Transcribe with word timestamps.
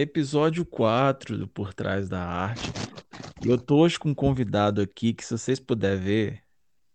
episódio 0.00 0.64
4 0.64 1.36
do 1.36 1.46
Por 1.46 1.74
Trás 1.74 2.08
da 2.08 2.24
Arte. 2.24 2.72
E 3.44 3.48
eu 3.48 3.58
tô 3.58 3.80
hoje 3.80 3.98
com 3.98 4.08
um 4.08 4.14
convidado 4.14 4.80
aqui 4.80 5.12
que, 5.12 5.22
se 5.22 5.36
vocês 5.36 5.60
puderem 5.60 6.00
ver, 6.00 6.42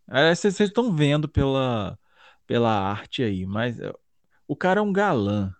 aliás, 0.07 0.39
vocês 0.39 0.55
vocês 0.55 0.69
estão 0.69 0.91
vendo 0.91 1.29
pela, 1.29 1.99
pela 2.47 2.71
arte 2.71 3.21
aí, 3.21 3.45
mas 3.45 3.79
é, 3.79 3.93
o 4.47 4.55
cara 4.55 4.79
é 4.79 4.83
um 4.83 4.91
galã. 4.91 5.53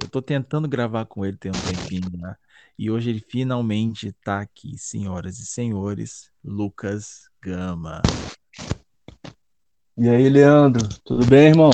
Eu 0.00 0.08
tô 0.08 0.22
tentando 0.22 0.68
gravar 0.68 1.04
com 1.06 1.26
ele 1.26 1.36
tem 1.36 1.50
um 1.50 1.54
tempinho, 1.54 2.08
né? 2.16 2.36
E 2.78 2.88
hoje 2.88 3.10
ele 3.10 3.24
finalmente 3.28 4.12
tá 4.24 4.40
aqui, 4.40 4.78
senhoras 4.78 5.40
e 5.40 5.46
senhores, 5.46 6.30
Lucas 6.42 7.28
Gama. 7.40 8.00
E 9.98 10.08
aí, 10.08 10.28
Leandro, 10.28 10.88
tudo 11.04 11.26
bem, 11.26 11.48
irmão? 11.48 11.70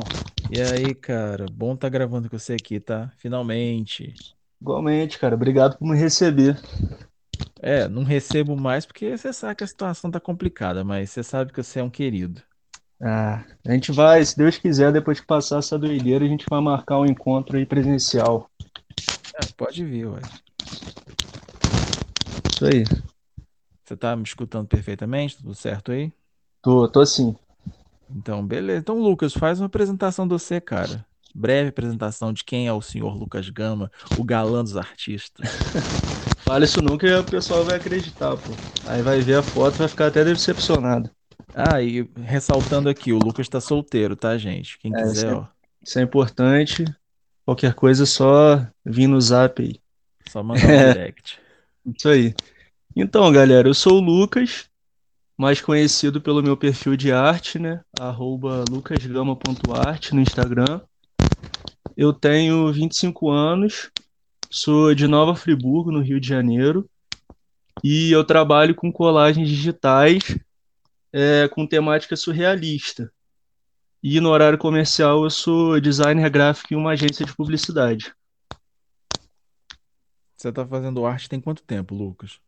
E 0.50 0.58
aí, 0.58 0.94
cara, 0.94 1.44
bom 1.52 1.76
tá 1.76 1.86
gravando 1.90 2.30
com 2.30 2.38
você 2.38 2.54
aqui, 2.54 2.80
tá? 2.80 3.12
Finalmente. 3.18 4.37
Igualmente, 4.60 5.18
cara, 5.18 5.34
obrigado 5.34 5.78
por 5.78 5.86
me 5.86 5.96
receber. 5.96 6.56
É, 7.60 7.88
não 7.88 8.04
recebo 8.04 8.56
mais 8.56 8.86
porque 8.86 9.16
você 9.16 9.32
sabe 9.32 9.56
que 9.56 9.64
a 9.64 9.66
situação 9.66 10.10
tá 10.10 10.20
complicada, 10.20 10.84
mas 10.84 11.10
você 11.10 11.22
sabe 11.22 11.52
que 11.52 11.62
você 11.62 11.80
é 11.80 11.82
um 11.82 11.90
querido. 11.90 12.42
Ah, 13.00 13.44
a 13.66 13.72
gente 13.72 13.92
vai, 13.92 14.24
se 14.24 14.36
Deus 14.36 14.58
quiser, 14.58 14.92
depois 14.92 15.20
que 15.20 15.26
passar 15.26 15.58
essa 15.58 15.78
doideira, 15.78 16.24
a 16.24 16.28
gente 16.28 16.46
vai 16.50 16.60
marcar 16.60 16.98
um 16.98 17.06
encontro 17.06 17.56
aí 17.56 17.64
presencial. 17.64 18.50
É, 19.34 19.46
pode 19.56 19.84
vir, 19.84 20.06
ué. 20.06 20.20
Isso 22.52 22.66
aí. 22.66 22.84
Você 23.84 23.96
tá 23.96 24.14
me 24.16 24.24
escutando 24.24 24.66
perfeitamente? 24.66 25.36
Tudo 25.36 25.54
certo 25.54 25.92
aí? 25.92 26.12
Tô, 26.60 26.88
tô 26.88 27.06
sim. 27.06 27.36
Então, 28.10 28.44
beleza. 28.44 28.80
Então, 28.80 28.98
Lucas, 29.00 29.32
faz 29.32 29.60
uma 29.60 29.66
apresentação 29.66 30.26
de 30.26 30.34
você, 30.34 30.60
cara. 30.60 31.06
Breve 31.34 31.68
apresentação 31.70 32.32
de 32.32 32.44
quem 32.44 32.66
é 32.68 32.72
o 32.72 32.80
senhor 32.82 33.14
Lucas 33.16 33.48
Gama, 33.50 33.90
o 34.14 34.24
galã 34.24 34.62
dos 34.64 34.76
artistas. 34.76 35.46
Fala 36.44 36.64
isso 36.64 36.80
nunca 36.82 37.06
e 37.06 37.14
o 37.14 37.28
pessoal 37.28 37.64
vai 37.64 37.76
acreditar, 37.76 38.36
pô. 38.38 38.60
Aí 38.84 39.02
vai 39.02 39.22
ver 39.22 39.36
a 39.36 39.42
foto 39.42 39.76
e 39.76 39.78
vai 39.78 39.88
ficar 39.88 40.06
até 40.08 40.24
decepcionado. 40.24 41.10
Ah, 41.52 41.82
e 41.82 42.02
ressaltando 42.16 42.88
aqui, 42.88 43.12
o 43.12 43.18
Lucas 43.18 43.48
tá 43.48 43.60
solteiro, 43.60 44.16
tá, 44.16 44.36
gente? 44.38 44.78
Quem 44.78 44.94
É, 44.94 44.94
quiser, 44.94 45.30
sim. 45.34 45.34
ó, 45.34 45.46
Isso 45.82 45.98
é 45.98 46.02
importante. 46.02 46.84
Qualquer 47.44 47.74
coisa 47.74 48.04
é 48.04 48.06
só 48.06 48.64
vir 48.84 49.08
no 49.08 49.20
zap 49.20 49.60
aí. 49.60 49.80
só 50.28 50.42
mandar 50.42 50.70
um 50.70 50.76
direct. 50.78 51.40
Isso 51.86 52.08
aí. 52.08 52.34
Então, 52.96 53.30
galera, 53.32 53.68
eu 53.68 53.74
sou 53.74 53.98
o 53.98 54.00
Lucas, 54.00 54.68
mais 55.38 55.60
conhecido 55.62 56.20
pelo 56.22 56.42
meu 56.42 56.56
perfil 56.56 56.96
de 56.96 57.12
arte, 57.12 57.58
né? 57.58 57.82
Arroba 57.92 58.64
lucasgama.arte 58.64 60.14
no 60.14 60.22
Instagram. 60.22 60.80
Eu 61.98 62.12
tenho 62.12 62.72
25 62.72 63.28
anos, 63.28 63.90
sou 64.48 64.94
de 64.94 65.08
Nova 65.08 65.34
Friburgo, 65.34 65.90
no 65.90 66.00
Rio 66.00 66.20
de 66.20 66.28
Janeiro, 66.28 66.88
e 67.82 68.12
eu 68.12 68.22
trabalho 68.22 68.72
com 68.72 68.92
colagens 68.92 69.48
digitais, 69.48 70.38
é, 71.12 71.48
com 71.48 71.66
temática 71.66 72.14
surrealista. 72.14 73.12
E 74.00 74.20
no 74.20 74.28
horário 74.28 74.56
comercial 74.56 75.24
eu 75.24 75.30
sou 75.30 75.80
designer 75.80 76.30
gráfico 76.30 76.72
em 76.72 76.76
uma 76.76 76.92
agência 76.92 77.26
de 77.26 77.34
publicidade. 77.34 78.14
Você 80.36 80.52
tá 80.52 80.64
fazendo 80.64 81.04
arte 81.04 81.28
tem 81.28 81.40
quanto 81.40 81.64
tempo, 81.64 81.96
Lucas? 81.96 82.38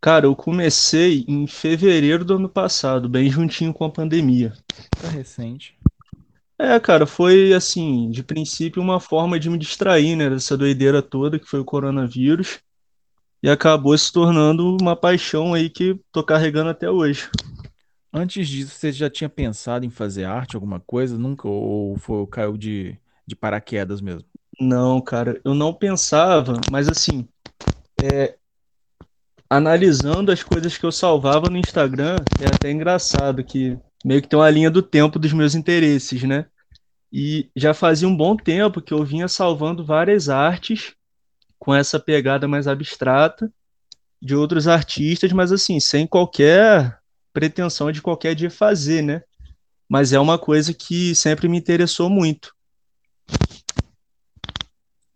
Cara, 0.00 0.26
eu 0.26 0.34
comecei 0.34 1.24
em 1.28 1.46
fevereiro 1.46 2.24
do 2.24 2.34
ano 2.34 2.48
passado, 2.48 3.08
bem 3.08 3.30
juntinho 3.30 3.72
com 3.72 3.84
a 3.84 3.90
pandemia. 3.90 4.52
Tá 5.00 5.08
recente. 5.08 5.78
É, 6.62 6.78
cara, 6.78 7.06
foi 7.06 7.52
assim, 7.52 8.08
de 8.08 8.22
princípio, 8.22 8.80
uma 8.80 9.00
forma 9.00 9.36
de 9.38 9.50
me 9.50 9.58
distrair, 9.58 10.14
né, 10.14 10.30
dessa 10.30 10.56
doideira 10.56 11.02
toda 11.02 11.36
que 11.36 11.44
foi 11.44 11.58
o 11.58 11.64
coronavírus, 11.64 12.60
e 13.42 13.50
acabou 13.50 13.98
se 13.98 14.12
tornando 14.12 14.76
uma 14.80 14.94
paixão 14.94 15.54
aí 15.54 15.68
que 15.68 15.98
tô 16.12 16.22
carregando 16.22 16.70
até 16.70 16.88
hoje. 16.88 17.28
Antes 18.12 18.48
disso, 18.48 18.76
você 18.76 18.92
já 18.92 19.10
tinha 19.10 19.28
pensado 19.28 19.84
em 19.84 19.90
fazer 19.90 20.22
arte, 20.22 20.54
alguma 20.54 20.78
coisa? 20.78 21.18
Nunca? 21.18 21.48
Ou 21.48 21.96
foi, 21.98 22.24
caiu 22.28 22.56
de, 22.56 22.96
de 23.26 23.34
paraquedas 23.34 24.00
mesmo? 24.00 24.28
Não, 24.60 25.00
cara, 25.00 25.40
eu 25.44 25.54
não 25.54 25.74
pensava, 25.74 26.64
mas 26.70 26.88
assim, 26.88 27.28
analisando 29.50 30.30
as 30.30 30.44
coisas 30.44 30.78
que 30.78 30.86
eu 30.86 30.92
salvava 30.92 31.50
no 31.50 31.58
Instagram, 31.58 32.24
é 32.40 32.46
até 32.46 32.70
engraçado 32.70 33.42
que 33.42 33.76
meio 34.04 34.22
que 34.22 34.28
tem 34.28 34.38
uma 34.38 34.48
linha 34.48 34.70
do 34.70 34.80
tempo 34.80 35.18
dos 35.18 35.32
meus 35.32 35.56
interesses, 35.56 36.22
né? 36.22 36.46
E 37.12 37.50
já 37.54 37.74
fazia 37.74 38.08
um 38.08 38.16
bom 38.16 38.34
tempo 38.34 38.80
que 38.80 38.94
eu 38.94 39.04
vinha 39.04 39.28
salvando 39.28 39.84
várias 39.84 40.30
artes 40.30 40.94
com 41.58 41.74
essa 41.74 42.00
pegada 42.00 42.48
mais 42.48 42.66
abstrata 42.66 43.52
de 44.20 44.34
outros 44.34 44.66
artistas, 44.66 45.30
mas 45.32 45.52
assim, 45.52 45.78
sem 45.78 46.06
qualquer 46.06 46.98
pretensão 47.32 47.92
de 47.92 48.00
qualquer 48.00 48.34
dia 48.34 48.50
fazer, 48.50 49.02
né? 49.02 49.22
Mas 49.88 50.12
é 50.12 50.18
uma 50.18 50.38
coisa 50.38 50.72
que 50.72 51.14
sempre 51.14 51.48
me 51.48 51.58
interessou 51.58 52.08
muito. 52.08 52.54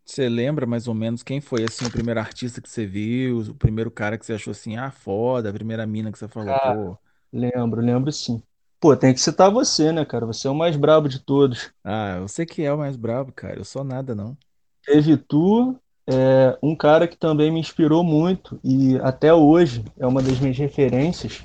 Você 0.05 0.29
lembra 0.29 0.67
mais 0.67 0.87
ou 0.87 0.95
menos 0.95 1.23
quem 1.23 1.41
foi 1.41 1.65
assim 1.65 1.87
o 1.87 1.91
primeiro 1.91 2.21
artista 2.21 2.61
que 2.61 2.69
você 2.69 2.87
viu, 2.87 3.39
o 3.41 3.55
primeiro 3.55 3.91
cara 3.91 4.19
que 4.19 4.25
você 4.25 4.35
achou 4.35 4.51
assim, 4.51 4.77
ah, 4.77 4.91
foda, 4.91 5.51
a 5.51 5.53
primeira 5.53 5.87
mina 5.87 6.13
que 6.13 6.19
você 6.19 6.29
falou, 6.29 6.55
pô, 6.63 6.99
lembro, 7.33 7.81
lembro 7.81 8.13
sim. 8.13 8.43
Pô, 8.81 8.97
tem 8.97 9.15
que 9.15 9.21
citar 9.21 9.51
você, 9.51 9.91
né, 9.93 10.05
cara? 10.05 10.27
Você 10.27 10.47
é 10.47 10.51
o 10.51 10.55
mais 10.55 10.77
brabo 10.77 11.09
de 11.09 11.19
todos. 11.19 11.71
ah, 11.83 12.21
você 12.21 12.45
que 12.45 12.63
é 12.63 12.73
o 12.73 12.79
mais 12.79 12.97
brabo, 12.97 13.33
cara, 13.33 13.59
eu 13.59 13.65
sou 13.65 13.83
nada 13.83 14.15
não. 14.15 14.37
Teve 14.85 15.17
tu, 15.17 15.77
é, 16.07 16.57
um 16.63 16.77
cara 16.77 17.09
que 17.09 17.17
também 17.17 17.51
me 17.51 17.59
inspirou 17.59 18.05
muito 18.05 18.61
e 18.63 18.97
até 18.99 19.35
hoje 19.35 19.85
é 19.99 20.07
uma 20.07 20.23
das 20.23 20.39
minhas 20.39 20.57
referências 20.57 21.43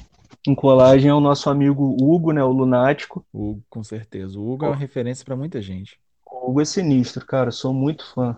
em 0.47 0.55
colagem 0.55 1.09
é 1.09 1.13
o 1.13 1.19
nosso 1.19 1.49
amigo 1.49 1.95
Hugo, 1.99 2.31
né, 2.31 2.43
o 2.43 2.51
Lunático. 2.51 3.25
Hugo, 3.33 3.63
com 3.69 3.83
certeza. 3.83 4.39
O 4.39 4.51
Hugo 4.51 4.65
é 4.65 4.69
uma 4.69 4.75
referência 4.75 5.23
pra 5.23 5.35
muita 5.35 5.61
gente. 5.61 5.99
O 6.25 6.49
Hugo 6.49 6.61
é 6.61 6.65
sinistro, 6.65 7.25
cara, 7.25 7.51
sou 7.51 7.73
muito 7.73 8.05
fã. 8.13 8.37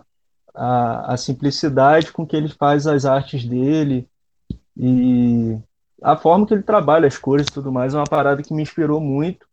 A, 0.54 1.14
a 1.14 1.16
simplicidade 1.16 2.12
com 2.12 2.26
que 2.26 2.36
ele 2.36 2.48
faz 2.48 2.86
as 2.86 3.04
artes 3.04 3.44
dele 3.44 4.06
e 4.76 5.58
a 6.04 6.16
forma 6.16 6.46
que 6.46 6.52
ele 6.54 6.62
trabalha 6.62 7.06
as 7.08 7.16
cores 7.16 7.46
e 7.48 7.52
tudo 7.52 7.72
mais 7.72 7.94
é 7.94 7.96
uma 7.98 8.04
parada 8.04 8.42
que 8.42 8.52
me 8.52 8.62
inspirou 8.62 9.00
muito. 9.00 9.46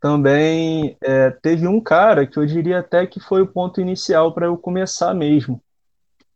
Também 0.00 0.96
é, 1.02 1.30
teve 1.30 1.66
um 1.66 1.80
cara 1.80 2.26
que 2.26 2.38
eu 2.38 2.46
diria 2.46 2.78
até 2.78 3.06
que 3.06 3.18
foi 3.20 3.42
o 3.42 3.46
ponto 3.46 3.80
inicial 3.80 4.32
para 4.32 4.46
eu 4.46 4.56
começar 4.56 5.12
mesmo, 5.12 5.60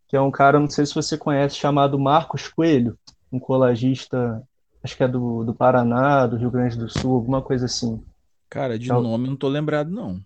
que 0.09 0.17
é 0.17 0.21
um 0.21 0.31
cara, 0.31 0.59
não 0.59 0.69
sei 0.69 0.85
se 0.85 0.95
você 0.95 1.17
conhece, 1.17 1.57
chamado 1.57 1.99
Marcos 1.99 2.49
Coelho, 2.49 2.99
um 3.33 3.39
colagista, 3.39 4.43
acho 4.83 4.97
que 4.97 5.05
é 5.05 5.09
do, 5.09 5.45
do 5.45 5.55
Paraná, 5.55 6.27
do 6.27 6.37
Rio 6.37 6.51
Grande 6.51 6.77
do 6.77 6.89
Sul, 6.91 7.15
alguma 7.15 7.41
coisa 7.41 7.67
assim. 7.67 8.03
Cara, 8.51 8.79
de 8.79 8.87
Então- 8.87 9.01
nome 9.01 9.29
não 9.29 9.37
tô 9.37 9.49
lembrado, 9.49 9.91
não. 9.91 10.21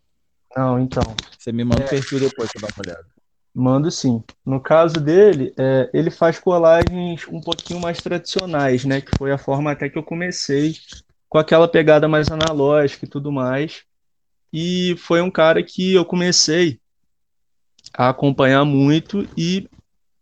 Não, 0.56 0.78
então, 0.80 1.02
Você 1.38 1.52
me 1.52 1.62
manda 1.62 1.84
o 1.84 1.88
perfil 1.88 2.18
depois 2.18 2.50
pra 2.50 2.62
dar 2.62 2.74
uma 2.74 2.82
olhada. 2.86 3.06
Mando 3.56 3.90
sim. 3.90 4.22
No 4.44 4.60
caso 4.60 5.00
dele, 5.00 5.54
é, 5.58 5.88
ele 5.94 6.10
faz 6.10 6.38
colagens 6.38 7.26
um 7.28 7.40
pouquinho 7.40 7.80
mais 7.80 8.02
tradicionais, 8.02 8.84
né? 8.84 9.00
Que 9.00 9.10
foi 9.16 9.32
a 9.32 9.38
forma 9.38 9.72
até 9.72 9.88
que 9.88 9.96
eu 9.96 10.02
comecei, 10.02 10.74
com 11.26 11.38
aquela 11.38 11.66
pegada 11.66 12.06
mais 12.06 12.30
analógica 12.30 13.06
e 13.06 13.08
tudo 13.08 13.32
mais. 13.32 13.82
E 14.52 14.94
foi 14.98 15.22
um 15.22 15.30
cara 15.30 15.62
que 15.62 15.94
eu 15.94 16.04
comecei 16.04 16.78
a 17.96 18.10
acompanhar 18.10 18.64
muito 18.66 19.26
e 19.36 19.66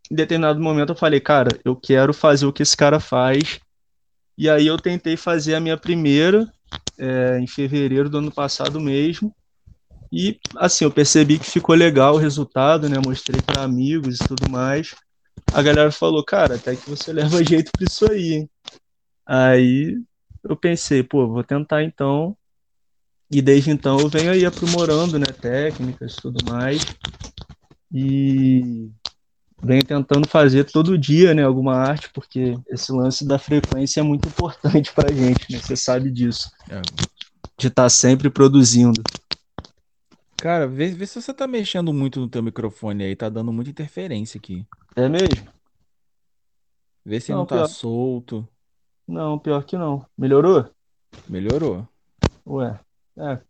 em 0.08 0.14
determinado 0.14 0.60
momento 0.60 0.90
eu 0.90 0.96
falei, 0.96 1.18
cara, 1.18 1.58
eu 1.64 1.74
quero 1.74 2.14
fazer 2.14 2.46
o 2.46 2.52
que 2.52 2.62
esse 2.62 2.76
cara 2.76 3.00
faz. 3.00 3.58
E 4.38 4.48
aí 4.48 4.66
eu 4.66 4.78
tentei 4.78 5.16
fazer 5.16 5.56
a 5.56 5.60
minha 5.60 5.76
primeira, 5.76 6.46
é, 6.96 7.38
em 7.40 7.48
fevereiro 7.48 8.08
do 8.08 8.18
ano 8.18 8.30
passado 8.30 8.80
mesmo. 8.80 9.34
E 10.12 10.38
assim, 10.56 10.84
eu 10.84 10.91
percebi 10.91 11.38
que 11.38 11.47
ficou 11.47 11.75
legal 11.75 12.15
o 12.15 12.19
resultado, 12.19 12.88
né? 12.88 12.98
Mostrei 13.04 13.41
para 13.41 13.62
amigos 13.62 14.20
e 14.20 14.26
tudo 14.26 14.49
mais. 14.49 14.94
A 15.52 15.62
galera 15.62 15.90
falou, 15.90 16.25
cara, 16.25 16.55
até 16.56 16.76
que 16.76 16.88
você 16.88 17.12
leva 17.14 17.43
jeito 17.44 17.73
pra 17.76 17.84
isso 17.84 18.06
aí, 18.06 18.32
hein? 18.34 18.50
Aí 19.26 19.99
eu 20.43 20.56
pensei, 20.56 21.02
pô, 21.02 21.26
vou 21.28 21.43
tentar 21.43 21.82
então. 21.82 22.37
E 23.31 23.40
desde 23.40 23.70
então 23.70 24.00
eu 24.00 24.08
venho 24.08 24.31
aí 24.31 24.44
aprimorando, 24.44 25.19
né? 25.19 25.26
Técnicas 25.40 26.14
e 26.14 26.23
tudo 26.23 26.44
mais. 26.46 26.82
E 27.93 28.90
venho 29.62 29.84
tentando 29.84 30.28
fazer 30.28 30.64
todo 30.64 30.99
dia, 30.99 31.32
né? 31.34 31.43
Alguma 31.43 31.75
arte, 31.75 32.11
porque 32.12 32.55
esse 32.69 32.93
lance 32.93 33.26
da 33.26 33.38
frequência 33.38 34.00
é 34.00 34.02
muito 34.02 34.26
importante 34.28 34.93
pra 34.93 35.11
gente, 35.11 35.52
né? 35.52 35.58
Você 35.58 35.75
sabe 35.75 36.11
disso. 36.11 36.50
É. 36.69 36.81
De 37.58 37.69
estar 37.69 37.88
sempre 37.88 38.28
produzindo. 38.28 39.02
Cara, 40.44 40.69
vê, 40.69 40.88
vê 40.88 41.06
se 41.06 41.23
você 41.23 41.32
tá 41.32 41.46
mexendo 41.46 41.91
muito 41.91 42.20
no 42.20 42.29
teu 42.29 42.43
microfone 42.43 43.02
aí, 43.02 43.17
tá 43.17 43.31
dando 43.31 43.50
muita 43.50 43.70
interferência 43.70 44.37
aqui. 44.37 44.67
É 44.94 45.08
mesmo? 45.08 45.49
Vê 47.02 47.19
se 47.19 47.32
Não, 47.32 47.38
não 47.38 47.46
tá 47.46 47.56
pior. 47.56 47.67
solto. 47.67 48.46
Não, 49.08 49.38
pior 49.38 49.64
que 49.64 49.79
não. 49.79 50.05
Melhorou? 50.19 50.69
Melhorou. 51.26 51.88
Ué, 52.46 52.79
é. 53.17 53.41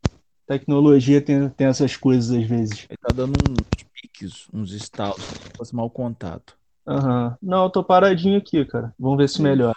Tecnologia 0.47 1.21
tem, 1.21 1.49
tem 1.49 1.67
essas 1.67 1.97
coisas 1.97 2.31
às 2.31 2.47
vezes. 2.47 2.87
Ele 2.89 2.97
tá 2.97 3.13
dando 3.13 3.33
uns 3.51 3.83
piques, 3.93 4.47
uns 4.55 4.71
estalos, 4.71 5.17
como 5.17 5.41
se 5.41 5.57
fosse 5.57 5.75
mau 5.75 5.91
contato. 5.91 6.57
Aham. 6.87 7.37
Não, 7.43 7.65
eu 7.65 7.71
tô 7.71 7.83
paradinho 7.83 8.39
aqui, 8.39 8.65
cara. 8.65 8.95
Vamos 8.97 9.19
ver 9.19 9.29
se 9.29 9.43
melhora. 9.43 9.77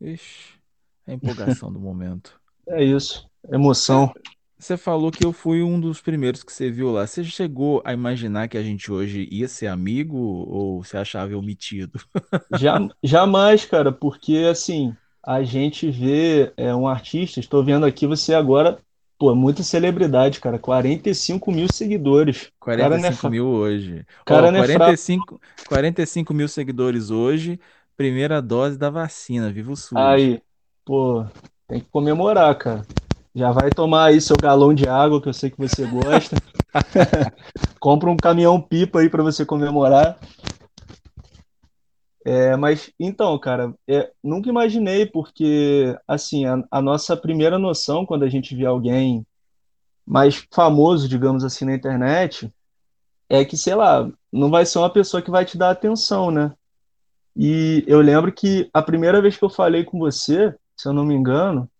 Ixi, 0.00 0.54
é 1.06 1.12
a 1.12 1.14
empolgação 1.14 1.72
do 1.72 1.78
momento. 1.78 2.40
É 2.66 2.82
isso. 2.82 3.30
Emoção. 3.48 4.12
Você 4.58 4.76
falou 4.76 5.12
que 5.12 5.24
eu 5.24 5.32
fui 5.32 5.62
um 5.62 5.78
dos 5.78 6.00
primeiros 6.00 6.42
que 6.42 6.52
você 6.52 6.68
viu 6.68 6.90
lá. 6.90 7.06
Você 7.06 7.22
chegou 7.22 7.80
a 7.84 7.92
imaginar 7.92 8.48
que 8.48 8.58
a 8.58 8.62
gente 8.62 8.90
hoje 8.90 9.28
ia 9.30 9.46
ser 9.46 9.68
amigo 9.68 10.16
ou 10.16 10.82
você 10.82 10.96
achava 10.96 11.32
eu 11.32 11.40
metido? 11.40 12.00
Já, 12.58 12.76
jamais, 13.02 13.64
cara, 13.64 13.92
porque 13.92 14.48
assim, 14.50 14.96
a 15.22 15.42
gente 15.42 15.90
vê 15.90 16.52
é, 16.56 16.74
um 16.74 16.88
artista, 16.88 17.38
estou 17.38 17.62
vendo 17.62 17.84
aqui 17.84 18.06
você 18.06 18.32
agora, 18.32 18.78
pô, 19.18 19.34
muita 19.34 19.62
celebridade, 19.62 20.40
cara, 20.40 20.58
45 20.58 21.52
mil 21.52 21.66
seguidores. 21.70 22.50
O 22.60 22.64
cara 22.64 22.96
não 22.96 22.96
é 22.96 23.00
45 23.00 23.28
mil 23.28 23.46
hoje. 23.46 24.06
o 24.22 24.24
cara 24.24 24.48
Ó, 24.48 24.50
não 24.50 24.58
é 24.60 24.66
fraco. 24.66 24.78
45, 24.78 25.40
45 25.68 26.34
mil 26.34 26.48
seguidores 26.48 27.10
hoje, 27.10 27.60
primeira 27.96 28.40
dose 28.40 28.78
da 28.78 28.88
vacina, 28.88 29.52
viva 29.52 29.70
o 29.70 29.76
SUS. 29.76 29.98
Aí, 29.98 30.40
pô, 30.86 31.26
tem 31.68 31.80
que 31.80 31.90
comemorar, 31.90 32.56
cara. 32.56 32.82
Já 33.38 33.52
vai 33.52 33.70
tomar 33.70 34.06
aí 34.06 34.20
seu 34.20 34.34
galão 34.36 34.74
de 34.74 34.88
água, 34.88 35.22
que 35.22 35.28
eu 35.28 35.32
sei 35.32 35.48
que 35.48 35.56
você 35.56 35.86
gosta. 35.86 36.34
Compra 37.78 38.10
um 38.10 38.16
caminhão 38.16 38.60
pipa 38.60 38.98
aí 38.98 39.08
para 39.08 39.22
você 39.22 39.46
comemorar. 39.46 40.18
É, 42.24 42.56
mas 42.56 42.90
então, 42.98 43.38
cara, 43.38 43.72
é, 43.86 44.10
nunca 44.24 44.48
imaginei, 44.48 45.06
porque 45.06 45.96
assim, 46.04 46.46
a, 46.46 46.64
a 46.68 46.82
nossa 46.82 47.16
primeira 47.16 47.60
noção 47.60 48.04
quando 48.04 48.24
a 48.24 48.28
gente 48.28 48.56
vê 48.56 48.66
alguém 48.66 49.24
mais 50.04 50.44
famoso, 50.52 51.08
digamos 51.08 51.44
assim, 51.44 51.64
na 51.64 51.76
internet, 51.76 52.52
é 53.28 53.44
que, 53.44 53.56
sei 53.56 53.76
lá, 53.76 54.10
não 54.32 54.50
vai 54.50 54.66
ser 54.66 54.80
uma 54.80 54.90
pessoa 54.90 55.22
que 55.22 55.30
vai 55.30 55.44
te 55.44 55.56
dar 55.56 55.70
atenção, 55.70 56.32
né? 56.32 56.52
E 57.36 57.84
eu 57.86 58.00
lembro 58.00 58.32
que 58.32 58.68
a 58.74 58.82
primeira 58.82 59.22
vez 59.22 59.36
que 59.36 59.44
eu 59.44 59.48
falei 59.48 59.84
com 59.84 59.96
você, 59.96 60.52
se 60.76 60.88
eu 60.88 60.92
não 60.92 61.04
me 61.04 61.14
engano, 61.14 61.70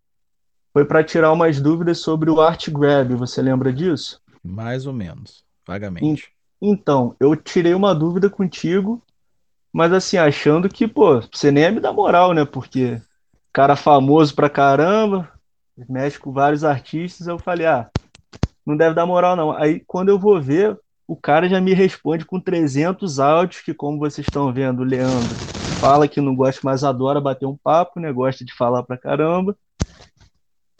foi 0.73 0.85
para 0.85 1.05
tirar 1.05 1.33
umas 1.33 1.61
dúvidas 1.61 1.99
sobre 2.01 2.31
o 2.31 2.41
Art 2.41 2.71
Grab. 2.71 3.15
Você 3.17 3.43
lembra 3.43 3.73
disso? 3.73 4.21
Mais 4.43 4.85
ou 4.87 4.93
menos, 4.93 5.47
En- 6.01 6.19
vagamente. 6.19 6.35
Então, 6.61 7.15
eu 7.21 7.37
tirei 7.37 7.73
uma 7.75 7.95
dúvida 7.95 8.29
contigo, 8.29 9.01
mas 9.73 9.93
assim, 9.93 10.19
achando 10.19 10.71
que, 10.71 10.89
pô, 10.89 11.21
você 11.23 11.51
nem 11.53 11.65
ia 11.65 11.73
me 11.73 11.81
dar 11.81 11.93
moral, 11.93 12.35
né? 12.35 12.45
Porque 12.45 13.03
cara 13.53 13.77
famoso 13.77 14.35
pra 14.35 14.51
caramba, 14.51 15.33
mexe 15.89 16.19
com 16.19 16.33
vários 16.33 16.65
artistas, 16.65 17.27
eu 17.29 17.39
falei, 17.39 17.67
ah, 17.67 17.91
não 18.67 18.77
deve 18.77 18.95
dar 18.95 19.07
moral 19.07 19.37
não. 19.37 19.53
Aí 19.53 19.81
quando 19.87 20.11
eu 20.11 20.19
vou 20.19 20.41
ver, 20.43 20.79
o 21.09 21.17
cara 21.17 21.49
já 21.49 21.61
me 21.61 21.75
responde 21.75 22.25
com 22.27 22.41
300 22.41 23.19
áudios, 23.21 23.63
que 23.63 23.75
como 23.75 23.99
vocês 23.99 24.27
estão 24.27 24.53
vendo, 24.53 24.81
o 24.83 24.85
Leandro 24.85 25.43
fala 25.81 26.09
que 26.09 26.21
não 26.21 26.35
gosta, 26.37 26.61
mas 26.65 26.85
adora 26.85 27.21
bater 27.21 27.47
um 27.47 27.57
papo, 27.57 28.01
né? 28.01 28.13
Gosta 28.13 28.45
de 28.45 28.55
falar 28.55 28.83
pra 28.85 28.99
caramba. 28.99 29.57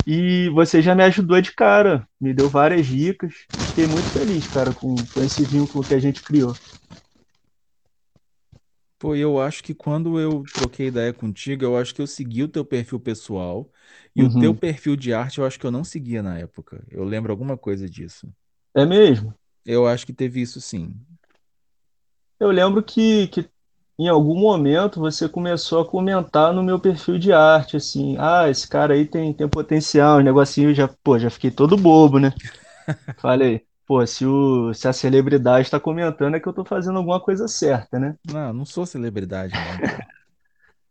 E 0.09 0.51
você 0.51 0.83
já 0.83 0.95
me 0.97 1.05
ajudou 1.05 1.41
de 1.41 1.53
cara, 1.55 2.09
me 2.21 2.35
deu 2.35 2.51
várias 2.51 2.87
dicas. 2.87 3.35
Fiquei 3.69 3.87
muito 3.87 4.11
feliz, 4.11 4.49
cara, 4.49 4.75
com, 4.75 5.07
com 5.09 5.23
esse 5.23 5.47
vínculo 5.47 5.85
que 5.85 5.95
a 5.95 6.01
gente 6.01 6.23
criou. 6.25 6.59
Pô, 8.99 9.15
eu 9.15 9.41
acho 9.41 9.63
que 9.63 9.75
quando 9.75 10.19
eu 10.19 10.49
troquei 10.53 10.89
ideia 10.89 11.13
contigo, 11.15 11.65
eu 11.65 11.77
acho 11.77 11.95
que 11.95 12.03
eu 12.03 12.07
segui 12.07 12.43
o 12.43 12.49
teu 12.49 12.65
perfil 12.65 12.99
pessoal 12.99 13.71
e 14.15 14.25
o 14.25 14.31
teu 14.31 14.53
Uhum. 14.53 14.59
perfil 14.59 14.97
de 14.97 15.13
arte 15.13 15.39
eu 15.39 15.47
acho 15.47 15.59
que 15.59 15.65
eu 15.67 15.71
não 15.71 15.85
seguia 15.85 16.21
na 16.23 16.37
época. 16.39 16.85
Eu 16.91 17.05
lembro 17.05 17.31
alguma 17.33 17.57
coisa 17.57 17.89
disso. 17.89 18.29
É 18.75 18.87
mesmo? 18.87 19.35
Eu 19.65 19.87
acho 19.87 20.05
que 20.07 20.13
teve 20.13 20.41
isso 20.41 20.61
sim. 20.61 20.95
Eu 22.41 22.51
lembro 22.51 22.83
que, 22.83 23.29
que 23.29 23.51
em 23.99 24.09
algum 24.09 24.39
momento 24.39 25.01
você 25.01 25.29
começou 25.29 25.81
a 25.83 25.87
comentar 25.89 26.53
no 26.55 26.63
meu 26.63 26.79
perfil 26.81 27.19
de 27.19 27.33
arte, 27.33 27.77
assim, 27.77 28.17
ah, 28.19 28.49
esse 28.49 28.69
cara 28.69 28.95
aí 28.95 29.07
tem, 29.07 29.33
tem 29.35 29.49
potencial, 29.49 30.19
um 30.19 30.23
negocinho, 30.23 30.75
já, 30.75 30.89
pô, 31.03 31.19
já 31.19 31.31
fiquei 31.31 31.51
todo 31.51 31.77
bobo, 31.77 32.19
né? 32.19 32.33
Falei, 33.19 33.67
pô, 33.87 34.07
se, 34.07 34.27
o, 34.27 34.75
se 34.75 34.89
a 34.89 34.93
celebridade 34.95 35.67
está 35.69 35.81
comentando 35.81 36.37
é 36.37 36.41
que 36.41 36.49
eu 36.49 36.53
tô 36.55 36.65
fazendo 36.65 36.99
alguma 36.99 37.21
coisa 37.21 37.49
certa, 37.49 37.99
né? 37.99 38.17
Não, 38.25 38.53
não 38.53 38.65
sou 38.65 38.87
celebridade 38.87 39.59
não. 39.59 39.83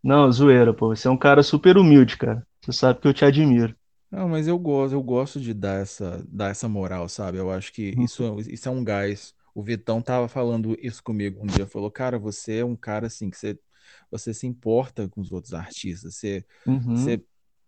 Não, 0.04 0.32
zoeira, 0.32 0.74
pô, 0.74 0.96
você 0.96 1.08
é 1.08 1.12
um 1.12 1.18
cara 1.18 1.44
super 1.44 1.78
humilde, 1.78 2.18
cara. 2.18 2.46
Você 2.62 2.72
sabe 2.74 3.00
que 3.00 3.08
eu 3.08 3.14
te 3.14 3.26
admiro. 3.26 3.76
Não, 4.10 4.30
mas 4.30 4.48
eu 4.48 4.58
gosto, 4.58 4.94
eu 4.94 5.04
gosto 5.04 5.40
de 5.40 5.54
dar 5.54 5.82
essa, 5.82 6.24
dar 6.30 6.50
essa 6.52 6.68
moral, 6.70 7.10
sabe? 7.10 7.38
Eu 7.38 7.52
acho 7.52 7.74
que 7.74 7.94
Uhum. 7.96 8.08
isso, 8.08 8.24
isso 8.50 8.70
é 8.70 8.72
um 8.72 8.84
gás. 8.84 9.36
O 9.58 9.64
Vitão 9.64 10.04
tava 10.04 10.28
falando 10.28 10.78
isso 10.80 11.02
comigo 11.02 11.44
um 11.44 11.48
dia, 11.48 11.66
falou, 11.66 11.90
cara, 11.90 12.20
você 12.20 12.58
é 12.60 12.64
um 12.64 12.76
cara 12.76 13.08
assim 13.08 13.28
que 13.28 13.36
você, 13.36 13.58
você 14.12 14.32
se 14.32 14.46
importa 14.46 15.10
com 15.10 15.20
os 15.20 15.32
outros 15.32 15.52
artistas, 15.56 16.14
você, 16.14 16.46
Uhum. 16.68 16.96
você 16.96 17.20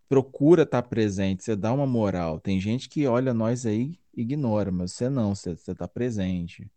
procura 0.08 0.62
estar 0.62 0.84
presente, 0.84 1.42
você 1.42 1.56
dá 1.56 1.72
uma 1.72 1.88
moral. 1.88 2.38
Tem 2.38 2.60
gente 2.60 2.88
que 2.88 3.08
olha 3.08 3.34
nós 3.34 3.66
aí 3.66 3.98
e 4.16 4.22
ignora, 4.22 4.70
mas 4.70 4.92
você 4.92 5.08
não, 5.08 5.34
você, 5.34 5.56
você 5.56 5.74
tá 5.74 5.88
presente. 5.88 6.70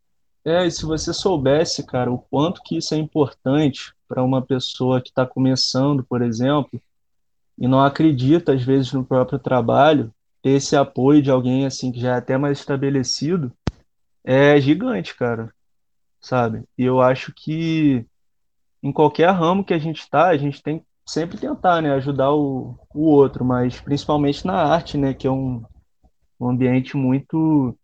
É, 0.44 0.66
e 0.66 0.72
se 0.72 0.84
você 0.84 1.14
soubesse, 1.14 1.86
cara, 1.86 2.12
o 2.12 2.18
quanto 2.18 2.64
que 2.64 2.78
isso 2.78 2.96
é 2.96 2.98
importante 2.98 3.94
para 4.08 4.24
uma 4.24 4.42
pessoa 4.42 5.00
que 5.00 5.10
está 5.10 5.28
começando, 5.28 6.04
por 6.04 6.24
exemplo, 6.24 6.82
e 7.56 7.68
não 7.68 7.80
acredita 7.80 8.54
às 8.54 8.64
vezes 8.64 8.92
no 8.94 9.06
próprio 9.06 9.38
trabalho, 9.38 10.12
ter 10.42 10.52
esse 10.52 10.76
apoio 10.76 11.22
de 11.22 11.30
alguém 11.30 11.68
assim 11.68 11.92
que 11.92 12.00
já 12.00 12.16
é 12.16 12.18
até 12.18 12.36
mais 12.36 12.58
estabelecido, 12.58 13.52
é 14.24 14.60
gigante, 14.60 15.16
cara, 15.16 15.54
sabe? 16.22 16.64
E 16.78 16.84
eu 16.84 17.02
acho 17.02 17.34
que 17.36 18.06
em 18.82 18.92
qualquer 18.92 19.30
ramo 19.32 19.64
que 19.64 19.74
a 19.74 19.80
gente 19.80 20.02
está, 20.02 20.30
a 20.30 20.38
gente 20.38 20.62
tem 20.62 20.80
que 20.80 20.86
sempre 21.06 21.38
tentar, 21.38 21.82
né, 21.82 21.94
ajudar 21.94 22.34
o, 22.34 22.78
o 22.94 23.02
outro, 23.02 23.44
mas 23.46 23.80
principalmente 23.80 24.46
na 24.46 24.56
arte, 24.56 24.98
né, 24.98 25.14
que 25.14 25.28
é 25.28 25.32
um, 25.32 25.64
um 26.40 26.50
ambiente 26.50 26.98
muito 26.98 27.78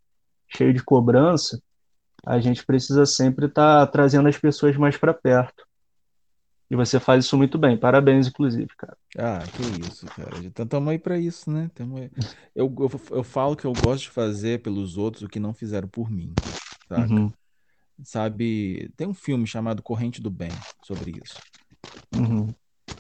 cheio 0.48 0.74
de 0.74 0.84
cobrança 0.84 1.62
a 2.26 2.40
gente 2.40 2.66
precisa 2.66 3.06
sempre 3.06 3.46
estar 3.46 3.86
trazendo 3.88 4.28
as 4.28 4.38
pessoas 4.38 4.76
mais 4.78 4.98
para 4.98 5.14
perto. 5.14 5.66
E 6.70 6.76
você 6.76 7.00
faz 7.00 7.26
isso 7.26 7.38
muito 7.38 7.58
bem. 7.58 7.78
Parabéns, 7.78 8.28
inclusive, 8.28 8.68
cara. 8.78 8.98
Ah, 9.18 9.48
que 9.50 9.64
isso, 9.64 10.10
cara. 10.12 10.40
Então 10.46 10.68
tamo 10.68 10.90
aí 10.90 11.00
pra 11.00 11.18
isso, 11.18 11.50
né? 11.52 11.70
Tamo 11.74 11.98
aí. 11.98 12.12
Eu, 12.56 12.74
eu, 12.80 12.90
eu 13.18 13.24
falo 13.24 13.56
que 13.56 13.66
eu 13.66 13.76
gosto 13.76 14.04
de 14.04 14.10
fazer 14.12 14.62
pelos 14.62 14.98
outros 14.98 15.24
o 15.24 15.28
que 15.30 15.40
não 15.40 15.54
fizeram 15.54 15.88
por 15.88 16.10
mim, 16.12 16.38
saca? 16.88 17.20
Uhum, 17.20 17.34
Sabe, 18.04 18.92
tem 18.98 19.08
um 19.08 19.14
filme 19.14 19.48
chamado 19.48 19.84
Corrente 19.84 20.22
do 20.22 20.32
Bem 20.32 20.66
sobre 20.82 21.12
isso. 21.24 21.44
uhum. 22.14 22.56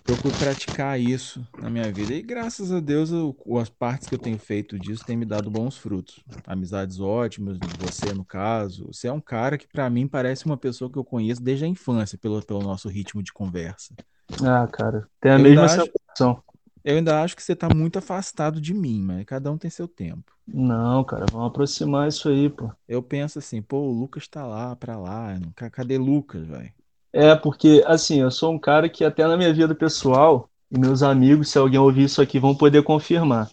Procuro 0.09 0.33
praticar 0.35 0.99
isso 0.99 1.47
na 1.59 1.69
minha 1.69 1.91
vida 1.93 2.13
e 2.13 2.21
graças 2.23 2.71
a 2.71 2.79
Deus 2.79 3.11
eu- 3.11 3.35
as 3.59 3.69
partes 3.69 4.07
que 4.07 4.15
eu 4.15 4.19
tenho 4.19 4.39
feito 4.39 4.79
disso 4.79 5.05
têm 5.05 5.15
me 5.15 5.25
dado 5.25 5.51
bons 5.51 5.77
frutos. 5.77 6.23
Amizades 6.45 6.99
ótimas, 6.99 7.59
você 7.59 8.11
no 8.13 8.25
caso. 8.25 8.87
Você 8.87 9.07
é 9.07 9.13
um 9.13 9.21
cara 9.21 9.55
que 9.57 9.67
pra 9.67 9.87
mim 9.89 10.07
parece 10.07 10.45
uma 10.47 10.57
pessoa 10.57 10.91
que 10.91 10.97
eu 10.97 11.05
conheço 11.05 11.43
desde 11.43 11.65
a 11.65 11.67
infância 11.67 12.17
pelo, 12.17 12.41
pelo 12.43 12.63
nosso 12.63 12.89
ritmo 12.89 13.21
de 13.21 13.31
conversa. 13.31 13.95
Ah, 14.43 14.67
cara, 14.67 15.09
tem 15.21 15.31
a 15.31 15.37
Eu 15.37 15.39
mesma 15.39 15.67
sensação. 15.69 16.43
eu 16.83 16.97
ainda 16.97 17.21
acho 17.23 17.35
que 17.35 17.43
você 17.43 17.55
tá 17.55 17.69
muito 17.69 17.97
afastado 17.99 18.59
de 18.61 18.73
mim, 18.73 19.01
mas 19.01 19.25
cada 19.25 19.51
um 19.51 19.57
tem 19.57 19.69
seu 19.69 19.87
tempo. 19.87 20.37
Não, 20.47 21.01
cara, 21.05 21.27
vamos 21.27 21.47
aproximar 21.47 22.07
isso 22.09 22.27
aí, 22.29 22.49
pô. 22.49 22.69
Eu 22.87 23.01
penso 23.03 23.39
assim, 23.39 23.61
pô, 23.61 23.77
o 23.79 23.91
Lucas 23.91 24.27
tá 24.27 24.45
lá, 24.45 24.75
pra 24.75 24.97
lá. 24.97 25.39
ca- 25.55 25.69
Cadê 25.69 25.97
Lucas, 25.97 26.45
velho? 26.47 26.73
É, 27.11 27.35
porque, 27.35 27.83
assim, 27.87 28.21
eu 28.21 28.29
sou 28.29 28.53
um 28.53 28.59
cara 28.59 28.87
que 28.87 29.03
até 29.03 29.25
na 29.27 29.35
minha 29.35 29.53
vida 29.53 29.73
pessoal, 29.73 30.49
e 30.71 30.77
meus 30.77 31.01
amigos, 31.01 31.49
se 31.49 31.57
alguém 31.57 31.79
ouvir 31.79 32.03
isso 32.03 32.21
aqui, 32.21 32.39
vão 32.39 32.55
poder 32.55 32.83
confirmar. 32.83 33.49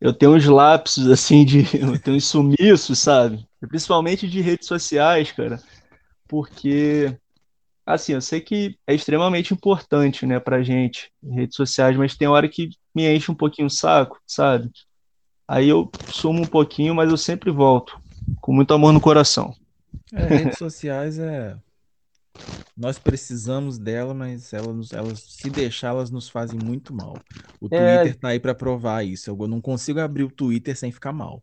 Eu 0.00 0.12
tenho 0.12 0.34
uns 0.34 0.46
lapsos, 0.46 1.06
assim, 1.08 1.44
de. 1.44 1.60
Eu 1.76 1.98
tenho 1.98 2.16
uns 2.16 2.26
sumiços, 2.26 2.98
sabe? 2.98 3.46
Principalmente 3.68 4.28
de 4.28 4.40
redes 4.40 4.66
sociais, 4.66 5.30
cara. 5.32 5.60
Porque, 6.26 7.14
assim, 7.84 8.12
eu 8.12 8.20
sei 8.20 8.40
que 8.40 8.78
é 8.86 8.94
extremamente 8.94 9.52
importante, 9.52 10.24
né, 10.24 10.38
pra 10.38 10.62
gente, 10.62 11.10
redes 11.22 11.56
sociais, 11.56 11.96
mas 11.96 12.16
tem 12.16 12.28
hora 12.28 12.48
que 12.48 12.70
me 12.94 13.12
enche 13.12 13.30
um 13.30 13.34
pouquinho 13.34 13.66
o 13.66 13.70
saco, 13.70 14.18
sabe? 14.26 14.70
Aí 15.46 15.68
eu 15.68 15.92
sumo 16.08 16.40
um 16.42 16.46
pouquinho, 16.46 16.94
mas 16.94 17.10
eu 17.10 17.16
sempre 17.16 17.50
volto, 17.50 18.00
com 18.40 18.52
muito 18.52 18.72
amor 18.72 18.92
no 18.92 19.00
coração. 19.00 19.52
É, 20.12 20.26
redes 20.28 20.56
sociais 20.56 21.18
é. 21.18 21.56
Nós 22.76 22.98
precisamos 22.98 23.78
dela, 23.78 24.14
mas 24.14 24.52
elas, 24.52 24.74
nos- 24.74 24.92
elas, 24.92 25.20
se 25.20 25.50
deixar, 25.50 25.88
elas 25.88 26.10
nos 26.10 26.28
fazem 26.28 26.58
muito 26.58 26.94
mal. 26.94 27.14
O 27.60 27.68
É, 27.70 27.76
Twitter 27.76 28.18
tá 28.18 28.28
aí 28.28 28.40
pra 28.40 28.54
provar 28.54 29.04
isso. 29.04 29.30
Eu 29.30 29.36
não 29.48 29.60
consigo 29.60 30.00
abrir 30.00 30.24
o 30.24 30.30
Twitter 30.30 30.76
sem 30.76 30.90
ficar 30.90 31.12
mal. 31.12 31.42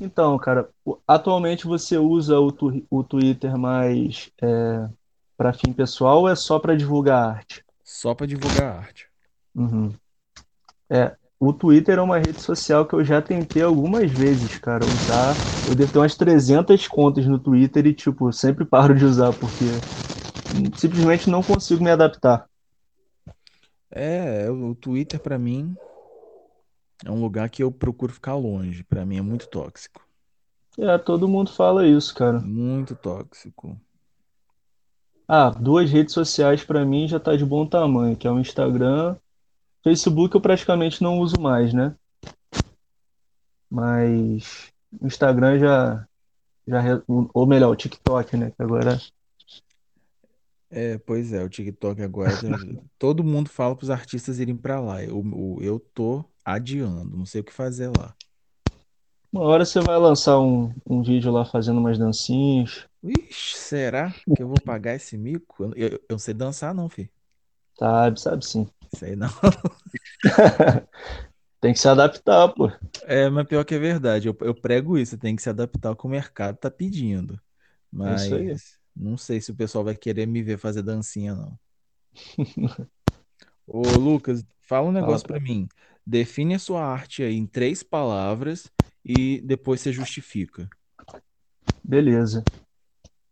então, 0.00 0.38
cara, 0.38 0.68
atualmente 1.06 1.66
você 1.66 1.96
usa 1.98 2.38
o, 2.38 2.50
tu- 2.52 2.86
o 2.90 3.02
Twitter 3.02 3.56
mais 3.58 4.30
é, 4.40 4.88
para 5.36 5.52
fim 5.52 5.72
pessoal 5.72 6.20
ou 6.20 6.28
é 6.28 6.34
só 6.36 6.58
para 6.58 6.76
divulgar 6.76 7.36
arte? 7.36 7.64
Só 7.84 8.14
pra 8.14 8.26
divulgar 8.26 8.76
arte. 8.76 9.08
Uhum. 9.54 9.92
É, 10.90 11.16
o 11.40 11.52
Twitter 11.52 11.98
é 11.98 12.02
uma 12.02 12.18
rede 12.18 12.40
social 12.40 12.84
que 12.84 12.94
eu 12.94 13.04
já 13.04 13.22
tentei 13.22 13.62
algumas 13.62 14.10
vezes, 14.10 14.58
cara, 14.58 14.84
usar. 14.84 15.34
Eu 15.68 15.74
devo 15.74 15.92
ter 15.92 15.98
umas 15.98 16.16
300 16.16 16.88
contas 16.88 17.26
no 17.26 17.38
Twitter 17.38 17.86
e, 17.86 17.94
tipo, 17.94 18.32
sempre 18.32 18.64
paro 18.64 18.94
de 18.94 19.04
usar 19.04 19.32
porque 19.32 19.64
simplesmente 20.76 21.30
não 21.30 21.42
consigo 21.42 21.82
me 21.82 21.90
adaptar. 21.90 22.46
É, 23.90 24.50
o 24.50 24.74
Twitter 24.74 25.20
pra 25.20 25.38
mim 25.38 25.76
é 27.04 27.10
um 27.10 27.20
lugar 27.20 27.48
que 27.48 27.62
eu 27.62 27.70
procuro 27.70 28.12
ficar 28.12 28.34
longe. 28.34 28.82
Pra 28.82 29.06
mim 29.06 29.18
é 29.18 29.22
muito 29.22 29.46
tóxico. 29.46 30.02
É, 30.76 30.98
todo 30.98 31.28
mundo 31.28 31.52
fala 31.52 31.86
isso, 31.86 32.14
cara. 32.14 32.40
Muito 32.40 32.96
tóxico. 32.96 33.78
Ah, 35.26 35.50
duas 35.50 35.90
redes 35.90 36.14
sociais 36.14 36.64
pra 36.64 36.84
mim 36.84 37.06
já 37.06 37.20
tá 37.20 37.36
de 37.36 37.44
bom 37.44 37.66
tamanho, 37.66 38.16
que 38.16 38.26
é 38.26 38.30
o 38.30 38.40
Instagram. 38.40 39.14
Facebook 39.82 40.34
eu 40.34 40.40
praticamente 40.40 41.02
não 41.02 41.18
uso 41.18 41.38
mais, 41.38 41.72
né? 41.74 41.96
Mas 43.70 44.72
o 45.00 45.06
Instagram 45.06 45.58
já, 45.58 46.08
já, 46.66 47.02
ou 47.08 47.46
melhor, 47.46 47.70
o 47.72 47.76
TikTok, 47.76 48.36
né? 48.36 48.52
Que 48.52 48.62
agora 48.62 48.98
É, 50.70 50.98
pois 50.98 51.32
é, 51.32 51.42
o 51.42 51.48
TikTok 51.48 52.02
agora 52.02 52.36
todo 52.98 53.24
mundo 53.24 53.48
fala 53.48 53.74
para 53.74 53.84
os 53.84 53.90
artistas 53.90 54.38
irem 54.38 54.56
para 54.56 54.80
lá. 54.80 55.02
Eu, 55.02 55.22
eu, 55.24 55.58
eu 55.62 55.80
tô 55.80 56.24
adiando, 56.44 57.16
não 57.16 57.24
sei 57.26 57.40
o 57.40 57.44
que 57.44 57.52
fazer 57.52 57.88
lá. 57.88 58.14
uma 59.32 59.42
hora 59.42 59.64
você 59.64 59.80
vai 59.80 59.96
lançar 59.98 60.38
um, 60.40 60.70
um 60.86 61.02
vídeo 61.02 61.30
lá 61.32 61.44
fazendo 61.44 61.78
umas 61.78 61.98
dancinhas. 61.98 62.86
Ixi, 63.02 63.56
será 63.58 64.12
que 64.34 64.42
eu 64.42 64.48
vou 64.48 64.60
pagar 64.60 64.94
esse 64.94 65.16
mico? 65.16 65.64
Eu, 65.64 65.72
eu, 65.74 65.88
eu 65.94 66.00
não 66.10 66.18
sei 66.18 66.34
dançar, 66.34 66.74
não, 66.74 66.88
filho. 66.88 67.10
Sabe, 67.78 68.20
sabe 68.20 68.44
sim. 68.44 68.66
Sei 68.94 69.16
não. 69.16 69.28
Tem 71.60 71.72
que 71.72 71.78
se 71.80 71.88
adaptar, 71.88 72.48
pô. 72.50 72.70
É, 73.02 73.28
mas 73.28 73.46
pior 73.46 73.64
que 73.64 73.74
é 73.74 73.78
verdade. 73.78 74.28
Eu, 74.28 74.36
eu 74.42 74.54
prego 74.54 74.96
isso, 74.96 75.18
tem 75.18 75.34
que 75.34 75.42
se 75.42 75.50
adaptar 75.50 75.88
ao 75.88 75.96
que 75.96 76.06
o 76.06 76.08
mercado 76.08 76.56
tá 76.56 76.70
pedindo. 76.70 77.40
É 78.00 78.14
isso 78.14 78.34
aí. 78.34 78.48
Mas 78.52 78.78
não 78.94 79.16
sei 79.16 79.40
se 79.40 79.50
o 79.50 79.56
pessoal 79.56 79.82
vai 79.82 79.96
querer 79.96 80.26
me 80.26 80.40
ver 80.40 80.56
fazer 80.56 80.82
dancinha, 80.82 81.34
não. 81.34 81.58
Ô, 83.66 83.82
Lucas, 83.82 84.44
fala 84.60 84.88
um 84.88 84.92
negócio 84.92 85.26
pra... 85.26 85.36
pra 85.36 85.44
mim. 85.44 85.68
Define 86.06 86.54
a 86.54 86.58
sua 86.58 86.82
arte 86.84 87.22
aí 87.22 87.34
em 87.34 87.46
três 87.46 87.82
palavras 87.82 88.70
e 89.04 89.40
depois 89.40 89.80
você 89.80 89.92
justifica. 89.92 90.68
Beleza. 91.84 92.44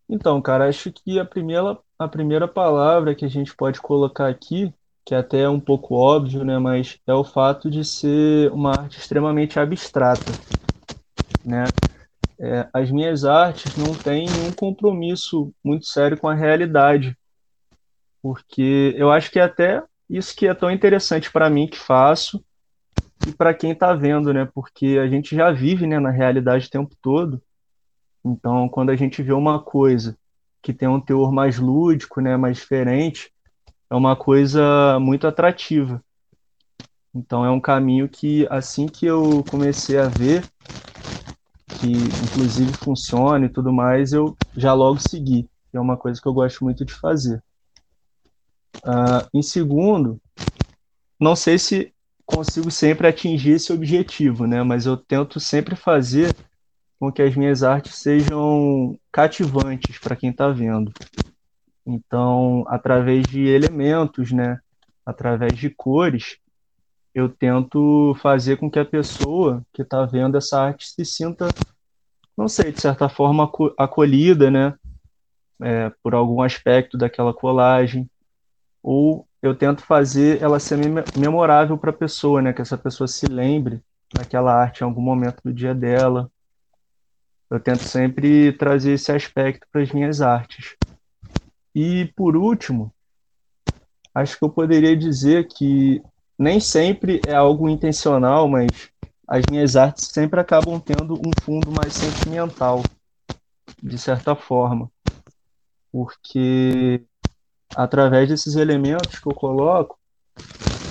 Então, 0.09 0.41
cara, 0.43 0.69
acho 0.69 0.93
que 0.93 1.19
a 1.19 1.25
primeira, 1.25 1.79
a 1.99 2.09
primeira 2.09 2.47
palavra 2.47 3.15
que 3.15 3.25
a 3.25 3.29
gente 3.29 3.55
pode 3.55 3.81
colocar 3.81 4.29
aqui, 4.29 4.73
que 5.07 5.15
até 5.15 5.43
é 5.43 5.49
um 5.49 5.61
pouco 5.61 5.95
óbvio, 5.95 6.45
né? 6.45 6.59
Mas 6.59 6.99
é 7.07 7.15
o 7.15 7.23
fato 7.23 7.71
de 7.71 7.85
ser 7.85 8.51
uma 8.51 8.81
arte 8.81 8.99
extremamente 8.99 9.59
abstrata, 9.59 10.33
né? 11.45 11.65
É, 12.39 12.69
as 12.73 12.91
minhas 12.91 13.25
artes 13.25 13.77
não 13.77 13.95
têm 13.95 14.27
nenhum 14.27 14.53
compromisso 14.53 15.55
muito 15.65 15.87
sério 15.87 16.19
com 16.19 16.29
a 16.29 16.35
realidade, 16.35 17.17
porque 18.21 18.95
eu 18.99 19.11
acho 19.11 19.31
que 19.31 19.39
é 19.39 19.43
até 19.45 19.83
isso 20.11 20.35
que 20.35 20.49
é 20.49 20.53
tão 20.53 20.73
interessante 20.73 21.31
para 21.31 21.49
mim 21.49 21.69
que 21.69 21.79
faço 21.79 22.45
e 23.25 23.33
para 23.33 23.55
quem 23.55 23.71
está 23.71 23.95
vendo, 23.95 24.35
né? 24.35 24.49
Porque 24.53 24.99
a 25.01 25.07
gente 25.07 25.37
já 25.37 25.53
vive, 25.53 25.87
né, 25.87 26.01
na 26.01 26.11
realidade 26.11 26.67
o 26.67 26.71
tempo 26.71 26.97
todo. 27.01 27.41
Então, 28.25 28.69
quando 28.69 28.91
a 28.91 28.97
gente 28.97 29.23
vê 29.23 29.33
uma 29.33 29.63
coisa 29.63 30.19
que 30.61 30.73
tem 30.73 30.89
um 30.89 31.01
teor 31.01 31.31
mais 31.31 31.59
lúdico, 31.59 32.21
né, 32.21 32.37
mais 32.37 32.57
diferente, 32.57 33.33
é 33.91 33.95
uma 33.95 34.17
coisa 34.17 34.99
muito 35.01 35.27
atrativa. 35.27 36.03
Então, 37.15 37.45
é 37.45 37.51
um 37.51 37.61
caminho 37.61 38.09
que 38.09 38.47
assim 38.51 38.89
que 38.89 39.07
eu 39.07 39.45
comecei 39.49 39.99
a 39.99 40.09
ver 40.09 40.49
que 41.77 41.87
inclusive 41.87 42.73
funciona 42.73 43.47
e 43.47 43.49
tudo 43.51 43.73
mais, 43.73 44.13
eu 44.13 44.37
já 44.57 44.73
logo 44.73 44.99
segui. 44.99 45.49
É 45.73 45.79
uma 45.81 45.97
coisa 45.97 46.21
que 46.21 46.27
eu 46.27 46.33
gosto 46.33 46.65
muito 46.65 46.85
de 46.85 46.95
fazer. 46.95 47.43
Uh, 48.85 49.29
em 49.35 49.43
segundo, 49.43 50.21
não 51.21 51.37
sei 51.37 51.59
se 51.59 51.93
consigo 52.25 52.71
sempre 52.71 53.07
atingir 53.07 53.53
esse 53.53 53.73
objetivo, 53.73 54.47
né? 54.47 54.63
Mas 54.63 54.87
eu 54.87 54.97
tento 54.97 55.39
sempre 55.39 55.77
fazer 55.77 56.37
com 56.99 57.13
que 57.13 57.21
as 57.21 57.37
minhas 57.37 57.63
artes 57.63 57.97
sejam 57.97 58.99
cativantes 59.13 59.99
para 59.99 60.17
quem 60.17 60.31
está 60.31 60.49
vendo. 60.49 60.95
Então, 61.87 62.65
através 62.67 63.29
de 63.29 63.47
elementos, 63.47 64.33
né? 64.33 64.59
Através 65.05 65.57
de 65.57 65.71
cores, 65.71 66.37
eu 67.15 67.29
tento 67.29 68.15
fazer 68.21 68.57
com 68.57 68.69
que 68.71 68.79
a 68.79 68.85
pessoa 68.85 69.65
que 69.73 69.83
está 69.83 70.05
vendo 70.05 70.37
essa 70.37 70.61
arte 70.61 70.89
se 70.89 71.05
sinta, 71.05 71.49
não 72.37 72.49
sei, 72.49 72.73
de 72.73 72.81
certa 72.81 73.09
forma 73.09 73.51
acolhida, 73.79 74.51
né? 74.51 74.75
É, 75.63 75.91
por 76.03 76.15
algum 76.15 76.43
aspecto 76.43 76.99
daquela 76.99 77.33
colagem. 77.33 78.11
Ou 78.83 79.27
eu 79.41 79.55
tento 79.55 79.83
fazer 79.83 80.43
ela 80.43 80.59
ser 80.59 80.77
memorável 81.15 81.79
para 81.79 81.91
a 81.91 81.97
pessoa, 81.97 82.43
né? 82.43 82.53
Que 82.53 82.63
essa 82.63 82.77
pessoa 82.77 83.07
se 83.07 83.27
lembre 83.27 83.81
daquela 84.13 84.53
arte 84.53 84.81
em 84.81 84.85
algum 84.85 85.01
momento 85.01 85.41
do 85.45 85.53
dia 85.53 85.75
dela. 85.75 86.31
Eu 87.49 87.61
tento 87.61 87.85
sempre 87.85 88.53
trazer 88.53 88.93
esse 88.93 89.13
aspecto 89.13 89.67
para 89.71 89.83
as 89.83 89.93
minhas 89.93 90.21
artes. 90.21 90.77
E 91.77 92.07
por 92.17 92.37
último, 92.37 92.93
acho 94.15 94.39
que 94.39 94.45
eu 94.45 94.51
poderia 94.51 94.97
dizer 94.97 95.47
que 95.49 96.03
nem 96.39 96.59
sempre 96.61 97.23
é 97.25 97.35
algo 97.35 97.69
intencional, 97.69 98.49
mas 98.49 98.91
as 99.29 99.47
minhas 99.47 99.77
artes 99.77 100.09
sempre 100.13 100.41
acabam 100.41 100.81
tendo 100.81 101.15
um 101.27 101.35
fundo 101.35 101.71
mais 101.73 101.95
sentimental, 101.95 102.93
de 103.83 103.99
certa 103.99 104.37
forma. 104.37 104.91
Porque 105.93 107.05
através 107.75 108.29
desses 108.29 108.57
elementos 108.57 109.19
que 109.21 109.29
eu 109.29 109.35
coloco, 109.35 109.99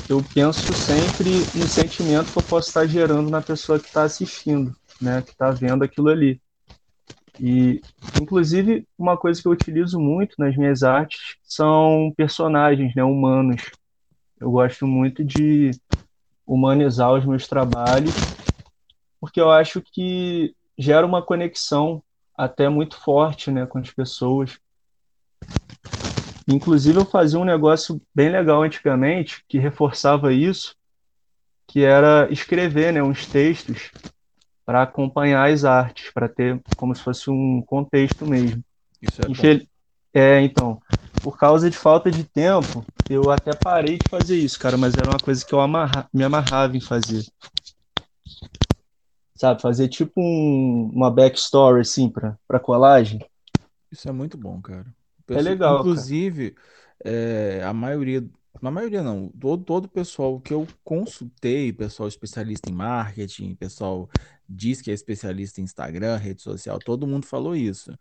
eu 0.07 0.23
penso 0.23 0.73
sempre 0.73 1.49
no 1.53 1.67
sentimento 1.67 2.31
que 2.31 2.37
eu 2.39 2.43
posso 2.43 2.69
estar 2.69 2.87
gerando 2.87 3.29
na 3.29 3.41
pessoa 3.41 3.79
que 3.79 3.87
está 3.87 4.03
assistindo, 4.03 4.75
né, 5.01 5.21
que 5.21 5.31
está 5.31 5.51
vendo 5.51 5.83
aquilo 5.83 6.09
ali. 6.09 6.41
E, 7.39 7.81
inclusive, 8.21 8.87
uma 8.97 9.17
coisa 9.17 9.41
que 9.41 9.47
eu 9.47 9.51
utilizo 9.51 9.99
muito 9.99 10.35
nas 10.37 10.55
minhas 10.55 10.83
artes 10.83 11.35
são 11.43 12.13
personagens, 12.15 12.95
né, 12.95 13.03
humanos. 13.03 13.61
Eu 14.39 14.51
gosto 14.51 14.87
muito 14.87 15.23
de 15.23 15.71
humanizar 16.45 17.13
os 17.13 17.25
meus 17.25 17.47
trabalhos, 17.47 18.13
porque 19.19 19.41
eu 19.41 19.51
acho 19.51 19.81
que 19.81 20.53
gera 20.77 21.05
uma 21.05 21.21
conexão 21.21 22.01
até 22.37 22.69
muito 22.69 22.99
forte, 23.01 23.49
né, 23.51 23.65
com 23.65 23.79
as 23.79 23.91
pessoas. 23.91 24.59
Inclusive, 26.47 26.99
eu 26.99 27.05
fazia 27.05 27.39
um 27.39 27.45
negócio 27.45 27.99
bem 28.13 28.29
legal 28.29 28.61
antigamente 28.61 29.43
que 29.47 29.57
reforçava 29.57 30.31
isso, 30.31 30.75
que 31.67 31.83
era 31.83 32.31
escrever, 32.31 32.93
né, 32.93 33.01
uns 33.01 33.25
textos 33.25 33.91
para 34.65 34.81
acompanhar 34.81 35.49
as 35.49 35.63
artes, 35.63 36.11
para 36.11 36.27
ter 36.27 36.59
como 36.75 36.95
se 36.95 37.01
fosse 37.01 37.29
um 37.29 37.61
contexto 37.61 38.25
mesmo. 38.25 38.63
Isso 39.01 39.21
é 39.21 39.29
Infel... 39.29 39.59
bom. 39.59 39.65
É, 40.13 40.41
então, 40.41 40.81
por 41.21 41.37
causa 41.37 41.69
de 41.69 41.77
falta 41.77 42.09
de 42.09 42.23
tempo, 42.23 42.85
eu 43.09 43.29
até 43.29 43.53
parei 43.53 43.97
de 43.97 44.07
fazer 44.07 44.37
isso, 44.37 44.57
cara, 44.57 44.77
mas 44.77 44.97
era 44.97 45.09
uma 45.09 45.19
coisa 45.19 45.45
que 45.45 45.53
eu 45.53 45.59
amarra... 45.59 46.09
me 46.13 46.23
amarrava 46.23 46.75
em 46.75 46.81
fazer. 46.81 47.23
Sabe, 49.35 49.61
fazer 49.61 49.89
tipo 49.89 50.13
um... 50.19 50.89
uma 50.93 51.11
backstory, 51.11 51.81
assim, 51.81 52.09
para 52.09 52.59
colagem. 52.59 53.19
Isso 53.91 54.09
é 54.09 54.11
muito 54.11 54.37
bom, 54.37 54.61
cara. 54.61 54.85
É 55.29 55.41
legal, 55.41 55.79
Inclusive, 55.79 56.55
é, 57.03 57.61
a 57.63 57.73
maioria, 57.73 58.23
a 58.67 58.71
maioria 58.71 59.03
não, 59.03 59.29
todo, 59.29 59.63
todo 59.63 59.85
o 59.85 59.89
pessoal 59.89 60.39
que 60.39 60.53
eu 60.53 60.67
consultei, 60.83 61.73
pessoal 61.73 62.07
especialista 62.07 62.69
em 62.69 62.73
marketing, 62.73 63.55
pessoal 63.55 64.09
diz 64.47 64.81
que 64.81 64.91
é 64.91 64.93
especialista 64.93 65.59
em 65.59 65.63
Instagram, 65.63 66.17
rede 66.17 66.41
social, 66.41 66.79
todo 66.79 67.07
mundo 67.07 67.25
falou 67.25 67.55
isso. 67.55 67.91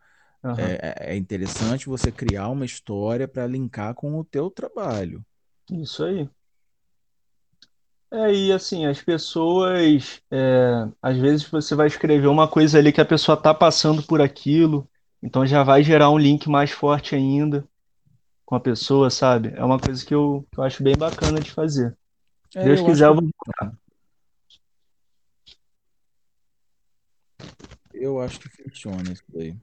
Uhum. 0.43 0.55
É, 0.57 1.13
é 1.13 1.15
interessante 1.15 1.87
você 1.87 2.11
criar 2.11 2.49
uma 2.49 2.65
história 2.65 3.27
para 3.27 3.47
linkar 3.47 3.95
com 3.95 4.19
o 4.19 4.23
teu 4.23 4.49
trabalho. 4.49 5.25
Isso 5.71 6.03
aí. 6.03 6.29
É, 8.11 8.33
e 8.33 8.51
assim, 8.51 8.85
as 8.85 9.01
pessoas, 9.01 10.21
é, 10.31 10.87
às 11.01 11.17
vezes 11.17 11.49
você 11.49 11.73
vai 11.73 11.87
escrever 11.87 12.27
uma 12.27 12.47
coisa 12.47 12.77
ali 12.77 12.91
que 12.91 13.01
a 13.01 13.05
pessoa 13.05 13.35
tá 13.35 13.53
passando 13.53 14.03
por 14.03 14.21
aquilo, 14.21 14.87
então 15.21 15.45
já 15.45 15.63
vai 15.63 15.83
gerar 15.83 16.11
um 16.11 16.17
link 16.17 16.47
mais 16.47 16.69
forte 16.71 17.15
ainda 17.15 17.67
com 18.45 18.55
a 18.55 18.59
pessoa, 18.59 19.09
sabe? 19.09 19.49
É 19.55 19.63
uma 19.63 19.79
coisa 19.79 20.05
que 20.05 20.13
eu, 20.13 20.47
que 20.51 20.59
eu 20.59 20.63
acho 20.63 20.83
bem 20.83 20.95
bacana 20.97 21.41
de 21.41 21.51
fazer. 21.51 21.97
Se 22.51 22.59
É, 22.59 22.65
Deus 22.65 22.79
eu 22.79 22.85
quiser, 22.85 23.05
eu 23.05 23.13
acho 23.13 23.21
vou. 23.21 23.31
Eu 27.93 28.19
acho 28.21 28.39
que 28.39 28.49
funciona 28.49 29.11
isso 29.11 29.23
daí. 29.29 29.57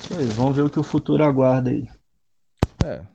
Isso 0.00 0.14
aí, 0.14 0.26
vamos 0.26 0.56
ver 0.56 0.62
o 0.62 0.70
que 0.70 0.78
o 0.78 0.82
futuro 0.82 1.24
aguarda 1.24 1.70
aí. 1.70 1.88
É. 2.84 3.06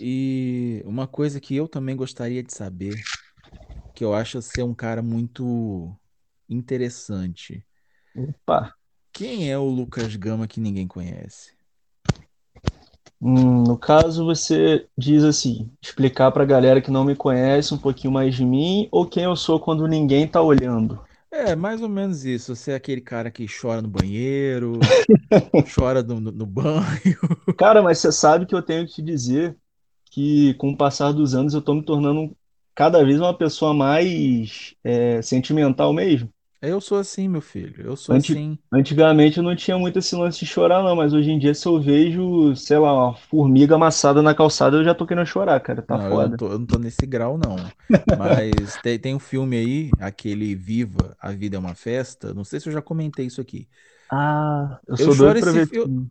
E 0.00 0.82
uma 0.84 1.08
coisa 1.08 1.40
que 1.40 1.56
eu 1.56 1.66
também 1.66 1.96
gostaria 1.96 2.42
de 2.42 2.52
saber, 2.52 3.02
que 3.94 4.04
eu 4.04 4.14
acho 4.14 4.40
ser 4.40 4.62
um 4.62 4.74
cara 4.74 5.02
muito 5.02 5.92
interessante. 6.48 7.64
Opa. 8.14 8.74
Quem 9.12 9.50
é 9.50 9.58
o 9.58 9.64
Lucas 9.64 10.14
Gama 10.14 10.46
que 10.46 10.60
ninguém 10.60 10.86
conhece? 10.86 11.57
Hum, 13.20 13.64
no 13.64 13.76
caso, 13.76 14.24
você 14.24 14.86
diz 14.96 15.24
assim, 15.24 15.70
explicar 15.82 16.30
pra 16.30 16.44
galera 16.44 16.80
que 16.80 16.90
não 16.90 17.04
me 17.04 17.16
conhece 17.16 17.74
um 17.74 17.78
pouquinho 17.78 18.12
mais 18.12 18.34
de 18.34 18.44
mim, 18.44 18.88
ou 18.92 19.06
quem 19.08 19.24
eu 19.24 19.34
sou 19.36 19.58
quando 19.58 19.86
ninguém 19.88 20.26
tá 20.28 20.40
olhando. 20.40 21.00
É, 21.30 21.54
mais 21.54 21.82
ou 21.82 21.88
menos 21.88 22.24
isso. 22.24 22.54
Você 22.56 22.72
é 22.72 22.74
aquele 22.76 23.00
cara 23.00 23.30
que 23.30 23.46
chora 23.46 23.82
no 23.82 23.88
banheiro, 23.88 24.88
chora 25.74 26.02
no, 26.02 26.20
no- 26.20 26.32
no 26.32 26.46
banho. 26.46 27.18
Cara, 27.56 27.82
mas 27.82 27.98
você 27.98 28.12
sabe 28.12 28.46
que 28.46 28.54
eu 28.54 28.62
tenho 28.62 28.86
que 28.86 28.94
te 28.94 29.02
dizer 29.02 29.56
que 30.10 30.54
com 30.54 30.70
o 30.70 30.76
passar 30.76 31.12
dos 31.12 31.34
anos 31.34 31.54
eu 31.54 31.62
tô 31.62 31.74
me 31.74 31.84
tornando 31.84 32.36
cada 32.74 33.04
vez 33.04 33.20
uma 33.20 33.36
pessoa 33.36 33.74
mais 33.74 34.74
é, 34.84 35.22
sentimental 35.22 35.92
mesmo. 35.92 36.32
Eu 36.62 36.80
sou 36.80 36.98
assim, 36.98 37.26
meu 37.28 37.40
filho. 37.40 37.82
Eu 37.84 37.96
sou 37.96 38.14
Anti- 38.14 38.14
assim. 38.14 38.56
Antigamente 38.72 39.38
eu 39.38 39.42
não 39.42 39.56
tinha 39.56 39.78
muito 39.78 39.98
esse 39.98 40.14
lance 40.14 40.40
de 40.40 40.46
chorar, 40.46 40.82
não, 40.82 40.94
mas 40.94 41.12
hoje 41.14 41.30
em 41.30 41.38
dia, 41.38 41.54
se 41.54 41.66
eu 41.66 41.80
vejo, 41.80 42.54
sei 42.54 42.76
lá, 42.78 42.92
uma 42.92 43.16
formiga 43.16 43.76
amassada 43.76 44.20
na 44.22 44.34
calçada, 44.34 44.76
eu 44.76 44.84
já 44.84 44.94
tô 44.94 45.06
querendo 45.06 45.24
chorar, 45.26 45.58
cara. 45.60 45.80
Tá 45.82 45.98
Não, 45.98 46.06
eu 46.06 46.18
não 46.18 46.30
foda. 46.30 46.36
tô, 46.36 46.52
eu 46.52 46.58
não 46.58 46.66
tô 46.66 46.78
nesse 46.78 47.06
grau, 47.06 47.38
não. 47.38 47.72
Mas 48.12 48.76
tem, 48.76 48.98
tem 48.98 49.14
um 49.14 49.18
filme 49.18 49.56
aí, 49.56 49.94
aquele 49.98 50.54
Viva, 50.54 51.16
A 51.18 51.32
Vida 51.32 51.56
é 51.56 51.58
uma 51.58 51.74
Festa. 51.74 52.34
Não 52.34 52.44
sei 52.44 52.60
se 52.60 52.68
eu 52.68 52.72
já 52.72 52.82
comentei 52.82 53.26
isso 53.26 53.40
aqui. 53.40 53.68
Ah, 54.10 54.80
eu 54.86 54.96
Eu 54.96 55.08
sou 55.08 55.14
choro 55.14 55.36
doido 55.36 55.38
pra 55.38 55.50
esse 55.50 55.60
ver. 55.60 55.70
filme. 55.70 56.10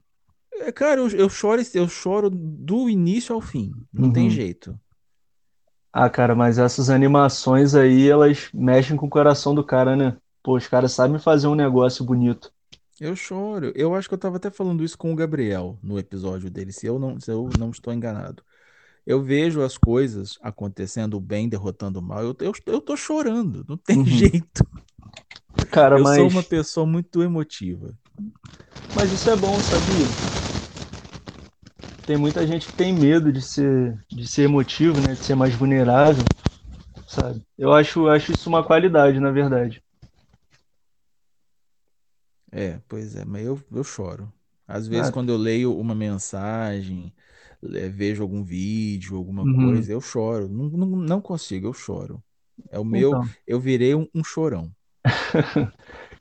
Cara, 0.76 1.00
eu, 1.02 1.10
eu 1.12 1.30
choro, 1.30 1.62
esse- 1.62 1.78
eu 1.78 1.88
choro 1.88 2.30
do 2.30 2.90
início 2.90 3.34
ao 3.36 3.42
fim. 3.42 3.72
Não 3.94 4.12
tem 4.12 4.30
Uhum. 4.30 4.30
jeito. 4.30 4.80
Ah, 5.92 6.10
cara, 6.10 6.34
mas 6.36 6.58
essas 6.60 6.90
animações 6.90 7.74
aí, 7.76 8.08
elas 8.10 8.50
mexem 8.54 8.96
com 8.96 9.08
o 9.08 9.10
coração 9.10 9.54
do 9.56 9.64
cara, 9.66 9.96
né? 9.96 10.18
Pô, 10.48 10.56
os 10.56 10.66
caras 10.66 10.94
sabem 10.94 11.20
fazer 11.20 11.48
um 11.48 11.56
negócio 11.56 12.06
bonito. 12.06 12.54
Eu 13.00 13.16
choro. 13.16 13.72
Eu 13.76 13.94
acho 13.94 14.08
que 14.08 14.14
eu 14.16 14.18
tava 14.18 14.38
até 14.38 14.50
falando 14.50 14.84
isso 14.84 14.98
com 14.98 15.12
o 15.12 15.16
Gabriel 15.16 15.78
no 15.84 16.00
episódio 16.00 16.50
dele, 16.50 16.72
se 16.72 16.88
eu 16.88 16.98
não, 16.98 17.20
se 17.20 17.32
eu 17.32 17.54
não 17.54 17.70
estou 17.70 17.94
enganado. 17.94 18.44
Eu 19.06 19.24
vejo 19.24 19.62
as 19.64 19.78
coisas 19.78 20.38
acontecendo, 20.42 21.20
bem 21.22 21.50
derrotando 21.50 22.00
o 22.00 22.02
mal, 22.04 22.24
eu, 22.24 22.36
eu, 22.42 22.54
eu 22.68 22.82
tô 22.82 22.98
chorando, 22.98 23.66
não 23.68 23.78
tem 23.78 23.98
Uhum. 24.00 24.08
jeito. 24.08 24.66
Cara, 25.72 25.98
Eu 25.98 26.06
sou 26.06 26.28
mas, 26.28 26.34
uma 26.34 26.44
pessoa 26.44 26.86
muito 26.86 27.22
emotiva. 27.22 27.94
mas 28.96 29.12
isso 29.12 29.30
é 29.30 29.36
bom, 29.36 29.58
sabia? 29.60 30.08
Tem 32.06 32.18
muita 32.18 32.46
gente 32.48 32.68
que 32.68 32.76
tem 32.76 32.94
medo 32.94 33.32
de 33.32 33.42
ser, 33.42 33.98
de 34.10 34.28
ser 34.28 34.44
emotivo, 34.44 35.00
né? 35.02 35.14
De 35.14 35.20
ser 35.24 35.36
mais 35.36 35.54
vulnerável, 35.54 36.24
sabe? 37.08 37.42
Eu 37.58 37.74
acho, 37.74 38.08
acho 38.08 38.32
isso 38.32 38.50
uma 38.50 38.64
qualidade, 38.64 39.20
na 39.20 39.32
verdade. 39.32 39.82
É, 42.52 42.80
pois 42.88 43.16
é, 43.16 43.26
mas 43.26 43.46
eu, 43.46 43.62
eu 43.72 43.84
choro. 43.84 44.32
Às 44.68 44.88
vezes, 44.88 45.10
Ah, 45.10 45.12
quando 45.12 45.30
eu 45.32 45.38
leio 45.38 45.78
uma 45.78 45.94
mensagem, 45.96 47.14
le- 47.62 47.90
vejo 47.90 48.24
algum 48.24 48.44
vídeo, 48.44 49.16
alguma 49.18 49.46
uhum. 49.46 49.48
coisa, 49.48 49.92
eu 49.92 50.02
choro. 50.02 50.48
Não, 50.50 50.66
não, 50.70 50.88
não 50.98 51.22
consigo, 51.22 51.68
eu 51.68 51.74
choro. 51.74 52.24
É 52.70 52.80
o 52.80 52.86
meu, 52.86 53.18
Então, 53.18 53.34
eu 53.46 53.60
virei 53.60 53.96
um, 53.96 54.08
um 54.14 54.24
chorão. 54.24 54.74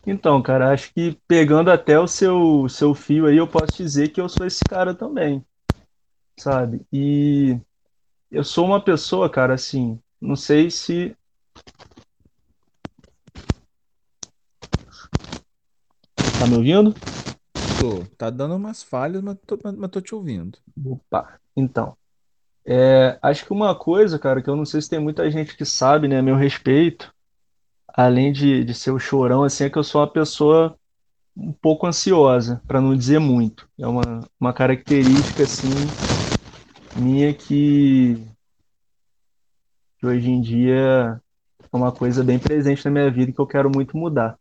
então, 0.06 0.42
cara, 0.42 0.72
acho 0.72 0.92
que 0.94 1.18
pegando 1.28 1.70
até 1.70 1.98
o 1.98 2.06
seu, 2.06 2.68
seu 2.68 2.94
fio 2.94 3.26
aí, 3.26 3.36
eu 3.36 3.48
posso 3.48 3.76
dizer 3.76 4.08
que 4.10 4.20
eu 4.20 4.28
sou 4.28 4.46
esse 4.46 4.60
cara 4.68 4.94
também, 4.94 5.44
sabe? 6.38 6.86
E 6.92 7.58
eu 8.30 8.44
sou 8.44 8.66
uma 8.66 8.82
pessoa, 8.82 9.30
cara, 9.30 9.54
assim, 9.54 10.00
não 10.20 10.36
sei 10.36 10.70
se 10.70 11.16
tá 16.46 16.50
me 16.50 16.56
ouvindo? 16.56 16.94
Tô, 17.80 18.04
tá 18.16 18.30
dando 18.30 18.54
umas 18.54 18.82
falhas, 18.82 19.20
mas 19.20 19.36
tô, 19.44 19.58
mas 19.76 19.90
tô 19.90 20.00
te 20.00 20.14
ouvindo. 20.14 20.58
Opa, 20.84 21.38
então. 21.56 21.96
É, 22.64 23.18
acho 23.20 23.44
que 23.44 23.52
uma 23.52 23.74
coisa, 23.74 24.18
cara, 24.18 24.40
que 24.40 24.48
eu 24.48 24.56
não 24.56 24.64
sei 24.64 24.80
se 24.80 24.88
tem 24.88 24.98
muita 25.00 25.28
gente 25.30 25.56
que 25.56 25.64
sabe, 25.64 26.08
né, 26.08 26.18
a 26.18 26.22
meu 26.22 26.36
respeito, 26.36 27.12
além 27.88 28.32
de, 28.32 28.64
de 28.64 28.74
ser 28.74 28.92
o 28.92 28.98
chorão, 28.98 29.42
assim, 29.42 29.64
é 29.64 29.70
que 29.70 29.78
eu 29.78 29.84
sou 29.84 30.00
uma 30.00 30.06
pessoa 30.06 30.76
um 31.36 31.52
pouco 31.52 31.86
ansiosa, 31.86 32.62
para 32.66 32.80
não 32.80 32.96
dizer 32.96 33.18
muito. 33.18 33.68
É 33.78 33.86
uma, 33.86 34.20
uma 34.40 34.52
característica, 34.52 35.42
assim, 35.42 35.74
minha 36.96 37.32
que, 37.34 38.16
que 39.98 40.06
hoje 40.06 40.30
em 40.30 40.40
dia 40.40 41.20
é 41.72 41.76
uma 41.76 41.92
coisa 41.92 42.24
bem 42.24 42.38
presente 42.38 42.84
na 42.84 42.90
minha 42.90 43.10
vida 43.10 43.30
e 43.30 43.34
que 43.34 43.40
eu 43.40 43.46
quero 43.46 43.70
muito 43.70 43.96
mudar. 43.96 44.38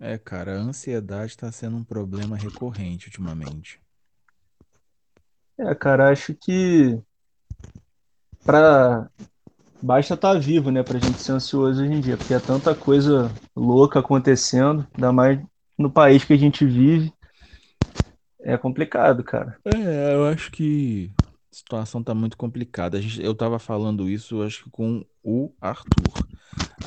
É, 0.00 0.16
cara, 0.16 0.56
a 0.56 0.62
ansiedade 0.62 1.36
tá 1.36 1.52
sendo 1.52 1.76
um 1.76 1.84
problema 1.84 2.34
recorrente 2.34 3.08
ultimamente. 3.08 3.78
É, 5.58 5.74
cara, 5.74 6.10
acho 6.10 6.34
que 6.34 6.98
pra, 8.42 9.10
basta 9.82 10.14
estar 10.14 10.40
vivo, 10.40 10.70
né, 10.70 10.82
pra 10.82 10.98
gente 10.98 11.20
ser 11.20 11.32
ansioso 11.32 11.82
hoje 11.82 11.92
em 11.92 12.00
dia, 12.00 12.16
porque 12.16 12.32
é 12.32 12.40
tanta 12.40 12.74
coisa 12.74 13.30
louca 13.54 14.00
acontecendo, 14.00 14.86
ainda 14.94 15.12
mais 15.12 15.38
no 15.76 15.90
país 15.90 16.24
que 16.24 16.32
a 16.32 16.38
gente 16.38 16.64
vive, 16.64 17.12
é 18.42 18.56
complicado, 18.56 19.22
cara. 19.22 19.58
É, 19.66 20.14
eu 20.14 20.26
acho 20.26 20.50
que 20.50 21.10
a 21.52 21.54
situação 21.54 22.02
tá 22.02 22.14
muito 22.14 22.36
complicada. 22.36 22.96
A 22.96 23.00
gente, 23.00 23.22
eu 23.22 23.34
tava 23.34 23.58
falando 23.58 24.08
isso, 24.08 24.42
acho 24.42 24.64
que 24.64 24.70
com 24.70 25.04
o 25.22 25.52
Arthur. 25.60 26.26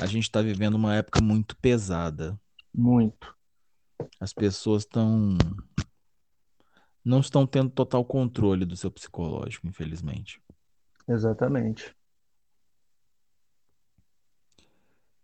A 0.00 0.06
gente 0.06 0.28
tá 0.28 0.42
vivendo 0.42 0.74
uma 0.74 0.96
época 0.96 1.20
muito 1.20 1.56
pesada. 1.56 2.36
Muito, 2.74 3.34
As 4.18 4.32
pessoas 4.32 4.82
estão 4.82 5.38
não 7.04 7.20
estão 7.20 7.46
tendo 7.46 7.70
total 7.70 8.04
controle 8.04 8.64
do 8.64 8.76
seu 8.76 8.90
psicológico, 8.90 9.66
infelizmente. 9.66 10.40
exatamente. 11.08 11.94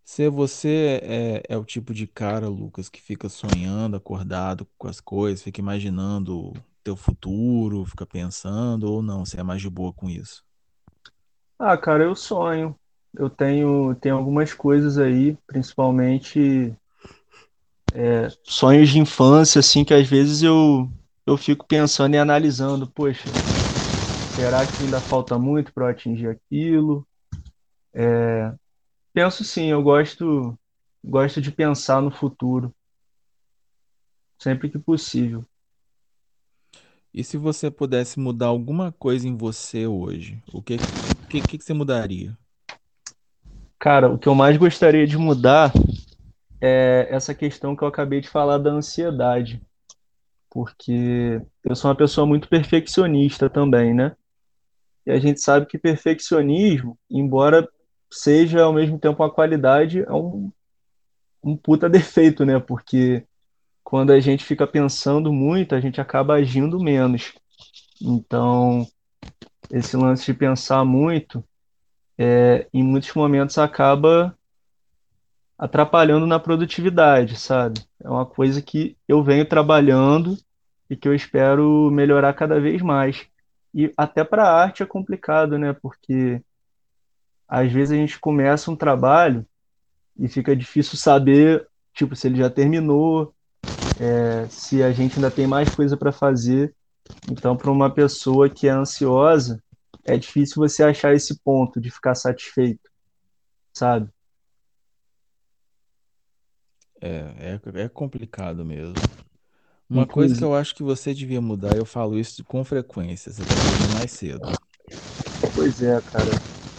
Se 0.04 0.28
você 0.28 1.00
é, 1.02 1.42
é 1.54 1.56
o 1.56 1.64
tipo 1.64 1.94
de 1.94 2.06
cara, 2.06 2.48
Lucas, 2.48 2.88
que 2.88 3.00
fica 3.00 3.28
sonhando, 3.28 3.96
acordado 3.96 4.66
com 4.76 4.88
as 4.88 5.00
coisas, 5.00 5.42
fica 5.42 5.60
imaginando 5.60 6.48
o 6.50 6.52
teu 6.82 6.96
futuro, 6.96 7.84
fica 7.84 8.04
pensando, 8.04 8.90
ou 8.92 9.02
não, 9.02 9.24
você 9.24 9.38
é 9.40 9.42
mais 9.42 9.62
de 9.62 9.70
boa 9.70 9.92
com 9.92 10.10
isso. 10.10 10.44
Ah, 11.58 11.76
cara, 11.76 12.04
eu 12.04 12.16
sonho. 12.16 12.74
Eu 13.14 13.28
tenho, 13.28 13.94
tenho 13.96 14.16
algumas 14.16 14.54
coisas 14.54 14.98
aí, 14.98 15.36
principalmente 15.46 16.74
sonhos 18.44 18.88
de 18.88 18.98
infância, 18.98 19.58
assim, 19.58 19.84
que 19.84 19.94
às 19.94 20.06
vezes 20.08 20.42
eu, 20.42 20.90
eu 21.26 21.36
fico 21.36 21.66
pensando 21.66 22.14
e 22.14 22.18
analisando, 22.18 22.86
poxa, 22.88 23.30
será 24.26 24.66
que 24.66 24.82
ainda 24.82 25.00
falta 25.00 25.38
muito 25.38 25.72
para 25.72 25.86
eu 25.86 25.90
atingir 25.90 26.28
aquilo? 26.28 27.06
Penso 29.12 29.42
sim, 29.42 29.66
eu 29.66 29.82
gosto, 29.82 30.56
gosto 31.04 31.40
de 31.40 31.50
pensar 31.50 32.00
no 32.00 32.10
futuro, 32.10 32.72
sempre 34.38 34.70
que 34.70 34.78
possível. 34.78 35.44
E 37.12 37.24
se 37.24 37.36
você 37.36 37.68
pudesse 37.70 38.20
mudar 38.20 38.46
alguma 38.46 38.92
coisa 38.92 39.26
em 39.26 39.36
você 39.36 39.84
hoje, 39.84 40.40
o 40.52 40.62
que, 40.62 40.76
o 40.76 41.28
que, 41.28 41.40
que 41.40 41.58
que 41.58 41.64
você 41.64 41.74
mudaria? 41.74 42.38
Cara, 43.80 44.08
o 44.08 44.16
que 44.16 44.28
eu 44.28 44.34
mais 44.34 44.56
gostaria 44.56 45.06
de 45.06 45.18
mudar 45.18 45.72
é 46.60 47.08
essa 47.10 47.34
questão 47.34 47.74
que 47.74 47.82
eu 47.82 47.88
acabei 47.88 48.20
de 48.20 48.28
falar 48.28 48.58
da 48.58 48.70
ansiedade, 48.70 49.62
porque 50.50 51.40
eu 51.64 51.74
sou 51.74 51.90
uma 51.90 51.96
pessoa 51.96 52.26
muito 52.26 52.48
perfeccionista 52.48 53.48
também, 53.48 53.94
né? 53.94 54.16
E 55.06 55.10
a 55.10 55.18
gente 55.18 55.40
sabe 55.40 55.66
que 55.66 55.78
perfeccionismo, 55.78 56.98
embora 57.10 57.68
seja 58.10 58.62
ao 58.62 58.72
mesmo 58.72 58.98
tempo 58.98 59.22
uma 59.22 59.30
qualidade, 59.30 60.00
é 60.00 60.12
um, 60.12 60.52
um 61.42 61.56
puta 61.56 61.88
defeito, 61.88 62.44
né? 62.44 62.58
Porque 62.58 63.24
quando 63.82 64.12
a 64.12 64.20
gente 64.20 64.44
fica 64.44 64.66
pensando 64.66 65.32
muito, 65.32 65.74
a 65.74 65.80
gente 65.80 66.00
acaba 66.00 66.34
agindo 66.34 66.78
menos. 66.78 67.32
Então, 68.00 68.86
esse 69.70 69.96
lance 69.96 70.26
de 70.26 70.34
pensar 70.34 70.84
muito, 70.84 71.44
é, 72.18 72.66
em 72.72 72.82
muitos 72.82 73.14
momentos 73.14 73.56
acaba 73.58 74.36
atrapalhando 75.60 76.26
na 76.26 76.40
produtividade, 76.40 77.38
sabe? 77.38 77.84
É 78.02 78.08
uma 78.08 78.24
coisa 78.24 78.62
que 78.62 78.96
eu 79.06 79.22
venho 79.22 79.44
trabalhando 79.44 80.38
e 80.88 80.96
que 80.96 81.06
eu 81.06 81.14
espero 81.14 81.90
melhorar 81.90 82.32
cada 82.32 82.58
vez 82.58 82.80
mais. 82.80 83.26
E 83.74 83.92
até 83.94 84.24
para 84.24 84.44
a 84.44 84.62
arte 84.62 84.82
é 84.82 84.86
complicado, 84.86 85.58
né? 85.58 85.74
Porque 85.74 86.40
às 87.46 87.70
vezes 87.70 87.92
a 87.92 87.96
gente 87.96 88.18
começa 88.18 88.70
um 88.70 88.76
trabalho 88.76 89.44
e 90.18 90.28
fica 90.28 90.56
difícil 90.56 90.96
saber, 90.96 91.68
tipo, 91.92 92.16
se 92.16 92.26
ele 92.26 92.38
já 92.38 92.48
terminou, 92.48 93.34
é, 94.00 94.46
se 94.48 94.82
a 94.82 94.90
gente 94.92 95.16
ainda 95.16 95.30
tem 95.30 95.46
mais 95.46 95.74
coisa 95.74 95.94
para 95.94 96.10
fazer. 96.10 96.74
Então, 97.30 97.54
para 97.54 97.70
uma 97.70 97.90
pessoa 97.90 98.48
que 98.48 98.66
é 98.66 98.70
ansiosa, 98.70 99.62
é 100.06 100.16
difícil 100.16 100.54
você 100.56 100.82
achar 100.82 101.12
esse 101.12 101.38
ponto 101.40 101.78
de 101.78 101.90
ficar 101.90 102.14
satisfeito, 102.14 102.88
sabe? 103.74 104.10
É, 107.00 107.58
é, 107.74 107.82
é 107.82 107.88
complicado 107.88 108.64
mesmo. 108.64 108.94
Uma 109.90 110.06
coisa 110.06 110.36
que 110.36 110.44
eu 110.44 110.54
acho 110.54 110.72
que 110.74 110.84
você 110.84 111.12
devia 111.12 111.40
mudar, 111.40 111.76
eu 111.76 111.84
falo 111.84 112.16
isso 112.16 112.44
com 112.44 112.62
frequência, 112.62 113.32
você 113.32 113.42
tá 113.42 113.54
dormindo 113.56 113.92
mais 113.92 114.12
cedo. 114.12 114.48
Pois 115.52 115.82
é, 115.82 116.00
cara. 116.00 116.30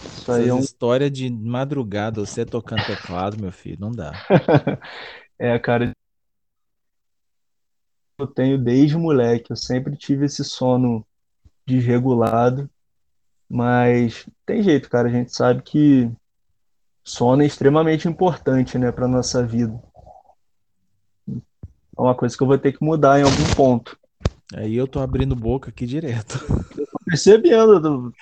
Isso 0.08 0.32
aí 0.32 0.44
Essas 0.44 0.48
é 0.48 0.54
um... 0.54 0.58
história 0.60 1.10
de 1.10 1.28
madrugada, 1.28 2.24
você 2.24 2.46
tocando 2.46 2.86
teclado, 2.86 3.38
meu 3.38 3.52
filho, 3.52 3.76
não 3.78 3.90
dá. 3.90 4.12
é, 5.38 5.58
cara. 5.58 5.92
Eu 8.18 8.26
tenho 8.26 8.56
desde 8.56 8.96
moleque, 8.96 9.50
eu 9.50 9.56
sempre 9.56 9.94
tive 9.96 10.24
esse 10.24 10.42
sono 10.44 11.04
desregulado, 11.66 12.70
mas 13.48 14.26
tem 14.46 14.62
jeito, 14.62 14.88
cara. 14.88 15.08
A 15.08 15.12
gente 15.12 15.34
sabe 15.34 15.62
que 15.62 16.10
sono 17.04 17.42
é 17.42 17.46
extremamente 17.46 18.08
importante, 18.08 18.78
né, 18.78 18.90
para 18.90 19.06
nossa 19.06 19.44
vida. 19.44 19.78
É 21.96 22.00
uma 22.00 22.14
coisa 22.14 22.36
que 22.36 22.42
eu 22.42 22.46
vou 22.46 22.58
ter 22.58 22.72
que 22.72 22.84
mudar 22.84 23.20
em 23.20 23.22
algum 23.22 23.54
ponto. 23.54 23.98
Aí 24.54 24.76
eu 24.76 24.86
tô 24.86 25.00
abrindo 25.00 25.34
boca 25.34 25.70
aqui 25.70 25.86
direto. 25.86 26.38
Eu 26.76 26.86
tô 26.86 26.98
percebendo. 27.04 28.12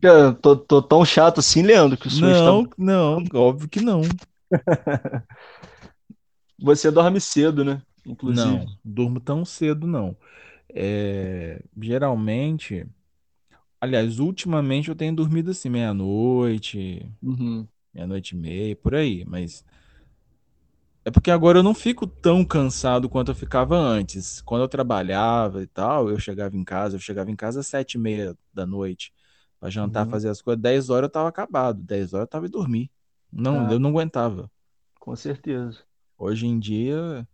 Tô, 0.00 0.34
tô, 0.40 0.56
tô 0.56 0.82
tão 0.82 1.04
chato 1.04 1.40
assim, 1.40 1.62
Leandro, 1.62 1.96
que 1.96 2.06
o 2.06 2.10
senhor 2.10 2.30
Não, 2.30 2.62
está... 2.62 2.74
não, 2.78 3.24
óbvio 3.34 3.68
que 3.68 3.80
não. 3.80 4.02
Você 6.62 6.90
dorme 6.90 7.20
cedo, 7.20 7.64
né? 7.64 7.82
Inclusive. 8.04 8.48
Não, 8.48 8.66
durmo 8.84 9.18
tão 9.20 9.44
cedo, 9.44 9.86
não. 9.86 10.16
É, 10.68 11.62
geralmente, 11.80 12.86
aliás, 13.80 14.18
ultimamente 14.18 14.88
eu 14.88 14.94
tenho 14.94 15.14
dormido 15.14 15.50
assim, 15.50 15.68
meia-noite, 15.68 17.10
uhum. 17.22 17.66
meia-noite 17.92 18.34
e 18.34 18.38
meia, 18.38 18.76
por 18.76 18.94
aí, 18.94 19.24
mas 19.26 19.64
é 21.10 21.12
porque 21.12 21.30
agora 21.30 21.58
eu 21.58 21.62
não 21.62 21.74
fico 21.74 22.06
tão 22.06 22.44
cansado 22.44 23.08
quanto 23.08 23.32
eu 23.32 23.34
ficava 23.34 23.76
antes. 23.76 24.40
Quando 24.40 24.62
eu 24.62 24.68
trabalhava 24.68 25.62
e 25.62 25.66
tal, 25.66 26.08
eu 26.08 26.18
chegava 26.18 26.56
em 26.56 26.64
casa, 26.64 26.96
eu 26.96 27.00
chegava 27.00 27.30
em 27.30 27.36
casa 27.36 27.60
às 27.60 27.66
sete 27.66 27.94
e 27.94 27.98
meia 27.98 28.36
da 28.54 28.64
noite 28.64 29.12
para 29.58 29.68
jantar, 29.68 30.06
uhum. 30.06 30.10
fazer 30.10 30.28
as 30.28 30.40
coisas. 30.40 30.62
Dez 30.62 30.88
horas 30.88 31.08
eu 31.08 31.12
tava 31.12 31.28
acabado, 31.28 31.82
dez 31.82 32.14
horas 32.14 32.24
eu 32.24 32.30
tava 32.30 32.46
em 32.46 32.50
dormir. 32.50 32.90
Não, 33.30 33.66
ah, 33.66 33.72
eu 33.72 33.78
não 33.78 33.90
aguentava. 33.90 34.50
Com 34.98 35.14
certeza. 35.16 35.80
Hoje 36.16 36.46
em 36.46 36.58
dia, 36.58 37.26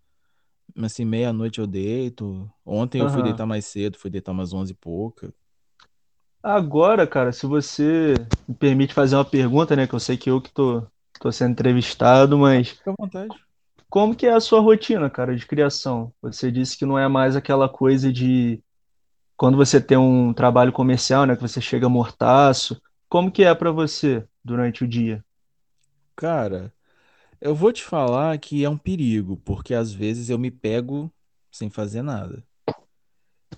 assim, 0.79 1.05
meia-noite 1.05 1.59
eu 1.59 1.67
deito. 1.67 2.51
Ontem 2.65 3.01
uhum. 3.01 3.09
eu 3.09 3.13
fui 3.13 3.23
deitar 3.23 3.47
mais 3.47 3.67
cedo, 3.67 3.99
fui 3.99 4.11
deitar 4.11 4.33
umas 4.33 4.53
onze 4.53 4.73
e 4.73 4.77
pouca. 4.77 5.33
Agora, 6.43 7.07
cara, 7.07 7.33
se 7.33 7.47
você 7.47 8.15
me 8.49 8.55
permite 8.55 8.95
fazer 8.95 9.17
uma 9.17 9.25
pergunta, 9.25 9.77
né? 9.77 9.87
Que 9.87 9.95
eu 9.95 10.01
sei 10.01 10.17
que 10.17 10.31
eu 10.31 10.41
que 10.41 10.53
tô, 10.53 10.87
tô 11.21 11.31
sendo 11.31 11.53
entrevistado, 11.53 12.39
mas. 12.39 12.71
Fica 12.71 12.91
à 12.91 12.95
vontade. 12.99 13.46
Como 13.89 14.15
que 14.17 14.27
é 14.27 14.33
a 14.33 14.41
sua 14.41 14.61
rotina, 14.61 15.09
cara, 15.09 15.35
de 15.37 15.47
criação? 15.47 16.13
Você 16.21 16.51
disse 16.51 16.77
que 16.77 16.85
não 16.87 16.99
é 16.99 17.09
mais 17.09 17.37
aquela 17.37 17.69
coisa 17.69 18.13
de 18.13 18.63
quando 19.37 19.57
você 19.57 19.81
tem 19.81 19.97
um 19.99 20.33
trabalho 20.35 20.73
comercial, 20.73 21.27
né, 21.27 21.37
que 21.37 21.43
você 21.43 21.61
chega 21.61 21.89
mortaço. 21.89 22.81
Como 23.09 23.31
que 23.31 23.45
é 23.45 23.55
para 23.55 23.71
você 23.71 24.27
durante 24.45 24.85
o 24.85 24.89
dia? 24.89 25.25
Cara, 26.17 26.73
eu 27.41 27.55
vou 27.55 27.73
te 27.73 27.85
falar 27.85 28.39
que 28.39 28.65
é 28.65 28.71
um 28.71 28.79
perigo, 28.79 29.37
porque 29.39 29.75
às 29.75 29.93
vezes 29.93 30.31
eu 30.31 30.39
me 30.39 30.51
pego 30.51 31.13
sem 31.53 31.71
fazer 31.71 32.03
nada. 32.03 32.45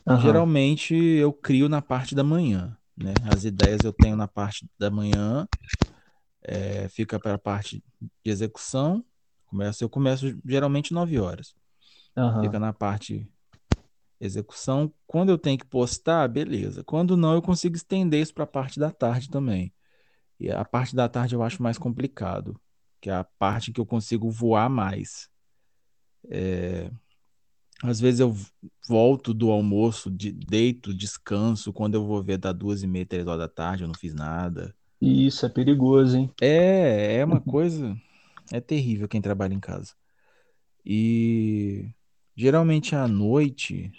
Aham. 0.07 0.21
Geralmente 0.23 0.95
eu 0.95 1.33
crio 1.33 1.69
na 1.69 1.83
parte 1.83 2.15
da 2.15 2.25
manhã, 2.25 2.77
né? 2.97 3.15
As 3.31 3.45
ideias 3.45 3.85
eu 3.85 3.93
tenho 3.93 4.17
na 4.17 4.27
parte 4.27 4.69
da 4.79 4.91
manhã, 4.91 5.47
é, 6.43 6.89
fica 6.89 7.19
para 7.21 7.35
a 7.35 7.39
parte 7.39 7.83
de 8.01 8.31
execução 8.31 9.05
Começo, 9.49 9.83
eu 9.83 9.89
começo 9.89 10.39
geralmente 10.45 10.93
9 10.93 11.19
horas. 11.19 11.55
Uhum. 12.17 12.43
Fica 12.43 12.59
na 12.59 12.73
parte 12.73 13.27
execução. 14.21 14.93
Quando 15.07 15.31
eu 15.31 15.39
tenho 15.39 15.59
que 15.59 15.67
postar, 15.67 16.29
beleza. 16.29 16.85
Quando 16.85 17.17
não, 17.17 17.35
eu 17.35 17.43
consigo 17.43 17.77
estender 17.77 18.21
isso 18.21 18.35
para 18.35 18.45
a 18.45 18.49
parte 18.49 18.79
da 18.79 18.91
tarde 18.91 19.31
também. 19.31 19.73
E 20.39 20.51
a 20.51 20.65
parte 20.65 20.95
da 20.95 21.09
tarde 21.09 21.35
eu 21.35 21.43
acho 21.43 21.63
mais 21.63 21.79
complicado, 21.79 22.61
que 23.01 23.11
é 23.11 23.15
a 23.15 23.25
parte 23.25 23.73
que 23.73 23.81
eu 23.81 23.87
consigo 23.87 24.31
voar 24.31 24.69
mais. 24.69 25.29
É... 26.29 26.91
Às 27.83 28.01
vezes 28.01 28.21
eu 28.21 28.37
volto 28.89 29.33
do 29.33 29.51
almoço, 29.51 30.11
de, 30.11 30.33
deito, 30.33 30.93
descanso. 30.93 31.73
Quando 31.73 31.95
eu 31.95 32.05
vou 32.05 32.23
ver 32.23 32.37
da 32.37 32.53
duas 32.53 32.83
e 32.83 32.87
meia, 32.87 33.07
três 33.07 33.27
horas 33.27 33.41
da 33.41 33.49
tarde, 33.49 33.85
eu 33.85 33.87
não 33.87 33.95
fiz 33.95 34.13
nada. 34.13 34.75
Isso 35.01 35.47
é 35.47 35.49
perigoso, 35.49 36.17
hein? 36.17 36.31
É, 36.41 37.17
é 37.19 37.25
uma 37.25 37.41
coisa. 37.41 37.97
É 38.53 38.61
terrível 38.61 39.09
quem 39.09 39.21
trabalha 39.21 39.55
em 39.55 39.61
casa. 39.61 39.95
E 40.85 41.91
geralmente 42.37 42.95
à 42.95 43.09
noite 43.09 43.93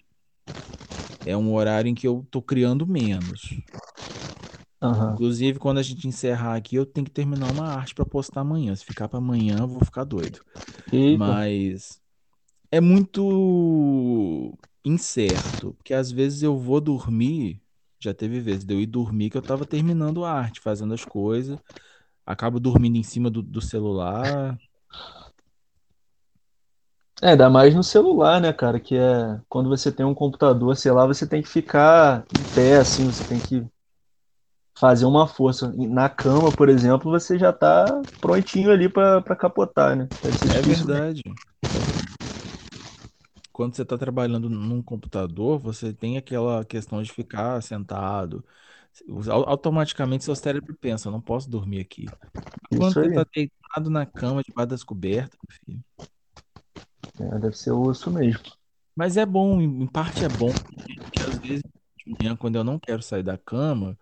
é 1.26 1.36
um 1.36 1.54
horário 1.54 1.90
em 1.90 1.96
que 1.96 2.08
eu 2.08 2.26
tô 2.32 2.42
criando 2.42 2.86
menos. 2.88 3.62
Uhum. 4.82 5.14
Inclusive, 5.14 5.60
quando 5.60 5.78
a 5.78 5.84
gente 5.84 6.08
encerrar 6.08 6.56
aqui, 6.56 6.76
eu 6.76 6.86
tenho 6.86 7.06
que 7.06 7.12
terminar 7.12 7.50
uma 7.50 7.68
arte 7.68 7.94
para 7.94 8.06
postar 8.06 8.42
amanhã. 8.42 8.76
Se 8.76 8.86
ficar 8.86 9.08
para 9.10 9.20
amanhã, 9.20 9.60
eu 9.60 9.68
vou 9.68 9.84
ficar 9.84 10.04
doido. 10.04 10.40
Eita. 10.92 11.20
Mas 11.20 12.02
é 12.72 12.82
muito 12.82 14.58
incerto, 14.86 15.74
porque 15.76 15.94
às 15.94 16.12
vezes 16.12 16.44
eu 16.44 16.58
vou 16.58 16.82
dormir, 16.82 17.62
já 18.00 18.14
teve 18.14 18.40
vezes 18.40 18.66
de 18.66 18.74
eu 18.74 18.82
ir 18.82 18.88
dormir 18.88 19.30
que 19.30 19.38
eu 19.38 19.42
tava 19.42 19.66
terminando 19.66 20.24
a 20.26 20.32
arte, 20.34 20.60
fazendo 20.62 20.94
as 20.94 21.06
coisas, 21.06 21.60
acabo 22.30 22.60
dormindo 22.60 22.98
em 22.98 23.04
cima 23.04 23.30
do, 23.30 23.42
do 23.42 23.62
celular. 23.62 24.60
É, 27.22 27.30
ainda 27.32 27.50
mais 27.50 27.76
no 27.76 27.84
celular, 27.84 28.40
né, 28.40 28.54
cara? 28.54 28.80
Que 28.80 28.96
é 28.96 29.42
quando 29.50 29.68
você 29.70 29.92
tem 29.92 30.06
um 30.06 30.14
computador, 30.16 30.76
sei 30.78 30.92
lá, 30.92 31.06
você 31.06 31.28
tem 31.28 31.42
que 31.42 31.50
ficar 31.50 32.26
em 32.32 32.46
pé, 32.46 32.78
assim, 32.78 33.06
você 33.06 33.26
tem 33.26 33.42
que 33.42 33.66
fazer 34.78 35.06
uma 35.06 35.28
força. 35.28 35.72
Na 35.76 36.10
cama, 36.10 36.52
por 36.54 36.70
exemplo, 36.70 37.12
você 37.12 37.38
já 37.38 37.52
tá 37.54 38.06
prontinho 38.22 38.72
ali 38.72 38.90
para 38.90 39.36
capotar, 39.36 39.96
né? 39.96 40.10
É 40.50 40.62
verdade. 40.64 41.22
Quando 43.52 43.76
você 43.76 43.82
está 43.82 43.98
trabalhando 43.98 44.50
num 44.50 44.82
computador, 44.82 45.60
você 45.60 45.94
tem 45.94 46.18
aquela 46.18 46.64
questão 46.66 47.02
de 47.04 47.12
ficar 47.12 47.62
sentado, 47.62 48.44
automaticamente 49.46 50.24
seu 50.24 50.36
cérebro 50.36 50.76
pensa, 50.80 51.12
não 51.12 51.22
posso 51.22 51.50
dormir 51.50 51.80
aqui. 51.80 52.06
Quando 52.70 52.94
você 52.94 53.14
tá 53.14 53.26
deitado 53.34 53.90
na 53.90 54.06
cama, 54.06 54.44
debaixo 54.44 54.70
das 54.70 54.84
cobertas, 54.84 55.40
filho. 55.66 55.84
É, 57.20 57.40
deve 57.40 57.58
ser 57.58 57.72
osso 57.72 58.12
mesmo. 58.12 58.44
Mas 58.96 59.18
é 59.18 59.26
bom, 59.26 59.62
em 59.62 59.88
parte 59.88 60.24
é 60.24 60.28
bom, 60.28 60.50
porque 60.50 61.24
às 61.24 61.40
vezes 61.40 61.64
de 61.98 62.16
manhã, 62.20 62.36
quando 62.36 62.56
eu 62.56 62.64
não 62.64 62.80
quero 62.80 63.02
sair 63.02 63.24
da 63.24 63.38
cama, 63.38 63.98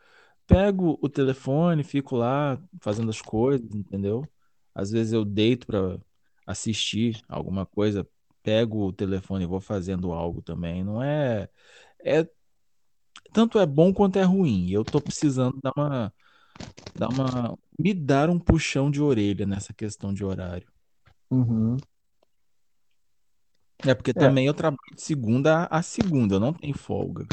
pego 0.45 0.97
o 1.02 1.10
telefone, 1.10 1.84
fico 1.84 2.15
lá 2.15 2.60
fazendo 2.80 3.10
as 3.10 3.21
coisas, 3.21 3.73
entendeu? 3.76 4.28
Às 4.73 4.91
vezes 4.91 5.13
eu 5.13 5.26
deito 5.26 5.67
para 5.67 6.00
assistir 6.45 7.21
alguma 7.28 7.65
coisa, 7.65 8.08
pego 8.41 8.88
o 8.88 8.93
telefone 8.93 9.43
e 9.43 9.47
vou 9.47 9.60
fazendo 9.60 10.12
algo 10.13 10.41
também. 10.41 10.84
Não 10.84 11.04
é. 11.04 11.50
É 12.00 12.28
tanto 13.38 13.60
é 13.60 13.67
bom 13.67 13.93
quanto 13.93 14.17
é 14.17 14.23
ruim. 14.23 14.71
Eu 14.71 14.84
tô 14.84 15.00
precisando 15.00 15.60
dar 15.62 15.71
uma, 15.78 16.12
dar 16.97 17.08
uma, 17.08 17.56
me 17.78 17.93
dar 17.93 18.32
um 18.32 18.39
puxão 18.39 18.89
de 18.89 19.00
orelha 19.00 19.45
nessa 19.45 19.71
questão 19.76 20.12
de 20.12 20.26
horário. 20.26 20.67
Uhum. 21.30 21.78
É 23.86 23.93
porque 23.93 24.10
é. 24.10 24.13
também 24.15 24.47
eu 24.47 24.56
trabalho 24.56 24.80
de 24.95 25.04
segunda 25.04 25.65
a 25.65 25.84
segunda, 25.84 26.34
eu 26.34 26.39
não 26.39 26.52
tenho 26.52 26.76
folga. 26.76 27.28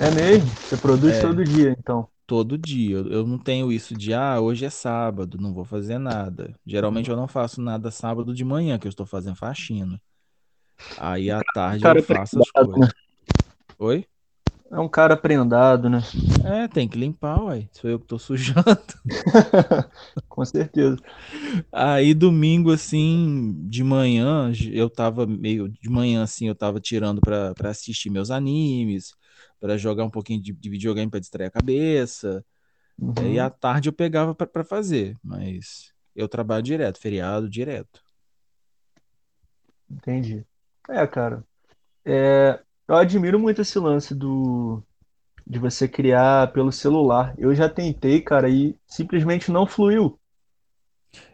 É 0.00 0.10
mesmo? 0.10 0.50
Você 0.50 0.76
produz 0.76 1.14
é, 1.14 1.20
todo 1.20 1.44
dia, 1.44 1.76
então? 1.78 2.08
Todo 2.26 2.58
dia. 2.58 2.96
Eu 2.96 3.24
não 3.24 3.38
tenho 3.38 3.70
isso 3.70 3.94
de, 3.96 4.12
ah, 4.12 4.40
hoje 4.40 4.64
é 4.64 4.70
sábado, 4.70 5.38
não 5.40 5.54
vou 5.54 5.64
fazer 5.64 5.98
nada. 5.98 6.52
Geralmente 6.66 7.08
eu 7.08 7.14
não 7.14 7.28
faço 7.28 7.62
nada 7.62 7.88
sábado 7.92 8.34
de 8.34 8.44
manhã, 8.44 8.80
que 8.80 8.88
eu 8.88 8.90
estou 8.90 9.06
fazendo 9.06 9.36
faxina. 9.36 10.02
Aí 10.98 11.30
à 11.30 11.40
tarde 11.54 11.84
Cara, 11.84 12.00
eu 12.00 12.02
faço 12.02 12.40
as 12.40 12.50
coisas. 12.50 12.80
Né? 12.80 12.88
Oi? 13.78 14.06
É 14.72 14.80
um 14.80 14.88
cara 14.88 15.18
prendado, 15.18 15.90
né? 15.90 15.98
É, 16.46 16.66
tem 16.66 16.88
que 16.88 16.96
limpar, 16.96 17.42
uai. 17.42 17.68
Sou 17.72 17.90
eu 17.90 18.00
que 18.00 18.06
tô 18.06 18.18
sujando. 18.18 18.64
Com 20.30 20.42
certeza. 20.46 20.96
Aí 21.70 22.14
domingo, 22.14 22.72
assim, 22.72 23.54
de 23.68 23.84
manhã, 23.84 24.50
eu 24.72 24.88
tava 24.88 25.26
meio. 25.26 25.68
De 25.68 25.90
manhã, 25.90 26.22
assim, 26.22 26.48
eu 26.48 26.54
tava 26.54 26.80
tirando 26.80 27.20
pra, 27.20 27.52
pra 27.54 27.68
assistir 27.68 28.08
meus 28.08 28.30
animes, 28.30 29.14
para 29.60 29.76
jogar 29.76 30.04
um 30.04 30.10
pouquinho 30.10 30.40
de, 30.40 30.54
de 30.54 30.70
videogame 30.70 31.10
pra 31.10 31.20
distrair 31.20 31.48
a 31.48 31.50
cabeça. 31.50 32.42
Uhum. 32.98 33.30
E 33.30 33.38
à 33.38 33.50
tarde 33.50 33.90
eu 33.90 33.92
pegava 33.92 34.34
pra, 34.34 34.46
pra 34.46 34.64
fazer, 34.64 35.18
mas 35.22 35.92
eu 36.16 36.26
trabalho 36.26 36.62
direto, 36.62 36.98
feriado 36.98 37.46
direto. 37.46 38.00
Entendi. 39.90 40.46
É, 40.88 41.06
cara, 41.06 41.44
é, 42.04 42.58
eu 42.92 42.98
admiro 42.98 43.38
muito 43.38 43.62
esse 43.62 43.78
lance 43.78 44.14
do 44.14 44.82
de 45.46 45.58
você 45.58 45.88
criar 45.88 46.52
pelo 46.52 46.70
celular. 46.70 47.34
Eu 47.36 47.54
já 47.54 47.68
tentei, 47.68 48.20
cara, 48.20 48.48
e 48.48 48.76
simplesmente 48.86 49.50
não 49.50 49.66
fluiu. 49.66 50.18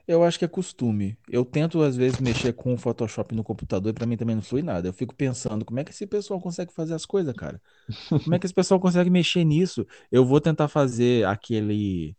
Eu 0.06 0.24
acho 0.24 0.38
que 0.38 0.44
é 0.44 0.48
costume. 0.48 1.18
Eu 1.28 1.44
tento, 1.44 1.82
às 1.82 1.94
vezes, 1.94 2.18
mexer 2.18 2.54
com 2.54 2.72
o 2.72 2.78
Photoshop 2.78 3.34
no 3.34 3.44
computador 3.44 3.90
e 3.90 3.92
pra 3.92 4.06
mim 4.06 4.16
também 4.16 4.34
não 4.34 4.42
flui 4.42 4.62
nada. 4.62 4.88
Eu 4.88 4.92
fico 4.92 5.14
pensando, 5.14 5.64
como 5.64 5.78
é 5.78 5.84
que 5.84 5.90
esse 5.90 6.06
pessoal 6.06 6.40
consegue 6.40 6.72
fazer 6.72 6.94
as 6.94 7.04
coisas, 7.04 7.34
cara? 7.34 7.60
Como 8.24 8.34
é 8.34 8.38
que 8.38 8.46
esse 8.46 8.54
pessoal 8.54 8.80
consegue 8.80 9.10
mexer 9.10 9.44
nisso? 9.44 9.86
Eu 10.10 10.24
vou 10.24 10.40
tentar 10.40 10.68
fazer 10.68 11.26
aquele 11.26 12.16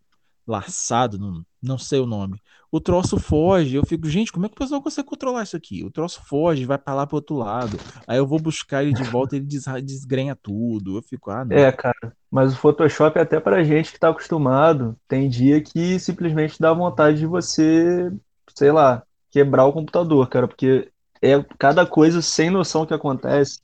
laçado, 0.49 1.17
não, 1.19 1.43
não 1.61 1.77
sei 1.77 1.99
o 1.99 2.05
nome. 2.05 2.41
O 2.71 2.79
troço 2.79 3.17
foge. 3.19 3.75
Eu 3.75 3.85
fico, 3.85 4.07
gente, 4.09 4.31
como 4.31 4.45
é 4.45 4.49
que 4.49 4.55
o 4.55 4.59
pessoal 4.59 4.81
consegue 4.81 5.07
controlar 5.07 5.43
isso 5.43 5.55
aqui? 5.57 5.83
O 5.83 5.91
troço 5.91 6.21
foge, 6.25 6.65
vai 6.65 6.77
pra 6.77 6.93
lá 6.93 7.07
pro 7.07 7.17
outro 7.17 7.35
lado. 7.35 7.77
Aí 8.07 8.17
eu 8.17 8.27
vou 8.27 8.39
buscar 8.39 8.83
ele 8.83 8.93
de 8.93 9.03
volta 9.03 9.35
ele 9.35 9.45
des- 9.45 9.65
desgrenha 9.83 10.35
tudo. 10.35 10.97
Eu 10.97 11.01
fico, 11.01 11.31
ah, 11.31 11.43
não. 11.45 11.55
É, 11.55 11.71
cara, 11.71 12.13
mas 12.29 12.53
o 12.53 12.57
Photoshop, 12.57 13.17
até 13.19 13.39
pra 13.39 13.63
gente 13.63 13.91
que 13.91 13.99
tá 13.99 14.09
acostumado, 14.09 14.95
tem 15.07 15.29
dia 15.29 15.61
que 15.61 15.99
simplesmente 15.99 16.59
dá 16.59 16.73
vontade 16.73 17.17
de 17.19 17.25
você, 17.25 18.11
sei 18.55 18.71
lá, 18.71 19.03
quebrar 19.31 19.65
o 19.65 19.73
computador, 19.73 20.27
cara, 20.29 20.47
porque 20.47 20.91
é 21.21 21.43
cada 21.57 21.85
coisa 21.85 22.21
sem 22.21 22.49
noção 22.49 22.85
que 22.85 22.93
acontece. 22.93 23.59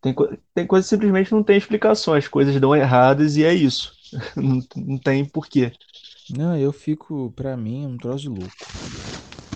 Tem, 0.00 0.12
co- 0.12 0.28
tem 0.54 0.66
coisa 0.66 0.84
que 0.84 0.90
simplesmente 0.90 1.32
não 1.32 1.42
tem 1.42 1.56
explicação, 1.56 2.14
as 2.14 2.26
coisas 2.26 2.58
dão 2.60 2.74
erradas 2.74 3.36
e 3.36 3.44
é 3.44 3.54
isso. 3.54 3.92
Não, 4.36 4.60
não 4.76 4.98
tem 4.98 5.24
porquê. 5.28 5.72
Não, 6.28 6.56
eu 6.58 6.72
fico, 6.72 7.30
pra 7.32 7.56
mim, 7.56 7.84
é 7.84 7.88
um 7.88 7.98
troço 7.98 8.22
de 8.22 8.28
louco. 8.28 8.76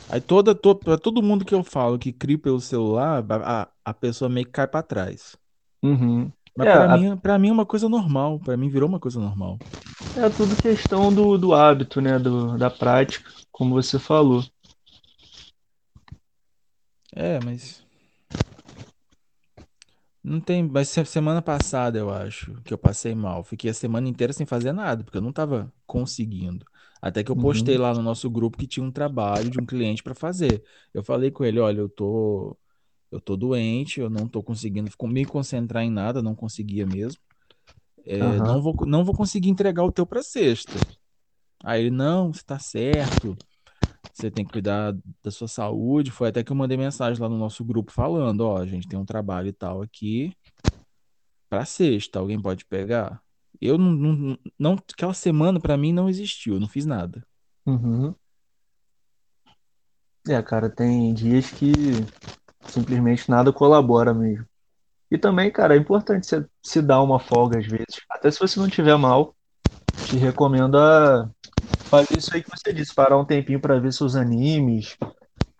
Aí 0.08 0.20
toda, 0.20 0.54
to, 0.54 0.74
pra 0.76 0.98
todo 0.98 1.22
mundo 1.22 1.44
que 1.44 1.54
eu 1.54 1.64
falo 1.64 1.98
que 1.98 2.12
cria 2.12 2.38
pelo 2.38 2.60
celular, 2.60 3.24
a, 3.44 3.70
a 3.84 3.94
pessoa 3.94 4.28
meio 4.28 4.46
que 4.46 4.52
cai 4.52 4.68
pra 4.68 4.82
trás. 4.82 5.36
Uhum. 5.82 6.32
Mas 6.56 6.68
É, 6.68 6.70
pra 6.70 6.88
a- 6.94 6.98
mim, 6.98 7.16
para 7.18 7.38
mim 7.38 7.48
é 7.48 7.52
uma 7.52 7.66
coisa 7.66 7.88
normal. 7.88 8.40
Pra 8.40 8.56
mim 8.56 8.68
virou 8.68 8.88
uma 8.88 9.00
coisa 9.00 9.20
normal. 9.20 9.60
é 10.16 10.28
tudo 10.30 10.56
questão 10.56 11.14
do, 11.14 11.38
do 11.38 11.54
hábito, 11.54 12.00
né, 12.00 12.18
do, 12.18 12.56
da 12.58 12.70
prática, 12.70 13.30
como 13.52 13.74
você 13.74 13.98
falou. 13.98 14.42
É, 17.14 17.40
mas 17.40 17.85
não 20.26 20.40
tem. 20.40 20.62
Mas 20.68 20.88
se- 20.90 21.04
semana 21.06 21.42
passada 21.42 21.98
eu 21.98 22.10
acho 22.10 22.60
que 22.64 22.72
eu 22.74 22.78
passei 22.78 23.14
mal. 23.14 23.44
Fiquei 23.44 23.70
a 23.70 23.74
semana 23.74 24.08
inteira 24.08 24.32
sem 24.32 24.46
fazer 24.46 24.72
nada, 24.72 25.04
porque 25.04 25.18
eu 25.18 25.22
não 25.22 25.32
tava 25.32 25.72
conseguindo. 25.86 26.66
Até 27.00 27.22
que 27.24 27.30
eu 27.30 27.36
postei 27.36 27.76
Uhum. 27.76 27.78
lá 27.78 27.94
no 27.94 28.02
nosso 28.02 28.30
grupo 28.30 28.58
que 28.58 28.66
tinha 28.66 28.84
um 28.84 28.92
trabalho 28.92 29.50
de 29.50 29.58
um 29.60 29.66
cliente 29.66 30.02
pra 30.02 30.14
fazer. 30.14 30.64
Eu 30.94 31.04
falei 31.04 31.30
com 31.30 31.44
ele, 31.44 31.60
olha, 31.60 31.80
eu 31.80 31.88
tô, 31.88 32.58
eu 33.10 33.20
tô 33.20 33.36
doente, 33.36 34.00
eu 34.00 34.10
não 34.10 34.28
tô 34.28 34.42
conseguindo 34.42 34.90
fico- 34.90 35.08
me 35.08 35.26
concentrar 35.26 35.84
em 35.84 35.90
nada, 35.90 36.22
não 36.22 36.34
conseguia 36.36 36.86
mesmo. 36.86 37.20
É, 38.04 38.40
Aham. 38.40 38.40
não 38.40 38.62
vou, 38.62 38.74
não 38.86 39.04
vou 39.04 39.14
conseguir 39.14 39.50
entregar 39.50 39.84
o 39.84 39.92
teu 39.92 40.06
pra 40.06 40.22
sexta. 40.22 40.88
Aí 41.64 41.82
ele, 41.82 41.90
não, 41.90 42.32
você 42.32 42.42
tá 42.44 42.58
certo. 42.58 43.38
Você 44.16 44.30
tem 44.30 44.44
que 44.46 44.52
cuidar 44.52 44.94
da 45.22 45.30
sua 45.30 45.46
saúde. 45.48 46.10
Foi 46.10 46.28
até 46.28 46.42
que 46.42 46.50
eu 46.50 46.56
mandei 46.56 46.76
mensagem 46.76 47.20
lá 47.22 47.28
no 47.28 47.36
nosso 47.38 47.64
grupo 47.64 47.92
falando, 47.92 48.42
ó, 48.42 48.58
a 48.58 48.66
gente 48.66 48.88
tem 48.88 48.98
um 48.98 49.04
trabalho 49.04 49.48
e 49.48 49.52
tal 49.52 49.82
aqui 49.82 50.32
pra 51.48 51.64
sexta, 51.64 52.18
alguém 52.18 52.40
pode 52.40 52.64
pegar? 52.64 53.20
Eu 53.60 53.78
não, 53.78 53.92
não, 53.92 54.38
não- 54.58 54.72
aquela 54.92 55.14
semana 55.14 55.60
pra 55.60 55.76
mim 55.76 55.92
não 55.92 56.08
existiu, 56.08 56.54
eu 56.54 56.60
não 56.60 56.68
fiz 56.68 56.84
nada. 56.86 57.26
Uhum. 57.66 58.14
É, 60.28 60.42
cara, 60.42 60.68
tem 60.68 61.14
dias 61.14 61.50
que 61.52 61.66
simplesmente 62.66 63.30
nada 63.30 63.52
colabora 63.52 64.14
mesmo. 64.14 64.46
E 65.10 65.18
também, 65.18 65.50
cara, 65.52 65.74
é 65.76 65.78
importante 65.78 66.26
você 66.26 66.46
se 66.64 66.82
dar 66.82 67.02
uma 67.02 67.20
folga 67.20 67.58
às 67.58 67.66
vezes. 67.66 68.00
Até 68.10 68.30
se 68.30 68.40
você 68.40 68.60
não 68.60 68.68
tiver 68.68 68.96
mal, 68.98 69.36
te 70.04 70.16
recomendo 70.16 70.78
a 70.78 71.30
fazer 71.96 72.18
isso 72.18 72.34
aí 72.34 72.42
que 72.42 72.50
você 72.50 72.72
disse, 72.72 72.94
parar 72.94 73.18
um 73.18 73.24
tempinho 73.24 73.60
pra 73.60 73.78
ver 73.78 73.92
seus 73.92 74.14
animes, 74.16 74.96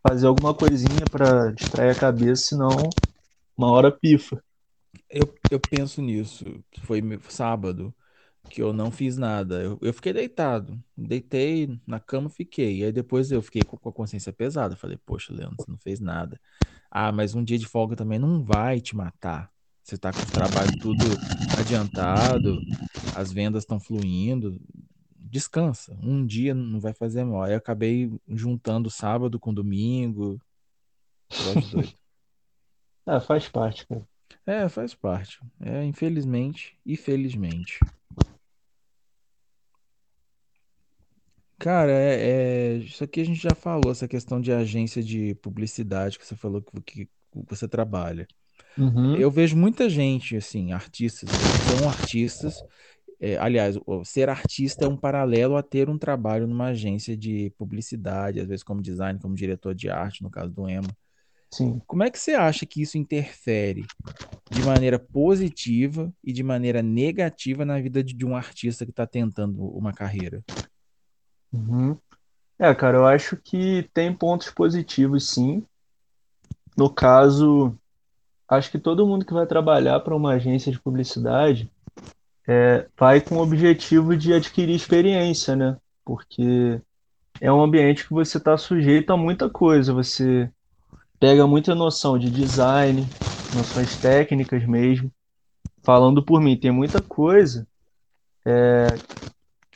fazer 0.03 0.27
alguma 0.27 0.53
coisinha 0.53 1.07
pra 1.11 1.51
distrair 1.51 1.91
a 1.91 1.95
cabeça, 1.95 2.49
senão 2.49 2.91
uma 3.57 3.71
hora 3.71 3.91
pifa. 3.91 4.43
Eu, 5.09 5.33
eu 5.51 5.59
penso 5.59 6.03
nisso. 6.03 6.45
Foi 6.83 7.01
sábado 7.31 7.95
que 8.51 8.63
eu 8.63 8.73
não 8.73 8.91
fiz 8.91 9.17
nada. 9.17 9.63
Eu, 9.63 9.79
eu 9.81 9.95
fiquei 9.95 10.13
deitado. 10.13 10.79
Deitei 10.97 11.81
na 11.87 11.99
cama, 11.99 12.29
fiquei. 12.29 12.85
Aí 12.85 12.93
depois 12.93 13.31
eu 13.33 13.41
fiquei 13.41 13.65
com 13.65 13.89
a 13.89 13.93
consciência 13.93 14.33
pesada. 14.33 14.77
Falei, 14.77 14.99
poxa, 15.07 15.33
Leandro, 15.33 15.57
você 15.59 15.71
não 15.71 15.79
fez 15.79 16.01
nada. 16.01 16.39
Ah, 16.91 17.11
mas 17.11 17.35
um 17.35 17.43
dia 17.43 17.59
de 17.59 17.67
folga 17.67 17.97
também 17.97 18.19
não 18.19 18.45
vai 18.45 18.81
te 18.81 18.95
matar. 18.95 19.51
Você 19.83 19.97
tá 19.97 20.13
com 20.13 20.21
o 20.21 20.33
trabalho 20.33 20.79
tudo 20.81 20.97
adiantado, 21.59 22.61
as 23.15 23.33
vendas 23.33 23.63
estão 23.63 23.81
fluindo. 23.81 24.61
Descansa. 25.29 25.97
Um 26.03 26.25
dia 26.25 26.55
não 26.55 26.81
vai 26.81 26.93
fazer 26.93 27.25
mal. 27.25 27.43
Aí 27.43 27.53
eu 27.53 27.59
acabei 27.59 28.11
juntando 28.29 28.91
sábado 28.91 29.39
com 29.39 29.53
domingo. 29.53 30.41
Ah, 33.09 33.21
faz 33.21 33.49
parte, 33.49 33.87
cara. 33.87 34.05
É, 34.45 34.69
faz 34.69 34.93
parte. 34.95 35.39
É, 35.61 35.85
infelizmente 35.85 36.77
e 36.85 36.97
felizmente. 36.97 37.79
Cara, 41.59 41.91
é, 41.93 42.75
é- 42.75 42.77
isso 42.79 43.03
aqui 43.03 43.21
a 43.21 43.25
gente 43.25 43.41
já 43.41 43.55
falou, 43.55 43.91
essa 43.91 44.07
questão 44.07 44.41
de 44.41 44.53
agência 44.53 45.03
de 45.03 45.35
publicidade 45.37 46.19
que 46.19 46.27
você 46.27 46.37
falou 46.37 46.63
que, 46.85 47.07
que 47.07 47.09
você 47.49 47.67
trabalha. 47.67 48.27
Uhum, 48.77 49.17
Eu 49.17 49.31
vejo 49.31 49.57
muita 49.57 49.89
gente, 49.89 50.37
assim, 50.37 50.73
artistas, 50.73 51.31
são 51.31 51.89
artistas. 51.89 52.63
É, 53.19 53.37
aliás, 53.39 53.79
ser 54.05 54.29
artista 54.29 54.85
é 54.85 54.89
um 54.89 54.97
paralelo 54.97 55.57
a 55.57 55.63
ter 55.63 55.89
um 55.89 55.97
trabalho 55.97 56.47
numa 56.47 56.67
agência 56.67 57.17
de 57.17 57.51
publicidade, 57.57 58.41
às 58.41 58.47
vezes 58.47 58.63
como 58.63 58.83
design, 58.83 59.19
como 59.19 59.35
diretor 59.35 59.75
de 59.75 59.89
arte, 59.89 60.23
no 60.23 60.31
caso 60.31 60.53
do 60.53 60.69
Emo. 60.69 60.89
sim. 61.51 61.81
Como 61.87 62.03
é 62.03 62.11
que 62.11 62.19
você 62.19 62.35
acha 62.35 62.67
que 62.67 62.83
isso 62.83 62.99
interfere 62.99 63.85
de 64.51 64.63
maneira 64.63 64.99
positiva 64.99 66.13
e 66.23 66.33
de 66.33 66.43
maneira 66.43 66.83
negativa 66.83 67.65
na 67.65 67.81
vida 67.81 68.05
de, 68.05 68.15
de 68.15 68.27
um 68.27 68.37
artista 68.37 68.85
que 68.85 68.91
está 68.91 69.07
tentando 69.07 69.65
uma 69.65 69.93
carreira? 69.93 70.45
Uhum. 71.53 71.97
É, 72.59 72.75
cara, 72.75 72.99
eu 72.99 73.07
acho 73.07 73.37
que 73.37 73.89
tem 73.95 74.15
pontos 74.15 74.51
positivos, 74.51 75.31
sim. 75.31 75.65
No 76.77 76.91
caso, 76.91 77.75
acho 78.49 78.71
que 78.71 78.79
todo 78.79 79.07
mundo 79.07 79.25
que 79.25 79.33
vai 79.33 79.47
trabalhar 79.47 80.01
para 80.01 80.15
uma 80.15 80.35
agência 80.35 80.71
de 80.71 80.79
publicidade 80.79 81.71
vai 82.97 83.21
com 83.21 83.37
o 83.37 83.41
objetivo 83.43 84.17
de 84.17 84.33
adquirir 84.33 84.75
experiência, 84.75 85.57
né? 85.57 85.77
Porque 86.05 86.81
é 87.41 87.53
um 87.53 87.63
ambiente 87.63 88.05
que 88.07 88.13
você 88.15 88.39
está 88.39 88.57
sujeito 88.59 89.13
a 89.13 89.17
muita 89.17 89.51
coisa. 89.51 89.93
Você 89.95 90.51
pega 91.21 91.47
muita 91.47 91.75
noção 91.75 92.19
de 92.19 92.31
design, 92.31 93.15
noções 93.53 93.99
técnicas 93.99 94.67
mesmo. 94.67 95.13
Falando 95.85 96.25
por 96.25 96.41
mim, 96.43 96.59
tem 96.59 96.71
muita 96.73 97.03
coisa, 97.03 97.67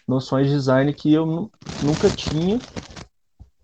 noções 0.06 0.46
de 0.48 0.52
design 0.54 0.92
que 0.92 1.10
eu 1.12 1.24
nu- 1.24 1.52
nunca 1.80 2.10
tinha 2.10 2.62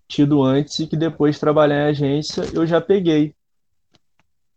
tido 0.09 0.43
antes 0.43 0.77
e 0.79 0.87
que 0.87 0.97
depois 0.97 1.35
de 1.35 1.39
trabalhar 1.41 1.85
em 1.87 1.89
agência 1.91 2.49
eu 2.51 2.65
já 2.67 2.81
peguei, 2.81 3.33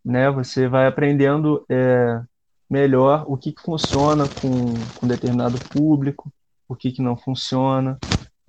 né? 0.04 0.30
Você 0.30 0.68
vai 0.68 0.86
aprendendo 0.86 1.64
é, 1.68 2.22
melhor 2.70 3.24
o 3.28 3.36
que 3.38 3.52
que 3.52 3.62
funciona 3.62 4.28
com, 4.28 4.90
com 4.94 5.08
determinado 5.08 5.60
público, 5.70 6.32
o 6.68 6.76
que 6.76 6.92
que 6.92 7.02
não 7.02 7.16
funciona. 7.16 8.00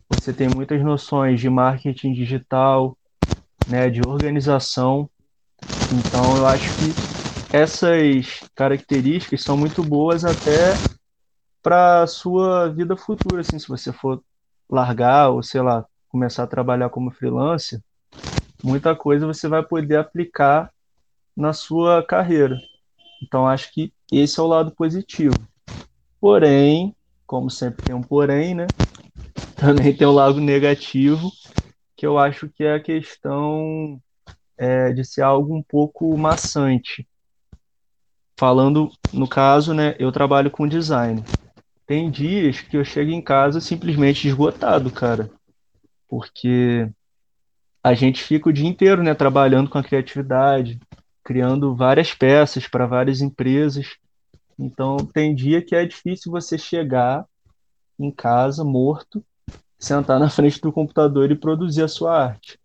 Você 0.09 0.33
tem 0.33 0.49
muitas 0.49 0.83
noções 0.83 1.39
de 1.41 1.49
marketing 1.49 2.13
digital, 2.13 2.97
né? 3.67 3.89
De 3.89 4.03
organização. 4.03 5.09
Então 5.89 6.37
eu 6.37 6.45
acho 6.47 6.73
que 6.75 6.99
essas 7.51 8.45
características 8.55 9.43
são 9.43 9.57
muito 9.57 9.83
boas 9.83 10.25
até 10.25 10.81
para 11.61 12.07
sua 12.07 12.69
vida 12.69 12.97
futura, 12.97 13.41
assim, 13.41 13.59
se 13.59 13.67
você 13.67 13.93
for 13.93 14.23
largar 14.69 15.29
ou, 15.29 15.43
sei 15.43 15.61
lá, 15.61 15.85
começar 16.09 16.43
a 16.43 16.47
trabalhar 16.47 16.89
como 16.89 17.11
freelancer, 17.11 17.81
muita 18.63 18.95
coisa 18.95 19.27
você 19.27 19.47
vai 19.47 19.63
poder 19.65 19.97
aplicar 19.97 20.71
na 21.35 21.53
sua 21.53 22.05
carreira. 22.05 22.57
Então, 23.23 23.47
acho 23.47 23.71
que 23.73 23.93
esse 24.19 24.39
é 24.39 24.43
o 24.43 24.47
lado 24.47 24.71
positivo. 24.71 25.47
Porém, 26.19 26.95
como 27.25 27.49
sempre 27.49 27.81
tem 27.83 27.95
um 27.95 28.03
porém, 28.03 28.53
né? 28.53 28.67
Também 29.55 29.95
tem 29.95 30.07
o 30.07 30.11
lado 30.11 30.39
negativo, 30.39 31.31
que 31.95 32.05
eu 32.05 32.17
acho 32.17 32.49
que 32.49 32.63
é 32.63 32.75
a 32.75 32.79
questão 32.81 34.01
é, 34.57 34.91
de 34.91 35.03
ser 35.03 35.21
algo 35.21 35.55
um 35.55 35.63
pouco 35.63 36.17
maçante. 36.17 37.07
Falando, 38.37 38.91
no 39.13 39.27
caso, 39.27 39.73
né, 39.73 39.95
eu 39.99 40.11
trabalho 40.11 40.49
com 40.49 40.67
design. 40.67 41.23
Tem 41.85 42.09
dias 42.09 42.61
que 42.61 42.75
eu 42.75 42.83
chego 42.83 43.11
em 43.11 43.21
casa 43.21 43.59
simplesmente 43.59 44.27
esgotado, 44.27 44.89
cara, 44.91 45.29
porque 46.07 46.89
a 47.83 47.93
gente 47.93 48.23
fica 48.23 48.49
o 48.49 48.53
dia 48.53 48.67
inteiro, 48.67 49.03
né, 49.03 49.13
trabalhando 49.13 49.69
com 49.69 49.77
a 49.77 49.83
criatividade, 49.83 50.79
criando 51.23 51.75
várias 51.75 52.13
peças 52.13 52.67
para 52.67 52.85
várias 52.85 53.21
empresas. 53.21 53.95
Então, 54.57 54.97
tem 54.97 55.33
dia 55.35 55.61
que 55.61 55.75
é 55.75 55.85
difícil 55.85 56.31
você 56.31 56.57
chegar 56.57 57.25
em 57.99 58.11
casa 58.11 58.63
morto, 58.63 59.23
sentar 59.79 60.19
na 60.19 60.29
frente 60.31 60.59
do 60.61 60.71
computador 60.71 61.31
e 61.31 61.35
produzir 61.39 61.83
a 61.83 61.87
sua 61.87 62.17
arte, 62.25 62.59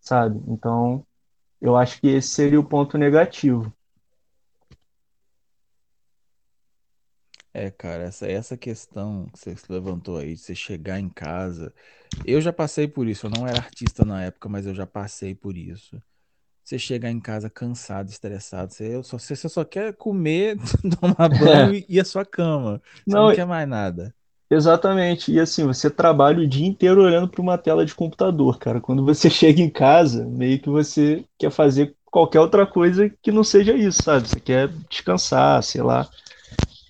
sabe? 0.00 0.40
Então, 0.48 1.06
eu 1.60 1.76
acho 1.76 2.00
que 2.00 2.08
esse 2.08 2.28
seria 2.28 2.60
o 2.60 2.64
ponto 2.68 2.98
negativo. 2.98 3.72
É, 7.52 7.70
cara, 7.70 8.04
essa, 8.04 8.26
essa 8.30 8.56
questão 8.56 9.26
que 9.30 9.38
você 9.38 9.56
levantou 9.68 10.18
aí, 10.18 10.34
de 10.34 10.40
você 10.40 10.54
chegar 10.54 11.00
em 11.00 11.08
casa. 11.08 11.74
Eu 12.24 12.40
já 12.40 12.52
passei 12.52 12.86
por 12.86 13.08
isso. 13.08 13.26
Eu 13.26 13.30
não 13.30 13.46
era 13.46 13.58
artista 13.58 14.04
na 14.04 14.22
época, 14.24 14.48
mas 14.48 14.66
eu 14.66 14.74
já 14.74 14.86
passei 14.86 15.34
por 15.34 15.56
isso. 15.56 16.00
Você 16.68 16.78
chegar 16.78 17.10
em 17.10 17.20
casa 17.20 17.48
cansado, 17.50 18.10
estressado, 18.10 18.72
você 18.74 19.02
só, 19.02 19.18
você 19.18 19.36
só 19.48 19.64
quer 19.64 19.94
comer, 19.96 20.58
tomar 21.00 21.28
banho 21.30 21.72
e 21.74 21.86
ir 21.88 22.00
à 22.00 22.04
sua 22.04 22.26
cama. 22.26 22.82
Você 23.06 23.18
não 23.18 23.28
Não, 23.28 23.32
quer 23.32 23.46
mais 23.46 23.66
nada. 23.68 24.14
exatamente. 24.50 25.32
E 25.32 25.40
assim, 25.40 25.66
você 25.66 25.90
trabalha 25.90 26.40
o 26.40 26.46
dia 26.48 26.66
inteiro 26.66 27.02
olhando 27.02 27.28
para 27.28 27.40
uma 27.42 27.58
tela 27.58 27.84
de 27.84 27.94
computador, 27.94 28.58
cara. 28.58 28.80
Quando 28.80 29.04
você 29.04 29.28
chega 29.30 29.60
em 29.60 29.70
casa, 29.70 30.24
meio 30.26 30.60
que 30.60 30.68
você 30.70 31.24
quer 31.38 31.50
fazer 31.50 31.96
qualquer 32.06 32.40
outra 32.40 32.66
coisa 32.66 33.08
que 33.22 33.30
não 33.32 33.44
seja 33.44 33.74
isso, 33.74 34.02
sabe? 34.02 34.28
Você 34.28 34.40
quer 34.40 34.68
descansar, 34.90 35.62
sei 35.62 35.82
lá. 35.82 36.08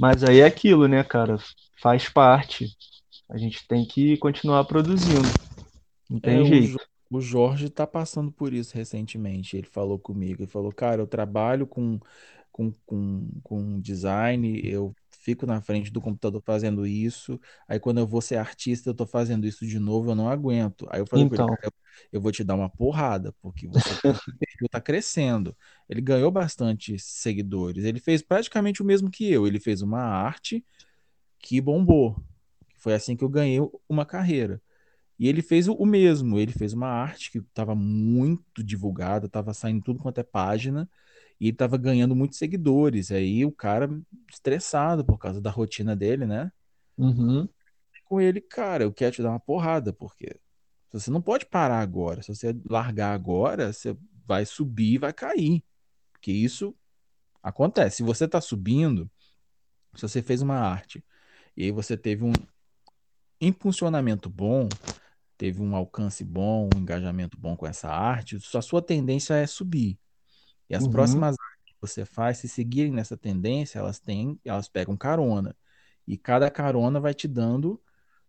Mas 0.00 0.24
aí 0.24 0.40
é 0.40 0.46
aquilo, 0.46 0.88
né, 0.88 1.04
cara? 1.04 1.38
Faz 1.82 2.08
parte. 2.08 2.68
A 3.30 3.38
gente 3.38 3.66
tem 3.68 3.86
que 3.86 4.16
continuar 4.18 4.64
produzindo. 4.66 5.36
Não 6.10 6.20
É, 6.22 6.42
tem 6.42 6.44
Jo- 6.44 6.44
jeito. 6.44 6.80
O 7.10 7.20
Jorge 7.20 7.70
tá 7.70 7.86
passando 7.86 8.30
por 8.30 8.52
isso 8.52 8.76
recentemente. 8.76 9.56
Ele 9.56 9.66
falou 9.66 9.98
comigo, 9.98 10.42
ele 10.42 10.50
falou, 10.50 10.72
cara, 10.72 11.00
eu 11.02 11.06
trabalho 11.06 11.66
com, 11.66 11.98
com, 12.52 12.72
com, 12.86 13.28
com 13.42 13.80
design, 13.80 14.60
eu 14.64 14.94
fico 15.20 15.46
na 15.46 15.60
frente 15.60 15.90
do 15.90 16.00
computador 16.00 16.40
fazendo 16.40 16.86
isso, 16.86 17.38
aí 17.68 17.78
quando 17.78 17.98
eu 17.98 18.06
vou 18.06 18.20
ser 18.20 18.36
artista, 18.36 18.88
eu 18.88 18.94
tô 18.94 19.06
fazendo 19.06 19.46
isso 19.46 19.66
de 19.66 19.78
novo, 19.78 20.10
eu 20.10 20.14
não 20.14 20.28
aguento. 20.28 20.86
Aí 20.90 21.00
eu 21.00 21.06
falei 21.06 21.26
com 21.26 21.34
ele, 21.34 21.42
Então, 21.42 21.54
cara, 21.56 21.72
eu, 22.10 22.20
vou 22.20 22.32
te 22.32 22.42
dar 22.44 22.54
uma 22.54 22.70
porrada, 22.70 23.34
porque 23.42 23.66
você, 23.68 23.90
perfil 24.38 24.68
tá 24.70 24.80
crescendo. 24.80 25.56
Ele 25.88 26.00
ganhou 26.00 26.30
bastante 26.30 26.98
seguidores, 26.98 27.84
ele 27.84 28.00
fez 28.00 28.22
praticamente 28.22 28.80
o 28.82 28.84
mesmo 28.84 29.10
que 29.10 29.30
eu, 29.30 29.46
ele 29.46 29.60
fez 29.60 29.82
uma 29.82 30.00
arte 30.00 30.64
que 31.38 31.60
bombou. 31.60 32.16
Foi 32.78 32.94
assim 32.94 33.16
que 33.16 33.24
eu 33.24 33.28
ganhei 33.28 33.58
uma 33.88 34.06
carreira. 34.06 34.62
E 35.18 35.28
ele 35.28 35.42
fez 35.42 35.68
o, 35.68 35.84
mesmo, 35.86 36.38
ele 36.38 36.52
fez 36.52 36.72
uma 36.72 36.88
arte 36.88 37.30
que 37.32 37.38
estava 37.38 37.74
muito 37.74 38.62
divulgada, 38.64 39.26
estava 39.26 39.52
saindo 39.54 39.82
tudo 39.82 40.00
quanto 40.00 40.18
é 40.18 40.22
página, 40.24 40.88
e 41.40 41.46
ele 41.46 41.52
estava 41.52 41.76
ganhando 41.76 42.14
muitos 42.16 42.38
seguidores. 42.38 43.10
Aí 43.10 43.44
o 43.44 43.52
cara 43.52 43.88
estressado 44.30 45.04
por 45.04 45.18
causa 45.18 45.40
da 45.40 45.50
rotina 45.50 45.96
dele, 45.96 46.26
né? 46.26 46.52
uhum, 46.98 47.48
Com 48.04 48.20
ele, 48.20 48.40
cara, 48.40 48.84
eu 48.84 48.92
quero 48.92 49.14
te 49.16 49.22
dar 49.22 49.30
uma 49.30 49.40
porrada, 49.40 49.92
porque 49.92 50.38
você 50.92 51.10
não 51.10 51.20
pode 51.22 51.46
parar 51.46 51.80
agora. 51.80 52.22
Se 52.22 52.34
você 52.34 52.56
largar 52.68 53.12
agora, 53.14 53.72
você 53.72 53.96
vai 54.26 54.46
subir 54.46 54.94
e 54.94 54.98
vai 54.98 55.12
cair. 55.12 55.64
Porque 56.12 56.32
isso 56.32 56.76
acontece. 57.42 57.98
Se 57.98 58.02
você 58.04 58.26
está 58.26 58.40
subindo, 58.40 59.10
se 59.96 60.02
você 60.02 60.22
fez 60.22 60.42
uma 60.42 60.56
arte 60.56 61.04
e 61.56 61.64
aí 61.64 61.72
você 61.72 61.96
teve 61.96 62.24
um 62.24 62.32
impulsionamento 63.40 64.28
bom, 64.28 64.68
teve 65.38 65.62
um 65.62 65.74
alcance 65.76 66.24
bom, 66.24 66.68
um 66.74 66.80
engajamento 66.80 67.38
bom 67.38 67.56
com 67.56 67.66
essa 67.66 67.88
arte, 67.88 68.36
a 68.54 68.62
sua 68.62 68.82
tendência 68.82 69.34
é 69.34 69.46
subir. 69.46 69.98
E 70.68 70.74
as 70.74 70.84
uhum, 70.84 70.90
próximas 70.90 71.36
artes 71.38 71.64
que 71.64 71.74
você 71.80 72.04
faz, 72.04 72.38
se 72.38 72.48
seguirem 72.48 72.92
nessa 72.92 73.16
tendência, 73.16 73.78
elas 73.78 74.00
têm, 74.00 74.38
elas 74.44 74.68
pegam 74.68 74.96
carona. 74.96 75.56
E 76.06 76.18
cada 76.18 76.50
carona 76.50 77.00
vai 77.00 77.14
te 77.14 77.28
dando 77.28 77.80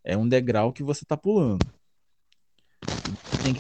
é 0.04 0.15
um 0.15 0.28
degrau 0.28 0.72
que 0.72 0.84
você 0.84 1.04
está 1.04 1.17
pulando. 1.17 1.65
Tem 3.43 3.54
que 3.54 3.60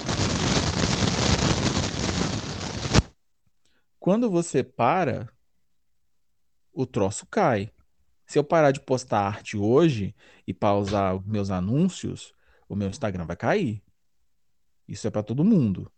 quando 3.99 4.29
você 4.29 4.63
para, 4.63 5.29
o 6.73 6.85
troço 6.85 7.27
cai. 7.27 7.71
Se 8.25 8.39
eu 8.39 8.43
parar 8.43 8.71
de 8.71 8.79
postar 8.79 9.21
arte 9.21 9.57
hoje 9.57 10.15
e 10.47 10.53
pausar 10.53 11.15
os 11.15 11.25
meus 11.25 11.49
anúncios, 11.49 12.33
o 12.69 12.75
meu 12.75 12.87
Instagram 12.87 13.25
vai 13.25 13.35
cair. 13.35 13.83
Isso 14.87 15.07
é 15.07 15.11
para 15.11 15.23
todo 15.23 15.43
mundo. 15.43 15.91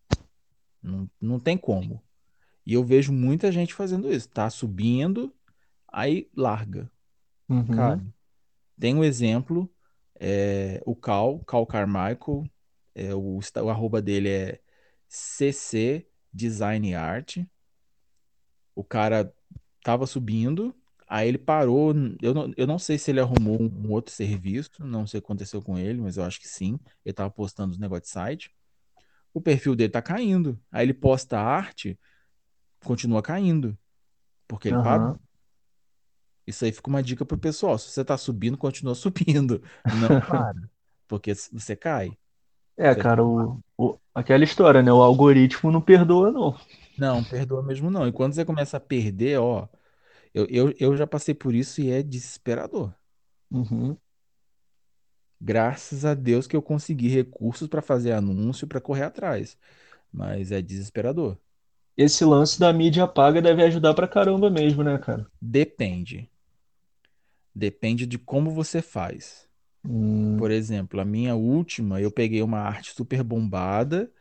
Não, 0.81 1.10
não 1.19 1.39
tem 1.39 1.57
como. 1.57 2.01
E 2.65 2.73
eu 2.73 2.84
vejo 2.84 3.12
muita 3.12 3.51
gente 3.51 3.73
fazendo 3.73 4.12
isso. 4.12 4.29
Tá 4.29 4.49
subindo, 4.49 5.36
aí 5.88 6.29
larga. 6.36 6.89
Cara, 7.75 7.97
uhum, 7.97 8.12
tem 8.79 8.95
um 8.95 9.03
exemplo, 9.03 9.69
é, 10.17 10.81
o 10.86 10.95
Cal, 10.95 11.39
Cal 11.39 11.67
Carmichael, 11.67 12.45
é, 12.95 13.13
o, 13.13 13.39
o 13.39 13.69
arroba 13.69 14.01
dele 14.01 14.29
é 14.29 14.62
CC 15.07 16.07
Design 16.34 16.95
Art. 16.95 17.39
O 18.73 18.84
cara 18.84 19.34
tava 19.84 20.07
subindo, 20.07 20.73
aí 21.12 21.28
ele 21.30 21.38
parou. 21.39 21.93
Eu 22.21 22.34
não, 22.34 22.54
eu 22.58 22.67
não 22.67 22.80
sei 22.80 22.97
se 22.97 23.12
ele 23.12 23.19
arrumou 23.19 23.62
um, 23.62 23.91
outro 23.91 24.13
serviço, 24.13 24.71
não 24.86 25.08
sei 25.08 25.19
o 25.19 25.21
que 25.21 25.28
aconteceu 25.28 25.62
com 25.62 25.78
ele, 25.80 26.02
mas 26.02 26.17
eu 26.17 26.24
acho 26.26 26.39
que 26.41 26.47
sim. 26.47 26.80
Ele 27.06 27.13
tava 27.13 27.32
postando 27.32 27.71
os 27.74 27.80
negócios 27.80 28.08
de 28.10 28.13
site. 28.13 28.52
O 29.34 29.41
perfil 29.41 29.76
dele 29.76 29.91
tá 29.91 30.02
caindo. 30.02 30.60
Aí 30.71 30.86
ele 30.86 30.93
posta 30.95 31.39
a 31.39 31.43
arte, 31.43 32.00
continua 32.86 33.21
caindo, 33.24 33.78
porque 34.47 34.67
ele 34.69 34.78
parou. 34.78 35.06
aham. 35.06 35.19
Isso 36.45 36.65
aí 36.65 36.71
fica 36.71 36.89
uma 36.89 37.04
dica 37.04 37.26
pro 37.26 37.38
pessoal. 37.38 37.78
Se 37.78 37.89
você 37.89 38.04
tá 38.04 38.17
subindo, 38.17 38.58
continua 38.58 38.95
subindo. 38.95 39.62
Não 39.89 40.17
para, 40.19 40.54
porque 41.08 41.34
você 41.36 41.76
cai. 41.76 42.17
É, 42.78 42.95
Você 42.95 43.04
cara, 43.04 43.24
o, 43.24 43.60
o- 43.78 44.00
aquela 44.13 44.43
história, 44.43 44.82
né? 44.82 44.91
O 44.91 45.02
algoritmo 45.02 45.71
não 45.71 45.82
perdoa, 45.82 46.32
não. 46.32 46.58
não, 46.97 47.24
perdoa 47.24 47.63
mesmo 47.63 47.89
não. 47.89 48.08
E 48.08 48.12
quando 48.12 48.34
você 48.34 48.45
começa 48.45 48.78
a 48.78 48.80
perder, 48.80 49.39
ó, 49.39 49.67
eu, 50.34 50.46
eu, 50.50 50.74
eu 50.80 50.98
já 50.98 51.08
passei 51.08 51.34
por 51.34 51.54
isso 51.56 51.82
e 51.82 51.89
é 51.91 52.04
desesperador. 52.04 52.94
Uhum. 53.52 53.98
Graças 55.39 56.06
a 56.06 56.13
Deus 56.13 56.48
que 56.48 56.56
eu 56.56 56.62
consegui 56.62 57.08
recursos 57.10 57.67
para 57.67 57.82
fazer 57.82 58.12
anúncio, 58.13 58.67
para 58.67 58.80
correr 58.82 59.04
atrás. 59.04 59.58
Mas 60.12 60.52
é 60.52 60.62
desesperador. 60.62 61.38
Esse 61.96 62.26
lance 62.26 62.60
da 62.60 62.74
mídia 62.74 63.08
paga 63.08 63.41
deve 63.41 63.63
ajudar 63.63 63.94
pra 63.94 64.06
caramba 64.06 64.50
mesmo, 64.50 64.84
né, 64.84 64.98
cara? 64.98 65.26
Depende. 65.41 66.30
Depende 67.54 68.06
de 68.06 68.17
como 68.17 68.52
você 68.52 68.82
faz. 68.82 69.50
Hum, 69.84 70.38
Por 70.38 70.52
exemplo, 70.52 71.00
a 71.02 71.06
minha 71.06 71.36
última, 71.36 72.02
eu 72.02 72.12
peguei 72.12 72.41
uma 72.44 72.60
arte 72.60 72.94
super 72.94 73.24
bombada, 73.24 74.12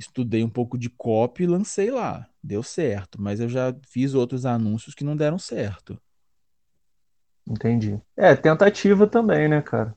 estudei 0.00 0.44
um 0.44 0.50
pouco 0.50 0.78
de 0.78 0.90
copy 0.90 1.44
e 1.44 1.48
lancei 1.48 1.90
lá. 1.92 2.28
Deu 2.42 2.62
certo, 2.64 3.22
mas 3.22 3.40
eu 3.40 3.48
já 3.50 3.74
fiz 3.88 4.14
outros 4.14 4.46
anúncios 4.46 4.94
que 4.96 5.04
não 5.04 5.16
deram 5.16 5.38
certo. 5.38 6.00
entendi. 7.46 8.00
É, 8.16 8.34
tentativa 8.36 9.06
também, 9.06 9.46
né, 9.48 9.60
cara? 9.62 9.94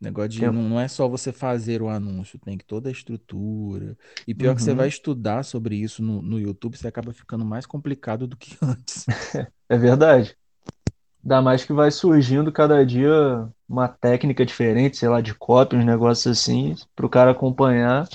Negócio 0.00 0.28
de 0.30 0.48
não, 0.48 0.78
é 0.78 0.86
só 0.86 1.08
você 1.08 1.32
fazer 1.32 1.82
o 1.82 1.88
anúncio, 1.88 2.38
tem 2.38 2.56
que 2.56 2.64
toda 2.64 2.88
a 2.88 2.92
estrutura. 2.92 3.98
E 4.28 4.32
pior 4.34 4.54
que 4.54 4.62
você 4.62 4.72
vai 4.72 4.86
Uhum. 4.86 4.88
estudar 4.88 5.42
sobre 5.44 5.74
isso 5.76 6.02
no, 6.02 6.22
no 6.22 6.38
YouTube, 6.38 6.76
você 6.76 6.86
acaba 6.86 7.12
ficando 7.12 7.44
mais 7.44 7.66
complicado 7.66 8.26
do 8.26 8.36
que 8.36 8.56
antes. 8.62 9.06
É 9.68 9.76
verdade. 9.76 10.36
Ainda 11.22 11.42
mais 11.42 11.64
que 11.64 11.72
vai 11.72 11.90
surgindo 11.90 12.52
cada 12.52 12.84
dia 12.84 13.12
uma 13.68 13.88
técnica 13.88 14.46
diferente, 14.46 14.96
sei 14.96 15.08
lá, 15.08 15.20
de 15.20 15.34
copy, 15.34 15.76
uns 15.76 15.84
negócios 15.84 16.38
assim, 16.38 16.74
pro 16.96 17.08
cara 17.08 17.32
acompanhar. 17.32 18.08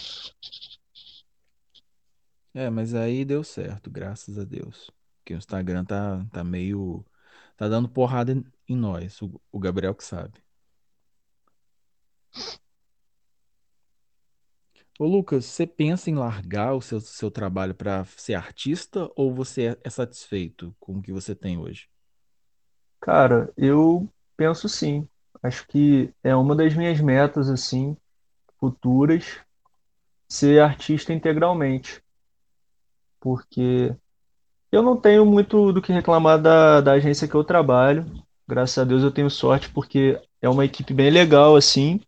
É, 2.54 2.70
mas 2.70 2.94
aí 2.94 3.26
deu 3.26 3.44
certo, 3.44 3.90
graças 3.90 4.38
a 4.38 4.44
Deus. 4.44 4.92
Porque 5.20 5.34
o 5.34 5.38
Instagram 5.38 5.86
tá, 5.86 6.26
tá 6.32 6.44
meio. 6.44 7.06
Tá 7.58 7.68
dando 7.68 7.90
porrada 7.90 8.32
em, 8.34 8.44
em 8.68 8.76
nós, 8.76 9.22
o, 9.22 9.42
o 9.52 9.60
Gabriel 9.60 9.96
que 9.96 10.04
sabe. 10.04 10.44
Ô 15.00 15.06
Lucas, 15.06 15.46
você 15.46 15.68
pensa 15.68 16.10
em 16.10 16.16
largar 16.16 16.74
o 16.74 16.82
seu, 16.82 17.00
seu 17.00 17.30
trabalho 17.32 17.76
para 17.76 18.06
ser 18.06 18.34
artista 18.36 19.08
ou 19.16 19.34
você 19.34 19.68
é 19.70 19.78
é 19.84 19.90
satisfeito 19.90 20.76
com 20.80 20.98
o 20.98 21.02
que 21.02 21.12
você 21.12 21.36
tem 21.36 21.58
hoje? 21.60 21.88
Cara, 23.04 23.52
eu 23.58 24.08
penso 24.38 24.70
sim. 24.70 25.06
Acho 25.44 25.68
que 25.68 26.10
é 26.24 26.34
uma 26.34 26.56
das 26.56 26.74
minhas 26.74 27.02
metas, 27.02 27.50
assim, 27.50 27.98
futuras, 28.58 29.42
ser 30.26 30.62
artista 30.62 31.12
integralmente. 31.12 32.02
Porque 33.20 33.94
eu 34.72 34.82
não 34.82 34.96
tenho 34.96 35.26
muito 35.26 35.74
do 35.74 35.82
que 35.82 35.92
reclamar 35.92 36.42
da, 36.42 36.80
da 36.80 36.94
agência 36.94 37.28
que 37.28 37.36
eu 37.36 37.44
trabalho. 37.44 38.06
Graças 38.48 38.78
a 38.78 38.86
Deus 38.86 39.04
eu 39.04 39.12
tenho 39.12 39.30
sorte 39.30 39.70
porque 39.70 40.18
é 40.42 40.48
uma 40.48 40.64
equipe 40.64 40.94
bem 40.94 41.10
legal, 41.10 41.58
assim. 41.58 42.00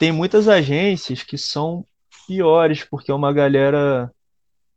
tem 0.00 0.10
muitas 0.10 0.48
agências 0.48 1.22
que 1.22 1.38
são 1.38 1.86
piores, 2.26 2.82
porque 2.82 3.12
é 3.12 3.14
uma 3.14 3.32
galera 3.32 4.12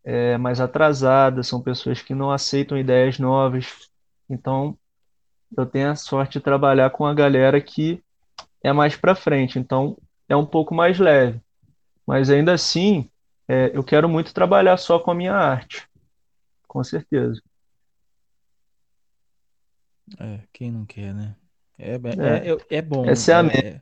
é, 0.04 0.38
mais 0.38 0.62
atrasada, 0.62 1.42
são 1.42 1.60
pessoas 1.64 2.00
que 2.00 2.14
não 2.14 2.30
aceitam 2.30 2.78
ideias 2.78 3.18
novas. 3.18 3.91
Então, 4.32 4.78
eu 5.58 5.66
tenho 5.66 5.92
a 5.92 5.96
sorte 5.96 6.40
de 6.40 6.44
trabalhar 6.46 6.90
com 6.92 7.06
a 7.06 7.14
galera 7.14 7.62
que 7.62 8.02
é 8.64 8.74
mais 8.74 8.96
para 8.96 9.16
frente, 9.16 9.60
então 9.60 9.98
é 10.30 10.36
um 10.36 10.46
pouco 10.46 10.74
mais 10.74 11.00
leve. 11.00 11.42
Mas 12.06 12.30
ainda 12.30 12.54
assim, 12.54 13.10
é, 13.48 13.76
eu 13.76 13.84
quero 13.84 14.10
muito 14.10 14.34
trabalhar 14.34 14.78
só 14.78 15.00
com 15.00 15.12
a 15.12 15.16
minha 15.16 15.34
arte, 15.34 15.88
com 16.68 16.84
certeza. 16.84 17.42
É, 20.20 20.42
quem 20.54 20.72
não 20.72 20.86
quer, 20.86 21.14
né? 21.14 21.36
É, 21.78 21.94
É, 21.94 22.50
é, 22.50 22.52
é, 22.52 22.78
é 22.78 22.82
bom, 22.82 23.06
essa 23.08 23.32
é 23.32 23.36
a 23.36 23.44
meta. 23.44 23.68
é, 23.68 23.82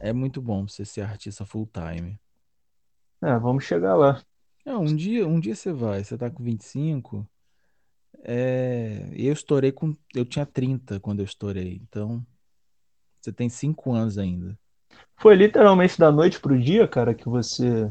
é, 0.00 0.10
é 0.10 0.12
muito 0.12 0.40
bom 0.40 0.66
você 0.66 0.84
ser 0.84 1.02
artista 1.02 1.44
full 1.44 1.66
time. 1.66 2.18
É, 3.22 3.38
vamos 3.38 3.64
chegar 3.64 3.94
lá. 3.96 4.22
É, 4.64 4.74
um 4.76 4.94
dia, 4.94 5.26
um 5.26 5.40
dia 5.40 5.54
você 5.54 5.72
vai, 5.72 6.04
você 6.04 6.16
tá 6.16 6.30
com 6.30 6.42
25, 6.42 7.26
é, 8.22 9.08
eu 9.12 9.32
estourei 9.32 9.72
com, 9.72 9.94
eu 10.14 10.24
tinha 10.24 10.46
30 10.46 11.00
quando 11.00 11.20
eu 11.20 11.24
estourei, 11.24 11.80
então 11.82 12.24
você 13.20 13.32
tem 13.32 13.48
5 13.48 13.92
anos 13.92 14.18
ainda. 14.18 14.58
Foi 15.16 15.34
literalmente 15.34 15.98
da 15.98 16.10
noite 16.10 16.40
pro 16.40 16.58
dia, 16.58 16.86
cara, 16.88 17.14
que 17.14 17.28
você, 17.28 17.90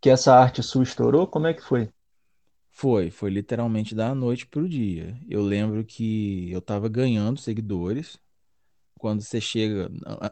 que 0.00 0.10
essa 0.10 0.34
arte 0.34 0.62
sua 0.62 0.82
estourou? 0.82 1.26
Como 1.26 1.46
é 1.46 1.54
que 1.54 1.62
foi? 1.62 1.88
Foi, 2.70 3.10
foi 3.10 3.30
literalmente 3.30 3.94
da 3.94 4.14
noite 4.14 4.46
pro 4.46 4.68
dia. 4.68 5.16
Eu 5.28 5.42
lembro 5.42 5.84
que 5.84 6.50
eu 6.50 6.60
tava 6.60 6.88
ganhando 6.88 7.38
seguidores. 7.38 8.18
Quando 8.98 9.22
você 9.22 9.40
chega. 9.40 9.90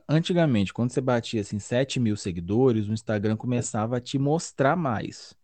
Antigamente, 0.08 0.72
quando 0.72 0.90
você 0.90 1.00
batia 1.00 1.40
assim 1.40 1.58
7 1.58 2.00
mil 2.00 2.16
seguidores, 2.16 2.88
o 2.88 2.92
Instagram 2.92 3.36
começava 3.36 3.96
a 3.96 4.00
te 4.00 4.18
mostrar 4.18 4.76
mais. 4.76 5.34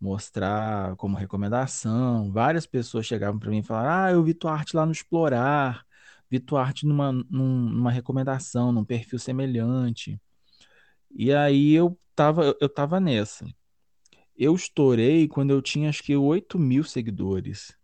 Mostrar 0.00 0.94
como 0.96 1.16
recomendação. 1.16 2.30
Várias 2.32 2.66
pessoas 2.66 3.06
chegavam 3.06 3.38
pra 3.40 3.50
mim 3.50 3.58
e 3.60 3.62
falaram: 3.62 3.90
Ah, 4.06 4.12
eu 4.12 4.22
vi 4.22 4.34
tua 4.34 4.52
arte 4.52 4.76
lá 4.76 4.84
no 4.86 4.92
Explorar. 4.92 5.84
Vi 6.30 6.40
tua 6.40 6.62
arte 6.62 6.86
numa, 6.86 7.12
num- 7.12 7.70
numa 7.70 7.90
recomendação, 7.90 8.72
num 8.72 8.84
perfil 8.84 9.18
semelhante. 9.18 10.20
E 11.14 11.32
aí 11.32 11.72
eu 11.72 11.98
tava, 12.14 12.56
eu 12.60 12.68
tava 12.68 13.00
nessa. 13.00 13.46
Eu 14.36 14.54
estourei 14.54 15.28
quando 15.28 15.50
eu 15.52 15.62
tinha 15.62 15.88
acho 15.88 16.02
que 16.02 16.16
8 16.16 16.58
mil 16.58 16.84
seguidores. 16.84 17.74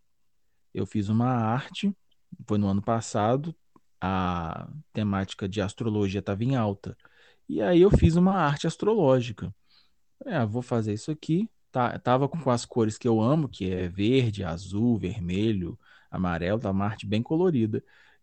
Eu 0.75 0.87
fiz 0.87 1.09
uma 1.09 1.27
arte, 1.29 1.95
foi 2.49 2.59
no 2.59 2.69
ano 2.69 2.83
passado, 2.83 3.55
a 4.01 4.69
temática 4.93 5.49
de 5.49 5.61
astrologia 5.61 6.21
estava 6.21 6.45
em 6.45 6.57
alta. 6.57 6.97
E 7.49 7.63
aí 7.63 7.83
eu 7.83 7.91
fiz 7.91 8.17
uma 8.17 8.35
arte 8.37 8.67
astrológica. 8.67 9.55
É, 10.27 10.45
vou 10.47 10.63
fazer 10.63 10.95
isso 10.95 11.11
aqui. 11.11 11.49
Tá, 11.73 11.99
tava 11.99 12.29
com 12.29 12.51
as 12.51 12.67
cores 12.67 12.99
que 12.99 13.09
eu 13.09 13.21
amo, 13.21 13.49
que 13.49 13.71
é 13.73 13.89
verde, 13.89 14.45
azul, 14.45 14.99
vermelho, 14.99 15.79
amarelo, 16.11 16.61
tá 16.61 16.71
uma 16.71 16.85
arte 16.87 17.07
bem 17.07 17.23
colorida. 17.23 17.83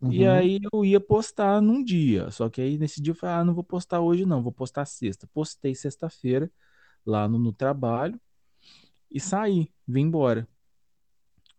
E 0.09 0.23
Uhum. 0.23 0.29
aí 0.31 0.59
eu 0.73 0.85
ia 0.85 0.99
postar 0.99 1.61
num 1.61 1.83
dia. 1.83 2.31
Só 2.31 2.49
que 2.49 2.61
aí 2.61 2.77
nesse 2.77 3.01
dia 3.01 3.11
eu 3.11 3.15
falei, 3.15 3.35
ah, 3.37 3.45
não 3.45 3.53
vou 3.55 3.63
postar 3.63 4.01
hoje 4.01 4.25
não, 4.25 4.43
vou 4.43 4.51
postar 4.51 4.85
sexta. 4.85 5.27
Postei 5.33 5.75
sexta-feira 5.75 6.51
lá 7.05 7.27
no, 7.29 7.39
no 7.39 7.53
trabalho 7.53 8.19
e 9.11 9.19
saí, 9.19 9.71
vim 9.87 10.03
embora. 10.03 10.47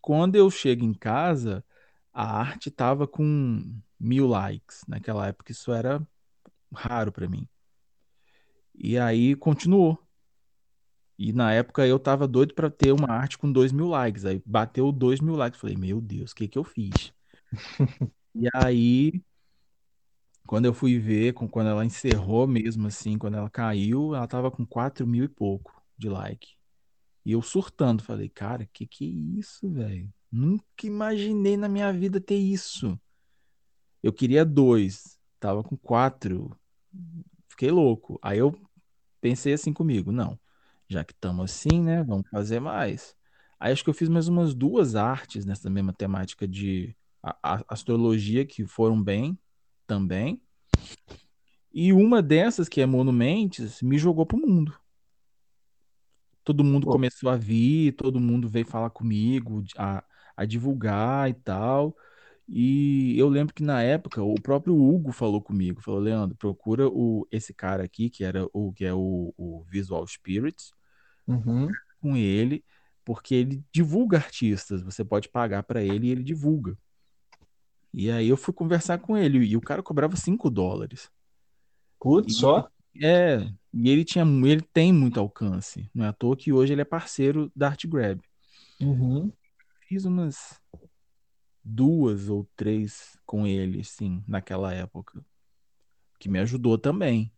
Quando 0.00 0.36
eu 0.36 0.50
chego 0.50 0.84
em 0.84 0.94
casa, 0.94 1.64
a 2.12 2.38
arte 2.40 2.70
tava 2.70 3.06
com 3.06 3.80
mil 3.98 4.26
likes. 4.26 4.82
Naquela 4.88 5.26
época 5.28 5.52
isso 5.52 5.72
era 5.72 6.06
raro 6.74 7.12
pra 7.12 7.28
mim. 7.28 7.48
E 8.74 8.98
aí 8.98 9.34
continuou. 9.36 9.98
E 11.20 11.32
na 11.34 11.52
época 11.52 11.86
eu 11.86 12.00
tava 12.00 12.28
doido 12.28 12.54
pra 12.54 12.70
ter 12.70 12.92
uma 12.92 13.10
arte 13.12 13.38
com 13.38 13.52
dois 13.52 13.72
mil 13.72 13.88
likes. 13.88 14.24
Aí 14.26 14.42
bateu 14.46 14.92
dois 14.92 15.20
mil 15.20 15.36
likes. 15.36 15.60
Falei, 15.60 15.76
meu 15.76 16.00
Deus, 16.00 16.32
o 16.32 16.36
que 16.36 16.48
que 16.48 16.58
eu 16.58 16.64
fiz? 16.64 17.12
E 18.34 18.48
aí, 18.54 19.22
quando 20.46 20.66
eu 20.66 20.74
fui 20.74 20.98
ver, 20.98 21.32
com- 21.34 21.48
quando 21.48 21.68
ela 21.68 21.84
encerrou 21.84 22.46
mesmo 22.46 22.86
assim, 22.88 23.18
quando 23.18 23.36
ela 23.36 23.48
caiu, 23.50 24.14
ela 24.14 24.26
tava 24.26 24.50
com 24.50 24.66
quatro 24.66 25.06
mil 25.06 25.24
e 25.24 25.28
pouco 25.28 25.82
de 25.96 26.08
like. 26.08 26.48
E 27.24 27.32
eu 27.32 27.42
surtando, 27.42 28.04
falei, 28.04 28.28
cara, 28.30 28.68
que 28.72 28.86
que 28.86 29.04
é 29.06 29.08
isso, 29.40 29.70
velho? 29.70 30.12
Nunca 30.32 30.64
imaginei 30.86 31.56
na 31.56 31.68
minha 31.68 31.92
vida 31.92 32.20
ter 32.20 32.36
isso. 32.36 33.00
Eu 34.02 34.12
queria 34.12 34.44
dois, 34.44 35.18
tava 35.38 35.62
com 35.62 35.76
quatro, 35.76 36.50
fiquei 37.48 37.70
louco. 37.70 38.18
Aí 38.22 38.38
eu 38.38 38.52
pensei 39.20 39.52
assim 39.54 39.72
comigo, 39.72 40.12
não, 40.12 40.38
já 40.90 41.04
que 41.04 41.12
estamos 41.14 41.44
assim, 41.52 41.82
né, 41.82 42.02
vamos 42.04 42.28
fazer 42.30 42.60
mais. 42.60 43.16
Aí 43.60 43.72
acho 43.72 43.84
que 43.84 43.90
eu 43.90 43.94
fiz 43.94 44.08
mais 44.08 44.28
umas 44.28 44.54
duas 44.54 44.96
artes 44.96 45.46
nessa 45.46 45.70
mesma 45.70 45.92
temática 45.92 46.48
de 46.48 46.96
a- 47.22 47.38
a- 47.42 47.64
astrologia 47.68 48.46
que 48.46 48.66
foram 48.66 49.02
bem 49.02 49.38
também. 49.86 50.42
E 51.72 51.92
uma 51.92 52.22
dessas, 52.22 52.68
que 52.68 52.80
é 52.80 52.86
Monumentes, 52.86 53.82
me 53.82 53.98
jogou 53.98 54.26
pro 54.26 54.38
mundo. 54.38 54.74
todo 56.44 56.64
mundo 56.64 56.86
Pô, 56.86 56.86
começou 56.86 57.28
a 57.30 57.36
vir, 57.36 57.92
todo 57.94 58.20
mundo 58.20 58.48
veio 58.48 58.66
falar 58.66 58.90
comigo, 58.90 59.62
a, 59.76 60.04
a 60.36 60.44
divulgar 60.44 61.28
e 61.30 61.34
tal. 61.34 61.96
E 62.48 63.14
eu 63.18 63.28
lembro 63.28 63.54
que 63.54 63.62
na 63.62 63.82
época 63.82 64.22
o 64.22 64.34
próprio 64.40 64.74
Hugo 64.76 65.12
falou 65.12 65.40
comigo, 65.42 65.80
falou, 65.80 66.00
Leandro, 66.00 66.36
procura 66.36 66.88
o, 66.88 67.26
esse 67.30 67.54
cara 67.54 67.84
aqui, 67.84 68.10
que 68.10 68.24
era 68.24 68.48
o 68.52 68.72
que 68.72 68.84
é 68.84 68.92
o, 68.94 69.32
o 69.36 69.62
Visual 69.64 70.04
Spirits, 70.06 70.72
uhum. 71.32 71.68
com 72.00 72.16
ele, 72.16 72.64
porque 73.04 73.34
ele 73.34 73.64
divulga 73.72 74.18
artistas, 74.18 74.82
você 74.82 75.04
pode 75.04 75.28
pagar 75.28 75.62
para 75.62 75.82
ele 75.82 76.06
e 76.06 76.10
ele 76.10 76.22
divulga. 76.22 76.76
E 77.92 78.10
aí 78.10 78.28
eu 78.28 78.36
fui 78.36 78.54
conversar 78.54 78.98
com 78.98 79.16
ele 79.16 79.38
e 79.38 79.56
o 79.56 79.60
cara 79.60 79.82
cobrava 79.82 80.16
5 80.16 80.48
dólares. 80.48 81.10
Putz, 81.98 82.36
só? 82.36 82.70
é, 83.02 83.50
e 83.72 83.90
ele 83.90 84.04
tinha, 84.04 84.24
ele 84.24 84.62
tem 84.62 84.92
muito 84.92 85.18
alcance. 85.18 85.90
Não 85.94 86.04
é 86.04 86.08
à 86.08 86.12
toa 86.12 86.36
que 86.36 86.52
hoje 86.52 86.72
ele 86.72 86.82
é 86.82 86.84
parceiro 86.84 87.50
da 87.54 87.68
ArtGrab. 87.68 88.20
Uhum. 88.80 89.32
Fiz 89.88 90.04
umas 90.04 90.60
duas 91.62 92.28
ou 92.28 92.48
três 92.56 93.18
com 93.26 93.46
ele, 93.46 93.84
sim, 93.84 94.24
naquela 94.26 94.72
época, 94.72 95.24
que 96.18 96.28
me 96.28 96.38
ajudou 96.38 96.78
também. 96.78 97.32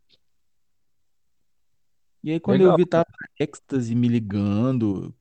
E 2.22 2.30
aí, 2.32 2.40
quando 2.40 2.60
eu 2.62 2.68
Legal. 2.68 2.76
vi 2.76 2.86
tava 2.86 3.06
Ecstasy 3.38 3.94
me 3.94 4.08
ligando, 4.08 5.14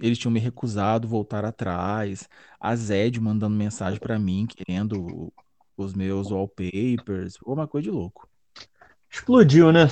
eles 0.00 0.18
tinham 0.18 0.32
me 0.32 0.40
recusado 0.40 1.08
voltar 1.08 1.44
atrás, 1.44 2.28
a 2.60 2.76
Zed 2.76 3.20
mandando 3.20 3.56
mensagem 3.56 4.00
pra 4.00 4.18
mim, 4.18 4.46
querendo 4.46 5.32
os 5.76 5.94
meus 5.94 6.30
wallpapers, 6.30 7.36
foi 7.36 7.54
uma 7.54 7.68
coisa 7.68 7.84
de 7.84 7.90
louco. 7.90 8.28
Explodiu, 9.10 9.72
né? 9.72 9.86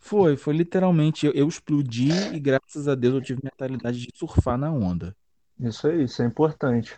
Foi, 0.00 0.36
foi 0.36 0.54
literalmente, 0.54 1.26
eu, 1.26 1.32
eu 1.32 1.48
explodi 1.48 2.28
e 2.32 2.38
graças 2.38 2.86
a 2.86 2.94
Deus 2.94 3.14
eu 3.14 3.22
tive 3.22 3.40
mentalidade 3.42 3.98
de 3.98 4.10
surfar 4.14 4.56
na 4.58 4.70
onda. 4.72 5.16
Isso 5.58 5.88
aí, 5.88 6.04
isso 6.04 6.22
é 6.22 6.26
importante. 6.26 6.96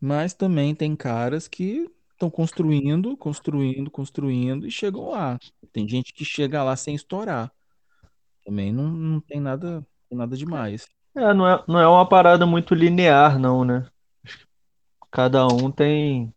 Mas 0.00 0.34
também 0.34 0.74
tem 0.74 0.94
caras 0.94 1.48
que 1.48 1.90
estão 2.24 2.30
construindo, 2.30 3.16
construindo, 3.16 3.90
construindo 3.90 4.66
e 4.66 4.70
chegam 4.70 5.10
lá. 5.10 5.38
Tem 5.72 5.88
gente 5.88 6.12
que 6.12 6.24
chega 6.24 6.62
lá 6.62 6.74
sem 6.76 6.94
estourar. 6.94 7.52
Também 8.44 8.72
não, 8.72 8.88
não 8.88 9.20
tem 9.20 9.40
nada, 9.40 9.86
nada 10.10 10.36
demais. 10.36 10.86
É, 11.14 11.32
não 11.32 11.48
é, 11.48 11.64
não 11.68 11.78
é 11.78 11.86
uma 11.86 12.08
parada 12.08 12.44
muito 12.46 12.74
linear, 12.74 13.38
não, 13.38 13.64
né? 13.64 13.86
Cada 15.10 15.46
um 15.46 15.70
tem 15.70 16.34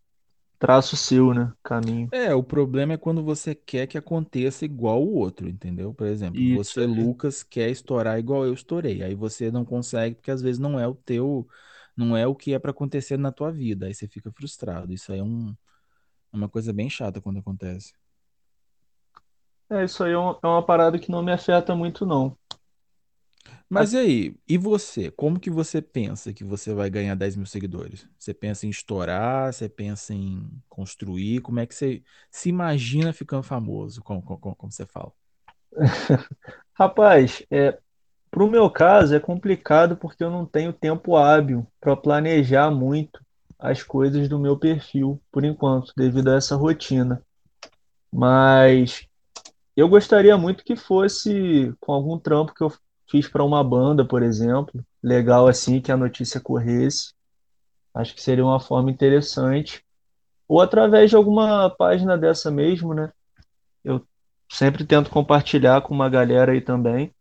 traço 0.60 0.96
seu, 0.96 1.34
né? 1.34 1.52
Caminho. 1.64 2.10
É, 2.12 2.34
o 2.34 2.44
problema 2.44 2.94
é 2.94 2.98
quando 2.98 3.24
você 3.24 3.56
quer 3.56 3.88
que 3.88 3.98
aconteça 3.98 4.66
igual 4.66 5.04
o 5.04 5.16
outro, 5.16 5.50
entendeu? 5.50 5.94
Por 5.94 6.08
exemplo, 6.08 6.40
Isso 6.40 6.74
você, 6.74 6.82
aí. 6.82 6.88
Lucas, 6.88 7.44
quer 7.44 7.70
estourar 7.70 8.20
igual 8.20 8.46
eu 8.46 8.54
estourei. 8.54 9.04
Aí 9.04 9.16
você 9.16 9.52
não 9.52 9.66
consegue 9.66 10.16
porque 10.16 10.32
às 10.32 10.42
vezes 10.42 10.60
não 10.60 10.80
é 10.80 10.88
o 10.88 10.96
teu, 10.96 11.48
não 11.96 12.16
é 12.16 12.28
o 12.28 12.36
que 12.36 12.54
é 12.54 12.60
para 12.60 12.72
acontecer 12.72 13.18
na 13.18 13.32
tua 13.32 13.52
vida. 13.52 13.88
Aí 13.88 13.94
você 13.94 14.08
fica 14.08 14.32
frustrado. 14.32 14.94
Isso 14.94 15.12
aí 15.12 15.20
é 15.20 15.24
um, 15.24 15.56
é 16.38 16.44
uma 16.46 16.50
coisa 16.50 16.72
bem 16.72 16.90
chata 16.90 17.20
quando 17.20 17.40
acontece. 17.40 17.94
É, 19.70 19.84
isso 19.84 20.04
aí 20.04 20.14
é 20.14 20.18
uma, 20.18 20.40
é 20.42 20.48
uma 20.48 20.66
parada 20.66 20.98
que 20.98 21.12
não 21.12 21.22
me 21.22 21.32
afeta 21.32 21.76
muito, 21.76 22.06
não. 22.06 22.38
Mas 23.70 23.92
e 23.92 23.98
aí, 23.98 24.36
e 24.48 24.58
você? 24.58 25.12
Como 25.12 25.40
que 25.40 25.50
você 25.50 25.82
pensa 25.82 26.32
que 26.32 26.44
você 26.44 26.74
vai 26.74 26.90
ganhar 26.90 27.16
10 27.16 27.36
mil 27.36 27.46
seguidores? 27.46 28.08
Você 28.18 28.34
pensa 28.34 28.66
em 28.66 28.70
estourar? 28.70 29.54
Você 29.54 29.68
pensa 29.68 30.14
em 30.14 30.50
construir? 30.70 31.42
Como 31.42 31.60
é 31.60 31.66
que 31.66 31.76
você 31.76 32.02
se 32.32 32.48
imagina 32.48 33.12
ficando 33.12 33.44
famoso? 33.44 34.02
Como, 34.02 34.22
como, 34.22 34.56
como 34.56 34.72
você 34.72 34.86
fala? 34.86 35.12
Rapaz, 36.74 37.44
é, 37.52 37.78
pro 38.32 38.50
meu 38.50 38.70
caso 38.70 39.14
é 39.14 39.20
complicado 39.20 39.98
porque 39.98 40.24
eu 40.24 40.32
não 40.32 40.46
tenho 40.46 40.72
tempo 40.72 41.18
hábil 41.18 41.68
para 41.82 41.98
planejar 41.98 42.72
muito. 42.72 43.20
As 43.60 43.82
coisas 43.84 44.30
do 44.30 44.40
meu 44.40 44.58
perfil, 44.58 45.22
por 45.32 45.44
enquanto, 45.44 45.94
devido 45.96 46.30
a 46.30 46.36
essa 46.36 46.56
rotina. 46.56 47.22
Mas 48.12 49.08
eu 49.76 49.88
gostaria 49.88 50.38
muito 50.38 50.64
que 50.64 50.76
fosse 50.76 51.74
com 51.80 51.92
algum 51.92 52.18
trampo 52.18 52.54
que 52.54 52.64
eu 52.64 52.72
fiz 53.10 53.28
para 53.28 53.44
uma 53.44 53.64
banda, 53.64 54.06
por 54.06 54.22
exemplo, 54.22 54.84
legal 55.02 55.48
assim, 55.48 55.82
que 55.82 55.92
a 55.92 55.98
notícia 55.98 56.40
corresse. 56.40 57.14
Acho 57.94 58.14
que 58.14 58.22
seria 58.22 58.46
uma 58.46 58.60
forma 58.60 58.92
interessante. 58.92 59.84
Ou 60.48 60.62
através 60.62 61.10
de 61.10 61.16
alguma 61.16 61.70
página 61.70 62.18
dessa 62.18 62.52
mesmo, 62.52 62.94
né? 62.94 63.12
Eu 63.84 64.06
sempre 64.50 64.86
tento 64.86 65.10
compartilhar 65.10 65.82
com 65.82 65.94
uma 65.94 66.10
galera 66.10 66.52
aí 66.52 66.62
também, 66.62 67.14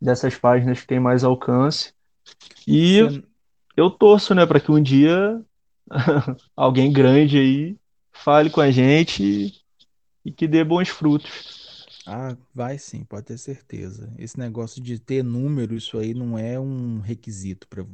dessas 0.00 0.36
páginas 0.36 0.80
que 0.80 0.86
tem 0.86 1.00
mais 1.00 1.24
alcance. 1.24 1.94
E 2.66 3.22
eu 3.76 3.90
torço, 3.90 4.34
né, 4.34 4.44
para 4.46 4.60
que 4.60 4.70
um 4.70 4.82
dia 4.82 5.42
alguém 6.56 6.92
grande 6.92 7.38
aí 7.38 7.76
fale 8.12 8.50
com 8.50 8.60
a 8.60 8.70
gente 8.70 9.22
e, 9.22 9.52
e 10.24 10.32
que 10.32 10.48
dê 10.48 10.64
bons 10.64 10.88
frutos. 10.88 11.86
Ah, 12.06 12.36
vai 12.52 12.78
sim, 12.78 13.04
pode 13.04 13.26
ter 13.26 13.38
certeza. 13.38 14.12
Esse 14.18 14.38
negócio 14.38 14.82
de 14.82 14.98
ter 14.98 15.22
número, 15.22 15.74
isso 15.74 15.98
aí 15.98 16.14
não 16.14 16.36
é 16.36 16.58
um 16.58 16.98
requisito 16.98 17.68
para 17.68 17.84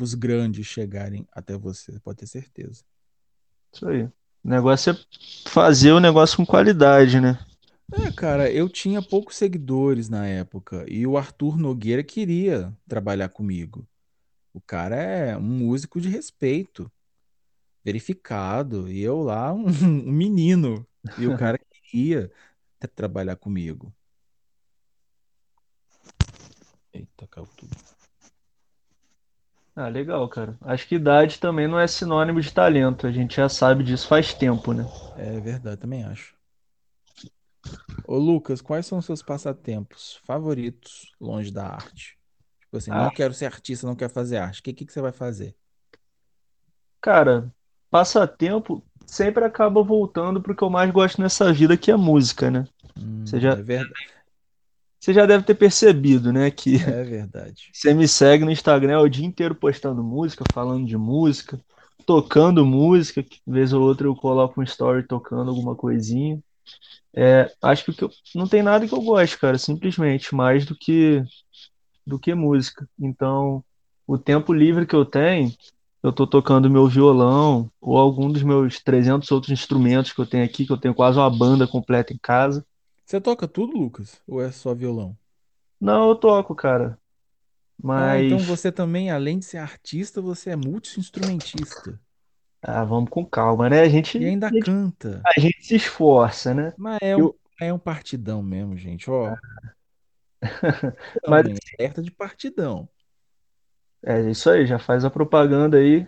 os 0.00 0.14
grandes 0.14 0.66
chegarem 0.66 1.26
até 1.32 1.56
você, 1.56 1.98
pode 2.00 2.18
ter 2.18 2.26
certeza. 2.26 2.84
Isso 3.72 3.88
aí. 3.88 4.04
O 4.04 4.12
negócio 4.44 4.92
é 4.92 5.50
fazer 5.50 5.90
o 5.90 5.98
negócio 5.98 6.36
com 6.36 6.46
qualidade, 6.46 7.20
né? 7.20 7.38
É, 7.92 8.12
cara, 8.12 8.50
eu 8.50 8.68
tinha 8.68 9.02
poucos 9.02 9.36
seguidores 9.36 10.08
na 10.08 10.26
época 10.26 10.84
e 10.88 11.06
o 11.06 11.16
Arthur 11.16 11.56
Nogueira 11.56 12.02
queria 12.02 12.72
trabalhar 12.88 13.28
comigo. 13.28 13.86
O 14.52 14.60
cara 14.60 14.96
é 14.96 15.36
um 15.36 15.42
músico 15.42 16.00
de 16.00 16.08
respeito, 16.08 16.90
verificado, 17.86 18.90
e 18.90 19.02
eu 19.02 19.22
lá, 19.22 19.54
um, 19.54 19.66
um 20.08 20.12
menino, 20.12 20.86
e 21.16 21.26
o 21.28 21.34
cara 21.34 21.58
queria 21.58 22.32
tra- 22.80 22.88
trabalhar 22.90 23.36
comigo. 23.36 23.94
Eita, 26.92 27.28
caiu 27.28 27.46
tudo. 27.56 27.76
Ah, 29.76 29.88
legal, 29.88 30.28
cara. 30.28 30.56
Acho 30.62 30.86
que 30.88 30.96
idade 30.96 31.38
também 31.38 31.68
não 31.68 31.78
é 31.78 31.86
sinônimo 31.86 32.40
de 32.40 32.52
talento. 32.52 33.06
A 33.06 33.12
gente 33.12 33.36
já 33.36 33.48
sabe 33.48 33.84
disso 33.84 34.08
faz 34.08 34.34
tempo, 34.34 34.72
né? 34.72 34.84
É 35.14 35.40
verdade, 35.40 35.80
também 35.80 36.04
acho. 36.04 36.36
Ô 38.04 38.16
Lucas, 38.18 38.60
quais 38.62 38.86
são 38.86 38.98
os 38.98 39.04
seus 39.06 39.22
passatempos 39.22 40.16
favoritos 40.24 41.14
longe 41.20 41.50
da 41.52 41.66
arte? 41.68 42.18
Tipo 42.60 42.76
assim, 42.78 42.92
não 42.92 43.08
Ah, 43.08 43.10
quero 43.10 43.34
ser 43.34 43.46
artista, 43.46 43.86
não 43.86 43.96
quero 43.96 44.12
fazer 44.12 44.38
arte. 44.38 44.60
O 44.60 44.62
que, 44.62 44.72
que, 44.74 44.86
que 44.86 44.92
você 44.92 45.00
vai 45.00 45.12
fazer? 45.12 45.56
cara, 47.00 47.50
passatempo 47.98 48.84
sempre 49.06 49.44
acaba 49.44 49.82
voltando 49.82 50.42
pro 50.42 50.54
que 50.56 50.62
eu 50.64 50.70
mais 50.70 50.90
gosto 50.90 51.20
nessa 51.20 51.52
vida, 51.52 51.76
que 51.76 51.90
é 51.90 51.96
música, 51.96 52.50
né? 52.50 52.66
Você 53.24 53.40
Hum, 53.40 53.40
já, 53.40 53.58
é 53.58 53.62
verdade. 53.62 54.16
você 55.00 55.12
já 55.12 55.26
deve 55.26 55.44
ter 55.44 55.54
percebido, 55.54 56.32
né? 56.32 56.50
Que 56.50 56.78
É 56.82 57.02
verdade. 57.04 57.62
você 57.72 57.94
me 57.94 58.08
segue 58.08 58.44
no 58.44 58.50
Instagram 58.50 58.92
é 58.94 58.98
o 58.98 59.08
dia 59.08 59.26
inteiro 59.26 59.54
postando 59.54 60.02
música, 60.02 60.44
falando 60.52 60.86
de 60.86 60.96
música, 60.96 61.60
tocando 62.06 62.64
música, 62.64 63.22
que 63.22 63.40
vez 63.46 63.72
ou 63.72 63.82
outra 63.82 64.06
eu 64.06 64.16
coloco 64.16 64.60
um 64.60 64.64
story 64.64 65.06
tocando 65.06 65.50
alguma 65.50 65.74
coisinha. 65.76 66.40
É, 67.16 67.50
acho 67.62 67.84
que, 67.92 68.04
eu- 68.04 68.10
não 68.34 68.48
tem 68.48 68.62
nada 68.62 68.86
que 68.88 68.94
eu 68.94 69.02
goste, 69.02 69.38
cara, 69.38 69.58
simplesmente, 69.58 70.34
mais 70.34 70.66
do 70.66 70.76
que 70.76 71.22
do 72.06 72.18
que 72.18 72.34
música. 72.34 72.88
Então, 72.98 73.64
o 74.06 74.18
tempo 74.18 74.52
livre 74.52 74.86
que 74.86 74.94
eu 74.94 75.04
tenho, 75.04 75.50
eu 76.08 76.12
tô 76.12 76.26
tocando 76.26 76.70
meu 76.70 76.88
violão 76.88 77.70
ou 77.80 77.96
algum 77.98 78.30
dos 78.32 78.42
meus 78.42 78.80
300 78.82 79.30
outros 79.30 79.52
instrumentos 79.52 80.12
que 80.12 80.20
eu 80.20 80.26
tenho 80.26 80.44
aqui, 80.44 80.66
que 80.66 80.72
eu 80.72 80.78
tenho 80.80 80.94
quase 80.94 81.18
uma 81.18 81.30
banda 81.30 81.66
completa 81.66 82.12
em 82.12 82.18
casa. 82.18 82.64
Você 83.06 83.18
toca 83.20 83.48
tudo, 83.48 83.72
Lucas? 83.76 84.20
Ou 84.26 84.42
é 84.42 84.52
só 84.52 84.74
violão? 84.74 85.16
Não, 85.80 86.08
eu 86.10 86.14
toco, 86.16 86.54
cara, 86.54 86.98
Ah, 87.92 88.16
então 88.18 88.42
mas 88.42 88.44
você 88.44 88.70
também, 88.70 89.10
além 89.10 89.38
de 89.40 89.44
ser 89.44 89.56
artista, 89.58 90.20
você 90.22 90.50
é 90.50 90.56
multi-instrumentista. 90.56 92.00
ah, 92.62 92.84
vamos 92.84 93.10
com 93.10 93.24
calma, 93.24 93.68
né? 93.70 93.80
A 93.82 93.88
gente, 93.88 94.18
E 94.18 94.24
ainda 94.26 94.50
a 94.50 94.54
gente, 94.54 94.66
canta. 94.66 95.26
a 95.26 95.40
gente 95.40 95.64
se 95.66 95.76
esforça, 95.76 96.54
né? 96.54 96.74
Mas 96.76 96.98
é 97.02 97.16
um, 97.16 97.26
Eu, 97.26 97.38
é 97.60 97.72
um 97.72 97.78
partidão 97.78 98.42
mesmo, 98.42 98.76
gente. 98.76 99.10
Ó, 99.10 99.36
mas 101.26 101.44
hein? 101.44 101.58
Alerta 101.78 102.02
de 102.02 102.10
partidão. 102.10 102.88
É 104.06 104.30
isso 104.30 104.48
aí, 104.50 104.66
já 104.66 104.78
faz 104.78 105.04
a 105.04 105.10
propaganda 105.10 105.76
aí. 105.78 106.06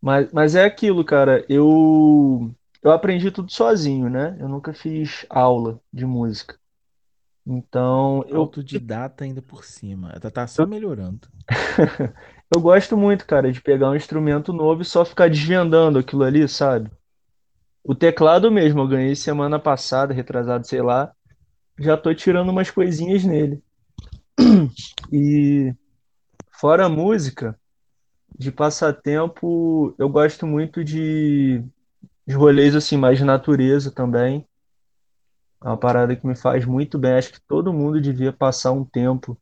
Mas, 0.00 0.32
mas 0.32 0.54
é 0.54 0.64
aquilo, 0.64 1.04
cara. 1.04 1.44
Eu 1.48 2.50
eu 2.82 2.90
aprendi 2.90 3.30
tudo 3.30 3.52
sozinho, 3.52 4.10
né? 4.10 4.36
Eu 4.40 4.48
nunca 4.48 4.74
fiz 4.74 5.24
aula 5.30 5.80
de 5.92 6.04
música. 6.04 6.58
Então, 7.46 8.24
eu, 8.28 8.40
Autodidata 8.40 9.24
ainda 9.24 9.42
por 9.42 9.64
cima. 9.64 10.12
Tá, 10.20 10.30
tá 10.30 10.46
só 10.46 10.66
melhorando. 10.66 11.28
eu 12.54 12.60
gosto 12.60 12.96
muito, 12.96 13.26
cara, 13.26 13.52
de 13.52 13.60
pegar 13.60 13.90
um 13.90 13.96
instrumento 13.96 14.52
novo 14.52 14.82
e 14.82 14.84
só 14.84 15.04
ficar 15.04 15.28
desvendando 15.28 15.98
aquilo 15.98 16.24
ali, 16.24 16.48
sabe? 16.48 16.90
O 17.84 17.94
teclado 17.94 18.50
mesmo, 18.50 18.80
eu 18.80 18.88
ganhei 18.88 19.16
semana 19.16 19.58
passada, 19.58 20.14
retrasado, 20.14 20.66
sei 20.66 20.82
lá. 20.82 21.12
Já 21.78 21.96
tô 21.96 22.14
tirando 22.14 22.50
umas 22.50 22.70
coisinhas 22.70 23.24
nele. 23.24 23.62
E 25.12 25.74
fora 26.52 26.88
música, 26.88 27.58
de 28.38 28.52
passatempo, 28.52 29.94
eu 29.98 30.08
gosto 30.08 30.46
muito 30.46 30.84
de, 30.84 31.62
de 32.26 32.34
rolês 32.34 32.74
assim, 32.74 32.96
mais 32.96 33.18
de 33.18 33.24
natureza 33.24 33.90
também. 33.90 34.46
É 35.64 35.68
uma 35.68 35.76
parada 35.78 36.16
que 36.16 36.26
me 36.26 36.36
faz 36.36 36.64
muito 36.64 36.98
bem. 36.98 37.14
Acho 37.14 37.32
que 37.32 37.40
todo 37.40 37.72
mundo 37.72 38.00
devia 38.00 38.32
passar 38.32 38.72
um 38.72 38.84
tempo 38.84 39.38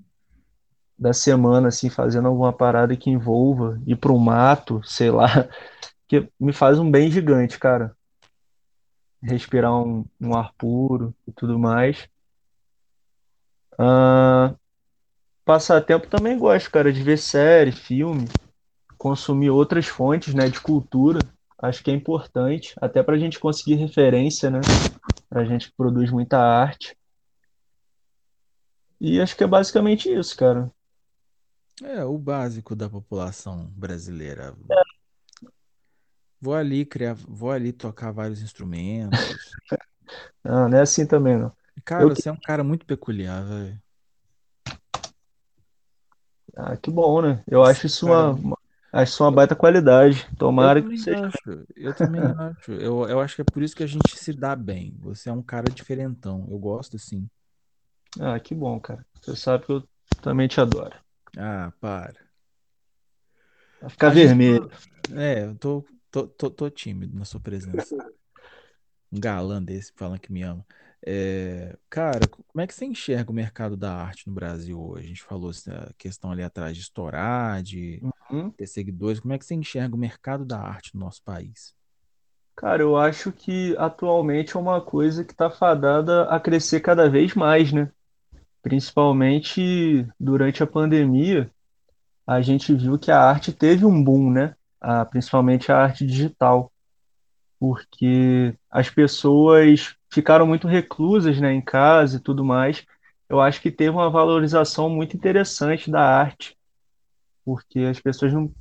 da 0.99 1.13
semana 1.15 1.69
assim 1.69 1.89
fazendo 1.89 2.29
alguma 2.29 2.53
parada 2.53 2.97
que 2.97 3.09
envolva 3.11 3.81
ir 3.87 3.97
pro 3.97 4.19
mato, 4.19 4.83
sei 4.85 5.11
lá, 5.11 5.27
que 6.07 6.29
me 6.39 6.53
faz 6.53 6.79
um 6.79 6.91
bem 6.91 7.11
gigante, 7.11 7.59
cara. 7.59 7.97
Respirar 9.23 9.73
um, 9.75 10.05
um 10.21 10.35
ar 10.35 10.53
puro 10.59 11.15
e 11.27 11.33
tudo 11.33 11.59
mais. 11.59 12.07
Ah, 13.79 14.55
passatempo 15.51 16.07
também 16.07 16.39
gosto, 16.39 16.71
cara, 16.71 16.93
de 16.93 17.03
ver 17.03 17.19
série, 17.19 17.73
filme, 17.73 18.29
consumir 18.97 19.51
outras 19.51 19.89
fontes, 19.89 20.33
né, 20.33 20.49
de 20.49 20.61
cultura. 20.61 21.19
Acho 21.61 21.83
que 21.83 21.91
é 21.91 21.95
importante, 21.95 22.73
até 22.81 23.03
pra 23.03 23.19
gente 23.19 23.41
conseguir 23.41 23.75
referência, 23.75 24.49
né? 24.49 24.61
Pra 25.29 25.45
gente 25.45 25.69
que 25.69 25.77
produz 25.77 26.09
muita 26.09 26.39
arte. 26.39 26.97
E 29.01 29.21
acho 29.21 29.37
que 29.37 29.43
é 29.43 29.47
basicamente 29.47 30.09
isso, 30.09 30.37
cara. 30.37 30.71
É 31.83 32.05
o 32.05 32.17
básico 32.17 32.77
da 32.77 32.89
população 32.89 33.67
brasileira. 33.75 34.55
Vou 36.41 36.55
ali 36.55 36.85
criar, 36.85 37.15
vou 37.15 37.51
ali 37.51 37.73
tocar 37.73 38.13
vários 38.13 38.41
instrumentos. 38.41 39.19
Ah, 40.43 40.67
não 40.71 40.79
é 40.79 40.81
assim 40.81 41.07
também, 41.07 41.37
não. 41.37 41.49
Eu 41.77 41.83
Cara, 41.85 42.09
você 42.09 42.31
é 42.31 42.33
um 42.33 42.41
cara 42.41 42.65
muito 42.65 42.87
peculiar, 42.87 43.45
velho. 43.45 43.79
Ah, 46.65 46.77
que 46.77 46.91
bom, 46.91 47.23
né? 47.23 47.43
Eu 47.47 47.65
acho 47.65 47.87
isso 47.87 48.07
uma, 48.07 48.31
uma- 48.33 48.59
acho 48.93 49.13
isso 49.13 49.25
uma 49.25 49.33
baita 49.33 49.55
qualidade. 49.57 50.27
Tomara 50.37 50.83
que 50.83 50.99
seja. 50.99 51.21
acho, 51.29 51.67
eu 51.77 51.95
também 51.95 52.29
acho. 52.39 52.73
Eu, 52.73 53.09
eu 53.09 53.21
acho 53.21 53.37
que 53.37 53.43
é 53.43 53.45
por 53.45 53.63
isso 53.63 53.75
que 53.77 53.83
a 53.83 53.87
gente 53.87 54.17
se 54.19 54.33
dá 54.33 54.55
bem. 54.57 54.97
Você 55.01 55.29
é 55.29 55.33
um 55.33 55.43
cara 55.43 55.71
diferentão. 55.71 56.47
Eu 56.51 56.59
gosto 56.59 56.99
sim. 56.99 57.29
Ah, 58.21 58.39
que 58.41 58.55
bom, 58.55 58.81
cara. 58.81 59.05
Você 59.21 59.37
sabe 59.37 59.67
que 59.67 59.73
eu 59.73 59.89
também 60.23 60.49
te 60.49 60.61
adoro. 60.61 60.97
Ah, 61.37 61.73
para. 61.81 62.31
Vai 63.81 63.91
ficar 63.91 64.11
A 64.11 64.15
vermelho. 64.15 64.71
É, 65.17 65.45
eu 65.45 65.57
tô, 65.59 65.85
tô, 66.11 66.29
tô, 66.29 66.51
tô 66.51 66.71
tímido 66.71 67.17
na 67.19 67.25
sua 67.25 67.41
presença. 67.41 67.95
Um 69.13 69.21
galã 69.21 69.63
desse 69.63 69.93
falando 69.97 70.21
que 70.21 70.33
me 70.33 70.43
ama. 70.43 70.67
É, 71.07 71.77
cara, 71.89 72.29
como 72.29 72.61
é 72.63 72.67
que 72.67 72.75
você 72.75 72.85
enxerga 72.85 73.31
o 73.31 73.35
mercado 73.35 73.77
da 73.77 73.93
arte 73.95 74.27
no 74.29 74.35
Brasil 74.35 74.79
hoje? 74.81 75.05
A 75.07 75.09
gente 75.09 75.23
falou 75.23 75.51
essa 75.51 75.95
questão 75.99 76.31
ali 76.33 76.43
atrás 76.43 76.77
de 76.77 76.83
estourar, 76.83 77.63
de 77.63 78.05
Uhum. 78.31 78.55
ter 78.57 78.67
seguidores. 78.67 79.21
Como 79.21 79.33
é 79.33 79.39
que 79.39 79.45
você 79.45 79.55
enxerga 79.55 79.95
o 79.97 79.99
mercado 79.99 80.45
da 80.45 80.61
arte 80.61 80.95
no 80.95 81.01
nosso 81.01 81.23
país? 81.23 81.75
Cara, 82.57 82.83
eu 82.83 82.97
acho 82.97 83.33
que 83.33 83.75
atualmente 83.79 84.57
é 84.57 84.61
uma 84.61 84.81
coisa 84.81 85.25
que 85.25 85.33
está 85.33 85.51
fadada 85.51 86.25
a 86.29 86.39
crescer 86.39 86.81
cada 86.81 87.09
vez 87.09 87.35
mais, 87.35 87.73
né? 87.73 87.91
Principalmente 88.63 90.07
durante 90.21 90.63
a 90.63 90.69
pandemia, 90.69 91.51
a 92.27 92.43
gente 92.43 92.75
viu 92.75 92.99
que 92.99 93.11
a 93.11 93.21
arte 93.21 93.53
teve 93.53 93.87
um 93.87 94.03
boom, 94.03 94.31
né? 94.33 94.55
Ah, 94.81 95.05
principalmente 95.07 95.73
a 95.73 95.79
arte 95.79 96.07
digital. 96.07 96.73
porque 97.59 98.55
as 98.71 98.91
pessoas 98.91 99.95
ficaram 100.13 100.47
muito 100.47 100.67
reclusas, 100.67 101.41
né, 101.41 101.53
em 101.53 101.61
casa 101.61 102.17
e 102.17 102.21
tudo 102.21 102.45
mais. 102.45 102.85
Eu 103.29 103.41
acho 103.41 103.61
que 103.61 103.71
teve 103.71 103.91
uma 103.91 104.11
valorização 104.11 104.89
muito 104.89 105.17
interessante 105.17 105.91
da 105.91 106.03
arte, 106.03 106.57
porque 107.45 107.81
as 107.81 108.01
pessoas 108.01 108.33
não, 108.33 108.53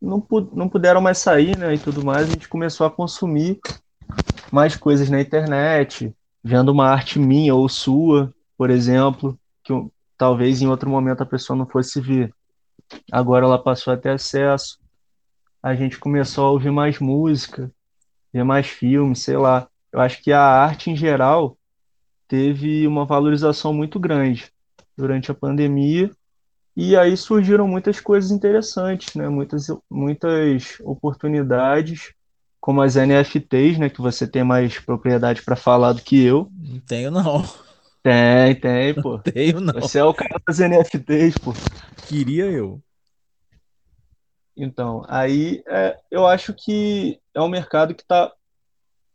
não, 0.00 0.26
não 0.52 0.68
puderam 0.68 1.00
mais 1.00 1.18
sair, 1.18 1.56
né, 1.58 1.74
e 1.74 1.78
tudo 1.78 2.04
mais, 2.04 2.28
a 2.28 2.30
gente 2.30 2.48
começou 2.48 2.86
a 2.86 2.90
consumir 2.90 3.58
mais 4.52 4.76
coisas 4.76 5.10
na 5.10 5.20
internet, 5.20 6.14
vendo 6.42 6.70
uma 6.70 6.88
arte 6.88 7.18
minha 7.18 7.54
ou 7.54 7.68
sua, 7.68 8.32
por 8.56 8.70
exemplo, 8.70 9.38
que 9.62 9.72
eu, 9.72 9.92
talvez 10.16 10.62
em 10.62 10.68
outro 10.68 10.88
momento 10.88 11.22
a 11.22 11.26
pessoa 11.26 11.56
não 11.56 11.66
fosse 11.66 12.00
ver. 12.00 12.32
Agora 13.10 13.46
ela 13.46 13.62
passou 13.62 13.92
a 13.92 13.96
ter 13.96 14.10
acesso. 14.10 14.78
A 15.62 15.74
gente 15.74 15.98
começou 15.98 16.46
a 16.46 16.50
ouvir 16.50 16.70
mais 16.70 16.98
música, 16.98 17.70
ver 18.32 18.44
mais 18.44 18.66
filmes, 18.66 19.22
sei 19.22 19.36
lá. 19.36 19.68
Eu 19.94 20.00
acho 20.00 20.20
que 20.20 20.32
a 20.32 20.42
arte 20.42 20.90
em 20.90 20.96
geral 20.96 21.56
teve 22.26 22.84
uma 22.84 23.04
valorização 23.04 23.72
muito 23.72 24.00
grande 24.00 24.50
durante 24.98 25.30
a 25.30 25.34
pandemia 25.34 26.10
e 26.76 26.96
aí 26.96 27.16
surgiram 27.16 27.68
muitas 27.68 28.00
coisas 28.00 28.32
interessantes, 28.32 29.14
né? 29.14 29.28
Muitas, 29.28 29.68
muitas 29.88 30.80
oportunidades, 30.80 32.12
como 32.60 32.82
as 32.82 32.96
NFTs, 32.96 33.78
né? 33.78 33.88
Que 33.88 34.00
você 34.00 34.26
tem 34.26 34.42
mais 34.42 34.80
propriedade 34.80 35.42
para 35.44 35.54
falar 35.54 35.92
do 35.92 36.02
que 36.02 36.20
eu. 36.20 36.50
Não 36.58 36.80
tenho, 36.80 37.12
não. 37.12 37.44
Tem, 38.02 38.56
tem, 38.56 38.94
pô. 39.00 39.12
Não 39.12 39.18
tenho, 39.20 39.60
não. 39.60 39.80
Você 39.80 40.00
é 40.00 40.04
o 40.04 40.12
cara 40.12 40.42
das 40.44 40.58
NFTs, 40.58 41.38
pô. 41.38 41.54
Queria 42.08 42.46
eu. 42.46 42.82
Então, 44.56 45.04
aí 45.08 45.62
é, 45.68 45.96
eu 46.10 46.26
acho 46.26 46.52
que 46.52 47.20
é 47.32 47.40
um 47.40 47.48
mercado 47.48 47.94
que 47.94 48.02
está 48.02 48.32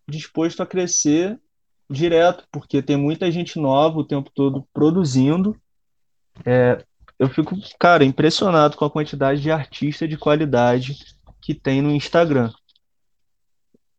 disposto 0.10 0.62
a 0.62 0.66
crescer 0.66 1.40
direto, 1.90 2.46
porque 2.52 2.82
tem 2.82 2.98
muita 2.98 3.32
gente 3.32 3.60
nova 3.60 4.00
o 4.00 4.04
tempo 4.04 4.30
todo 4.34 4.68
produzindo. 4.74 5.60
É, 6.46 6.84
eu 7.18 7.30
fico, 7.30 7.56
cara, 7.80 8.06
impressionado 8.06 8.78
com 8.78 8.86
a 8.86 8.92
quantidade 8.92 9.42
de 9.42 9.52
artista 9.52 10.08
de 10.08 10.18
qualidade 10.18 10.98
que 11.42 11.54
tem 11.54 11.82
no 11.82 11.92
Instagram. 11.92 12.52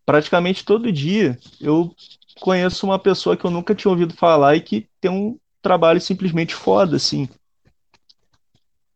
Praticamente 0.06 0.64
todo 0.64 0.92
dia 0.92 1.38
eu 1.60 1.94
conheço 2.40 2.86
uma 2.86 2.98
pessoa 2.98 3.36
que 3.36 3.44
eu 3.44 3.50
nunca 3.50 3.74
tinha 3.74 3.90
ouvido 3.90 4.14
falar 4.14 4.56
e 4.56 4.60
que 4.60 4.88
tem 5.00 5.10
um 5.10 5.38
trabalho 5.60 6.00
simplesmente 6.00 6.54
foda, 6.54 6.96
assim. 6.96 7.28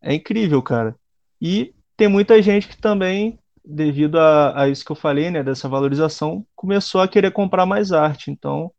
É 0.01 0.15
incrível, 0.15 0.63
cara. 0.63 0.97
E 1.41 1.75
tem 1.97 2.09
muita 2.09 2.41
gente 2.43 2.69
que 2.69 2.77
também, 2.77 3.39
devido 3.65 4.19
a, 4.19 4.63
a 4.63 4.69
isso 4.69 4.85
que 4.85 4.93
eu 4.93 4.97
falei, 4.97 5.31
né, 5.31 5.43
dessa 5.43 5.69
valorização, 5.69 6.47
começou 6.55 7.01
a 7.01 7.09
querer 7.09 7.31
comprar 7.31 7.65
mais 7.65 7.93
arte. 7.93 8.31
Então, 8.31 8.71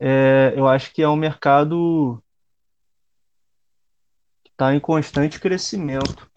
é, 0.00 0.54
eu 0.56 0.66
acho 0.66 0.92
que 0.92 1.02
é 1.02 1.08
um 1.08 1.16
mercado 1.16 2.22
que 4.42 4.50
está 4.50 4.74
em 4.74 4.80
constante 4.80 5.38
crescimento. 5.38 6.30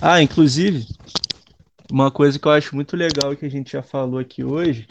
Ah, 0.00 0.20
inclusive, 0.20 0.86
uma 1.90 2.10
coisa 2.10 2.38
que 2.38 2.46
eu 2.46 2.52
acho 2.52 2.74
muito 2.74 2.96
legal 2.96 3.36
que 3.36 3.46
a 3.46 3.50
gente 3.50 3.72
já 3.72 3.82
falou 3.82 4.18
aqui 4.18 4.44
hoje, 4.44 4.86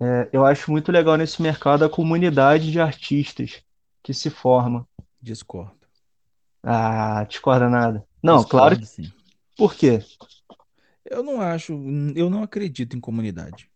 é, 0.00 0.28
eu 0.32 0.44
acho 0.44 0.70
muito 0.70 0.92
legal 0.92 1.16
nesse 1.16 1.40
mercado 1.42 1.84
a 1.84 1.88
comunidade 1.88 2.70
de 2.70 2.80
artistas 2.80 3.62
que 4.02 4.14
se 4.14 4.30
forma. 4.30 4.86
Discordo. 5.20 5.76
Ah, 6.62 7.24
discorda 7.24 7.68
nada. 7.68 8.04
Não, 8.22 8.44
claro 8.44 8.76
Discordo, 8.76 8.80
que 8.80 8.86
sim. 8.86 9.12
Por 9.56 9.74
quê? 9.74 10.04
Eu 11.10 11.22
não 11.22 11.40
acho, 11.40 11.72
eu 12.14 12.28
não 12.30 12.42
acredito 12.42 12.96
em 12.96 13.00
comunidade. 13.00 13.70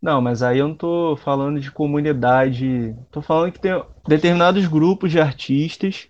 Não, 0.00 0.20
mas 0.20 0.42
aí 0.42 0.58
eu 0.58 0.68
não 0.68 0.74
tô 0.74 1.16
falando 1.16 1.60
de 1.60 1.70
comunidade. 1.70 2.94
Tô 3.10 3.22
falando 3.22 3.52
que 3.52 3.60
tem 3.60 3.70
determinados 4.06 4.66
grupos 4.66 5.10
de 5.12 5.20
artistas 5.20 6.08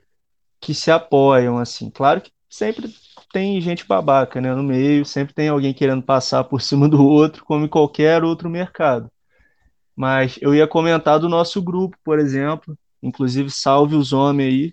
que 0.61 0.75
se 0.75 0.91
apoiam, 0.91 1.59
assim. 1.59 1.91
Claro 1.91 2.21
que 2.21 2.33
sempre 2.49 2.95
tem 3.33 3.61
gente 3.61 3.87
babaca, 3.87 4.41
né, 4.41 4.55
no 4.55 4.63
meio, 4.63 5.05
sempre 5.05 5.35
tem 5.35 5.49
alguém 5.49 5.75
querendo 5.75 6.03
passar 6.03 6.45
por 6.45 6.61
cima 6.63 6.89
do 6.89 7.05
outro, 7.05 7.45
como 7.45 7.65
em 7.65 7.69
qualquer 7.69 8.25
outro 8.25 8.49
mercado. 8.49 9.11
Mas 9.95 10.39
eu 10.41 10.55
ia 10.55 10.67
comentar 10.67 11.21
do 11.21 11.29
nosso 11.29 11.61
grupo, 11.63 11.97
por 12.05 12.19
exemplo. 12.19 12.77
Inclusive, 13.03 13.51
salve 13.51 13.95
os 13.97 14.13
homens 14.13 14.49
aí. 14.49 14.73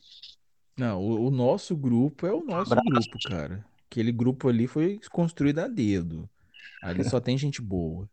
Não, 0.77 1.01
o, 1.01 1.27
o 1.27 1.31
nosso 1.31 1.75
grupo 1.75 2.25
é 2.25 2.31
o 2.31 2.43
nosso 2.43 2.71
Abraço. 2.71 3.09
grupo, 3.09 3.19
cara. 3.21 3.65
Aquele 3.89 4.11
grupo 4.11 4.49
ali 4.49 4.67
foi 4.67 4.99
construído 5.11 5.59
a 5.59 5.67
dedo. 5.67 6.29
Ali 6.81 7.03
só 7.03 7.19
tem 7.19 7.37
gente 7.37 7.61
boa. 7.61 8.09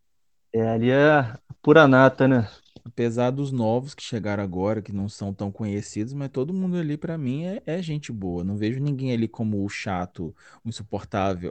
É, 0.52 0.68
ali 0.68 0.90
é 0.90 1.34
pura 1.62 1.86
nata, 1.86 2.26
né? 2.26 2.48
Apesar 2.84 3.30
dos 3.30 3.50
novos 3.50 3.94
que 3.94 4.02
chegaram 4.02 4.42
agora, 4.42 4.80
que 4.80 4.92
não 4.92 5.08
são 5.08 5.34
tão 5.34 5.50
conhecidos, 5.50 6.12
mas 6.14 6.30
todo 6.30 6.54
mundo 6.54 6.76
ali, 6.76 6.96
pra 6.96 7.18
mim, 7.18 7.44
é, 7.44 7.62
é 7.66 7.82
gente 7.82 8.12
boa. 8.12 8.44
Não 8.44 8.56
vejo 8.56 8.78
ninguém 8.80 9.12
ali 9.12 9.26
como 9.28 9.64
o 9.64 9.68
chato, 9.68 10.34
o 10.64 10.68
insuportável. 10.68 11.50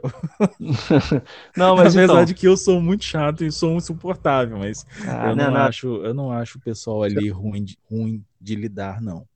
Não, 1.56 1.76
mas 1.76 1.94
Apesar 1.96 2.24
então. 2.24 2.24
de 2.24 2.34
que 2.34 2.46
eu 2.46 2.56
sou 2.56 2.80
muito 2.80 3.04
chato 3.04 3.44
e 3.44 3.52
sou 3.52 3.70
um 3.72 3.76
insuportável, 3.76 4.58
mas 4.58 4.84
Ah, 5.06 5.28
eu 5.28 5.36
não 5.36 5.44
é 5.44 5.50
não 5.50 5.56
acho, 5.56 5.86
eu 6.04 6.14
não 6.14 6.32
acho 6.32 6.58
o 6.58 6.60
pessoal 6.60 7.02
ali 7.02 7.28
ruim 7.30 7.64
de, 7.64 7.78
ruim 7.90 8.24
de 8.40 8.54
lidar, 8.54 9.00
não. 9.00 9.26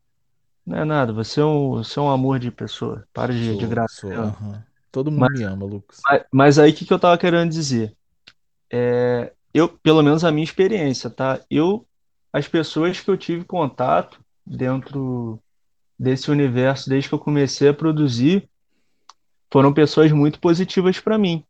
Não 0.64 0.78
é 0.78 0.84
nada. 0.84 1.12
Você 1.12 1.40
é 1.40 1.44
um, 1.44 1.70
você 1.76 1.98
é 1.98 2.02
um 2.02 2.10
amor 2.10 2.38
de 2.38 2.50
pessoa. 2.50 3.06
Para 3.12 3.32
de, 3.32 3.56
de 3.56 3.66
Sou, 3.66 3.68
graça. 3.68 4.06
sou, 4.06 4.26
né? 4.40 4.64
Todo 4.90 5.10
mundo 5.10 5.20
Mas, 5.20 5.38
me 5.38 5.42
ama, 5.42 5.64
Lucas. 5.66 6.00
mas, 6.04 6.24
mas 6.32 6.58
aí 6.58 6.70
o 6.70 6.74
que, 6.74 6.84
que 6.84 6.92
eu 6.92 6.98
tava 6.98 7.16
querendo 7.18 7.50
dizer? 7.50 7.94
É, 8.72 9.32
eu, 9.52 9.68
pelo 9.68 10.02
menos 10.02 10.24
a 10.24 10.32
minha 10.32 10.44
experiência, 10.44 11.10
tá? 11.10 11.40
Eu, 11.50 11.86
as 12.32 12.48
pessoas 12.48 13.00
que 13.00 13.10
eu 13.10 13.16
tive 13.16 13.44
contato 13.44 14.20
dentro 14.46 15.40
desse 15.98 16.30
universo 16.30 16.88
desde 16.88 17.08
que 17.08 17.14
eu 17.14 17.18
comecei 17.18 17.68
a 17.68 17.74
produzir 17.74 18.48
foram 19.52 19.72
pessoas 19.72 20.10
muito 20.12 20.40
positivas 20.40 20.98
para 20.98 21.18
mim, 21.18 21.44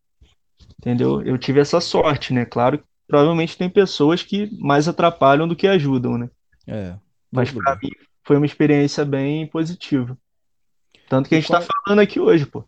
entendeu? 0.79 1.23
Eu 1.23 1.39
tive 1.39 1.61
essa 1.61 1.81
sorte, 1.81 2.33
né? 2.33 2.45
Claro, 2.45 2.79
que 2.79 2.85
provavelmente 3.07 3.57
tem 3.57 3.71
pessoas 3.71 4.23
que 4.23 4.51
mais 4.59 4.89
atrapalham 4.89 5.47
do 5.47 5.55
que 5.55 5.69
ajudam, 5.69 6.19
né? 6.19 6.31
É, 6.67 6.97
Mas 7.31 7.53
para 7.53 7.77
mim 7.77 7.91
foi 8.25 8.37
uma 8.37 8.47
experiência 8.47 9.05
bem 9.05 9.47
positiva. 9.47 10.17
Tanto 11.09 11.29
que 11.29 11.35
a 11.35 11.39
gente 11.39 11.51
tá 11.51 11.59
qual, 11.61 11.69
falando 11.85 12.01
aqui 12.01 12.19
hoje, 12.19 12.47
pô. 12.47 12.65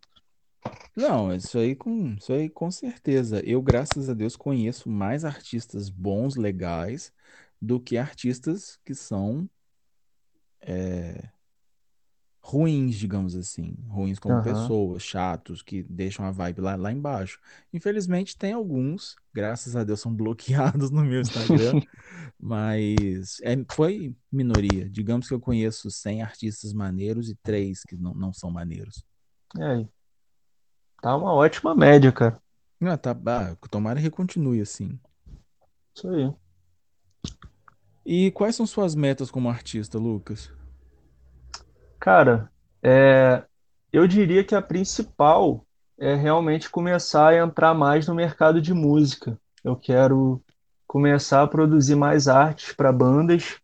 Não, 0.97 1.35
isso 1.35 1.59
aí 1.59 1.75
com, 1.75 2.15
isso 2.15 2.33
aí 2.33 2.51
com 2.51 2.71
certeza. 2.71 3.41
Eu, 3.45 3.63
graças 3.63 4.09
a 4.11 4.15
Deus, 4.15 4.37
conheço 4.37 4.91
mais 4.91 5.25
artistas 5.25 5.89
bons, 5.89 6.37
legais, 6.37 7.13
do 7.61 7.81
que 7.81 7.97
artistas 7.97 8.79
que 8.85 8.95
são 8.95 9.49
é, 10.61 11.31
ruins, 12.43 12.97
digamos 12.97 13.35
assim. 13.35 13.75
Ruins 13.89 14.19
como 14.19 14.35
Aham. 14.35 14.43
pessoas, 14.43 15.03
chatos, 15.03 15.63
que 15.63 15.83
deixam 15.85 16.27
a 16.27 16.31
vibe 16.31 16.61
lá, 16.61 16.75
lá 16.75 16.93
embaixo. 16.93 17.41
Infelizmente, 17.73 18.37
tem 18.37 18.53
alguns, 18.53 19.17
graças 19.33 19.77
a 19.77 19.85
Deus, 19.85 20.01
são 20.01 20.13
bloqueados 20.15 20.91
no 20.91 21.05
meu 21.05 21.21
Instagram, 21.21 21.81
mas 22.39 23.41
é, 23.43 23.55
foi 23.71 24.15
minoria. 24.31 24.91
Digamos 24.91 25.29
que 25.29 25.35
eu 25.35 25.41
conheço 25.41 25.91
100 25.91 26.23
artistas 26.23 26.73
maneiros 26.73 27.31
e 27.31 27.37
três 27.37 27.83
que 27.85 27.97
não, 27.97 28.13
não 28.13 28.33
são 28.33 28.51
maneiros. 28.51 29.05
Aí? 29.59 29.89
Tá 31.03 31.17
uma 31.17 31.35
ótima 31.35 31.75
média, 31.75 32.13
cara. 32.13 32.41
Ah, 32.81 32.97
tá, 32.97 33.11
ah, 33.27 33.57
tomara 33.69 34.01
que 34.01 34.09
continue 34.09 34.61
assim. 34.61 35.01
Isso 35.93 36.09
aí. 36.09 36.33
E 38.07 38.31
quais 38.31 38.55
são 38.55 38.65
suas 38.65 38.95
metas 38.95 39.29
como 39.29 39.51
artista, 39.51 39.99
Lucas? 39.99 40.53
Cara, 41.99 42.49
é, 42.81 43.43
eu 43.93 44.07
diria 44.07 44.45
que 44.45 44.55
a 44.55 44.63
principal 44.63 45.67
é 45.99 46.15
realmente 46.15 46.71
começar 46.71 47.31
a 47.31 47.37
entrar 47.37 47.75
mais 47.75 48.07
no 48.07 48.15
mercado 48.15 48.63
de 48.63 48.73
música. 48.73 49.37
Eu 49.65 49.75
quero 49.75 50.41
começar 50.87 51.43
a 51.43 51.49
produzir 51.49 51.97
mais 51.97 52.29
artes 52.29 52.73
para 52.75 52.93
bandas, 52.93 53.57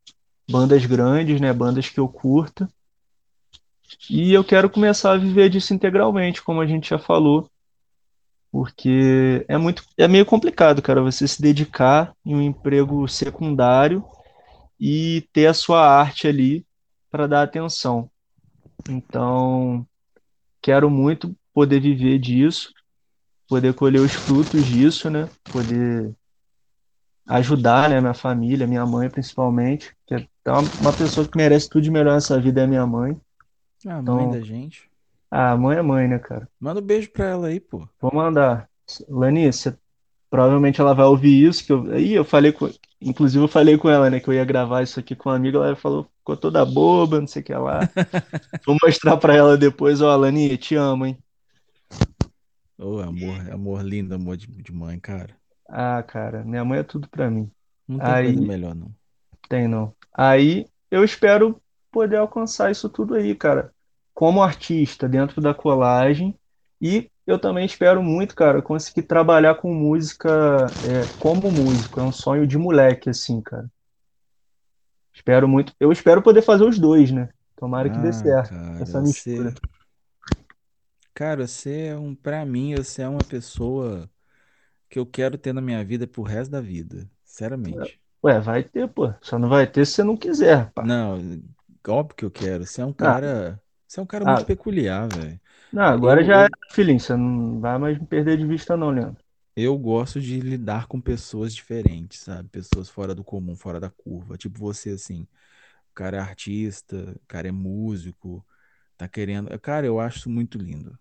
bandas 0.51 0.85
grandes, 0.85 1.41
né, 1.41 1.53
bandas 1.53 1.89
que 1.89 2.01
eu 2.01 2.09
curta, 2.09 2.69
e 4.11 4.33
eu 4.33 4.45
quero 4.45 4.71
começar 4.71 5.13
a 5.13 5.17
viver 5.17 5.49
disso 5.51 5.75
integralmente, 5.75 6.43
como 6.43 6.61
a 6.61 6.67
gente 6.67 6.91
já 6.91 6.99
falou, 6.99 7.51
porque 8.51 9.45
é 9.49 9.59
muito, 9.59 9.83
é 9.97 10.09
meio 10.09 10.25
complicado, 10.25 10.81
cara, 10.81 11.03
você 11.03 11.29
se 11.29 11.41
dedicar 11.41 12.15
em 12.25 12.35
um 12.35 12.43
emprego 12.43 13.07
secundário 13.07 14.05
e 14.81 15.27
ter 15.33 15.47
a 15.47 15.55
sua 15.55 15.87
arte 15.87 16.27
ali 16.27 16.67
para 17.11 17.27
dar 17.27 17.43
atenção. 17.43 18.11
Então, 18.89 19.87
quero 20.63 20.89
muito 20.89 21.35
poder 21.53 21.81
viver 21.81 22.19
disso, 22.19 22.73
poder 23.49 23.75
colher 23.75 24.01
os 24.01 24.13
frutos 24.13 24.65
disso, 24.65 25.11
né? 25.11 25.29
Poder 25.53 26.15
ajudar, 27.27 27.91
né, 27.91 28.01
minha 28.01 28.15
família, 28.15 28.67
minha 28.67 28.87
mãe 28.87 29.11
principalmente, 29.11 29.95
que 30.07 30.15
é 30.15 30.27
uma 30.81 30.93
pessoa 30.93 31.29
que 31.29 31.37
merece 31.37 31.69
tudo 31.69 31.83
de 31.83 31.91
melhor 31.91 32.15
nessa 32.15 32.41
vida 32.41 32.63
é 32.63 32.67
minha 32.67 32.87
mãe. 32.87 33.21
Ah, 33.87 34.01
mãe 34.03 34.29
Então, 34.29 34.31
da 34.31 34.41
gente. 34.41 34.89
ah, 35.31 35.57
mãe 35.57 35.79
é 35.79 35.83
mãe, 35.83 36.09
né, 36.09 36.19
cara? 36.19 36.49
Manda 36.61 36.81
um 36.81 36.85
beijo 36.85 37.11
pra 37.13 37.27
ela 37.27 37.49
aí, 37.49 37.61
pô. 37.61 37.89
Vou 38.01 38.13
mandar. 38.15 38.69
Lani, 39.09 39.53
você- 39.53 39.77
provavelmente 40.31 40.81
ela 40.81 40.95
vai 40.95 41.07
ouvir 41.07 41.47
isso, 41.49 41.65
que 41.65 41.73
eu, 41.73 41.91
aí 41.93 42.13
eu 42.15 42.25
falei 42.25 42.53
com, 42.53 42.71
inclusive 43.01 43.45
eu 43.45 43.49
falei 43.49 43.79
com 43.79 43.89
ela, 43.91 44.11
né, 44.11 44.21
que 44.21 44.29
eu 44.29 44.35
ia 44.35 44.45
gravar 44.45 44.83
isso 44.83 45.01
aqui 45.01 45.17
com 45.17 45.29
uma 45.31 45.37
amiga, 45.37 45.59
ela 45.59 45.77
falou, 45.77 46.05
ficou 46.21 46.37
toda 46.37 46.65
boba, 46.67 47.21
não 47.21 47.27
sei 47.29 47.43
o 47.43 47.45
que 47.45 47.55
lá. 47.55 47.91
Vou 48.67 48.77
mostrar 48.83 49.17
pra 49.19 49.35
ela 49.37 49.57
depois, 49.59 50.01
ó, 50.03 50.15
Lani, 50.17 50.57
te 50.59 50.75
amo, 50.77 51.07
hein? 51.07 51.19
Ô, 52.77 52.99
amor, 53.01 53.49
amor 53.53 53.83
lindo, 53.85 54.15
amor 54.17 54.37
de, 54.37 54.47
de 54.49 54.73
mãe, 54.73 54.99
cara. 54.99 55.39
Ah, 55.69 56.03
cara, 56.03 56.45
minha 56.45 56.65
mãe 56.65 56.79
é 56.81 56.83
tudo 56.83 57.09
pra 57.09 57.31
mim. 57.31 57.51
Não 57.87 58.01
tem 58.01 58.17
coisa 58.17 58.41
Aí, 58.41 58.43
melhor, 58.43 58.75
não. 58.75 58.95
tem 59.49 59.69
não. 59.69 59.95
Aí, 60.13 60.67
eu 60.91 61.05
espero 61.05 61.61
poder 61.99 62.17
alcançar 62.17 62.71
isso 62.71 62.89
tudo 62.89 63.15
aí, 63.15 63.35
cara, 63.35 63.73
como 64.15 64.43
artista 64.43 65.09
dentro 65.09 65.41
da 65.41 65.53
colagem. 65.55 66.39
E 66.81 67.11
eu 67.27 67.39
também 67.41 67.67
espero 67.67 68.03
muito, 68.03 68.35
cara, 68.37 68.63
conseguir 68.63 69.03
trabalhar 69.03 69.57
com 69.57 69.75
música, 69.75 70.77
é, 70.83 71.11
como 71.19 71.51
músico. 71.51 72.01
É 72.01 72.05
um 72.05 72.13
sonho 72.13 72.47
de 72.47 72.57
moleque, 72.57 73.11
assim, 73.11 73.41
cara. 73.43 73.69
Espero 75.13 75.49
muito. 75.49 75.75
Eu 75.81 75.93
espero 75.93 76.23
poder 76.23 76.43
fazer 76.43 76.65
os 76.65 76.79
dois, 76.79 77.11
né? 77.11 77.29
Tomara 77.57 77.91
que 77.91 78.01
dê 78.01 78.13
Ah, 78.13 78.13
certo, 78.13 78.59
essa 78.79 79.01
cara, 79.01 79.03
mistura. 79.03 79.53
você. 79.53 79.61
Cara, 81.15 81.47
você 81.47 81.87
é 81.89 81.99
um. 81.99 82.15
Pra 82.15 82.45
mim, 82.47 82.75
você 82.77 83.03
é 83.03 83.09
uma 83.09 83.25
pessoa 83.25 84.09
que 84.91 84.99
eu 84.99 85.07
quero 85.07 85.39
ter 85.39 85.53
na 85.53 85.61
minha 85.63 85.85
vida 85.85 86.07
pro 86.07 86.23
resto 86.23 86.53
da 86.53 86.61
vida. 86.61 87.11
Sinceramente. 87.25 88.01
Ué, 88.25 88.41
vai 88.41 88.63
ter, 88.65 88.89
pô. 88.89 89.13
Só 89.21 89.39
não 89.39 89.49
vai 89.49 89.67
ter 89.67 89.87
se 89.87 89.95
você 89.95 90.05
não 90.05 90.17
quiser, 90.17 90.71
pá. 90.73 90.85
Não, 90.85 91.19
óbvio 91.89 92.17
que 92.17 92.25
eu 92.25 92.31
quero. 92.31 92.65
Você 92.67 92.81
é 92.81 92.85
um 92.87 92.93
Ah, 93.01 93.19
cara. 93.19 93.63
Você 93.87 94.01
é 94.01 94.03
um 94.03 94.07
cara 94.07 94.25
muito 94.25 94.45
ah, 94.45 94.47
peculiar, 94.47 95.09
velho. 95.09 95.41
não, 95.73 95.83
agora 95.85 96.23
Eu, 96.23 96.25
já 96.25 96.47
é, 96.47 96.51
filhinho. 96.71 97.01
Você 97.01 97.17
não 97.17 97.61
vai 97.61 97.79
mais 97.79 97.99
me 97.99 98.07
perder 98.07 98.37
de 98.39 98.47
vista, 98.47 98.77
não, 98.77 98.91
Leandro. 98.91 99.23
eu 99.57 99.77
gosto 99.79 100.21
de 100.21 100.41
lidar 100.41 100.87
com 100.87 101.01
pessoas 101.01 101.55
diferentes, 101.55 102.21
sabe? 102.21 102.49
Pessoas 102.49 102.89
fora 102.89 103.15
do 103.15 103.25
comum, 103.25 103.57
fora 103.57 103.81
da 103.81 103.91
curva. 103.91 104.37
Tipo 104.39 104.59
você, 104.59 104.91
assim. 104.91 105.23
O 105.93 105.95
cara 105.95 106.19
é 106.19 106.21
artista, 106.21 106.97
o 107.17 107.27
cara 107.29 107.49
é 107.49 107.53
músico, 107.53 108.47
tá 108.97 109.09
querendo. 109.09 109.59
Cara, 109.61 109.87
eu 109.87 110.01
acho 110.01 110.19
isso 110.21 110.31
muito 110.31 110.59
lindo. 110.59 110.99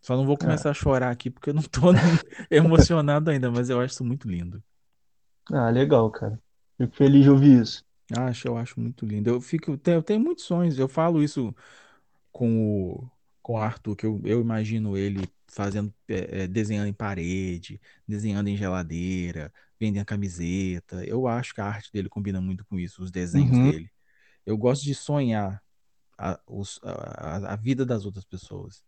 Só 0.00 0.16
não 0.16 0.26
vou 0.26 0.36
Ah, 0.42 0.62
começar 0.62 0.70
a 0.70 0.74
chorar 0.74 1.10
aqui 1.10 1.30
porque 1.30 1.50
eu 1.50 1.54
não 1.54 1.62
tô 1.62 1.80
emocionado 2.50 3.30
ainda, 3.30 3.50
mas 3.50 3.70
eu 3.70 3.80
acho 3.80 3.94
isso 3.94 4.04
muito 4.04 4.28
lindo. 4.28 4.62
ah, 5.52 5.70
legal, 5.70 6.10
cara. 6.10 6.40
Fico 6.78 6.94
feliz 6.96 7.24
de 7.24 7.30
ouvir 7.30 7.60
isso. 7.62 7.84
Acho, 8.14 8.48
eu 8.48 8.56
acho 8.56 8.80
muito 8.80 9.04
lindo. 9.04 9.28
Eu 9.28 9.40
fico, 9.40 9.72
eu 9.72 9.78
tenho, 9.78 9.96
eu 9.98 10.02
tenho 10.02 10.20
muitos 10.20 10.44
sonhos. 10.44 10.78
Eu 10.78 10.88
falo 10.88 11.22
isso 11.22 11.54
com 12.32 12.92
o, 12.94 13.10
com 13.42 13.54
o 13.54 13.58
Arthur, 13.58 13.96
que 13.96 14.06
eu, 14.06 14.20
eu 14.24 14.40
imagino 14.40 14.96
ele 14.96 15.32
fazendo, 15.48 15.94
é, 16.08 16.44
é, 16.44 16.48
desenhando 16.48 16.88
em 16.88 16.94
parede, 16.94 17.80
desenhando 18.06 18.48
em 18.48 18.56
geladeira, 18.56 19.52
vendendo 19.80 20.06
camiseta. 20.06 21.04
Eu 21.06 21.26
acho 21.28 21.54
que 21.54 21.60
a 21.60 21.66
arte 21.66 21.92
dele 21.92 22.08
combina 22.08 22.40
muito 22.40 22.64
com 22.66 22.78
isso, 22.80 23.02
os 23.02 23.10
desenhos 23.10 23.58
Uhum. 23.58 23.60
dele. 23.60 23.90
Eu 24.46 24.58
gosto 24.58 24.84
de 24.84 24.94
sonhar 24.94 25.62
a, 26.18 26.40
os- 26.46 26.80
a, 26.84 27.54
a 27.54 27.56
vida 27.56 27.86
das 27.86 28.06
outras 28.06 28.24
pessoas. 28.26 28.84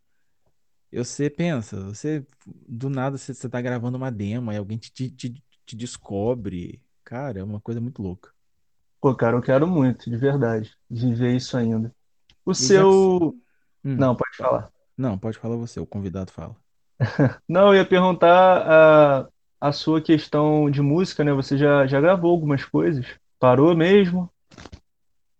Eu, 0.92 1.04
Você 1.04 1.30
pensa, 1.30 1.80
você 1.84 2.26
do 2.46 2.90
nada 2.90 3.16
você, 3.18 3.34
você 3.34 3.48
tá 3.48 3.60
gravando 3.60 3.96
uma 3.98 4.10
demo 4.10 4.52
e 4.52 4.56
alguém 4.56 4.78
te, 4.78 4.90
te, 4.92 5.10
te, 5.10 5.44
te 5.66 5.76
descobre. 5.76 6.82
Cara, 7.04 7.40
é 7.40 7.44
uma 7.44 7.60
coisa 7.60 7.80
muito 7.80 8.02
louca. 8.02 8.32
Pô, 9.00 9.14
cara, 9.16 9.36
eu 9.36 9.42
quero 9.42 9.66
muito, 9.66 10.10
de 10.10 10.16
verdade, 10.16 10.76
viver 10.88 11.34
isso 11.36 11.56
ainda. 11.56 11.94
O 12.44 12.54
E 12.58 12.70
já 12.70 12.84
seu. 12.84 13.36
Hum, 13.84 13.98
Não, 13.98 14.16
pode 14.16 14.36
fa- 14.38 14.48
falar. 14.48 14.72
não, 14.96 15.18
pode 15.18 15.38
falar 15.38 15.56
você, 15.56 15.80
o 15.80 15.86
convidado 15.86 16.32
fala. 16.32 16.56
Não, 17.48 17.68
eu 17.68 17.76
ia 17.76 17.86
perguntar 17.88 19.22
a, 19.22 19.28
a 19.60 19.72
sua 19.72 20.02
questão 20.02 20.70
de 20.70 20.80
música, 20.82 21.24
né? 21.24 21.32
Você 21.32 21.56
já, 21.58 21.86
já 21.86 22.00
gravou 22.00 22.30
algumas 22.30 22.64
coisas? 22.64 23.06
Parou 23.38 23.74
mesmo? 23.76 24.30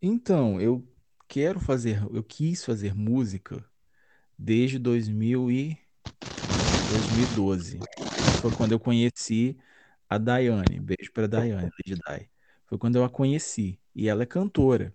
Então, 0.02 0.61
eu 0.61 0.86
quero 1.28 1.61
fazer, 1.61 2.02
eu 2.14 2.22
quis 2.24 2.64
fazer 2.64 2.94
música 2.94 3.64
desde 4.38 4.78
2000 4.78 5.50
e 5.50 5.78
2012, 6.84 7.88
que 8.26 8.34
foi 8.34 8.52
quando 8.52 8.72
eu 8.72 8.80
conheci 8.80 9.58
a 10.11 10.18
Daiane. 10.18 10.80
Beijo 10.80 11.12
pra 11.12 11.26
Daiane, 11.28 11.70
Lady 11.86 12.00
Dai. 12.06 12.30
Foi 12.70 12.78
quando 12.78 12.94
eu 12.94 13.04
a 13.04 13.10
conheci. 13.10 13.80
E 13.92 14.08
ela 14.08 14.22
é 14.22 14.26
cantora. 14.26 14.94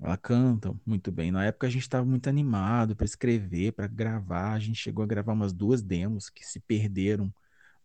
Ela 0.00 0.16
canta 0.16 0.74
muito 0.86 1.12
bem. 1.12 1.30
Na 1.30 1.44
época 1.44 1.66
a 1.66 1.70
gente 1.70 1.82
estava 1.82 2.06
muito 2.06 2.26
animado 2.26 2.96
para 2.96 3.04
escrever, 3.04 3.72
para 3.72 3.86
gravar. 3.86 4.54
A 4.54 4.58
gente 4.58 4.78
chegou 4.78 5.04
a 5.04 5.06
gravar 5.06 5.34
umas 5.34 5.52
duas 5.52 5.82
demos 5.82 6.30
que 6.30 6.42
se 6.42 6.58
perderam 6.58 7.30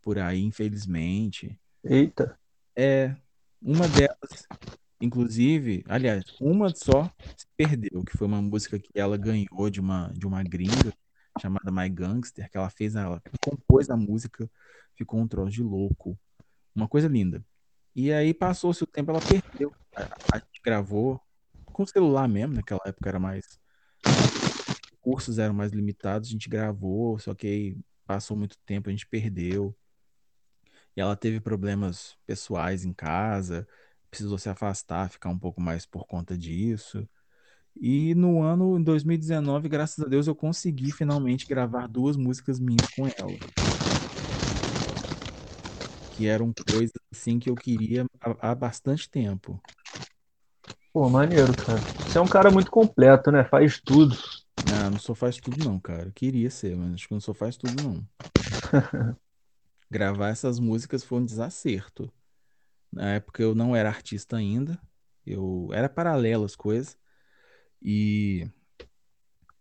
por 0.01 0.17
aí, 0.17 0.41
infelizmente. 0.41 1.59
Eita, 1.83 2.39
É, 2.73 3.13
uma 3.61 3.85
delas, 3.89 4.47
inclusive, 5.01 5.83
aliás, 5.89 6.23
uma 6.39 6.73
só 6.73 7.11
se 7.35 7.45
perdeu, 7.57 8.01
que 8.01 8.17
foi 8.17 8.27
uma 8.27 8.41
música 8.41 8.79
que 8.79 8.89
ela 8.95 9.17
ganhou 9.17 9.69
de 9.69 9.81
uma 9.81 10.09
de 10.13 10.25
uma 10.25 10.41
gringa 10.41 10.93
chamada 11.41 11.69
My 11.69 11.89
Gangster, 11.89 12.49
que 12.49 12.57
ela 12.57 12.69
fez, 12.69 12.95
ela 12.95 13.21
compôs 13.41 13.89
a 13.89 13.97
música, 13.97 14.49
ficou 14.95 15.19
um 15.19 15.27
troço 15.27 15.51
de 15.51 15.63
louco, 15.63 16.17
uma 16.73 16.87
coisa 16.87 17.09
linda. 17.09 17.43
E 17.95 18.11
aí 18.11 18.33
passou-se 18.33 18.83
o 18.83 18.87
tempo, 18.87 19.11
ela 19.11 19.21
perdeu. 19.21 19.73
A, 20.33 20.37
gente 20.37 20.61
gravou 20.63 21.21
com 21.63 21.85
celular 21.85 22.27
mesmo, 22.27 22.55
naquela 22.55 22.81
época 22.85 23.07
era 23.07 23.19
mais, 23.19 23.57
os 24.05 24.89
recursos 24.91 25.39
eram 25.39 25.53
mais 25.53 25.71
limitados, 25.71 26.27
a 26.27 26.31
gente 26.31 26.49
gravou, 26.49 27.17
só 27.19 27.33
que 27.33 27.47
aí 27.47 27.77
passou 28.05 28.35
muito 28.35 28.57
tempo, 28.65 28.89
a 28.89 28.91
gente 28.91 29.07
perdeu. 29.07 29.73
E 30.95 30.99
ela 31.01 31.15
teve 31.15 31.39
problemas 31.39 32.17
pessoais 32.25 32.83
em 32.83 32.93
casa, 32.93 33.67
precisou 34.09 34.37
se 34.37 34.49
afastar, 34.49 35.09
ficar 35.09 35.29
um 35.29 35.39
pouco 35.39 35.61
mais 35.61 35.85
por 35.85 36.05
conta 36.05 36.37
disso. 36.37 37.07
E 37.75 38.15
no 38.15 38.41
ano, 38.41 38.77
em 38.77 38.83
2019, 38.83 39.67
graças 39.67 40.03
a 40.03 40.07
Deus, 40.07 40.27
eu 40.27 40.35
consegui 40.35 40.91
finalmente 40.91 41.45
gravar 41.45 41.87
duas 41.87 42.15
músicas 42.15 42.59
minhas 42.59 42.89
com 42.95 43.05
ela, 43.05 43.64
que 46.16 46.26
eram 46.28 46.53
coisas 46.53 46.93
assim 47.11 47.39
que 47.39 47.49
eu 47.49 47.57
queria 47.57 48.05
há, 48.22 48.51
há 48.51 48.55
bastante 48.55 49.09
tempo. 49.09 49.61
pô, 50.93 51.09
maneiro, 51.09 51.53
cara. 51.55 51.84
Você 52.07 52.18
é 52.18 52.22
um 52.22 52.28
cara 52.28 52.49
muito 52.49 52.72
completo, 52.72 53.32
né? 53.32 53.43
Faz 53.43 53.80
tudo. 53.82 54.16
Ah, 54.68 54.89
não 54.89 54.97
sou 54.97 55.16
faz 55.16 55.38
tudo 55.39 55.61
não, 55.61 55.80
cara. 55.80 56.07
Eu 56.09 56.13
queria 56.13 56.49
ser, 56.49 56.76
mas 56.76 56.93
acho 56.95 57.07
que 57.07 57.13
não 57.13 57.22
sou 57.22 57.34
faz 57.34 57.57
tudo 57.57 57.82
não. 57.82 58.07
Gravar 59.89 60.30
essas 60.30 60.59
músicas 60.59 61.03
foi 61.03 61.20
um 61.20 61.26
desacerto. 61.26 62.11
Na 62.91 63.16
época 63.16 63.43
eu 63.43 63.55
não 63.55 63.76
era 63.76 63.89
artista 63.89 64.38
ainda, 64.38 64.80
eu 65.26 65.70
era 65.74 65.89
paralelo 65.89 66.45
às 66.45 66.55
coisas 66.55 66.97
e 67.82 68.49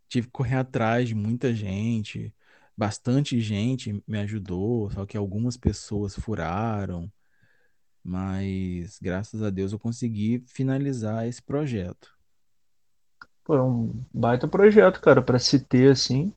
tive 0.09 0.27
que 0.29 0.33
correr 0.33 0.57
atrás 0.57 1.09
de 1.09 1.15
muita 1.15 1.53
gente, 1.55 2.35
bastante 2.77 3.41
gente 3.41 4.03
me 4.07 4.18
ajudou, 4.20 4.91
só 4.91 5.07
que 5.07 5.16
algumas 5.16 5.57
pessoas 5.57 6.14
furaram, 6.16 7.12
mas 8.05 8.99
graças 9.01 9.43
a 9.43 9.51
Deus 9.51 9.72
eu 9.72 9.79
consegui 9.81 10.45
finalizar 10.49 11.27
esse 11.29 11.43
projeto. 11.43 12.16
Pô, 13.45 13.55
é 13.55 13.62
um 13.62 14.05
baita 14.12 14.47
projeto, 14.49 15.01
cara, 15.01 15.22
pra 15.22 15.39
se 15.39 15.59
ter 15.61 15.91
assim. 15.93 16.33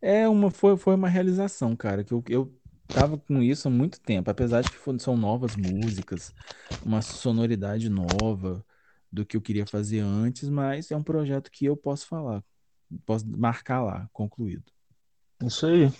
É 0.00 0.28
uma 0.28 0.50
foi, 0.50 0.76
foi 0.76 0.94
uma 0.94 1.08
realização, 1.08 1.74
cara, 1.76 2.04
que 2.04 2.12
eu, 2.12 2.22
eu 2.28 2.60
tava 2.92 3.18
com 3.18 3.42
isso 3.42 3.68
há 3.68 3.70
muito 3.70 4.00
tempo, 4.00 4.30
apesar 4.30 4.62
de 4.62 4.70
que 4.70 4.76
foram- 4.76 4.98
são 4.98 5.16
novas 5.16 5.56
músicas, 5.56 6.32
uma 6.80 7.02
sonoridade 7.02 7.88
nova 7.88 8.64
do 9.10 9.24
que 9.26 9.36
eu 9.36 9.40
queria 9.42 9.66
fazer 9.66 10.00
antes, 10.00 10.48
mas 10.48 10.90
é 10.90 10.96
um 10.96 11.02
projeto 11.02 11.50
que 11.50 11.64
eu 11.64 11.76
posso 11.76 12.06
falar, 12.06 12.44
posso 13.06 13.26
marcar 13.28 13.82
lá, 13.82 14.08
concluído. 14.12 14.72
Isso 15.44 15.66
aí. 15.66 15.90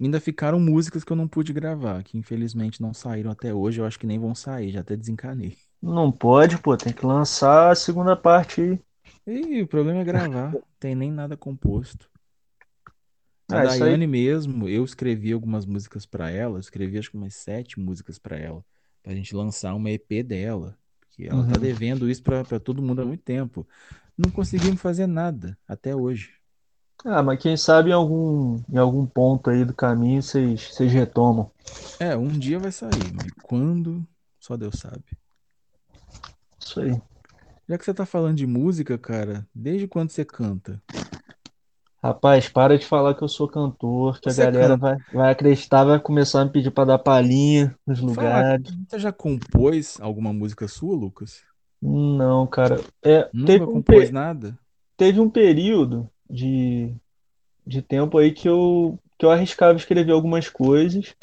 Ainda 0.00 0.20
ficaram 0.20 0.58
músicas 0.60 1.04
que 1.04 1.12
eu 1.12 1.16
não 1.16 1.28
pude 1.28 1.52
gravar, 1.52 2.02
que 2.02 2.18
infelizmente 2.18 2.80
não 2.82 2.92
saíram 2.94 3.30
até 3.30 3.52
hoje, 3.54 3.80
eu 3.80 3.84
acho 3.84 3.98
que 3.98 4.06
nem 4.08 4.18
vão 4.18 4.34
sair, 4.34 4.70
já 4.72 4.80
até 4.80 4.96
desencanei. 4.96 5.56
Não 5.82 6.12
pode, 6.12 6.56
pô, 6.58 6.76
tem 6.76 6.92
que 6.92 7.04
lançar 7.04 7.70
a 7.72 7.74
segunda 7.74 8.14
parte 8.16 8.60
aí. 8.60 8.80
E 9.26 9.62
o 9.62 9.68
problema 9.68 10.00
é 10.00 10.04
gravar, 10.04 10.50
não 10.54 10.62
tem 10.80 10.94
nem 10.96 11.12
nada 11.12 11.36
composto. 11.36 12.10
A 13.50 13.58
Ah, 13.58 13.64
isso 13.66 13.84
aí. 13.84 13.96
Daiane 13.96 14.06
mesmo, 14.06 14.68
eu 14.68 14.84
escrevi 14.84 15.32
algumas 15.32 15.64
músicas 15.64 16.04
pra 16.04 16.30
ela, 16.30 16.56
eu 16.56 16.60
escrevi 16.60 16.98
acho 16.98 17.10
que 17.10 17.16
umas 17.16 17.34
sete 17.34 17.80
músicas 17.80 18.18
pra 18.18 18.36
ela, 18.38 18.64
pra 19.02 19.14
gente 19.14 19.34
lançar 19.34 19.74
uma 19.74 19.90
EP 19.90 20.22
dela, 20.22 20.78
porque 21.00 21.24
ela 21.24 21.44
tá 21.46 21.56
Uhum. 21.56 21.58
devendo 21.58 22.08
isso 22.10 22.22
pra 22.22 22.44
pra 22.44 22.60
todo 22.60 22.82
mundo 22.82 23.00
há 23.02 23.06
muito 23.06 23.22
tempo. 23.22 23.66
Não 24.16 24.30
conseguimos 24.30 24.80
fazer 24.82 25.06
nada 25.06 25.58
até 25.66 25.94
hoje. 25.96 26.37
Ah, 27.04 27.22
mas 27.24 27.40
quem 27.42 27.56
sabe 27.56 27.90
em 27.90 27.92
algum, 27.92 28.62
em 28.68 28.76
algum 28.78 29.04
ponto 29.06 29.50
aí 29.50 29.64
do 29.64 29.74
caminho 29.74 30.22
vocês 30.22 30.92
retomam. 30.92 31.50
É, 32.00 32.16
um 32.16 32.38
dia 32.38 32.58
vai 32.58 32.70
sair, 32.72 33.12
mas 33.12 33.32
quando, 33.42 34.06
só 34.40 34.56
Deus 34.56 34.78
sabe. 34.78 35.04
Isso 36.60 36.80
aí. 36.80 37.00
Já 37.68 37.78
que 37.78 37.84
você 37.84 37.94
tá 37.94 38.06
falando 38.06 38.36
de 38.36 38.46
música, 38.46 38.98
cara, 38.98 39.46
desde 39.54 39.88
quando 39.88 40.10
você 40.10 40.24
canta? 40.24 40.82
Rapaz, 42.02 42.48
para 42.48 42.76
de 42.76 42.84
falar 42.84 43.14
que 43.14 43.22
eu 43.22 43.28
sou 43.28 43.46
cantor, 43.48 44.20
que 44.20 44.28
a 44.28 44.32
Você 44.32 44.46
galera 44.50 44.76
canta. 44.76 44.76
vai, 44.76 44.96
vai 45.12 45.30
acreditar, 45.32 45.84
vai 45.84 46.00
começar 46.00 46.42
a 46.42 46.44
me 46.44 46.52
pedir 46.52 46.70
pra 46.70 46.84
dar 46.84 46.98
palhinha 46.98 47.76
nos 47.86 48.00
Fala, 48.06 48.42
lugares. 48.42 48.78
você 48.88 48.98
já 48.98 49.12
compôs 49.12 49.98
alguma 50.00 50.32
música 50.32 50.66
sua, 50.68 50.94
Lucas? 50.96 51.44
Não, 51.80 52.46
cara. 52.46 52.84
É, 53.04 53.30
teve 53.44 53.64
Nunca 53.64 53.66
um, 53.66 53.80
compôs 53.80 54.10
pe- 54.10 54.10
nada? 54.10 54.58
teve 54.96 55.20
um 55.20 55.30
período 55.30 56.10
de 56.30 56.94
de 57.66 57.82
tempo 57.82 58.18
aí 58.18 58.32
que 58.32 58.48
eu, 58.48 58.98
que 59.18 59.26
eu 59.26 59.30
arriscava 59.30 59.78
escrever 59.78 60.12
algumas 60.12 60.48
coisas. 60.48 61.14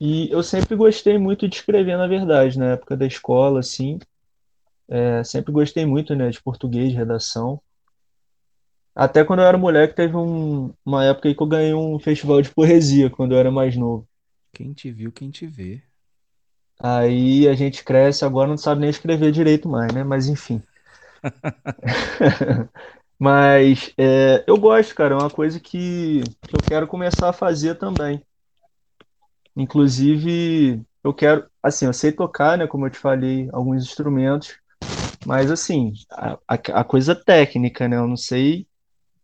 E 0.00 0.30
eu 0.30 0.42
sempre 0.42 0.76
gostei 0.76 1.18
muito 1.18 1.48
de 1.48 1.56
escrever, 1.56 1.96
na 1.98 2.06
verdade, 2.08 2.58
na 2.58 2.72
época 2.72 2.96
da 2.96 3.06
escola, 3.06 3.60
assim. 3.60 3.98
É, 4.88 5.24
sempre 5.24 5.52
gostei 5.52 5.86
muito, 5.86 6.14
né, 6.14 6.30
de 6.30 6.42
português, 6.42 6.94
redação. 6.94 7.60
Até 8.94 9.24
quando 9.24 9.40
eu 9.40 9.46
era 9.46 9.58
moleque, 9.58 9.94
teve 9.94 10.16
um- 10.16 10.72
uma 10.84 11.04
época 11.04 11.28
aí 11.28 11.34
que 11.34 11.42
eu 11.42 11.46
ganhei 11.46 11.74
um 11.74 11.98
festival 11.98 12.40
de 12.42 12.50
poesia, 12.54 13.10
quando 13.10 13.32
eu 13.32 13.38
era 13.38 13.50
mais 13.50 13.76
novo. 13.76 14.06
Quem 14.52 14.72
te 14.72 14.90
viu, 14.90 15.10
quem 15.12 15.30
te 15.30 15.46
vê. 15.46 15.82
Aí 16.80 17.48
a 17.48 17.54
gente 17.54 17.82
cresce, 17.84 18.24
agora 18.24 18.48
não 18.48 18.56
sabe 18.56 18.80
nem 18.82 18.90
escrever 18.90 19.32
direito 19.32 19.68
mais, 19.68 19.92
né? 19.92 20.04
Mas 20.04 20.28
enfim. 20.28 20.62
Mas 23.24 23.90
é, 23.96 24.44
eu 24.46 24.58
gosto, 24.58 24.94
cara, 24.94 25.14
é 25.14 25.16
uma 25.16 25.30
coisa 25.30 25.58
que, 25.58 26.20
que 26.46 26.54
eu 26.54 26.60
quero 26.60 26.86
começar 26.86 27.30
a 27.30 27.32
fazer 27.32 27.76
também. 27.76 28.22
Inclusive, 29.56 30.82
eu 31.02 31.14
quero, 31.14 31.48
assim, 31.62 31.86
eu 31.86 31.94
sei 31.94 32.12
tocar, 32.12 32.58
né, 32.58 32.66
como 32.66 32.84
eu 32.84 32.90
te 32.90 32.98
falei, 32.98 33.48
alguns 33.50 33.82
instrumentos, 33.82 34.58
mas 35.24 35.50
assim, 35.50 35.94
a, 36.10 36.38
a, 36.46 36.84
coisa 36.84 37.14
técnica, 37.14 37.88
né? 37.88 37.96
Eu 37.96 38.06
não 38.06 38.16
sei 38.16 38.66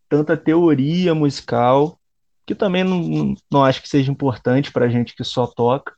tanta 0.09 0.35
teoria 0.35 1.15
musical, 1.15 2.01
que 2.47 2.55
também 2.55 2.83
não, 2.83 3.35
não, 3.53 3.63
acho 3.63 3.83
que 3.83 3.89
seja 3.89 4.11
importante 4.11 4.73
pra 4.73 4.89
gente 4.89 5.15
que 5.15 5.25
só 5.25 5.47
toca. 5.47 5.93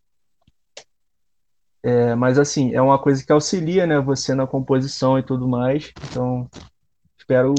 É, 1.85 2.17
mas 2.17 2.37
assim, 2.37 2.75
é 2.75 2.83
uma 2.83 2.99
coisa 2.99 3.25
que 3.25 3.31
auxilia, 3.31 3.87
né, 3.87 4.01
você 4.01 4.35
na 4.35 4.45
composição 4.45 5.21
e 5.21 5.23
tudo 5.23 5.47
mais. 5.47 5.93
Então, 6.11 6.51
espero 7.23 7.55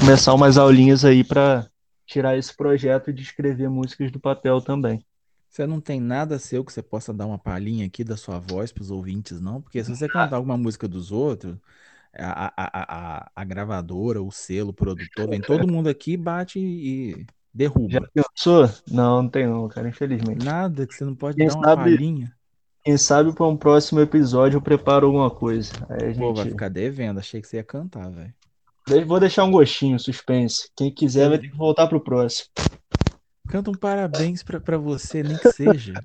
começar 0.00 0.32
umas 0.32 0.56
aulinhas 0.56 1.04
aí 1.04 1.22
para 1.22 1.66
tirar 2.06 2.36
esse 2.36 2.54
projeto 2.56 3.12
de 3.12 3.22
escrever 3.22 3.68
músicas 3.68 4.10
do 4.10 4.18
papel 4.18 4.60
também. 4.60 5.04
Você 5.48 5.66
não 5.66 5.82
tem 5.82 6.00
nada 6.00 6.38
seu 6.38 6.64
que 6.64 6.72
você 6.72 6.82
possa 6.82 7.12
dar 7.12 7.26
uma 7.26 7.38
palhinha 7.38 7.86
aqui 7.86 8.02
da 8.02 8.16
sua 8.16 8.38
voz 8.38 8.72
para 8.72 8.80
os 8.82 8.90
ouvintes, 8.90 9.38
não? 9.38 9.60
Porque 9.60 9.84
se 9.84 9.94
você 9.94 10.08
cantar 10.08 10.36
alguma 10.36 10.56
música 10.56 10.88
dos 10.88 11.12
outros, 11.12 11.58
a, 12.16 12.46
a, 12.56 13.22
a, 13.26 13.30
a, 13.36 13.44
gravadora, 13.44 14.22
o 14.22 14.30
selo, 14.32 14.70
o 14.70 14.74
produtor, 14.74 15.28
vem 15.28 15.42
todo 15.42 15.68
mundo 15.70 15.90
aqui, 15.90 16.16
bate 16.16 16.58
e 16.58 17.26
Já 17.86 18.00
derruba. 18.00 18.10
pensou? 18.14 18.66
Não, 18.90 19.22
não 19.22 19.28
tem 19.28 19.46
não, 19.46 19.68
cara, 19.68 19.88
infelizmente. 19.90 20.42
Nada 20.42 20.86
que 20.86 20.94
você 20.94 21.04
não 21.04 21.14
pode 21.14 21.36
Quem 21.36 21.46
dar 21.46 21.54
uma 21.54 21.68
sabe, 21.68 21.74
palhinha. 21.74 22.34
quem 22.84 22.96
sabe 22.96 23.32
para 23.34 23.46
um 23.46 23.56
próximo 23.56 24.00
episódio 24.00 24.56
eu 24.56 24.62
preparo 24.62 25.06
alguma 25.06 25.30
coisa. 25.30 25.86
Aí 25.88 26.12
a 26.12 26.14
Pô, 26.16 26.34
vai 26.34 26.46
gente. 26.46 26.52
ficar 26.52 26.68
devendo. 26.70 27.18
Achei 27.20 27.40
que 27.42 27.48
você 27.48 27.58
ia 27.58 27.64
cantar, 27.64 28.10
velho. 28.10 28.34
Vou 28.86 29.18
deixar 29.18 29.42
um 29.44 29.50
gostinho, 29.50 29.98
suspense. 29.98 30.70
Quem 30.76 30.92
quiser 30.94 31.28
vai 31.28 31.38
ter 31.38 31.48
que 31.50 31.56
voltar 31.56 31.88
pro 31.88 32.00
próximo. 32.02 32.48
Canta 33.46 33.70
um 33.70 33.76
parabéns 33.76 34.42
pra, 34.42 34.60
pra 34.60 34.76
você, 34.76 35.22
nem 35.22 35.38
que 35.38 35.46
seja. 35.46 36.04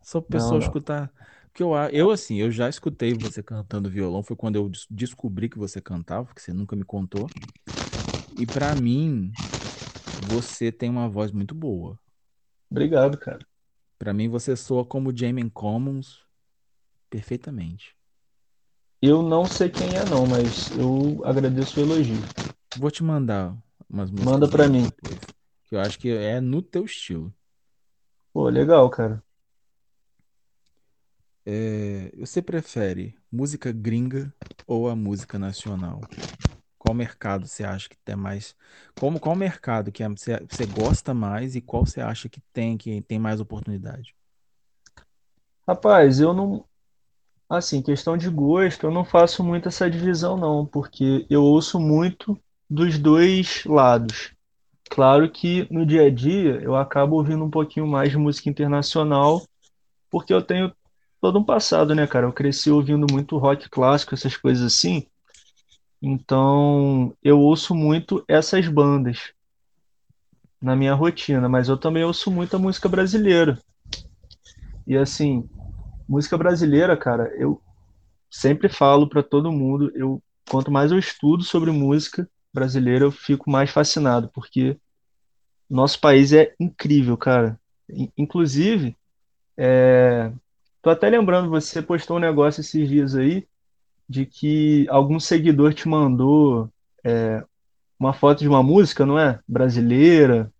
Só 0.00 0.20
pro 0.20 0.28
Não, 0.28 0.30
pessoal 0.30 0.58
não. 0.58 0.78
escutar. 0.78 1.12
Porque 1.46 1.62
eu, 1.62 1.72
eu, 1.92 2.10
assim, 2.10 2.36
eu 2.36 2.50
já 2.50 2.68
escutei 2.68 3.14
você 3.14 3.42
cantando 3.42 3.90
violão. 3.90 4.22
Foi 4.22 4.36
quando 4.36 4.56
eu 4.56 4.68
des- 4.68 4.86
descobri 4.90 5.48
que 5.48 5.58
você 5.58 5.80
cantava, 5.80 6.32
que 6.34 6.40
você 6.42 6.52
nunca 6.52 6.74
me 6.76 6.84
contou. 6.84 7.32
E 8.36 8.46
pra 8.46 8.74
mim, 8.76 9.36
você 10.18 10.72
tem 10.72 10.90
uma 10.90 11.08
voz 11.08 11.32
muito 11.32 11.54
boa. 11.54 11.98
Obrigado, 12.70 13.16
cara. 13.18 13.46
Pra 13.98 14.12
mim, 14.12 14.28
você 14.28 14.54
soa 14.56 14.84
como 14.84 15.16
Jamie 15.16 15.48
Commons 15.50 16.20
perfeitamente. 17.10 17.96
Eu 19.02 19.20
não 19.20 19.44
sei 19.44 19.68
quem 19.68 19.88
é 19.96 20.04
não, 20.04 20.24
mas 20.28 20.70
eu 20.78 21.24
agradeço 21.24 21.80
o 21.80 21.82
elogio. 21.82 22.16
Vou 22.78 22.88
te 22.88 23.02
mandar 23.02 23.52
umas 23.90 24.10
músicas 24.10 24.32
Manda 24.32 24.48
pra 24.48 24.68
mim. 24.68 24.84
depois. 24.84 25.18
Que 25.68 25.74
eu 25.74 25.80
acho 25.80 25.98
que 25.98 26.08
é 26.10 26.40
no 26.40 26.62
teu 26.62 26.84
estilo. 26.84 27.34
Pô, 28.32 28.48
legal, 28.48 28.88
cara. 28.90 29.22
É, 31.44 32.12
você 32.16 32.40
prefere 32.40 33.16
música 33.30 33.72
gringa 33.72 34.32
ou 34.66 34.88
a 34.88 34.94
música 34.94 35.38
nacional? 35.38 36.00
Qual 36.78 36.94
mercado 36.94 37.46
você 37.46 37.64
acha 37.64 37.88
que 37.88 37.96
tem 37.98 38.16
mais? 38.16 38.54
Como, 38.96 39.18
qual 39.20 39.34
mercado 39.36 39.90
que 39.90 40.02
é- 40.02 40.08
você, 40.08 40.38
você 40.48 40.66
gosta 40.66 41.12
mais 41.14 41.56
e 41.56 41.60
qual 41.60 41.84
você 41.86 42.00
acha 42.00 42.28
que 42.28 42.40
tem 42.52 42.76
que 42.78 43.02
tem 43.02 43.18
mais 43.18 43.40
oportunidade? 43.40 44.14
Rapaz, 45.66 46.20
eu 46.20 46.32
não, 46.32 46.64
assim, 47.58 47.82
questão 47.82 48.16
de 48.16 48.28
gosto, 48.28 48.86
eu 48.86 48.90
não 48.90 49.04
faço 49.04 49.44
muito 49.44 49.68
essa 49.68 49.90
divisão 49.90 50.36
não, 50.36 50.64
porque 50.64 51.26
eu 51.28 51.42
ouço 51.42 51.78
muito 51.78 52.38
dos 52.68 52.98
dois 52.98 53.64
lados. 53.64 54.32
Claro 54.90 55.30
que 55.30 55.66
no 55.70 55.86
dia 55.86 56.06
a 56.06 56.10
dia 56.10 56.60
eu 56.62 56.74
acabo 56.76 57.16
ouvindo 57.16 57.44
um 57.44 57.50
pouquinho 57.50 57.86
mais 57.86 58.10
de 58.10 58.18
música 58.18 58.48
internacional, 58.48 59.42
porque 60.10 60.32
eu 60.32 60.42
tenho 60.42 60.72
todo 61.20 61.38
um 61.38 61.44
passado, 61.44 61.94
né, 61.94 62.06
cara? 62.06 62.26
Eu 62.26 62.32
cresci 62.32 62.70
ouvindo 62.70 63.06
muito 63.10 63.38
rock 63.38 63.68
clássico, 63.70 64.14
essas 64.14 64.36
coisas 64.36 64.64
assim. 64.64 65.06
Então, 66.02 67.14
eu 67.22 67.38
ouço 67.38 67.74
muito 67.74 68.24
essas 68.26 68.66
bandas 68.66 69.32
na 70.60 70.74
minha 70.74 70.94
rotina, 70.94 71.48
mas 71.48 71.68
eu 71.68 71.76
também 71.76 72.04
ouço 72.04 72.30
muita 72.30 72.58
música 72.58 72.88
brasileira. 72.88 73.58
E 74.86 74.96
assim, 74.96 75.48
música 76.12 76.38
brasileira, 76.38 76.96
cara, 76.96 77.32
eu 77.38 77.60
sempre 78.30 78.68
falo 78.68 79.08
pra 79.08 79.22
todo 79.22 79.52
mundo, 79.52 79.92
eu 79.96 80.22
quanto 80.50 80.70
mais 80.70 80.92
eu 80.92 80.98
estudo 80.98 81.44
sobre 81.44 81.70
música 81.70 82.28
brasileira, 82.54 83.04
eu 83.06 83.12
fico 83.12 83.50
mais 83.50 83.70
fascinado, 83.70 84.30
porque 84.34 84.78
nosso 85.70 86.00
país 86.00 86.32
é 86.32 86.54
incrível, 86.60 87.16
cara. 87.16 87.58
In- 87.90 88.10
Inclusive, 88.16 88.96
é, 89.58 90.32
tô 90.82 90.90
até 90.90 91.10
lembrando, 91.10 91.50
você 91.50 91.82
postou 91.82 92.16
um 92.18 92.20
negócio 92.20 92.60
esses 92.62 92.88
dias 92.88 93.14
aí 93.16 93.46
de 94.08 94.26
que 94.26 94.86
algum 94.90 95.20
seguidor 95.20 95.74
te 95.74 95.88
mandou 95.88 96.70
uma 97.98 98.12
foto 98.12 98.40
de 98.40 98.48
uma 98.48 98.62
música, 98.62 99.06
não 99.06 99.18
é? 99.18 99.38
Brasileira, 99.46 100.52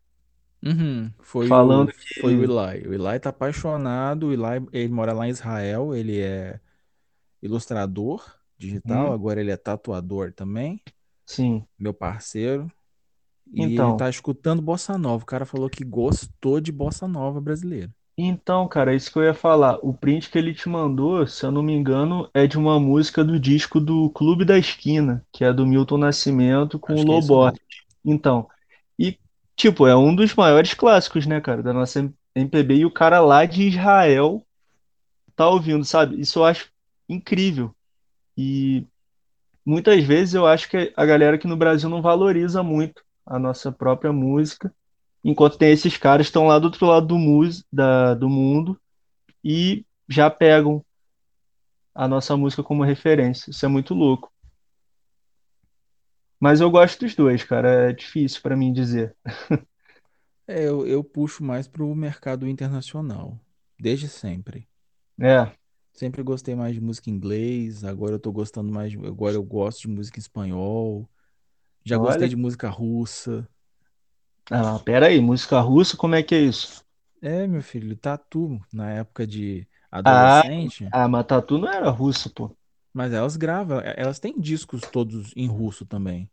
Uhum, 0.65 1.13
foi 1.21 1.51
o, 1.51 1.89
falando 1.89 1.93
foi 2.15 2.37
o 2.37 2.43
que 2.43 2.45
Eli. 2.45 2.87
O 2.89 2.93
Eli 2.95 3.19
tá 3.21 3.31
apaixonado. 3.31 4.29
O 4.29 4.33
Eli, 4.33 4.67
ele 4.73 4.89
mora 4.93 5.13
lá 5.13 5.27
em 5.27 5.31
Israel. 5.31 5.95
Ele 5.95 6.21
é 6.21 6.61
ilustrador 7.43 8.25
digital. 8.59 9.13
Hum, 9.13 9.15
Agora 9.15 9.41
ele 9.41 9.51
é 9.53 9.57
tatuador 9.59 10.33
também. 10.35 10.83
sim. 11.27 11.67
Meu 11.79 11.93
parceiro. 11.95 12.71
E 13.53 13.75
ele 13.79 13.93
Então, 13.93 13.95
tá 13.95 14.11
escutando 14.11 14.63
bossa 14.63 14.99
nova. 14.99 15.23
O 15.25 15.27
cara 15.27 15.47
falou 15.47 15.71
que 15.71 15.85
gostou 15.85 16.61
de 16.61 16.73
bossa 16.73 17.09
nova 17.09 17.41
brasileira. 17.41 17.93
então, 18.17 18.69
cara, 18.69 18.93
é 18.93 18.97
isso 18.97 19.11
que 19.13 19.19
eu 19.19 19.25
ia 19.25 19.35
falar. 19.35 19.79
O 19.83 19.93
print 19.95 20.31
que 20.31 20.39
ele 20.39 20.55
te 20.55 20.69
mandou, 20.69 21.27
se 21.27 21.45
eu 21.45 21.51
não 21.51 21.63
me 21.63 21.73
engano, 21.75 22.29
é 22.35 22.47
de 22.47 22.59
uma 22.59 22.79
música 22.79 23.25
do 23.25 23.39
disco 23.41 23.81
do 23.81 24.11
Clube 24.11 24.45
da 24.45 24.59
Esquina, 24.59 25.27
que 25.33 25.45
é 25.45 25.53
do 25.53 25.67
Milton 25.67 25.99
Nascimento 25.99 26.79
com 26.79 27.01
o 27.01 27.03
Acho 27.03 27.07
que 27.07 27.15
é 27.15 27.19
isso 27.19 27.35
Loborte. 27.35 27.61
mesmo. 27.61 27.61
Então, 28.05 28.49
tipo, 29.57 29.87
é 29.87 29.97
um 29.97 30.15
dos 30.15 30.35
maiores 30.35 30.75
clássicos, 30.75 31.27
né, 31.27 31.41
cara, 31.41 31.63
da 31.63 31.73
nossa 31.73 32.13
MPB 32.35 32.77
e 32.77 32.87
o 32.87 32.91
cara 32.91 33.21
lá 33.21 33.45
de 33.45 33.63
Israel 33.69 34.45
tá 35.37 35.49
ouvindo, 35.49 35.85
sabe? 35.85 36.21
Isso 36.21 36.39
eu 36.39 36.45
acho 36.45 36.71
incrível. 37.09 37.75
E 38.37 38.87
muitas 39.65 40.03
vezes 40.05 40.35
eu 40.35 40.47
acho 40.47 40.69
que 40.69 40.93
a 40.97 41.05
galera 41.05 41.37
aqui 41.37 41.47
no 41.47 41.57
Brasil 41.57 41.89
não 41.89 42.03
valoriza 42.03 42.63
muito 42.63 43.03
a 43.27 43.39
nossa 43.39 43.71
própria 43.71 44.13
música, 44.13 44.75
enquanto 45.23 45.59
tem 45.59 45.71
esses 45.71 45.97
caras 45.97 46.27
que 46.27 46.31
estão 46.31 46.47
lá 46.47 46.59
do 46.59 46.65
outro 46.65 46.87
lado 46.87 47.07
do, 47.07 47.19
mus 47.19 47.65
da, 47.73 48.15
do 48.15 48.29
mundo 48.29 48.79
e 49.45 49.85
já 50.09 50.29
pegam 50.31 50.85
a 51.95 52.09
nossa 52.09 52.37
música 52.37 52.63
como 52.63 52.83
referência. 52.83 53.51
Isso 53.51 53.65
é 53.65 53.69
muito 53.69 53.95
louco. 53.95 54.32
Mas 56.43 56.61
eu 56.61 56.71
gosto 56.71 57.01
dos 57.01 57.15
dois, 57.15 57.45
cara. 57.45 57.91
É 57.91 57.93
difícil 57.95 58.43
pra 58.43 58.57
mim 58.57 58.73
dizer. 58.73 59.17
É, 60.47 60.65
eu, 60.69 60.87
eu 60.87 61.03
puxo 61.05 61.43
mais 61.43 61.67
pro 61.69 61.93
mercado 61.95 62.47
internacional. 62.47 63.41
Desde 63.79 64.09
sempre. 64.09 64.69
É, 65.21 65.57
Sempre 65.95 66.23
gostei 66.23 66.55
mais 66.55 66.75
de 66.75 66.81
música 66.81 67.11
em 67.11 67.15
inglês. 67.15 67.85
Agora 67.85 68.15
eu 68.15 68.19
tô 68.21 68.33
gostando 68.33 68.73
mais. 68.73 68.91
de- 68.93 68.99
Agora 69.07 69.37
eu 69.37 69.43
gosto 69.45 69.81
de 69.83 69.89
música 69.89 70.19
em 70.19 70.21
espanhol. 70.23 71.09
Já 71.85 71.99
gostei 71.99 72.29
olha. 72.29 72.31
de 72.31 72.37
música 72.37 72.69
russa. 72.71 73.49
Ah, 74.51 74.79
pera 74.85 75.07
aí, 75.09 75.21
música 75.21 75.59
russa, 75.61 75.97
como 75.97 76.15
é 76.15 76.23
que 76.23 76.35
é 76.35 76.41
isso? 76.43 76.85
É, 77.21 77.47
meu 77.47 77.63
filho, 77.63 77.97
tatu 77.97 78.61
na 78.73 78.91
época 78.93 79.27
de 79.27 79.67
Ah, 80.05 80.43
adolescente. 80.43 80.93
a 80.93 81.09
Matatu 81.09 81.59
não 81.59 81.69
era 81.69 81.91
russa, 81.91 82.31
pô. 82.31 82.57
Mas 82.93 83.13
elas 83.13 83.37
gravam, 83.37 83.81
e- 83.81 83.95
elas 83.97 84.19
têm 84.19 84.39
discos 84.41 84.87
todos 84.87 85.33
em 85.37 85.47
russo 85.49 85.87
também. 85.87 86.31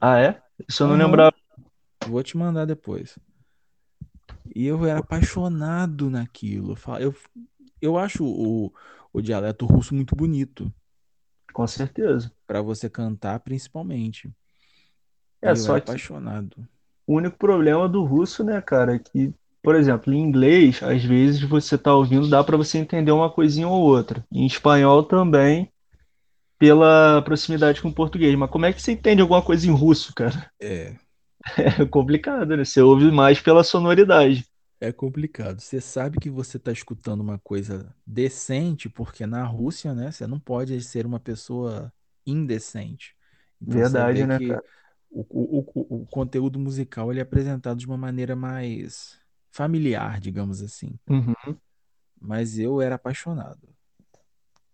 Ah, 0.00 0.18
é? 0.20 0.42
Isso 0.68 0.82
eu 0.82 0.88
não 0.88 0.96
Aham, 0.96 0.96
lembrava. 0.96 1.36
vou 2.04 2.22
te 2.22 2.36
mandar 2.36 2.66
depois. 2.66 3.18
E 4.54 4.64
eu 4.66 4.84
era 4.84 4.98
apaixonado 5.00 6.10
naquilo. 6.10 6.74
Eu, 7.00 7.14
eu, 7.80 7.98
acho 7.98 8.24
o, 8.24 8.72
o 9.12 9.20
dialeto 9.22 9.66
russo 9.66 9.94
muito 9.94 10.16
bonito, 10.16 10.72
Com 11.52 11.66
certeza. 11.66 12.30
pra 12.46 12.60
você 12.62 12.90
cantar 12.90 13.38
principalmente. 13.40 14.32
É, 15.42 15.54
eu 15.54 15.64
era 15.64 15.76
só 15.76 15.80
que 15.80 15.98
apaixonado. 15.98 16.68
o 17.06 17.14
único 17.16 17.36
problema 17.38 17.88
do 17.88 18.04
russo, 18.04 18.44
né, 18.44 18.60
cara, 18.60 18.94
é 18.96 18.98
que, 18.98 19.32
por 19.62 19.74
exemplo, 19.74 20.12
em 20.12 20.20
inglês, 20.20 20.82
às 20.82 21.04
vezes 21.04 21.42
você 21.42 21.76
tá 21.78 21.94
ouvindo, 21.94 22.28
dá 22.28 22.42
para 22.44 22.56
você 22.56 22.78
entender 22.78 23.12
uma 23.12 23.30
coisinha 23.30 23.68
ou 23.68 23.82
outra. 23.82 24.24
Em 24.32 24.46
espanhol 24.46 25.02
também, 25.04 25.70
pela 26.58 27.22
proximidade 27.22 27.82
com 27.82 27.88
o 27.88 27.94
português. 27.94 28.34
Mas 28.36 28.50
como 28.50 28.66
é 28.66 28.72
que 28.72 28.82
você 28.82 28.92
entende 28.92 29.22
alguma 29.22 29.42
coisa 29.42 29.66
em 29.66 29.70
russo, 29.72 30.14
cara? 30.14 30.50
É, 30.60 30.96
É 31.80 31.84
complicado, 31.86 32.56
né? 32.56 32.64
Você 32.64 32.80
ouve 32.80 33.10
mais 33.10 33.40
pela 33.40 33.62
sonoridade. 33.64 34.44
é 34.80 34.92
complicado. 34.92 35.60
Você 35.60 35.80
sabe 35.80 36.18
que 36.18 36.30
você 36.30 36.56
está 36.58 36.72
escutando 36.72 37.20
uma 37.20 37.38
coisa 37.38 37.94
decente, 38.06 38.88
porque 38.88 39.26
na 39.26 39.44
Rússia, 39.44 39.94
né, 39.94 40.10
você 40.12 40.26
não 40.26 40.38
pode 40.38 40.80
ser 40.82 41.06
uma 41.06 41.20
pessoa 41.20 41.92
indecente. 42.26 43.16
Então 43.60 43.80
Verdade, 43.80 44.24
né, 44.26 44.38
cara? 44.40 44.62
o, 45.10 45.20
o, 45.30 45.60
o, 45.74 46.02
o 46.02 46.06
conteúdo 46.06 46.58
musical 46.58 47.10
ele 47.10 47.20
é 47.20 47.22
apresentado 47.22 47.78
de 47.78 47.86
uma 47.86 47.96
maneira 47.96 48.36
mais 48.36 49.18
familiar, 49.50 50.20
digamos 50.20 50.62
assim. 50.62 50.98
Uhum. 51.08 51.56
Mas 52.20 52.58
eu 52.58 52.80
era 52.82 52.96
apaixonado. 52.96 53.74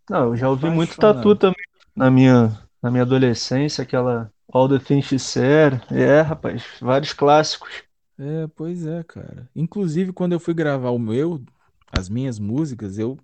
Não, 0.08 0.26
eu 0.28 0.36
já 0.36 0.48
ouvi 0.48 0.68
muito 0.70 0.96
tatu 0.98 1.34
Apaixonado. 1.34 1.36
também 1.36 1.64
na 1.96 2.10
minha, 2.10 2.68
na 2.82 2.90
minha 2.90 3.02
adolescência, 3.02 3.82
aquela 3.82 4.32
All 4.52 4.68
the 4.68 4.78
Things 4.78 5.06
She 5.06 5.18
Said. 5.18 5.80
É, 5.90 6.20
rapaz, 6.20 6.64
vários 6.80 7.12
clássicos. 7.12 7.82
É, 8.18 8.46
pois 8.48 8.86
é, 8.86 9.02
cara. 9.04 9.50
Inclusive, 9.54 10.12
quando 10.12 10.32
eu 10.32 10.40
fui 10.40 10.54
gravar 10.54 10.90
o 10.90 10.98
meu, 10.98 11.42
as 11.90 12.08
minhas 12.08 12.38
músicas, 12.38 12.98
eu 12.98 13.18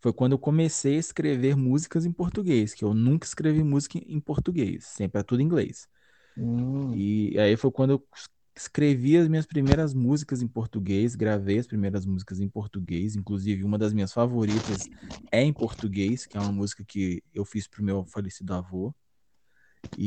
foi 0.00 0.12
quando 0.12 0.32
eu 0.32 0.38
comecei 0.38 0.96
a 0.96 0.98
escrever 0.98 1.56
músicas 1.56 2.04
em 2.04 2.12
português, 2.12 2.74
que 2.74 2.84
eu 2.84 2.92
nunca 2.92 3.24
escrevi 3.26 3.62
música 3.62 3.98
em 3.98 4.20
português, 4.20 4.84
sempre 4.86 5.20
é 5.20 5.24
tudo 5.24 5.40
em 5.42 5.44
inglês. 5.44 5.88
Hum, 6.36 7.06
E 7.32 7.36
aí 7.38 7.56
foi 7.56 7.70
quando 7.70 7.90
eu 7.92 8.08
escrevi 8.54 9.16
as 9.16 9.28
minhas 9.28 9.46
primeiras 9.46 9.94
músicas 9.94 10.42
em 10.42 10.48
português, 10.48 11.14
gravei 11.14 11.58
as 11.58 11.66
primeiras 11.66 12.04
músicas 12.04 12.40
em 12.40 12.48
português, 12.48 13.16
inclusive 13.16 13.64
uma 13.64 13.78
das 13.78 13.92
minhas 13.92 14.12
favoritas 14.12 14.88
é 15.30 15.42
em 15.42 15.52
português, 15.52 16.26
que 16.26 16.36
é 16.36 16.40
uma 16.40 16.52
música 16.52 16.84
que 16.84 17.22
eu 17.32 17.44
fiz 17.44 17.66
pro 17.66 17.82
meu 17.82 18.04
falecido 18.04 18.52
avô. 18.54 18.94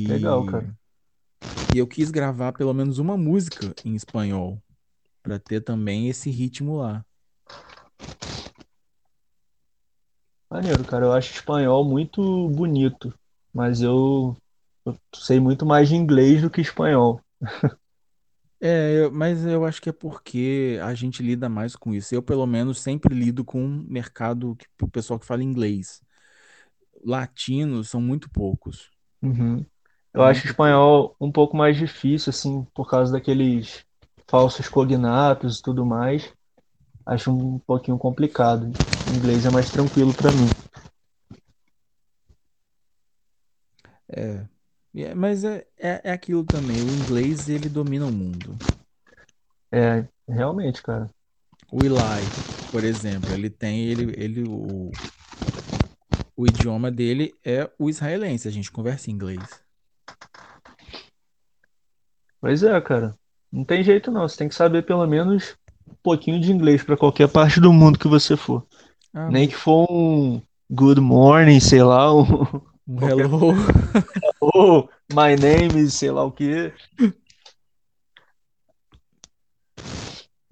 legal, 0.08 0.44
E, 0.44 0.46
cara. 0.46 0.76
e 1.72 1.78
eu 1.78 1.88
quis 1.88 2.12
gravar 2.12 2.54
pelo 2.54 2.74
menos 2.74 3.00
uma 3.00 3.18
música 3.18 3.74
em 3.84 3.96
espanhol, 3.96 4.62
para 5.24 5.40
ter 5.40 5.62
também 5.62 6.08
esse 6.08 6.30
ritmo 6.30 6.78
lá. 6.78 7.04
Maneiro, 10.50 10.86
cara. 10.86 11.06
Eu 11.06 11.14
acho 11.14 11.34
espanhol 11.34 11.84
muito 11.84 12.50
bonito, 12.50 13.14
mas 13.54 13.82
eu, 13.82 14.36
eu 14.86 14.98
sei 15.14 15.40
muito 15.40 15.66
mais 15.66 15.90
de 15.90 15.96
inglês 15.96 16.42
do 16.42 16.50
que 16.50 16.62
espanhol. 16.62 17.20
É, 18.62 19.02
eu- 19.04 19.12
mas 19.12 19.46
eu 19.46 19.66
acho 19.66 19.82
que 19.82 19.90
é 19.90 19.94
porque 19.94 20.80
a 20.82 20.94
gente 20.94 21.22
lida 21.22 21.50
mais 21.50 21.76
com 21.76 21.94
isso. 21.94 22.16
Eu, 22.16 22.24
pelo 22.24 22.46
menos, 22.48 22.80
sempre 22.82 23.14
lido 23.14 23.44
com 23.46 23.62
um 23.64 23.84
mercado 23.88 24.56
que 24.56 24.66
o 24.82 24.88
pessoal 24.88 25.20
que 25.20 25.26
fala 25.26 25.44
inglês. 25.44 26.02
Latinos 27.06 27.90
são 27.90 28.02
muito 28.02 28.30
poucos, 28.30 28.92
Uhum. 29.22 29.66
Eu 30.14 30.24
acho 30.24 30.42
muito 30.42 30.48
pouco. 30.48 30.48
espanhol 30.48 31.16
um 31.20 31.32
pouco 31.32 31.58
mais 31.58 31.78
difícil, 31.78 32.30
assim, 32.30 32.64
por 32.74 32.90
causa 32.90 33.12
daqueles 33.12 33.84
falsos 34.30 34.70
cognatos 34.70 35.60
e 35.60 35.62
tudo 35.62 35.86
mais. 35.86 36.34
Acho 37.06 37.32
um 37.32 37.60
pouquinho 37.60 37.98
complicado. 37.98 38.76
O 39.06 39.14
inglês 39.14 39.46
é 39.46 39.52
mais 39.52 39.72
tranquilo 39.72 40.14
pra 40.16 40.32
mim. 40.32 40.50
É, 44.08 44.48
é- 45.04 45.14
mas 45.16 45.44
é, 45.44 45.66
é, 45.78 46.02
é 46.06 46.12
aquilo 46.12 46.44
também. 46.46 46.82
O 46.82 46.94
inglês 46.96 47.50
ele 47.50 47.70
domina 47.70 48.06
o 48.08 48.12
mundo. 48.12 48.60
É, 49.72 50.08
realmente, 50.28 50.82
cara. 50.82 51.10
O 51.72 51.84
Eli, 51.84 52.34
por 52.72 52.84
exemplo, 52.84 53.32
ele 53.34 53.50
tem 53.50 53.86
ele, 53.86 54.14
ele 54.18 54.44
o, 54.44 54.98
o 56.36 56.48
idioma 56.48 56.90
dele 56.92 57.38
é 57.44 57.70
o 57.78 57.90
israelense. 57.90 58.48
A 58.48 58.52
gente 58.52 58.72
conversa 58.72 59.10
em 59.10 59.14
inglês. 59.14 59.62
Pois 62.40 62.64
é, 62.64 62.80
cara. 62.82 63.18
Não 63.52 63.64
tem 63.64 63.84
jeito 63.84 64.12
não. 64.12 64.28
Você 64.28 64.38
tem 64.38 64.50
que 64.50 64.56
saber 64.56 64.84
pelo 64.84 65.06
menos 65.08 65.56
um 65.88 65.96
pouquinho 66.04 66.40
de 66.40 66.52
inglês 66.52 66.84
pra 66.84 66.98
qualquer 66.98 67.28
parte 67.30 67.60
do 67.60 67.72
mundo 67.74 68.00
que 68.00 68.08
você 68.08 68.36
for. 68.38 68.66
Ah, 69.14 69.30
Nem 69.30 69.48
que 69.48 69.56
for 69.56 69.88
um 69.92 70.42
good 70.72 71.02
morning, 71.02 71.60
sei 71.60 71.84
lá, 71.84 72.14
um 72.16 72.26
um 72.88 73.08
hello. 73.08 73.54
ou 74.40 74.90
my 75.12 75.36
name, 75.36 75.90
sei 75.90 76.12
lá 76.12 76.24
o 76.24 76.32
quê. 76.32 76.74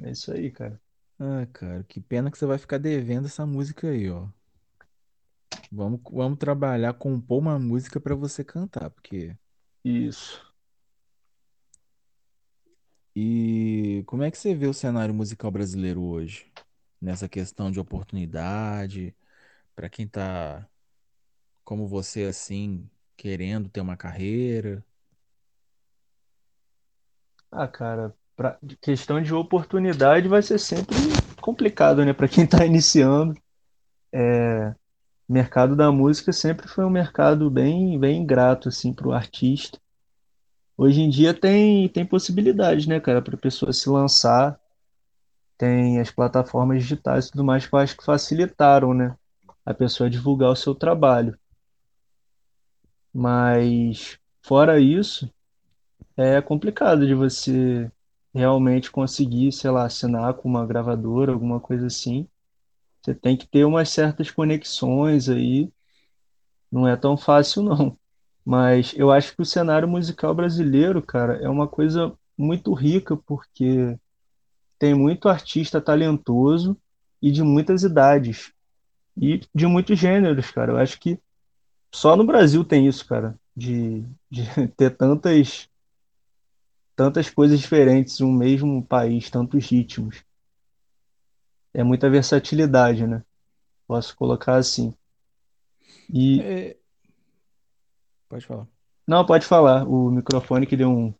É 0.02 0.12
isso 0.12 0.32
aí, 0.32 0.52
cara. 0.52 0.80
Ah, 1.20 1.48
cara, 1.54 1.84
que 1.84 2.02
pena 2.02 2.30
que 2.32 2.38
você 2.38 2.46
vai 2.46 2.58
ficar 2.58 2.78
devendo 2.78 3.28
essa 3.28 3.46
música 3.46 3.88
aí, 3.90 4.10
ó. 4.10 4.28
Vamos, 5.72 6.02
vamos 6.12 6.38
trabalhar, 6.38 6.94
compor 6.94 7.40
uma 7.40 7.58
música 7.58 8.00
pra 8.00 8.16
você 8.16 8.44
cantar, 8.44 8.90
porque. 8.90 9.36
Isso. 9.84 10.42
E 13.16 14.04
como 14.08 14.24
é 14.24 14.32
que 14.32 14.38
você 14.38 14.56
vê 14.56 14.66
o 14.66 14.74
cenário 14.74 15.14
musical 15.14 15.52
brasileiro 15.52 16.02
hoje? 16.02 16.52
Nessa 17.00 17.30
questão 17.30 17.70
de 17.70 17.80
oportunidade, 17.80 19.16
pra 19.76 19.90
quem 19.90 20.08
tá 20.08 20.68
como 21.64 21.88
você, 21.88 22.24
assim, 22.24 22.90
querendo 23.18 23.70
ter 23.70 23.82
uma 23.82 23.98
carreira? 23.98 24.84
Ah, 27.52 27.68
cara, 27.68 28.14
pra, 28.36 28.58
questão 28.82 29.22
de 29.22 29.34
oportunidade 29.34 30.28
vai 30.28 30.42
ser 30.42 30.60
sempre 30.60 30.96
complicado, 31.42 32.04
né? 32.04 32.14
Pra 32.14 32.28
quem 32.28 32.46
tá 32.48 32.66
iniciando. 32.66 33.36
O 35.28 35.34
mercado 35.34 35.76
da 35.76 35.92
música 35.92 36.32
sempre 36.32 36.68
foi 36.68 36.86
um 36.86 36.90
mercado 36.90 37.50
bem, 37.50 38.00
bem 38.00 38.22
ingrato, 38.22 38.70
assim, 38.70 38.94
pro 38.94 39.12
artista. 39.12 39.80
Hoje 40.78 41.02
em 41.02 41.10
dia 41.10 41.34
tem, 41.34 41.88
tem 41.90 42.06
possibilidades, 42.06 42.88
né, 42.88 43.00
cara, 43.00 43.22
pra 43.22 43.38
pessoa 43.38 43.72
se 43.74 43.90
lançar. 43.90 44.60
Tem 45.58 46.00
as 46.00 46.12
plataformas 46.12 46.82
digitais 46.84 47.28
e 47.28 47.32
tudo 47.32 47.44
mais 47.44 47.66
que 47.66 47.74
eu 47.74 47.80
acho 47.80 47.98
que 47.98 48.04
facilitaram, 48.06 48.94
né? 48.94 49.16
A 49.66 49.74
pessoa 49.74 50.10
divulgar 50.10 50.52
o 50.52 50.56
seu 50.56 50.76
trabalho. 50.76 51.38
Mas, 53.14 54.18
fora 54.42 54.80
isso, 54.80 55.32
é 56.18 56.42
complicado 56.42 57.06
de 57.08 57.14
você 57.16 57.92
realmente 58.34 58.92
conseguir, 58.92 59.52
sei 59.52 59.72
lá, 59.72 59.86
assinar 59.86 60.34
com 60.36 60.50
uma 60.50 60.66
gravadora, 60.66 61.32
alguma 61.34 61.60
coisa 61.60 61.88
assim. 61.88 62.28
Você 63.02 63.14
tem 63.16 63.38
que 63.38 63.48
ter 63.48 63.66
umas 63.66 63.90
certas 63.90 64.32
conexões 64.32 65.30
aí. 65.30 65.72
Não 66.72 66.88
é 66.88 66.96
tão 66.96 67.16
fácil, 67.18 67.64
não. 67.64 67.98
Mas 68.46 68.94
eu 68.98 69.12
acho 69.12 69.36
que 69.36 69.42
o 69.42 69.46
cenário 69.46 69.88
musical 69.88 70.36
brasileiro, 70.36 71.02
cara, 71.02 71.36
é 71.38 71.50
uma 71.50 71.68
coisa 71.68 72.14
muito 72.38 72.74
rica, 72.74 73.16
porque 73.16 73.98
tem 74.80 74.94
muito 74.94 75.30
artista 75.30 75.82
talentoso 75.82 76.78
e 77.22 77.32
de 77.32 77.44
muitas 77.44 77.84
idades. 77.84 78.52
E 79.18 79.42
de 79.54 79.68
muitos 79.68 80.00
gêneros, 80.00 80.52
cara. 80.52 80.74
Eu 80.74 80.78
acho 80.78 81.00
que 81.00 81.20
só 81.94 82.16
no 82.16 82.26
Brasil 82.26 82.64
tem 82.66 82.88
isso, 82.88 83.06
cara. 83.08 83.40
De, 83.56 84.02
de 84.30 84.44
ter 84.78 84.96
tantas, 84.98 85.70
tantas 86.96 87.30
coisas 87.30 87.60
diferentes 87.60 88.20
um 88.20 88.32
mesmo 88.32 88.84
país, 88.84 89.30
tantos 89.30 89.70
ritmos. 89.70 90.24
É 91.72 91.84
muita 91.84 92.10
versatilidade, 92.10 93.06
né? 93.06 93.24
Posso 93.88 94.16
colocar 94.18 94.56
assim. 94.58 94.94
E, 96.10 96.46
É, 96.46 96.78
pode 98.30 98.46
falar. 98.46 98.68
não, 99.08 99.26
pode 99.26 99.46
falar. 99.46 99.88
O 99.88 100.10
microfone 100.12 100.66
que 100.68 100.76
deu 100.78 100.90
um, 100.90 101.14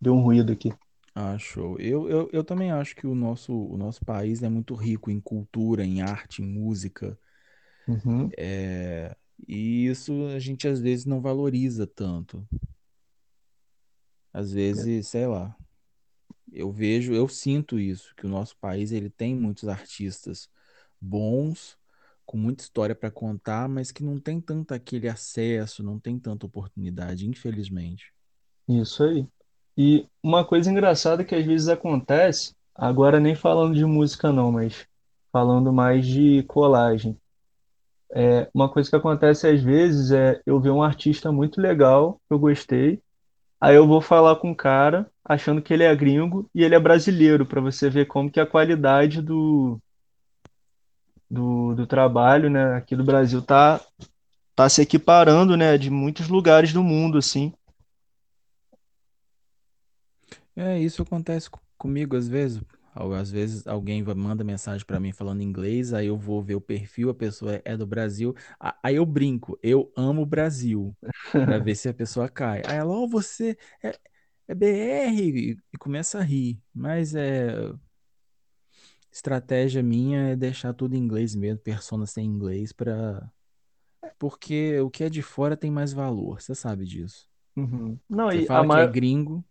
deu 0.00 0.14
um 0.14 0.22
ruído 0.22 0.52
aqui. 0.52 0.72
Ah, 1.14 1.36
show. 1.38 1.78
Eu, 1.80 2.08
eu, 2.08 2.30
eu 2.32 2.44
também 2.44 2.70
acho 2.72 2.94
que 2.96 3.06
o 3.06 3.14
nosso, 3.14 3.52
o 3.54 3.76
nosso 3.76 4.04
país 4.04 4.42
é 4.42 4.48
muito 4.48 4.74
rico 4.74 5.10
em 5.10 5.20
cultura, 5.20 5.84
em 5.84 6.02
arte, 6.02 6.42
em 6.42 6.46
música. 6.46 7.18
Uhum, 7.86 8.34
É, 8.36 9.16
e 9.46 9.86
isso 9.86 10.12
a 10.34 10.38
gente 10.38 10.68
às 10.68 10.80
vezes 10.80 11.04
não 11.04 11.20
valoriza 11.20 11.86
tanto. 11.86 12.46
Às 14.32 14.52
vezes, 14.52 15.08
sei 15.08 15.26
lá, 15.26 15.56
eu 16.52 16.70
vejo, 16.70 17.12
eu 17.12 17.28
sinto 17.28 17.78
isso, 17.78 18.14
que 18.16 18.26
o 18.26 18.28
nosso 18.28 18.56
país 18.58 18.92
ele 18.92 19.10
tem 19.10 19.34
muitos 19.34 19.68
artistas 19.68 20.48
bons, 21.00 21.76
com 22.24 22.36
muita 22.36 22.62
história 22.62 22.94
para 22.94 23.10
contar, 23.10 23.68
mas 23.68 23.90
que 23.90 24.04
não 24.04 24.20
tem 24.20 24.40
tanto 24.40 24.72
aquele 24.72 25.08
acesso, 25.08 25.82
não 25.82 25.98
tem 25.98 26.18
tanta 26.18 26.46
oportunidade, 26.46 27.28
infelizmente. 27.28 28.12
isso 28.68 29.02
aí. 29.02 29.26
E 29.76 30.06
uma 30.22 30.44
coisa 30.44 30.70
engraçada 30.70 31.24
que 31.24 31.34
às 31.34 31.44
vezes 31.44 31.68
acontece, 31.68 32.54
agora 32.74 33.18
nem 33.18 33.34
falando 33.34 33.74
de 33.74 33.84
música 33.84 34.32
não, 34.32 34.52
mas 34.52 34.86
falando 35.32 35.72
mais 35.72 36.06
de 36.06 36.42
colagem. 36.44 37.19
Uma 38.54 38.68
coisa 38.70 38.88
que 38.90 38.96
acontece 38.96 39.46
às 39.48 39.62
vezes 39.62 40.10
é 40.12 40.40
eu 40.46 40.60
ver 40.60 40.70
um 40.70 40.82
artista 40.82 41.32
muito 41.32 41.60
legal, 41.60 42.20
eu 42.30 42.38
gostei, 42.38 43.00
aí 43.60 43.76
eu 43.76 43.86
vou 43.86 44.00
falar 44.02 44.36
com 44.36 44.52
o 44.52 44.56
cara. 44.56 45.10
achando 45.24 45.62
que 45.62 45.72
ele 45.74 45.84
é 45.84 45.94
gringo 45.96 46.48
e 46.54 46.64
ele 46.64 46.74
é 46.74 46.80
brasileiro, 46.80 47.46
para 47.46 47.60
você 47.60 47.90
ver 47.90 48.06
como 48.06 48.30
que 48.30 48.40
a 48.40 48.46
qualidade 48.46 49.22
do, 49.22 49.80
do, 51.30 51.74
do 51.74 51.86
trabalho, 51.86 52.50
né, 52.50 52.74
aqui 52.74 52.96
do 52.96 53.04
Brasil 53.04 53.40
tá, 53.42 53.80
tá 54.56 54.68
se 54.68 54.82
equiparando, 54.82 55.56
né, 55.56 55.78
de 55.78 55.90
muitos 55.90 56.28
lugares 56.28 56.72
do 56.72 56.82
mundo, 56.82 57.18
assim. 57.18 57.52
É, 60.56 60.78
isso 60.78 61.02
acontece 61.02 61.50
co- 61.50 61.60
comigo 61.78 62.16
às 62.16 62.28
vezes. 62.28 62.60
Às 62.94 63.30
vezes 63.30 63.66
alguém 63.66 64.02
manda 64.02 64.42
mensagem 64.44 64.84
pra 64.84 64.98
mim 65.00 65.12
falando 65.12 65.42
inglês, 65.42 65.92
aí 65.92 66.06
eu 66.06 66.16
vou 66.16 66.42
ver 66.42 66.56
o 66.56 66.60
perfil, 66.60 67.10
a 67.10 67.14
pessoa 67.14 67.54
é 67.56 67.62
é 67.64 67.76
do 67.76 67.86
Brasil. 67.86 68.34
Aí 68.82 68.96
eu 68.96 69.06
brinco, 69.06 69.58
eu 69.62 69.92
amo 69.96 70.22
o 70.22 70.26
Brasil, 70.26 70.96
pra 71.32 71.58
ver 71.58 71.74
se 71.76 71.88
a 71.88 71.94
pessoa 71.94 72.28
cai. 72.28 72.62
Aí 72.66 72.76
ela, 72.76 72.92
ó, 72.92 73.06
você 73.06 73.56
é, 73.82 73.96
é 74.48 74.54
BR, 74.54 75.56
e, 75.72 75.78
começa 75.78 76.18
a 76.18 76.22
rir. 76.22 76.60
Mas 76.74 77.14
é 77.14 77.72
estratégia 79.12 79.82
minha 79.82 80.28
é 80.30 80.36
deixar 80.36 80.72
tudo 80.72 80.94
em 80.94 80.98
inglês 80.98 81.34
mesmo, 81.34 81.58
persona 81.58 82.06
sem 82.06 82.24
inglês, 82.24 82.72
pra... 82.72 83.28
porque 84.18 84.78
o 84.80 84.90
que 84.90 85.04
é 85.04 85.10
de 85.10 85.22
fora 85.22 85.56
tem 85.56 85.70
mais 85.70 85.92
valor, 85.92 86.40
você 86.40 86.54
sabe 86.54 86.84
disso. 86.84 87.28
Uhum. 87.56 87.98
Não, 88.08 88.30
Você 88.30 88.42
e 88.42 88.46
fala 88.46 88.66
que 88.68 88.78
é 88.80 88.86
ma 88.86 88.86
gringo, 88.86 89.44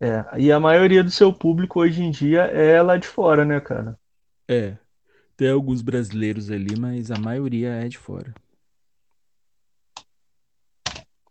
é, 0.00 0.24
e 0.38 0.52
a 0.52 0.60
maioria 0.60 1.02
do 1.02 1.10
seu 1.10 1.32
público 1.32 1.80
hoje 1.80 2.02
em 2.02 2.10
dia 2.10 2.42
é 2.42 2.80
lá 2.80 2.96
de 2.96 3.06
fora, 3.06 3.44
né, 3.44 3.60
cara? 3.60 3.98
é. 4.48 4.78
Tem 5.36 5.50
alguns 5.50 5.82
brasileiros 5.82 6.50
ali, 6.50 6.76
mas 6.76 7.12
a 7.12 7.16
maioria 7.16 7.68
é 7.68 7.88
de 7.88 7.96
fora. 7.96 8.34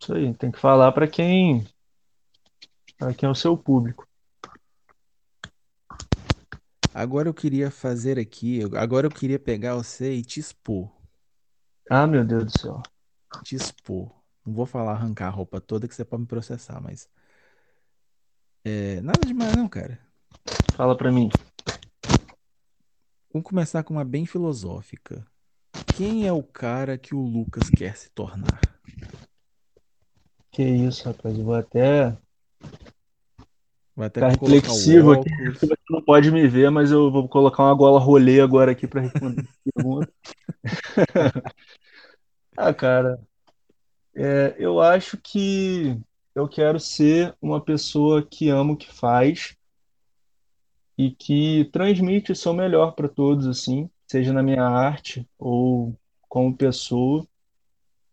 Isso 0.00 0.14
aí, 0.14 0.32
tem 0.32 0.50
que 0.50 0.58
falar 0.58 0.92
para 0.92 1.06
quem, 1.06 1.66
para 2.96 3.12
quem 3.12 3.26
é 3.26 3.30
o 3.30 3.34
seu 3.34 3.54
público. 3.54 4.08
Agora 6.94 7.28
eu 7.28 7.34
queria 7.34 7.70
fazer 7.70 8.18
aqui, 8.18 8.60
agora 8.78 9.06
eu 9.06 9.10
queria 9.10 9.38
pegar 9.38 9.74
você 9.74 10.14
e 10.14 10.24
te 10.24 10.40
expor. 10.40 10.90
Ah, 11.90 12.06
meu 12.06 12.24
Deus 12.24 12.44
do 12.44 12.58
céu. 12.58 12.82
Te 13.44 13.56
expor. 13.56 14.10
Não 14.44 14.54
vou 14.54 14.64
falar 14.64 14.92
arrancar 14.92 15.26
a 15.26 15.30
roupa 15.30 15.60
toda 15.60 15.86
que 15.86 15.94
você 15.94 16.04
pode 16.04 16.22
me 16.22 16.26
processar, 16.26 16.80
mas 16.80 17.10
é 18.64 19.00
nada 19.00 19.26
demais 19.26 19.54
não, 19.54 19.68
cara. 19.68 19.98
Fala 20.74 20.96
pra 20.96 21.10
mim. 21.10 21.28
Vamos 23.32 23.48
começar 23.48 23.82
com 23.82 23.94
uma 23.94 24.04
bem 24.04 24.26
filosófica. 24.26 25.26
Quem 25.96 26.26
é 26.26 26.32
o 26.32 26.42
cara 26.42 26.96
que 26.96 27.14
o 27.14 27.20
Lucas 27.20 27.68
quer 27.70 27.96
se 27.96 28.10
tornar? 28.10 28.60
Que 30.50 30.62
isso, 30.62 31.04
rapaz, 31.04 31.38
eu 31.38 31.44
vou 31.44 31.54
até 31.54 32.16
Vai 33.98 34.06
até 34.06 34.24
o 34.24 34.28
reflexivo 34.28 35.10
aqui. 35.10 35.28
não 35.90 36.00
pode 36.00 36.30
me 36.30 36.46
ver, 36.46 36.70
mas 36.70 36.92
eu 36.92 37.10
vou 37.10 37.28
colocar 37.28 37.64
uma 37.64 37.74
gola 37.74 37.98
rolê 37.98 38.40
agora 38.40 38.70
aqui 38.70 38.86
para 38.86 39.00
responder 39.00 39.42
a 39.42 39.72
pergunta. 39.74 40.12
Ah, 42.60 42.74
cara, 42.74 43.20
é, 44.16 44.56
eu 44.58 44.80
acho 44.80 45.16
que 45.16 45.96
eu 46.38 46.48
quero 46.48 46.78
ser 46.78 47.36
uma 47.40 47.60
pessoa 47.60 48.22
que 48.22 48.48
ama 48.48 48.72
o 48.72 48.76
que 48.76 48.92
faz 48.92 49.56
e 50.96 51.10
que 51.10 51.68
transmite 51.72 52.32
o 52.32 52.36
seu 52.36 52.52
melhor 52.52 52.92
para 52.92 53.08
todos, 53.08 53.46
assim, 53.46 53.88
seja 54.06 54.32
na 54.32 54.42
minha 54.42 54.64
arte 54.64 55.28
ou 55.38 55.96
como 56.28 56.56
pessoa. 56.56 57.26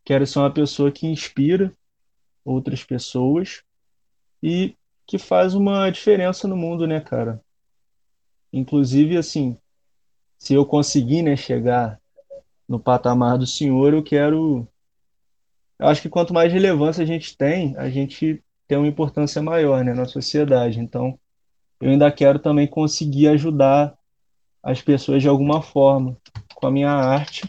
Quero 0.03 0.25
ser 0.25 0.39
uma 0.39 0.51
pessoa 0.51 0.91
que 0.91 1.07
inspira 1.07 1.75
outras 2.43 2.83
pessoas 2.83 3.63
e 4.41 4.75
que 5.07 5.17
faz 5.17 5.53
uma 5.53 5.89
diferença 5.89 6.47
no 6.47 6.55
mundo, 6.55 6.87
né, 6.87 6.99
cara? 6.99 7.41
Inclusive, 8.51 9.17
assim, 9.17 9.57
se 10.37 10.53
eu 10.53 10.65
conseguir, 10.65 11.21
né, 11.21 11.35
chegar 11.35 11.99
no 12.67 12.79
patamar 12.79 13.37
do 13.37 13.45
senhor, 13.45 13.93
eu 13.93 14.03
quero. 14.03 14.67
Eu 15.79 15.87
acho 15.87 16.01
que 16.01 16.09
quanto 16.09 16.33
mais 16.33 16.51
relevância 16.51 17.03
a 17.03 17.05
gente 17.07 17.37
tem, 17.37 17.75
a 17.77 17.89
gente 17.89 18.43
tem 18.67 18.77
uma 18.77 18.87
importância 18.87 19.41
maior, 19.41 19.83
né, 19.83 19.93
na 19.93 20.05
sociedade. 20.05 20.79
Então, 20.79 21.19
eu 21.81 21.89
ainda 21.91 22.11
quero 22.11 22.39
também 22.39 22.67
conseguir 22.67 23.27
ajudar 23.29 23.93
as 24.63 24.81
pessoas 24.81 25.21
de 25.21 25.27
alguma 25.29 25.61
forma 25.61 26.17
com 26.55 26.67
a 26.67 26.71
minha 26.71 26.89
arte, 26.89 27.43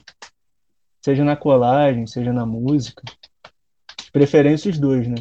seja 1.02 1.24
na 1.24 1.36
colagem, 1.36 2.06
seja 2.06 2.32
na 2.32 2.44
música. 2.44 3.02
Preferência 4.12 4.70
os 4.70 4.78
dois, 4.78 5.06
né? 5.06 5.16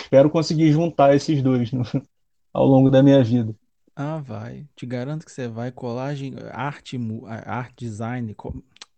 Espero 0.00 0.30
conseguir 0.30 0.72
juntar 0.72 1.14
esses 1.14 1.42
dois 1.42 1.70
no- 1.72 1.84
ao 2.52 2.66
longo 2.66 2.90
da 2.90 3.02
minha 3.02 3.22
vida. 3.22 3.54
Ah, 3.94 4.18
vai. 4.18 4.66
Te 4.74 4.86
garanto 4.86 5.24
que 5.24 5.32
você 5.32 5.46
vai. 5.46 5.70
Colagem, 5.70 6.34
arte, 6.52 6.96
mu- 6.98 7.26
a- 7.26 7.42
arte 7.58 7.74
design, 7.84 8.34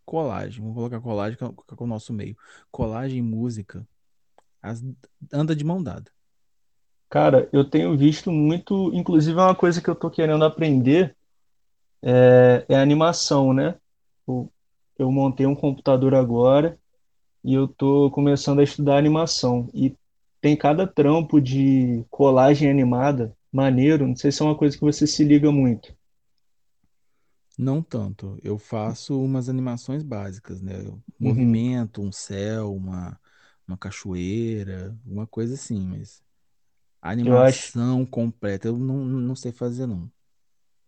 colagem. 0.04 0.60
Vamos 0.60 0.74
colocar 0.74 1.00
colagem 1.00 1.36
que 1.38 1.44
é 1.44 1.48
que 1.48 1.82
é 1.82 1.84
o 1.84 1.86
nosso 1.86 2.12
meio. 2.12 2.36
Colagem 2.70 3.18
e 3.18 3.22
música. 3.22 3.86
As, 4.62 4.84
anda 5.32 5.56
de 5.56 5.64
mão 5.64 5.82
dada. 5.82 6.10
Cara, 7.08 7.48
eu 7.52 7.64
tenho 7.68 7.96
visto 7.96 8.30
muito, 8.32 8.90
inclusive 8.94 9.38
é 9.38 9.42
uma 9.42 9.54
coisa 9.54 9.82
que 9.82 9.90
eu 9.90 9.94
tô 9.94 10.10
querendo 10.10 10.44
aprender 10.44 11.14
é, 12.02 12.64
é 12.68 12.76
animação, 12.76 13.52
né? 13.52 13.76
Eu, 14.26 14.50
eu 14.98 15.10
montei 15.12 15.46
um 15.46 15.54
computador 15.54 16.14
agora 16.14 16.78
e 17.44 17.54
eu 17.54 17.68
tô 17.68 18.10
começando 18.10 18.60
a 18.60 18.64
estudar 18.64 18.96
animação. 18.96 19.68
E 19.74 19.94
tem 20.40 20.56
cada 20.56 20.86
trampo 20.86 21.40
de 21.40 22.04
colagem 22.10 22.70
animada, 22.70 23.36
maneiro, 23.52 24.06
não 24.06 24.16
sei 24.16 24.32
se 24.32 24.42
é 24.42 24.44
uma 24.44 24.56
coisa 24.56 24.76
que 24.76 24.84
você 24.84 25.06
se 25.06 25.22
liga 25.24 25.52
muito. 25.52 25.94
Não 27.62 27.82
tanto. 27.82 28.38
Eu 28.42 28.58
faço 28.58 29.22
umas 29.22 29.48
animações 29.48 30.02
básicas, 30.02 30.60
né? 30.60 30.78
Uhum. 30.80 31.00
Movimento, 31.18 32.02
um 32.02 32.10
céu, 32.12 32.74
uma, 32.74 33.20
uma 33.66 33.78
cachoeira, 33.78 34.98
uma 35.06 35.26
coisa 35.26 35.54
assim, 35.54 35.86
mas 35.86 36.22
Eu 37.24 37.36
acho, 37.38 37.72
animação 37.72 38.06
completa 38.06 38.68
eu 38.68 38.78
não, 38.78 39.04
não 39.04 39.36
sei 39.36 39.52
fazer, 39.52 39.86
não. 39.86 40.10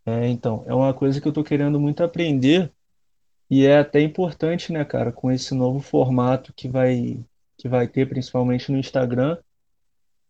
é, 0.06 0.28
então, 0.28 0.64
é 0.66 0.74
uma 0.74 0.92
coisa 0.94 1.20
que 1.20 1.26
eu 1.28 1.32
tô 1.32 1.42
querendo 1.42 1.80
muito 1.80 2.02
aprender 2.02 2.72
e 3.50 3.66
é 3.66 3.78
até 3.78 4.00
importante, 4.02 4.72
né, 4.72 4.84
cara, 4.84 5.12
com 5.12 5.30
esse 5.32 5.54
novo 5.54 5.80
formato 5.80 6.52
que 6.54 6.68
vai 6.68 7.24
que 7.58 7.68
vai 7.68 7.88
ter 7.88 8.08
principalmente 8.08 8.72
no 8.72 8.78
Instagram, 8.78 9.38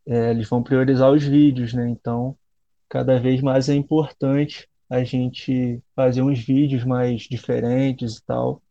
é, 0.07 0.31
eles 0.31 0.49
vão 0.49 0.63
priorizar 0.63 1.11
os 1.13 1.23
vídeos, 1.25 1.73
né? 1.75 1.89
Então, 1.89 2.37
cada 2.89 3.19
vez 3.21 3.41
mais 3.43 3.69
é 3.69 3.75
importante 3.75 4.69
a 4.89 5.03
gente 5.05 5.83
fazer 5.97 6.23
uns 6.23 6.39
vídeos 6.45 6.85
mais 6.85 7.23
diferentes 7.23 8.17
e 8.19 8.25
tal. 8.25 8.63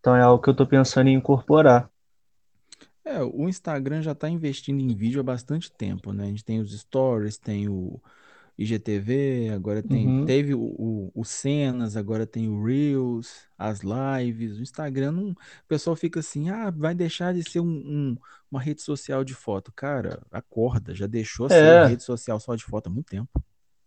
Então 0.00 0.16
é 0.16 0.22
algo 0.22 0.42
que 0.42 0.50
eu 0.50 0.56
tô 0.56 0.66
pensando 0.66 1.08
em 1.08 1.14
incorporar. 1.16 1.90
É, 3.04 3.22
o 3.22 3.48
Instagram 3.48 4.02
já 4.02 4.12
está 4.12 4.28
investindo 4.28 4.80
em 4.80 4.94
vídeo 4.94 5.20
há 5.20 5.22
bastante 5.22 5.70
tempo, 5.70 6.12
né? 6.12 6.24
A 6.24 6.26
gente 6.28 6.44
tem 6.44 6.60
os 6.60 6.76
stories, 6.78 7.38
tem 7.38 7.68
o 7.68 8.00
IGTV, 8.58 9.50
agora 9.54 9.82
tem, 9.82 10.08
Uhum. 10.08 10.24
teve 10.24 10.54
o, 10.54 10.60
o, 10.60 11.12
o 11.14 11.24
Cenas, 11.24 11.96
agora 11.96 12.26
tem 12.26 12.48
o 12.48 12.64
Reels, 12.64 13.48
as 13.56 13.80
lives. 13.82 14.58
O 14.58 14.62
Instagram, 14.62 15.12
não, 15.12 15.30
o 15.30 15.36
pessoal 15.68 15.94
fica 15.94 16.20
assim, 16.20 16.48
ah, 16.50 16.70
vai 16.70 16.94
deixar 16.94 17.32
de 17.34 17.48
ser 17.48 17.60
um, 17.60 17.66
um- 17.68 18.16
uma 18.50 18.60
rede 18.60 18.82
social 18.82 19.22
de 19.24 19.34
foto. 19.34 19.72
Cara, 19.74 20.20
acorda, 20.30 20.94
já 20.94 21.06
deixou 21.06 21.48
ser 21.50 21.78
É, 21.78 21.84
rede 21.84 22.02
social 22.02 22.40
só 22.40 22.54
de 22.56 22.64
foto 22.64 22.88
há 22.88 22.90
muito 22.90 23.06
tempo. 23.06 23.28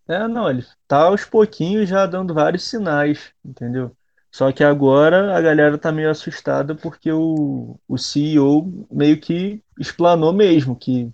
É, 0.09 0.27
não, 0.27 0.49
ele 0.49 0.65
tá 0.87 1.03
aos 1.05 1.25
pouquinhos 1.25 1.89
já 1.89 2.05
dando 2.07 2.33
vários 2.33 2.63
sinais, 2.65 3.33
entendeu? 3.45 3.95
Só 4.31 4.51
que 4.51 4.63
agora 4.63 5.35
a 5.37 5.41
galera 5.41 5.77
tá 5.77 5.91
meio 5.91 6.09
assustada 6.09 6.75
porque 6.75 7.11
o, 7.11 7.79
o 7.87 7.97
CEO 7.97 8.87
meio 8.91 9.19
que 9.19 9.63
explanou 9.79 10.33
mesmo 10.33 10.75
que 10.77 11.11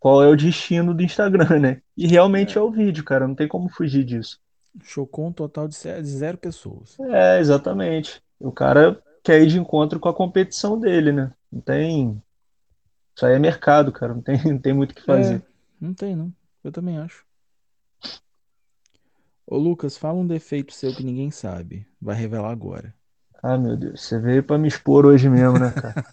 qual 0.00 0.22
é 0.22 0.28
o 0.28 0.36
destino 0.36 0.94
do 0.94 1.02
Instagram, 1.02 1.60
né? 1.60 1.82
E 1.96 2.06
realmente 2.08 2.56
É, 2.56 2.58
é 2.58 2.60
o 2.60 2.70
vídeo, 2.72 3.04
cara, 3.04 3.28
não 3.28 3.34
tem 3.34 3.48
como 3.48 3.68
fugir 3.70 4.04
disso. 4.04 4.40
chocou 4.82 5.26
um 5.26 5.32
total 5.34 5.68
de 5.68 5.74
ze- 5.76 6.00
de 6.02 6.08
zero 6.08 6.38
pessoas. 6.38 6.98
É, 7.00 7.38
exatamente. 7.38 8.22
O 8.38 8.50
cara 8.52 9.02
quer 9.22 9.42
ir 9.42 9.48
de 9.48 9.58
encontro 9.58 10.00
com 10.00 10.08
a 10.08 10.14
competição 10.14 10.78
dele, 10.78 11.12
né? 11.12 11.32
Não 11.50 11.60
tem. 11.60 12.22
Isso 13.16 13.26
aí 13.26 13.34
é 13.34 13.40
mercado, 13.40 13.92
cara. 13.92 14.14
Não 14.14 14.22
tem, 14.22 14.38
não 14.44 14.60
tem 14.60 14.74
muito 14.74 14.92
o 14.92 14.94
que 14.94 15.02
É, 15.08 15.40
fazer. 15.42 15.44
não 15.80 15.94
tem 15.94 16.14
não. 16.16 16.34
Eu 16.64 16.72
também 16.72 16.98
acho. 16.98 17.25
Ô 19.46 19.56
Lucas, 19.58 19.96
fala 19.96 20.18
um 20.18 20.26
defeito 20.26 20.72
seu 20.72 20.92
que 20.94 21.04
ninguém 21.04 21.30
sabe. 21.30 21.86
Vai 22.00 22.16
revelar 22.16 22.50
agora. 22.50 22.92
Ah, 23.42 23.56
meu 23.56 23.76
Deus. 23.76 24.02
Você 24.02 24.18
veio 24.18 24.42
pra 24.42 24.58
me 24.58 24.66
expor 24.66 25.06
hoje 25.06 25.28
mesmo, 25.28 25.58
né, 25.58 25.70
cara? 25.70 26.04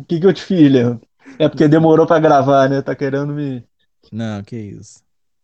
O 0.00 0.04
que 0.06 0.20
que 0.20 0.26
eu 0.26 0.32
te 0.32 0.42
fiz, 0.42 0.70
Leandro? 0.70 1.06
É 1.38 1.48
porque 1.48 1.66
demorou 1.66 2.06
pra 2.06 2.20
gravar, 2.20 2.68
né? 2.70 2.80
Tá 2.80 2.94
querendo 2.94 3.32
me. 3.32 3.66
Não, 4.12 4.42
que 4.44 4.56
isso. 4.56 5.02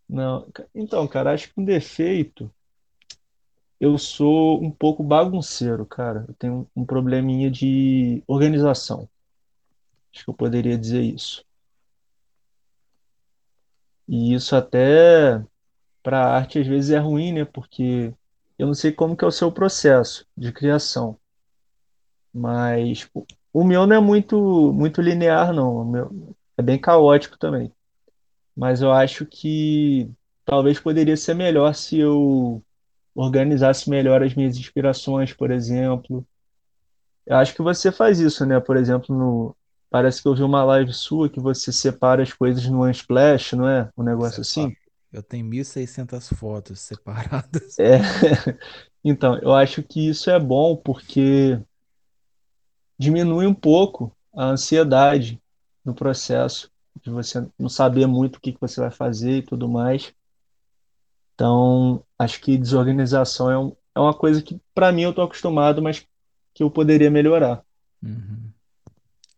Não. 0.09 0.47
Então, 0.73 1.09
cara, 1.09 1.33
acho 1.33 1.53
que 1.53 1.61
um 1.61 1.65
defeito. 1.65 2.49
Eu 3.81 3.99
sou 3.99 4.63
um 4.63 4.71
pouco 4.71 5.03
bagunceiro, 5.03 5.85
cara. 5.85 6.25
Eu 6.29 6.35
tenho 6.35 6.69
um 6.77 6.85
probleminha 6.85 7.51
de 7.51 8.23
organização. 8.29 9.09
Acho 10.15 10.25
que 10.25 10.31
eu 10.31 10.35
poderia 10.35 10.79
dizer 10.79 11.03
isso. 11.03 11.45
E 14.07 14.35
isso 14.35 14.55
até 14.55 15.43
para 16.03 16.19
a 16.25 16.37
arte 16.37 16.59
às 16.59 16.67
vezes 16.67 16.91
é 16.91 16.99
ruim, 16.99 17.33
né? 17.33 17.45
Porque 17.45 18.13
eu 18.59 18.67
não 18.67 18.75
sei 18.75 18.93
como 18.93 19.17
que 19.17 19.25
é 19.25 19.29
o 19.29 19.33
seu 19.33 19.51
processo 19.53 20.27
de 20.37 20.53
criação, 20.53 21.19
mas 22.33 23.09
o 23.15 23.25
o 23.53 23.65
meu 23.65 23.87
não 23.87 23.97
é 23.97 24.01
muito 24.01 24.73
muito 24.73 25.03
linear, 25.03 25.53
não. 25.53 25.77
O 25.77 25.85
meu 25.85 26.37
é 26.57 26.63
bem 26.63 26.79
caótico 26.79 27.37
também. 27.39 27.73
Mas 28.57 28.83
eu 28.83 28.93
acho 28.93 29.27
que 29.27 30.11
talvez 30.45 30.79
poderia 30.81 31.17
ser 31.17 31.35
melhor 31.35 31.75
se 31.75 31.99
eu 31.99 32.63
organizasse 33.15 33.91
melhor 33.91 34.23
as 34.23 34.35
minhas 34.35 34.57
inspirações, 34.57 35.33
por 35.33 35.51
exemplo. 35.51 36.27
Eu 37.27 37.37
acho 37.37 37.55
que 37.55 37.63
você 37.63 37.93
faz 37.93 38.21
isso, 38.21 38.45
né? 38.47 38.59
Por 38.61 38.77
exemplo, 38.77 39.15
no 39.15 39.57
parece 39.91 40.23
que 40.23 40.29
eu 40.29 40.35
vi 40.35 40.43
uma 40.43 40.65
live 40.65 40.93
sua 40.93 41.29
que 41.29 41.39
você 41.39 41.71
separa 41.71 42.23
as 42.23 42.33
coisas 42.33 42.67
no 42.67 42.87
Unsplash, 42.87 43.53
não 43.53 43.69
é? 43.69 43.91
Um 43.97 44.03
negócio 44.03 44.43
Separa. 44.43 44.69
assim. 44.69 44.77
Eu 45.13 45.23
tenho 45.23 45.47
1.600 45.47 46.35
fotos 46.35 46.81
separadas. 46.83 47.79
É. 47.79 47.99
Então, 49.05 49.37
eu 49.39 49.53
acho 49.53 49.83
que 49.83 50.09
isso 50.09 50.31
é 50.31 50.39
bom 50.39 50.77
porque 50.77 51.61
diminui 52.97 53.49
um 53.49 53.55
pouco 53.55 54.17
a 54.33 54.45
ansiedade 54.45 55.43
no 55.85 55.93
processo, 55.93 56.71
de 57.03 57.11
você 57.11 57.45
não 57.59 57.69
saber 57.69 58.07
muito 58.07 58.37
o 58.37 58.41
que 58.41 58.53
que 58.53 58.61
você 58.61 58.81
vai 58.81 58.93
fazer 58.93 59.39
e 59.39 59.43
tudo 59.43 59.69
mais. 59.69 60.15
Então, 61.35 62.05
acho 62.17 62.41
que 62.41 62.57
desorganização 62.57 63.51
é, 63.51 63.59
um, 63.59 63.77
é 63.93 63.99
uma 63.99 64.15
coisa 64.15 64.41
que, 64.41 64.61
para 64.73 64.93
mim, 64.93 65.03
eu 65.03 65.11
estou 65.11 65.25
acostumado, 65.25 65.83
mas 65.83 66.07
que 66.55 66.63
eu 66.63 66.71
poderia 66.71 67.11
melhorar. 67.11 67.65
Uhum. 68.01 68.53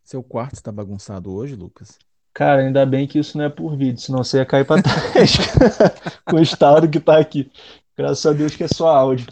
Seu 0.03 0.23
quarto 0.23 0.57
está 0.57 0.71
bagunçado 0.71 1.33
hoje, 1.33 1.57
Lucas? 1.57 1.99
Cara, 2.35 2.63
ainda 2.63 2.85
bem 2.85 3.07
que 3.07 3.19
isso 3.19 3.39
não 3.39 3.45
é 3.45 3.49
por 3.49 3.77
vídeo, 3.77 4.01
senão 4.01 4.25
você 4.25 4.39
ia 4.39 4.45
cair 4.45 4.67
para 4.67 4.83
trás 4.83 5.37
com 6.27 6.37
o 6.37 6.43
estado 6.43 6.89
que 6.89 6.99
tá 6.99 7.17
aqui. 7.19 7.51
Graças 7.97 8.27
a 8.27 8.33
Deus 8.33 8.57
que 8.57 8.65
é 8.65 8.69
só 8.69 8.89
áudio. 8.89 9.27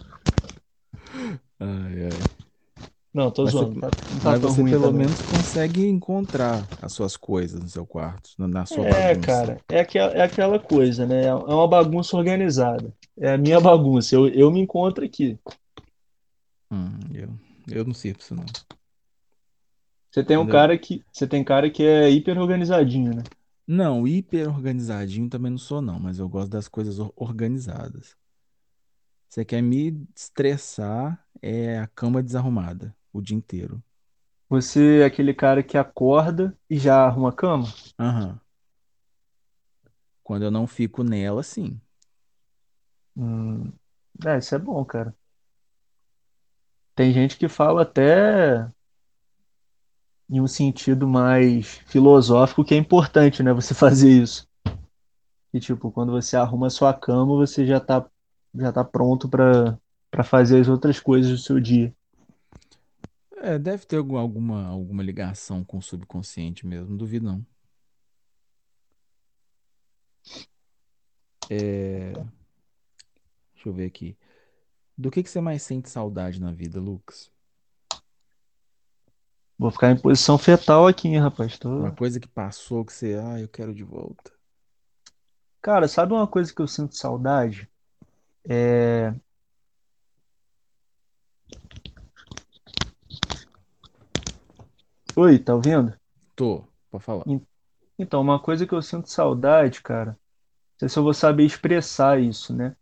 Ai, 1.59 2.05
ai. 2.05 2.11
Não, 3.13 3.31
tô 3.31 3.45
Mas 3.45 3.53
você, 3.53 3.65
zoando, 3.65 3.81
tá- 3.81 3.89
não 4.11 4.21
tá 4.21 4.31
mas 4.31 4.41
você 4.41 4.63
pelo 4.63 4.83
também. 4.85 5.07
menos 5.07 5.21
consegue 5.21 5.87
encontrar 5.87 6.67
as 6.81 6.93
suas 6.93 7.17
coisas 7.17 7.61
no 7.61 7.69
seu 7.69 7.85
quarto, 7.85 8.31
na 8.39 8.65
sua 8.65 8.85
É, 8.85 9.15
bagunça. 9.15 9.27
cara, 9.27 9.61
é 9.69 9.81
aquela, 9.81 10.13
é 10.15 10.23
aquela 10.23 10.59
coisa, 10.59 11.05
né? 11.05 11.25
É 11.27 11.35
uma 11.35 11.69
bagunça 11.69 12.17
organizada. 12.17 12.91
É 13.19 13.33
a 13.33 13.39
minha 13.39 13.61
bagunça. 13.61 14.15
Eu, 14.15 14.29
eu 14.29 14.51
me 14.51 14.61
encontro 14.61 15.05
aqui. 15.05 15.37
Hum, 16.71 16.99
eu, 17.13 17.29
eu 17.69 17.85
não 17.85 17.93
sirvo 17.93 18.21
isso, 18.21 18.35
não. 18.35 18.45
Você 20.13 20.23
tem 20.23 20.37
um 20.37 20.47
Quando 20.47 20.53
eu- 20.53 20.63
cara 20.63 20.79
que, 20.79 21.05
você 21.13 21.27
tem 21.27 21.43
cara 21.43 21.69
que 21.71 21.83
é 21.83 22.09
hiper 22.09 22.39
organizadinho, 22.39 23.13
né? 23.17 23.23
Não, 23.67 24.07
hiper 24.07 24.49
organizadinho 24.49 25.29
também 25.29 25.51
não 25.51 25.59
sou, 25.59 25.83
não, 25.83 25.99
mas 25.99 26.19
eu 26.21 26.29
gosto 26.29 26.51
das 26.51 26.69
coisas 26.69 26.99
or- 27.01 27.13
organizadas. 27.17 28.17
Você 29.29 29.45
quer 29.45 29.63
me 29.63 30.07
estressar, 30.15 31.27
é 31.41 31.79
a 31.79 31.87
cama 31.89 32.23
desarrumada 32.23 32.95
o 33.13 33.21
dia 33.21 33.37
inteiro. 33.37 33.83
Você 34.49 35.01
é 35.01 35.05
aquele 35.05 35.35
cara 35.35 35.65
que 35.65 35.77
acorda 35.77 36.57
e 36.71 36.79
já 36.79 37.05
arruma 37.05 37.31
a 37.31 37.33
cama? 37.33 37.67
Aham. 37.99 38.41
Quando 40.25 40.43
eu 40.45 40.51
não 40.51 40.67
fico 40.67 41.05
nela, 41.05 41.43
sim. 41.45 41.81
Hum, 43.17 43.73
é, 44.27 44.39
isso 44.39 44.55
é 44.55 44.59
bom, 44.59 44.85
cara. 44.85 45.15
Tem 46.95 47.13
gente 47.13 47.37
que 47.39 47.49
fala 47.49 47.83
até 47.83 48.71
em 50.33 50.41
um 50.41 50.47
sentido 50.47 51.07
mais 51.07 51.67
filosófico 51.87 52.65
que 52.65 52.75
é 52.75 52.79
importante, 52.79 53.43
né? 53.43 53.53
Você 53.53 53.75
fazer 53.75 54.11
isso. 54.11 54.49
E 55.53 55.61
tipo, 55.61 55.93
quando 55.93 56.11
você 56.13 56.35
arruma 56.37 56.69
a 56.69 56.71
sua 56.71 56.95
cama, 56.95 57.37
você 57.37 57.67
já 57.67 57.79
tá, 57.79 58.09
já 58.55 58.73
tá 58.73 58.83
pronto 58.83 59.29
para 59.29 59.79
fazer 60.25 60.59
as 60.61 60.69
outras 60.69 60.99
coisas 60.99 61.31
do 61.31 61.37
seu 61.39 61.61
dia. 61.61 61.95
É, 63.37 63.59
deve 63.59 63.85
ter 63.85 63.97
algum- 63.97 64.17
alguma, 64.17 64.65
alguma 64.67 65.03
ligação 65.03 65.63
com 65.63 65.77
o 65.77 65.83
subconsciente 65.83 66.67
mesmo, 66.67 66.91
não 66.91 66.97
duvido 66.97 67.27
não. 67.27 67.45
É, 71.51 72.13
deixa 73.55 73.69
eu 73.69 73.73
ver 73.73 73.87
aqui. 73.87 74.17
Do 74.97 75.11
que 75.11 75.23
que 75.23 75.31
você 75.31 75.41
mais 75.41 75.63
sente 75.63 75.91
saudade 75.91 76.41
na 76.41 76.53
vida, 76.53 76.81
Lucas? 76.81 77.31
Vou 79.63 79.71
ficar 79.71 79.93
em 79.93 79.97
posição 79.97 80.37
fetal 80.37 80.89
aqui, 80.89 81.07
hein, 81.07 81.21
rapaz. 81.21 81.57
Uma 81.65 81.91
Tô... 81.93 81.97
coisa 81.97 82.19
que 82.19 82.27
passou 82.27 82.85
que 82.85 82.93
você, 82.93 83.15
ah, 83.15 83.39
eu 83.41 83.47
quero 83.47 83.73
de 83.73 83.85
volta. 83.85 84.33
Cara, 85.61 85.87
sabe 85.87 86.13
uma 86.13 86.27
coisa 86.27 86.53
que 86.53 86.61
eu 86.61 86.67
sinto 86.67 86.97
saudade? 86.97 87.71
É... 88.45 89.15
Oi, 95.15 95.39
tá 95.39 95.55
ouvindo? 95.55 95.97
Tô, 96.35 96.65
pode 96.91 97.05
falar. 97.05 97.23
En- 97.29 97.47
Então, 97.97 98.21
uma 98.21 98.41
coisa 98.41 98.67
que 98.67 98.75
eu 98.75 98.83
sinto 98.83 99.09
saudade, 99.09 99.81
cara, 99.81 100.11
não 100.11 100.79
sei 100.81 100.89
se 100.89 100.99
eu 100.99 101.05
vou 101.05 101.15
saber 101.15 101.45
expressar 101.45 102.21
isso, 102.21 102.53
né? 102.53 102.75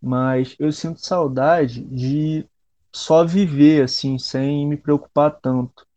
Mas 0.00 0.54
eu 0.60 0.70
sinto 0.70 1.04
saudade 1.04 1.82
de 1.86 2.46
só 2.92 3.24
viver 3.24 3.82
assim, 3.82 4.16
sem 4.16 4.64
me 4.68 4.76
preocupar 4.76 5.32
tanto, 5.40 5.89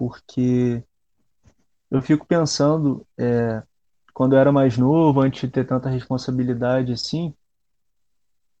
porque 0.00 0.82
eu 1.90 2.00
fico 2.00 2.26
pensando, 2.26 3.06
é, 3.18 3.62
quando 4.14 4.32
eu 4.32 4.38
era 4.38 4.50
mais 4.50 4.78
novo, 4.78 5.20
antes 5.20 5.42
de 5.42 5.48
ter 5.48 5.66
tanta 5.66 5.90
responsabilidade 5.90 6.90
assim, 6.90 7.34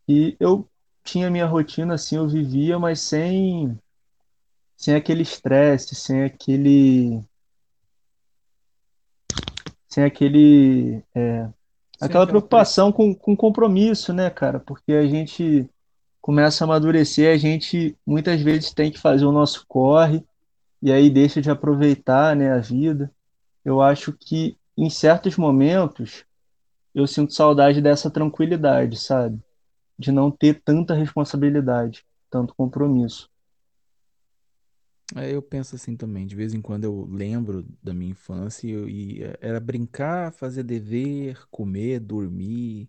e 0.06 0.36
eu 0.38 0.68
tinha 1.02 1.30
minha 1.30 1.46
rotina 1.46 1.94
assim, 1.94 2.16
eu 2.16 2.28
vivia, 2.28 2.78
mas 2.78 3.00
sem 3.00 3.78
sem 4.76 4.94
aquele 4.94 5.22
estresse, 5.22 5.94
sem 5.94 6.24
aquele 6.24 7.24
sem 9.88 10.04
aquele 10.04 11.02
Sem 11.98 12.06
aquela 12.06 12.26
preocupação 12.26 12.92
com, 12.92 13.14
com 13.14 13.34
compromisso, 13.34 14.12
né, 14.12 14.28
cara? 14.28 14.60
Porque 14.60 14.92
a 14.92 15.06
gente 15.06 15.66
começa 16.20 16.64
a 16.64 16.66
amadurecer, 16.66 17.32
a 17.32 17.38
gente 17.38 17.96
muitas 18.06 18.42
vezes 18.42 18.74
tem 18.74 18.90
que 18.90 18.98
fazer 18.98 19.24
o 19.24 19.32
nosso 19.32 19.64
corre 19.66 20.22
e 20.82 20.92
aí 20.92 21.10
deixa 21.10 21.40
de 21.42 21.50
aproveitar, 21.50 22.36
né, 22.36 22.52
a 22.52 22.58
vida. 22.58 23.12
Eu 23.64 23.80
acho 23.82 24.12
que 24.14 24.58
em 24.76 24.90
certos 24.90 25.36
momentos 25.36 26.24
eu 26.94 27.06
sinto 27.06 27.34
saudade 27.34 27.80
dessa 27.82 28.10
tranquilidade, 28.10 28.98
sabe? 28.98 29.40
De 29.98 30.12
não 30.12 30.30
ter 30.30 30.62
tanta 30.64 30.94
responsabilidade, 30.94 32.04
tanto 32.30 32.54
compromisso. 32.54 33.30
É, 35.16 35.34
eu 35.34 35.42
penso 35.42 35.74
assim 35.74 35.96
também. 35.96 36.26
De 36.26 36.36
vez 36.36 36.54
em 36.54 36.62
quando 36.62 36.84
eu 36.84 37.04
lembro 37.10 37.64
da 37.82 37.92
minha 37.92 38.10
infância 38.12 38.66
e, 38.68 38.70
eu- 38.70 38.88
e, 38.88 39.22
é, 39.24 39.38
era 39.40 39.58
brincar, 39.60 40.32
fazer 40.32 40.62
dever, 40.62 41.46
comer, 41.50 41.98
dormir. 42.00 42.88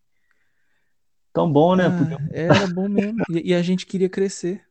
Tão 1.34 1.52
bom, 1.52 1.76
né? 1.76 1.86
Ah, 1.88 2.18
era 2.30 2.68
bom 2.68 2.88
mesmo. 2.88 3.24
E, 3.28 3.50
e 3.52 3.54
a 3.56 3.62
gente 3.62 3.86
queria 3.86 4.10
crescer. 4.10 4.66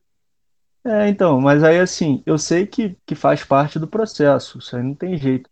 É, 0.83 1.07
então, 1.09 1.39
mas 1.39 1.63
aí 1.63 1.79
assim, 1.79 2.23
eu 2.25 2.37
sei 2.39 2.65
que, 2.65 2.95
que 3.05 3.13
faz 3.13 3.43
parte 3.43 3.77
do 3.77 3.87
processo, 3.87 4.57
isso 4.57 4.75
aí 4.75 4.81
não 4.81 4.95
tem 4.95 5.15
jeito, 5.15 5.47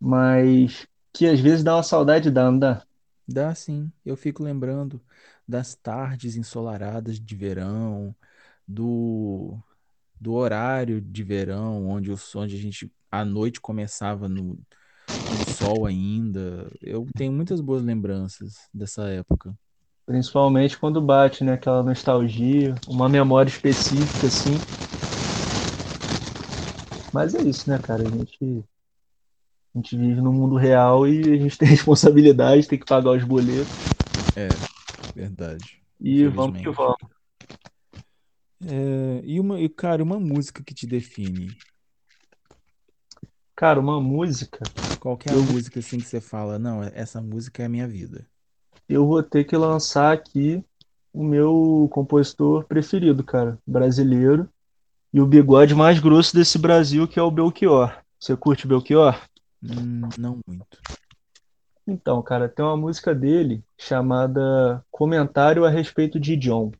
mas 0.00 0.86
que 1.12 1.26
às 1.26 1.40
vezes 1.40 1.62
dá 1.64 1.76
uma 1.76 1.82
saudade, 1.82 2.30
dá, 2.30 2.50
não 2.50 2.58
dá? 2.58 2.86
Dá 3.28 3.54
sim. 3.54 3.92
Eu 4.04 4.16
fico 4.16 4.42
lembrando 4.42 5.02
das 5.46 5.74
tardes 5.74 6.36
ensolaradas 6.36 7.20
de 7.20 7.36
verão, 7.36 8.14
do, 8.66 9.58
do 10.20 10.34
horário 10.34 11.00
de 11.00 11.22
verão, 11.24 11.86
onde, 11.88 12.12
o, 12.12 12.16
onde 12.36 12.56
a 12.56 12.60
gente, 12.60 12.92
a 13.10 13.24
noite 13.24 13.60
começava 13.60 14.28
no, 14.28 14.58
com 15.24 15.44
sol 15.44 15.86
ainda. 15.86 16.70
Eu 16.82 17.06
tenho 17.16 17.32
muitas 17.32 17.60
boas 17.60 17.82
lembranças 17.84 18.68
dessa 18.74 19.08
época. 19.10 19.56
Principalmente 20.10 20.76
quando 20.76 21.00
bate, 21.00 21.44
né, 21.44 21.52
aquela 21.52 21.84
nostalgia, 21.84 22.74
uma 22.88 23.08
memória 23.08 23.48
específica, 23.48 24.26
assim. 24.26 24.56
Mas 27.12 27.32
é 27.32 27.42
isso, 27.42 27.70
né, 27.70 27.78
cara? 27.78 28.02
A 28.02 28.10
gente, 28.10 28.64
a 29.72 29.78
gente 29.78 29.96
vive 29.96 30.20
no 30.20 30.32
mundo 30.32 30.56
real 30.56 31.06
e 31.06 31.20
a 31.32 31.36
gente 31.36 31.56
tem 31.58 31.68
responsabilidade, 31.68 32.66
tem 32.66 32.78
que 32.78 32.86
pagar 32.86 33.12
os 33.12 33.22
boletos. 33.22 33.68
É, 34.36 34.48
verdade. 35.14 35.80
E 36.00 36.26
vamos 36.26 36.60
que 36.60 36.70
vamos. 36.70 36.96
É, 38.62 39.22
e 39.24 39.40
uma, 39.40 39.58
e, 39.60 39.68
cara, 39.68 40.02
uma 40.02 40.18
música 40.20 40.62
que 40.62 40.74
te 40.74 40.86
define. 40.86 41.56
Cara, 43.56 43.78
uma 43.78 44.00
música, 44.00 44.70
Qual 44.98 45.16
que 45.16 45.28
a 45.28 45.34
eu, 45.34 45.42
música 45.42 45.80
assim 45.80 45.98
que 46.00 46.06
você 46.06 46.20
fala, 46.20 46.58
não, 46.58 46.82
essa 46.82 47.20
música 47.20 47.62
é 47.62 47.66
a 47.66 47.68
minha 47.68 47.86
vida? 47.88 48.29
Eu 48.94 49.06
vou 49.06 49.22
ter 49.22 49.44
que 49.44 49.56
lançar 49.56 50.12
aqui 50.12 50.64
o 51.12 51.22
meu 51.24 51.88
compositor 51.92 52.64
preferido, 52.64 53.22
cara, 53.22 53.58
brasileiro. 53.66 54.48
E 55.12 55.20
o 55.20 55.26
bigode 55.26 55.74
mais 55.74 55.98
grosso 55.98 56.34
desse 56.34 56.56
Brasil, 56.56 57.06
que 57.08 57.18
é 57.18 57.22
o 57.22 57.30
Belchior. 57.30 57.96
Você 58.18 58.36
curte 58.36 58.66
Belchior? 58.66 59.20
Hum, 59.62 60.08
não 60.16 60.38
muito. 60.46 60.78
Então, 61.86 62.22
cara, 62.22 62.48
tem 62.48 62.64
uma 62.64 62.76
música 62.76 63.12
dele 63.14 63.64
chamada 63.76 64.84
Comentário 64.90 65.64
a 65.64 65.70
respeito 65.70 66.20
de 66.20 66.36
John, 66.36 66.70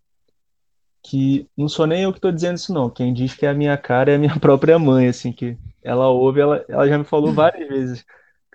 que 1.03 1.49
não 1.57 1.69
sou 1.69 1.87
nem 1.87 2.03
eu 2.03 2.13
que 2.13 2.21
tô 2.21 2.31
dizendo 2.31 2.57
isso, 2.57 2.73
não. 2.73 2.89
Quem 2.89 3.13
diz 3.13 3.35
que 3.35 3.45
é 3.45 3.51
a 3.51 3.55
minha 3.55 3.77
cara 3.77 4.13
é 4.13 4.15
a 4.15 4.19
minha 4.19 4.39
própria 4.39 4.79
mãe, 4.79 5.09
assim, 5.09 5.33
que 5.33 5.57
ela 5.83 6.09
ouve, 6.09 6.41
ela, 6.41 6.65
ela 6.69 6.89
já 6.89 6.99
me 6.99 7.05
falou 7.05 7.33
várias 7.33 7.69
vezes, 7.69 8.05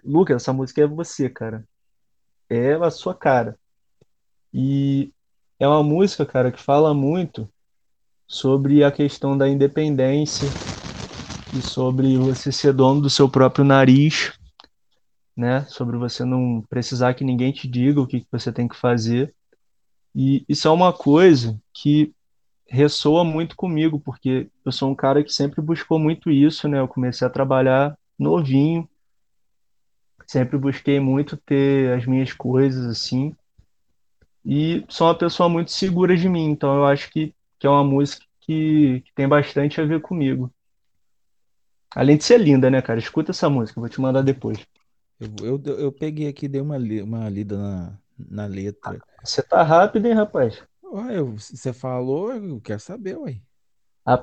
Lucas, 0.03 0.43
essa 0.43 0.53
música 0.53 0.81
é 0.81 0.87
você, 0.87 1.27
cara. 1.27 1.65
É 2.49 2.73
a 2.73 2.91
sua 2.91 3.15
cara. 3.15 3.57
E 4.53 5.11
é 5.59 5.67
uma 5.67 5.83
música, 5.83 6.25
cara, 6.25 6.51
que 6.51 6.61
fala 6.61 6.93
muito 6.93 7.49
sobre 8.27 8.83
a 8.83 8.91
questão 8.91 9.37
da 9.37 9.47
independência 9.47 10.55
e 11.51 11.61
sobre 11.61 12.17
você 12.17 12.51
ser 12.51 12.73
dono 12.73 13.01
do 13.01 13.09
seu 13.09 13.29
próprio 13.29 13.63
nariz, 13.63 14.33
né? 15.35 15.65
Sobre 15.65 15.97
você 15.97 16.23
não 16.23 16.63
precisar 16.69 17.13
que 17.13 17.23
ninguém 17.23 17.51
te 17.51 17.67
diga 17.67 18.01
o 18.01 18.07
que 18.07 18.25
você 18.31 18.51
tem 18.51 18.67
que 18.67 18.75
fazer. 18.75 19.33
E 20.15 20.45
isso 20.47 20.67
é 20.67 20.71
uma 20.71 20.93
coisa 20.93 21.59
que 21.73 22.13
ressoa 22.67 23.23
muito 23.23 23.55
comigo, 23.55 23.99
porque 23.99 24.49
eu 24.63 24.71
sou 24.71 24.89
um 24.89 24.95
cara 24.95 25.23
que 25.23 25.31
sempre 25.31 25.61
buscou 25.61 25.99
muito 25.99 26.31
isso, 26.31 26.67
né? 26.67 26.79
Eu 26.79 26.87
comecei 26.87 27.27
a 27.27 27.29
trabalhar 27.29 27.97
novinho, 28.17 28.87
sempre 30.27 30.57
busquei 30.57 30.99
muito 30.99 31.37
ter 31.37 31.97
as 31.97 32.05
minhas 32.05 32.33
coisas 32.33 32.85
assim, 32.85 33.35
e 34.45 34.85
sou 34.89 35.07
uma 35.07 35.17
pessoa 35.17 35.49
muito 35.49 35.71
segura 35.71 36.15
de 36.15 36.29
mim, 36.29 36.45
então 36.51 36.75
eu 36.75 36.85
acho 36.85 37.09
que, 37.11 37.33
que 37.59 37.65
é 37.67 37.69
uma 37.69 37.83
música 37.83 38.23
que, 38.41 39.01
que 39.01 39.13
tem 39.13 39.27
bastante 39.27 39.81
a 39.81 39.85
ver 39.85 40.01
comigo. 40.01 40.51
Além 41.95 42.17
de 42.17 42.23
ser 42.23 42.39
linda, 42.39 42.69
né, 42.69 42.81
cara? 42.81 42.99
Escuta 42.99 43.31
essa 43.31 43.49
música, 43.49 43.79
vou 43.79 43.89
te 43.89 44.01
mandar 44.01 44.21
depois. 44.21 44.59
Eu, 45.19 45.61
eu, 45.65 45.79
eu 45.79 45.91
peguei 45.91 46.27
aqui, 46.27 46.47
dei 46.47 46.61
uma, 46.61 46.77
li- 46.77 47.01
uma 47.01 47.29
lida 47.29 47.57
na, 47.57 47.97
na 48.17 48.45
letra. 48.45 48.99
Você 49.23 49.41
tá 49.41 49.63
rápido, 49.63 50.05
hein, 50.05 50.13
rapaz? 50.13 50.61
Ué, 50.83 51.21
você 51.21 51.73
falou, 51.73 52.33
eu 52.33 52.61
quero 52.61 52.79
saber, 52.79 53.17
ué. 53.17 53.39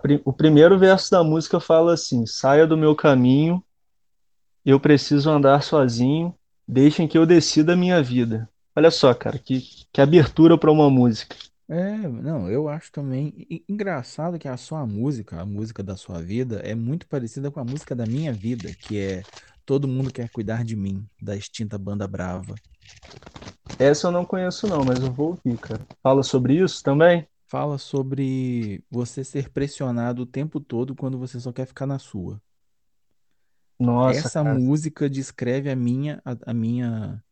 Pri- 0.01 0.23
o 0.25 0.33
primeiro 0.33 0.79
verso 0.79 1.11
da 1.11 1.25
música 1.25 1.59
fala 1.59 1.95
assim: 1.95 2.25
Saia 2.27 2.67
do 2.67 2.77
meu 2.77 2.95
caminho, 2.95 3.65
eu 4.65 4.81
preciso 4.81 5.31
andar 5.31 5.63
sozinho, 5.63 6.35
deixem 6.67 7.09
que 7.09 7.19
eu 7.19 7.27
decida 7.27 7.73
a 7.75 7.77
minha 7.77 8.03
vida. 8.03 8.49
Olha 8.77 8.91
só, 8.91 9.13
cara, 9.15 9.39
que, 9.39 9.61
que 9.93 10.01
abertura 10.01 10.59
para 10.59 10.71
uma 10.73 10.91
música. 10.91 11.37
É, 11.69 11.97
não, 11.97 12.51
eu 12.51 12.69
acho 12.69 12.93
também 12.93 13.33
e- 13.49 13.65
engraçado 13.69 14.39
que 14.39 14.47
a 14.49 14.57
sua 14.57 14.87
música, 14.87 15.41
a 15.41 15.47
música 15.47 15.83
da 15.83 15.97
sua 15.97 16.21
vida, 16.23 16.57
é 16.61 16.75
muito 16.75 17.07
parecida 17.09 17.51
com 17.51 17.61
a 17.61 17.65
música 17.65 17.95
da 17.95 18.07
minha 18.07 18.35
vida, 18.35 18.75
que 18.75 18.99
é 18.99 19.27
Todo 19.65 19.89
Mundo 19.89 20.11
Quer 20.13 20.29
Cuidar 20.29 20.65
de 20.65 20.77
Mim, 20.77 21.09
da 21.21 21.35
extinta 21.37 21.79
Banda 21.79 22.07
Brava. 22.07 22.61
Essa 23.79 24.07
eu 24.07 24.13
não 24.13 24.25
conheço, 24.25 24.67
não, 24.67 24.83
mas 24.85 25.03
eu 25.03 25.13
vou 25.13 25.29
ouvir, 25.31 25.59
cara. 25.59 25.87
Fala 26.03 26.23
sobre 26.23 26.55
isso 26.63 26.83
também? 26.83 27.29
Fala 27.47 27.79
sobre 27.79 28.83
você 28.91 29.23
ser 29.25 29.51
pressionado 29.51 30.23
o 30.23 30.27
tempo 30.27 30.59
todo 30.61 30.95
quando 30.97 31.19
você 31.19 31.39
só 31.39 31.53
quer 31.53 31.67
ficar 31.67 31.87
na 31.87 31.99
sua. 31.99 32.41
Nossa, 33.79 34.31
Essa 34.31 34.43
cara. 34.43 34.63
música 34.63 35.09
descreve 35.09 35.71
a 35.71 35.77
minha, 35.77 36.21
a, 36.25 36.51
a 36.51 36.55
minha, 36.55 37.23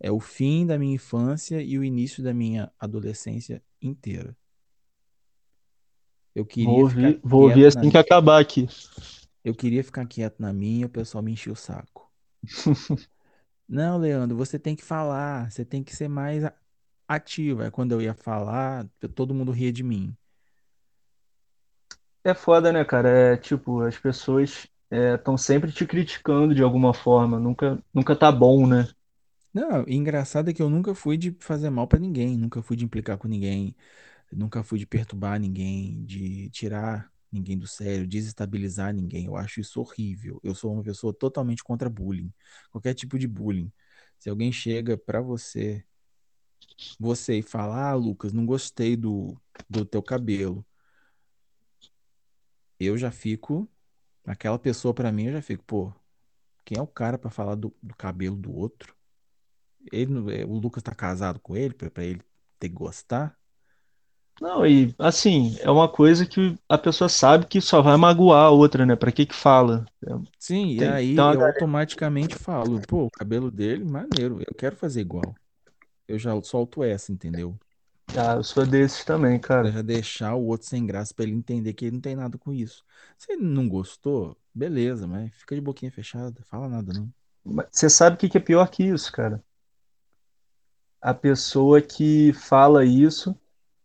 é 0.00 0.10
o 0.12 0.20
fim 0.20 0.66
da 0.66 0.78
minha 0.78 0.94
infância 0.96 1.62
e 1.62 1.78
o 1.78 1.84
início 1.84 2.22
da 2.24 2.34
minha 2.34 2.72
adolescência 2.80 3.62
inteira. 3.82 4.36
Eu 6.34 6.44
Vou 6.58 6.76
queria 6.76 6.84
ficar 6.84 7.14
ouvir, 7.14 7.20
vou 7.22 7.42
ouvir 7.42 7.66
quieto 7.66 7.72
na, 7.72 7.86
assim 7.86 7.90
que 7.90 7.98
acabar 7.98 8.40
aqui. 8.40 8.66
eu 9.44 9.54
queria 9.54 9.84
ficar 9.84 10.04
quieto 10.06 10.40
na 10.40 10.52
minha, 10.52 10.86
o 10.86 10.90
pessoal 10.90 11.22
me 11.22 11.30
enchia 11.32 11.52
o 11.52 11.56
saco. 11.56 12.10
Não, 13.68 13.98
Leandro, 13.98 14.36
você 14.36 14.58
tem 14.58 14.76
que 14.76 14.84
falar, 14.84 15.50
você 15.50 15.64
tem 15.64 15.82
que 15.82 15.94
ser 15.96 16.08
mais 16.08 16.44
a- 16.44 16.54
ativo. 17.08 17.62
Aí 17.62 17.70
quando 17.70 17.92
eu 17.92 18.02
ia 18.02 18.14
falar, 18.14 18.88
todo 19.14 19.34
mundo 19.34 19.52
ria 19.52 19.72
de 19.72 19.82
mim. 19.82 20.16
É 22.24 22.34
foda, 22.34 22.72
né, 22.72 22.84
cara? 22.84 23.08
É 23.34 23.36
tipo, 23.36 23.80
as 23.82 23.98
pessoas 23.98 24.66
estão 24.92 25.36
sempre 25.38 25.72
te 25.72 25.86
criticando 25.86 26.54
de 26.54 26.62
alguma 26.62 26.94
forma. 26.94 27.38
Nunca, 27.38 27.82
nunca 27.94 28.16
tá 28.16 28.30
bom, 28.32 28.66
né? 28.66 28.88
Não, 29.52 29.84
engraçado 29.86 30.48
é 30.50 30.54
que 30.54 30.62
eu 30.62 30.70
nunca 30.70 30.94
fui 30.94 31.16
de 31.18 31.36
fazer 31.40 31.68
mal 31.70 31.86
pra 31.86 31.98
ninguém, 31.98 32.38
nunca 32.38 32.62
fui 32.62 32.76
de 32.76 32.84
implicar 32.86 33.18
com 33.18 33.28
ninguém, 33.28 33.76
nunca 34.32 34.62
fui 34.64 34.78
de 34.78 34.86
perturbar 34.86 35.40
ninguém, 35.40 36.04
de 36.04 36.50
tirar 36.50 37.10
ninguém 37.32 37.58
do 37.58 37.66
sério, 37.66 38.06
desestabilizar 38.08 38.94
ninguém. 38.94 39.26
Eu 39.26 39.36
acho 39.36 39.60
isso 39.60 39.80
horrível. 39.80 40.40
Eu 40.44 40.54
sou 40.54 40.72
uma 40.74 40.82
pessoa 40.84 41.14
totalmente 41.14 41.64
contra 41.64 41.90
bullying, 41.90 42.32
qualquer 42.70 42.94
tipo 42.94 43.18
de 43.18 43.28
bullying. 43.28 43.72
Se 44.18 44.30
alguém 44.30 44.52
chega 44.52 44.96
pra 44.98 45.20
você, 45.22 45.84
você 46.98 47.38
e 47.38 47.42
fala: 47.42 47.90
"Ah, 47.90 47.94
Lucas, 47.94 48.32
não 48.32 48.46
gostei 48.46 48.96
do 48.96 49.36
do 49.68 49.84
teu 49.84 50.02
cabelo". 50.02 50.64
Eu 52.78 52.98
já 52.98 53.10
fico, 53.10 53.68
aquela 54.26 54.58
pessoa 54.58 54.94
pra 54.94 55.12
mim, 55.12 55.26
eu 55.26 55.32
já 55.34 55.42
fico, 55.42 55.64
pô, 55.64 55.92
quem 56.64 56.78
é 56.78 56.82
o 56.82 56.86
cara 56.86 57.18
pra 57.18 57.30
falar 57.30 57.54
do, 57.56 57.74
do 57.82 57.94
cabelo 57.96 58.36
do 58.36 58.54
outro? 58.54 58.94
Ele, 59.92 60.42
é, 60.42 60.44
o 60.44 60.54
Lucas 60.54 60.82
tá 60.82 60.94
casado 60.94 61.40
com 61.40 61.56
ele 61.56 61.74
pra 61.74 61.90
pra 61.90 62.04
ele 62.04 62.20
ter 62.58 62.68
que 62.68 62.74
gostar? 62.74 63.36
Não, 64.40 64.66
e 64.66 64.94
assim, 64.98 65.56
é 65.60 65.70
uma 65.70 65.88
coisa 65.88 66.26
que 66.26 66.56
a 66.68 66.76
pessoa 66.76 67.08
sabe 67.08 67.46
que 67.46 67.60
só 67.60 67.80
vai 67.80 67.96
magoar 67.96 68.46
a 68.46 68.50
outra, 68.50 68.84
né? 68.84 68.96
Pra 68.96 69.12
que 69.12 69.26
que 69.26 69.34
fala? 69.34 69.84
Sim, 70.38 70.70
e 70.70 70.78
Tem, 70.78 70.88
tem 70.92 70.92
aí 70.92 71.16
eu 71.18 71.24
galera. 71.32 71.44
automaticamente 71.44 72.34
falo, 72.36 72.80
pô, 72.80 73.04
o 73.04 73.10
cabelo 73.10 73.50
dele, 73.50 73.84
maneiro, 73.84 74.40
eu 74.40 74.54
quero 74.54 74.74
fazer 74.76 75.00
igual. 75.00 75.34
Eu 76.08 76.18
já 76.18 76.40
solto 76.42 76.82
essa, 76.82 77.12
entendeu? 77.12 77.56
Ah, 78.08 78.34
eu 78.36 78.44
sou 78.44 78.66
desses 78.66 79.04
também, 79.04 79.38
cara. 79.38 79.70
já 79.72 79.82
deixar 79.82 80.34
o 80.34 80.44
outro 80.44 80.66
sem 80.66 80.84
graça, 80.84 81.14
pra 81.14 81.24
ele 81.24 81.34
entender 81.34 81.72
que 81.72 81.86
ele 81.86 81.94
não 81.94 82.00
tem 82.00 82.14
nada 82.14 82.36
com 82.36 82.52
isso. 82.52 82.84
Se 83.16 83.32
ele 83.32 83.42
não 83.42 83.68
gostou, 83.68 84.36
beleza, 84.54 85.06
mas 85.06 85.32
fica 85.34 85.54
de 85.54 85.60
boquinha 85.60 85.90
fechada, 85.90 86.42
fala 86.44 86.68
nada 86.68 86.92
não. 86.92 87.08
Mas 87.44 87.66
Você 87.70 87.88
sabe 87.88 88.16
o 88.16 88.18
que 88.18 88.28
que 88.28 88.38
é 88.38 88.40
pior 88.40 88.68
que 88.68 88.84
isso, 88.84 89.10
cara? 89.10 89.42
A 91.00 91.14
pessoa 91.14 91.80
que 91.80 92.32
fala 92.32 92.84
isso, 92.84 93.34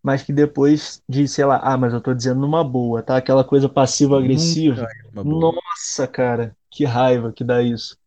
mas 0.03 0.23
que 0.23 0.31
depois 0.33 1.01
diz, 1.07 1.31
sei 1.31 1.45
lá, 1.45 1.59
ah, 1.63 1.77
mas 1.77 1.93
eu 1.93 2.01
tô 2.01 2.13
dizendo 2.13 2.39
numa 2.41 2.63
boa, 2.63 3.01
tá? 3.01 3.17
Aquela 3.17 3.43
coisa 3.43 3.67
Nunca 3.67 3.75
passiva-agressiva. 3.75 4.83
é 4.83 5.09
uma 5.13 5.23
boa. 5.23 5.53
Nossa, 5.53 6.07
cara, 6.07 6.55
que 6.69 6.85
raiva 6.85 7.31
que 7.31 7.43
dá 7.43 7.61
isso. 7.63 7.97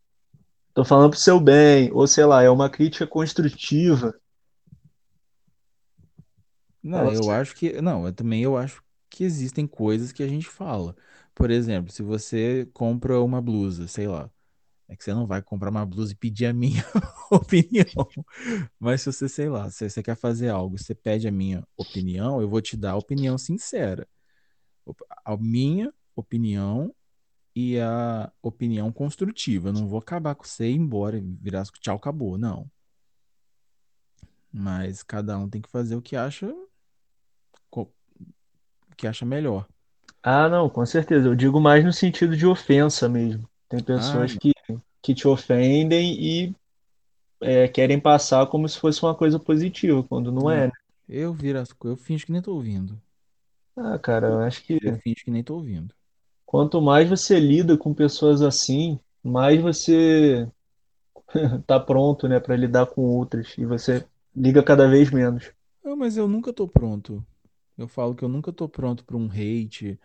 Tô 0.74 0.84
falando 0.84 1.10
pro 1.10 1.18
seu 1.18 1.40
bem, 1.40 1.90
ou 1.92 2.06
sei 2.06 2.24
lá, 2.24 2.42
é 2.42 2.50
uma 2.50 2.70
crítica 2.70 3.06
construtiva. 3.06 4.14
Não, 6.82 7.12
eu 7.12 7.30
acho 7.30 7.54
que. 7.54 7.80
Não, 7.80 8.06
eu 8.06 8.12
também 8.12 8.42
eu 8.42 8.56
acho 8.56 8.82
que 9.08 9.24
existem 9.24 9.66
coisas 9.66 10.12
que 10.12 10.22
a 10.22 10.28
gente 10.28 10.48
fala. 10.48 10.96
Por 11.34 11.50
exemplo, 11.50 11.92
se 11.92 12.02
você 12.02 12.68
compra 12.72 13.20
uma 13.20 13.40
blusa, 13.40 13.86
sei 13.86 14.06
lá, 14.06 14.30
é 14.88 14.96
que 14.96 15.04
você 15.04 15.14
não 15.14 15.26
vai 15.26 15.40
comprar 15.40 15.70
uma 15.70 15.86
blusa 15.86 16.12
e 16.12 16.16
pedir 16.16 16.46
a 16.46 16.52
minha 16.52 16.84
opinião. 17.30 18.08
Mas 18.78 19.02
se 19.02 19.12
você, 19.12 19.28
sei 19.28 19.48
lá, 19.48 19.70
se 19.70 19.88
você 19.88 20.02
quer 20.02 20.16
fazer 20.16 20.48
algo, 20.48 20.78
você 20.78 20.94
pede 20.94 21.28
a 21.28 21.32
minha 21.32 21.66
opinião, 21.76 22.40
eu 22.40 22.48
vou 22.48 22.60
te 22.60 22.76
dar 22.76 22.92
a 22.92 22.96
opinião 22.96 23.38
sincera. 23.38 24.08
A 25.24 25.36
minha 25.36 25.92
opinião 26.16 26.94
e 27.54 27.78
a 27.78 28.32
opinião 28.42 28.92
construtiva. 28.92 29.68
Eu 29.68 29.72
não 29.72 29.86
vou 29.88 29.98
acabar 29.98 30.34
com 30.34 30.44
você 30.44 30.66
e 30.66 30.72
ir 30.72 30.76
embora 30.76 31.18
e 31.18 31.20
virar 31.20 31.64
tchau, 31.80 31.96
acabou. 31.96 32.38
Não. 32.38 32.70
Mas 34.52 35.02
cada 35.02 35.38
um 35.38 35.48
tem 35.48 35.60
que 35.60 35.70
fazer 35.70 35.94
o 35.94 36.02
que 36.02 36.16
acha, 36.16 36.52
que 39.00 39.06
acha 39.08 39.24
melhor. 39.26 39.66
Ah, 40.22 40.48
não, 40.48 40.68
com 40.68 40.84
certeza. 40.84 41.28
Eu 41.28 41.34
digo 41.34 41.60
mais 41.60 41.84
no 41.84 41.92
sentido 41.92 42.36
de 42.36 42.46
ofensa 42.46 43.08
mesmo. 43.08 43.48
Tem 43.68 43.82
Ah, 43.94 44.22
pessoas 44.22 44.34
que, 44.34 44.52
que 45.02 45.14
te 45.14 45.26
ofendem 45.28 46.14
e 46.20 46.54
é, 47.42 47.68
querem 47.68 48.00
passar 48.00 48.46
como 48.48 48.68
se 48.68 48.78
fosse 48.78 49.02
uma 49.02 49.14
coisa 49.16 49.38
positiva, 49.38 50.02
quando 50.04 50.32
não 50.32 50.50
Não, 50.50 50.50
é, 50.50 50.66
né? 50.68 50.72
eu 51.08 51.32
viro 51.32 51.58
as 51.60 51.72
coisas, 51.72 51.98
eu 51.98 52.04
finjo 52.04 52.26
que 52.26 52.32
nem 52.32 52.42
tô 52.42 52.52
ouvindo. 52.54 53.00
Ah, 53.76 53.98
cara, 53.98 54.26
eu 54.28 54.40
acho 54.40 54.62
que 54.64 54.78
Eu 54.84 54.92
finjo 54.92 55.24
que 55.24 55.30
nem 55.30 55.42
tô 55.42 55.54
ouvindo. 55.54 55.94
quanto 56.44 56.82
mais 56.82 57.08
você 57.08 57.38
lida 57.40 57.76
com 57.78 57.94
pessoas 57.94 58.42
assim, 58.42 58.98
mais 59.22 59.60
você 59.60 60.46
tá 61.66 61.78
pronto, 61.80 62.28
né, 62.28 62.40
para 62.40 62.56
lidar 62.56 62.86
com 62.86 63.02
outras 63.02 63.56
e 63.58 63.64
você 63.64 64.04
liga 64.36 64.62
cada 64.62 64.88
vez 64.88 65.10
menos. 65.10 65.52
Não, 65.84 65.94
mas 65.94 66.16
eu 66.16 66.26
nunca 66.26 66.54
tô 66.54 66.66
pronto. 66.66 67.22
Eu 67.80 67.88
falo 67.88 68.14
que 68.14 68.24
eu 68.24 68.28
nunca 68.28 68.52
tô 68.52 68.68
pronto 68.68 69.04
pra 69.04 69.16
um 69.16 69.28
hate, 69.30 69.98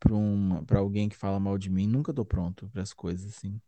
pra 0.00 0.14
um, 0.14 0.64
para 0.66 0.80
alguém 0.80 1.08
que 1.08 1.16
fala 1.16 1.40
mal 1.40 1.58
de 1.58 1.70
mim. 1.70 1.86
Nunca 1.88 2.14
tô 2.14 2.24
pronto 2.24 2.68
para 2.70 2.82
as 2.82 2.92
coisas 2.94 3.36
assim. 3.36 3.60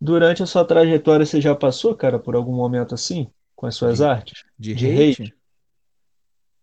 Durante 0.00 0.40
a 0.40 0.46
sua 0.46 0.64
trajetória, 0.64 1.26
você 1.26 1.40
já 1.40 1.52
passou, 1.52 1.96
cara, 1.96 2.16
por 2.16 2.36
algum 2.36 2.54
momento 2.54 2.94
assim, 2.94 3.28
com 3.56 3.66
as 3.66 3.74
suas 3.74 4.00
De, 4.00 4.00
artes? 4.00 4.44
de 4.58 4.74
De 4.74 4.88
hate? 4.98 5.18
hate? 5.18 5.34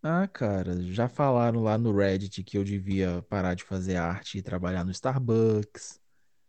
Ah, 0.03 0.27
cara, 0.27 0.79
já 0.91 1.07
falaram 1.07 1.61
lá 1.61 1.75
no 1.77 1.95
Reddit 1.95 2.43
que 2.43 2.57
eu 2.57 2.63
devia 2.63 3.21
parar 3.29 3.53
de 3.55 3.63
fazer 3.63 3.95
arte 3.97 4.37
e 4.37 4.41
trabalhar 4.41 4.83
no 4.83 4.91
Starbucks. 4.91 5.99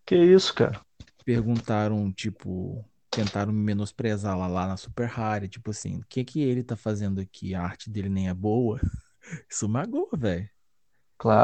Que 0.06 0.14
isso, 0.16 0.54
cara? 0.54 0.80
Perguntaram, 1.24 2.12
tipo. 2.12 2.84
tentaram 3.10 3.52
me 3.52 3.60
menosprezar 3.62 4.36
lá, 4.38 4.46
lá 4.48 4.66
na 4.66 4.76
Super 4.76 5.06
Rare, 5.08 5.48
tipo 5.48 5.70
assim, 5.70 5.98
o 5.98 6.04
que 6.08 6.24
que 6.24 6.40
ele 6.42 6.62
tá 6.64 6.76
fazendo 6.76 7.20
aqui? 7.20 7.54
A 7.54 7.62
arte 7.62 7.90
dele 7.90 8.08
nem 8.08 8.28
é 8.28 8.34
boa. 8.34 8.80
Isso 9.48 9.68
magoa, 9.68 10.08
velho. 10.16 10.48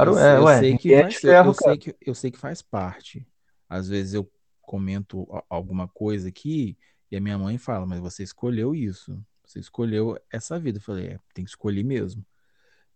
Eu, 0.01 0.13
Claro, 0.13 0.15
se- 0.15 0.35
é, 0.35 0.39
eu 0.39 0.47
ué, 0.47 0.61
sei 0.61 0.77
que 0.77 0.93
ninguém 0.93 0.95
é 0.95 1.05
faz, 1.05 1.23
eu, 1.25 1.39
eu 1.43 1.55
ferro, 1.55 1.55
sei 1.55 1.79
que 1.79 1.97
eu 2.01 2.15
sei 2.15 2.31
que 2.31 2.39
faz 2.39 2.63
parte. 2.63 3.27
Às 3.69 3.89
vezes 3.89 4.15
eu 4.15 4.31
comento 4.63 5.27
alguma 5.49 5.89
coisa 5.89 6.29
aqui 6.29 6.77
e 7.11 7.17
a 7.17 7.21
minha 7.21 7.39
mãe 7.39 7.59
fala, 7.59 7.87
mas 7.87 8.01
você 8.01 8.23
escolheu 8.23 8.75
isso. 8.75 9.23
Você 9.45 9.59
escolheu 9.61 10.19
essa 10.31 10.59
vida. 10.59 10.79
Eu 10.79 10.83
falei, 10.83 11.09
é, 11.09 11.21
tem 11.35 11.45
que 11.45 11.51
escolher 11.51 11.85
mesmo. 11.85 12.25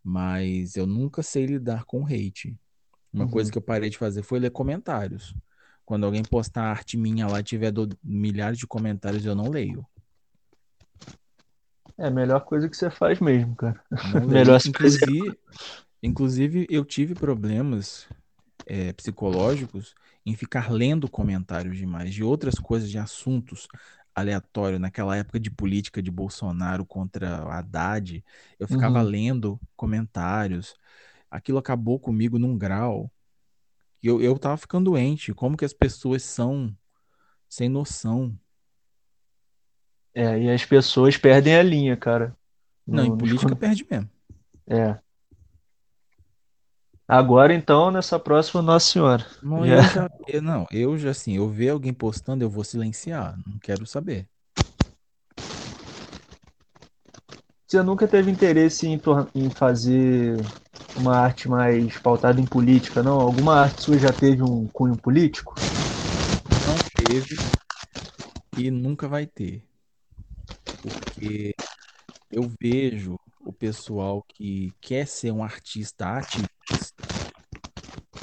Mas 0.04 0.76
eu 0.76 0.86
nunca 0.86 1.22
sei 1.22 1.46
lidar 1.46 1.84
com 1.84 2.06
hate. 2.06 2.58
Uma 3.12 3.28
coisa 3.28 3.48
Uhum. 3.48 3.52
que 3.52 3.58
eu 3.58 3.62
parei 3.62 3.90
de 3.90 3.98
fazer 3.98 4.22
foi 4.22 4.40
ler 4.40 4.50
comentários. 4.50 5.34
Quando 5.84 6.06
alguém 6.06 6.24
postar 6.24 6.64
arte 6.64 6.96
minha 6.96 7.26
lá 7.28 7.40
e 7.40 7.44
tiver 7.44 7.70
do- 7.72 7.88
milhares 8.02 8.58
de 8.58 8.66
comentários, 8.66 9.24
eu 9.26 9.34
não 9.34 9.50
leio. 9.50 9.86
É 11.98 12.06
a 12.06 12.10
melhor 12.10 12.44
coisa 12.44 12.68
que 12.68 12.76
você 12.76 12.90
faz 12.90 13.20
mesmo, 13.20 13.54
cara. 13.56 13.82
Não. 14.02 14.26
Melhor 14.26 14.60
se. 14.60 14.70
Inclusive, 14.70 15.38
inclusive 16.02 16.66
eu 16.70 16.84
tive 16.84 17.14
problemas 17.14 18.08
é, 18.66 18.92
psicológicos 18.94 19.94
em 20.26 20.36
ficar 20.36 20.70
lendo 20.72 21.08
comentários 21.10 21.76
demais 21.78 22.14
de 22.14 22.24
outras 22.24 22.56
coisas, 22.56 22.90
de 22.90 22.98
assuntos 22.98 23.68
aleatórios. 24.14 24.80
Naquela 24.80 25.16
época 25.16 25.40
de 25.40 25.50
política 25.50 26.02
de 26.02 26.10
Bolsonaro 26.10 26.86
contra 26.86 27.38
Haddad, 27.52 28.24
eu 28.58 28.68
ficava 28.68 29.02
Uhum. 29.02 29.02
lendo 29.02 29.60
comentários. 29.76 30.74
Aquilo 31.30 31.58
acabou 31.58 32.00
comigo 32.00 32.38
num 32.38 32.58
grau 32.58 33.12
que 34.00 34.08
eu, 34.08 34.20
eu 34.22 34.38
tava 34.38 34.56
ficando 34.56 34.90
doente. 34.90 35.34
Como 35.34 35.56
que 35.56 35.64
as 35.64 35.72
pessoas 35.74 36.22
são 36.24 36.76
sem 37.48 37.68
noção? 37.68 38.38
É, 40.14 40.38
e 40.38 40.50
as 40.50 40.64
pessoas 40.64 41.16
perdem 41.16 41.56
a 41.56 41.62
linha, 41.62 41.96
cara. 41.96 42.36
Não, 42.86 43.04
em 43.04 43.10
No, 43.10 43.16
nos 43.16 43.32
política 43.32 43.54
com- 43.54 43.56
perde 43.56 43.86
mesmo. 43.90 44.08
É. 44.68 44.98
Agora, 47.06 47.52
então, 47.54 47.90
nessa 47.90 48.18
próxima, 48.18 48.62
Nossa 48.62 48.90
Senhora. 48.92 49.26
Não, 49.42 49.66
Já... 49.66 49.76
eu 49.76 49.82
já, 49.82 50.10
eu, 50.28 50.40
não, 50.42 50.66
eu 50.70 50.96
já 50.98 51.10
assim, 51.10 51.36
eu 51.36 51.48
ver 51.48 51.70
alguém 51.70 51.92
postando, 51.92 52.44
eu 52.44 52.50
vou 52.50 52.64
silenciar, 52.64 53.36
não 53.46 53.58
quero 53.58 53.84
saber. 53.86 54.28
Você 57.66 57.82
nunca 57.82 58.06
teve 58.06 58.30
interesse 58.30 58.86
em, 58.86 59.00
em 59.34 59.50
fazer 59.50 60.36
uma 60.96 61.16
arte 61.16 61.48
mais 61.48 61.98
pautada 61.98 62.40
em 62.40 62.46
política, 62.46 63.02
não? 63.02 63.18
Alguma 63.18 63.54
arte 63.62 63.82
sua 63.82 63.98
já 63.98 64.12
teve 64.12 64.42
um 64.42 64.68
cunho 64.68 64.96
político? 64.96 65.54
Não 66.64 66.80
teve 66.94 67.36
e 68.56 68.70
nunca 68.70 69.08
vai 69.08 69.26
ter, 69.26 69.62
porque 70.82 71.54
eu 72.30 72.50
vejo 72.60 73.16
o 73.40 73.52
pessoal 73.52 74.22
que 74.22 74.72
quer 74.80 75.06
ser 75.06 75.32
um 75.32 75.42
artista 75.42 76.18
ativista, 76.18 77.02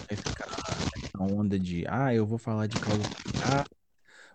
vai 0.08 0.18
ficar 0.18 0.48
nessa 0.48 1.34
onda 1.34 1.58
de, 1.58 1.86
ah, 1.88 2.14
eu 2.14 2.26
vou 2.28 2.38
falar 2.38 2.68
de 2.68 2.80
causa 2.80 3.02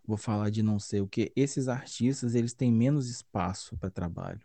vou 0.06 0.16
falar 0.16 0.51
de 0.51 0.62
não 0.62 0.78
sei 0.78 1.01
o 1.01 1.09
quê. 1.09 1.32
Esses 1.34 1.68
artistas, 1.68 2.34
eles 2.34 2.52
têm 2.52 2.70
menos 2.70 3.09
espaço 3.09 3.76
para 3.76 3.90
trabalho. 3.90 4.40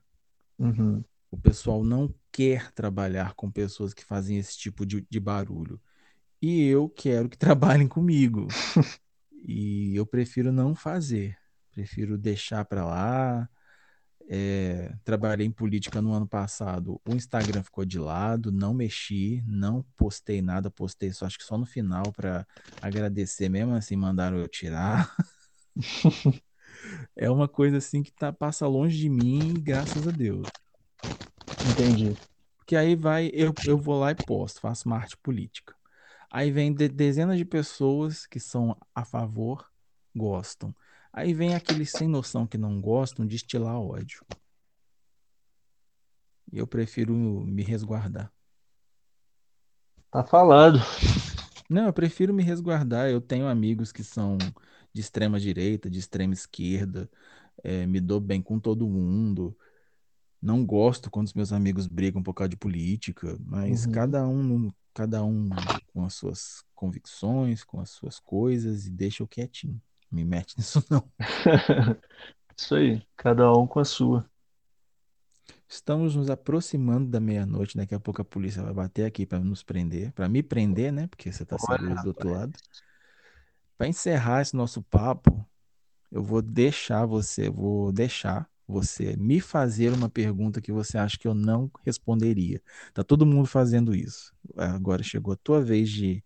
Uhum. 0.58 1.04
O 1.30 1.38
pessoal 1.38 1.84
não 1.84 2.14
quer 2.32 2.72
trabalhar 2.72 3.34
com 3.34 3.52
pessoas 3.52 3.94
que 3.94 4.04
fazem 4.04 4.38
esse 4.38 4.58
tipo 4.58 4.86
de, 4.86 5.06
de 5.10 5.20
barulho. 5.20 5.80
E 6.42 6.66
eu 6.66 6.90
quero 6.90 7.30
que 7.30 7.38
trabalhem 7.38 7.88
comigo. 7.88 8.48
E 9.42 9.96
eu 9.96 10.06
prefiro 10.06 10.52
não 10.52 10.76
fazer. 10.76 11.36
Prefiro 11.72 12.18
deixar 12.18 12.66
para 12.66 12.86
lá. 12.86 13.50
É, 14.32 14.94
trabalhei 15.04 15.48
em 15.48 15.52
política 15.52 16.02
no 16.02 16.14
ano 16.14 16.28
passado. 16.28 17.02
O 17.06 17.16
Instagram 17.16 17.64
ficou 17.64 17.84
de 17.86 17.98
lado, 18.00 18.52
não 18.52 18.74
mexi, 18.76 19.44
não 19.48 19.84
postei 19.98 20.42
nada, 20.42 20.70
postei 20.70 21.12
só 21.12 21.26
acho 21.26 21.38
que 21.40 21.44
só 21.46 21.58
no 21.58 21.66
final 21.66 22.14
para 22.14 22.48
agradecer 22.82 23.50
mesmo 23.50 23.74
assim, 23.76 23.96
mandaram 23.96 24.38
eu 24.38 24.48
tirar. 24.48 25.16
É 27.16 27.30
uma 27.30 27.48
coisa 27.48 27.78
assim 27.78 28.04
que 28.04 28.12
tá, 28.12 28.32
passa 28.34 28.68
longe 28.68 28.98
de 28.98 29.10
mim, 29.10 29.62
graças 29.62 30.08
a 30.08 30.12
Deus. 30.12 30.52
Entendi. 31.64 32.18
Porque 32.58 32.76
aí 32.76 32.96
vai, 32.96 33.30
eu, 33.34 33.54
eu 33.64 33.78
vou 33.78 34.00
lá 34.00 34.12
e 34.12 34.16
posto, 34.16 34.62
faço 34.62 34.88
uma 34.88 34.98
arte 34.98 35.18
política. 35.18 35.76
Aí 36.32 36.52
vem 36.52 36.74
de- 36.74 36.90
dezenas 36.90 37.38
de 37.38 37.46
pessoas 37.46 38.28
que 38.28 38.40
são 38.40 38.78
a 38.96 39.06
favor, 39.06 39.70
gostam. 40.16 40.76
Aí 41.12 41.34
vem 41.34 41.56
aqueles 41.56 41.92
sem 41.92 42.08
noção 42.08 42.48
que 42.48 42.58
não 42.58 42.80
gostam 42.82 43.26
de 43.26 43.36
estilar 43.36 43.80
ódio. 43.80 44.26
E 46.52 46.58
eu 46.58 46.68
prefiro 46.68 47.14
me 47.14 47.64
resguardar. 47.64 48.32
Tá 50.12 50.24
falado. 50.24 50.80
Não, 51.70 51.86
eu 51.86 51.94
prefiro 51.94 52.34
me 52.34 52.44
resguardar. 52.44 53.10
Eu 53.10 53.22
tenho 53.22 53.48
amigos 53.48 53.92
que 53.92 54.04
são 54.04 54.38
de 54.94 55.02
extrema 55.02 55.40
direita, 55.40 55.90
de 55.90 56.00
extrema 56.00 56.34
esquerda. 56.34 57.10
eh, 57.64 57.86
me 57.88 58.00
dou 58.02 58.20
bem 58.22 58.42
com 58.42 58.60
todo 58.60 58.88
mundo. 58.88 59.58
Não 60.42 60.66
gosto 60.66 61.12
quando 61.12 61.28
os 61.28 61.34
meus 61.34 61.52
amigos 61.54 61.88
brigam 61.88 62.24
por 62.24 62.34
causa 62.34 62.50
de 62.50 62.58
política, 62.58 63.38
mas 63.42 63.86
Uhum. 63.86 63.92
cada 63.94 64.28
um, 64.28 64.72
cada 64.94 65.24
um 65.26 65.50
com 65.94 66.06
as 66.06 66.14
suas 66.16 66.64
convicções, 66.76 67.64
com 67.64 67.80
as 67.82 67.90
suas 67.92 68.20
coisas 68.20 68.86
e 68.88 68.92
deixa 68.92 69.24
eu 69.24 69.28
quietinho. 69.28 69.82
Me 70.12 70.24
mete 70.24 70.58
nisso 70.58 70.84
não. 70.90 71.10
Isso 72.58 72.76
aí. 72.76 73.02
Cada 73.16 73.52
um 73.54 73.66
com 73.66 73.80
a 73.80 73.86
sua. 73.86 74.30
Estamos 75.68 76.16
nos 76.16 76.30
aproximando 76.30 77.10
da 77.10 77.20
meia-noite, 77.20 77.78
daqui 77.78 77.94
a 77.94 78.00
pouco 78.00 78.22
a 78.22 78.26
polícia 78.26 78.64
vai 78.64 78.74
bater 78.74 79.06
aqui 79.06 79.26
para 79.26 79.40
nos 79.40 79.62
prender, 79.62 80.12
para 80.14 80.28
me 80.28 80.42
prender, 80.42 80.92
né? 80.92 81.08
Porque 81.08 81.32
você 81.32 81.46
tá 81.46 81.58
Olha, 81.60 81.80
seguro 81.80 82.02
do 82.02 82.08
outro 82.08 82.30
lado. 82.32 82.54
Para 83.78 83.88
encerrar 83.88 84.42
esse 84.42 84.56
nosso 84.56 84.82
papo, 84.82 85.48
eu 86.12 86.24
vou 86.24 86.42
deixar 86.42 87.06
você, 87.06 87.50
vou 87.50 87.92
deixar 87.92 88.50
você 88.68 89.16
me 89.16 89.40
fazer 89.40 89.94
uma 89.94 90.10
pergunta 90.10 90.60
que 90.60 90.72
você 90.72 90.98
acha 90.98 91.18
que 91.18 91.28
eu 91.28 91.34
não 91.34 91.72
responderia. 91.86 92.62
Tá 92.94 93.04
todo 93.04 93.26
mundo 93.26 93.48
fazendo 93.48 93.96
isso. 93.96 94.34
Agora 94.58 95.04
chegou 95.04 95.34
a 95.34 95.38
tua 95.38 95.62
vez 95.62 95.90
de, 95.90 96.24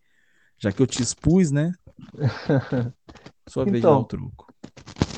já 0.57 0.71
que 0.71 0.81
eu 0.81 0.87
te 0.87 1.01
expus, 1.01 1.51
né? 1.51 1.73
Sua 3.47 3.65
vez 3.65 3.83
Então, 3.85 4.03
truco. 4.07 4.53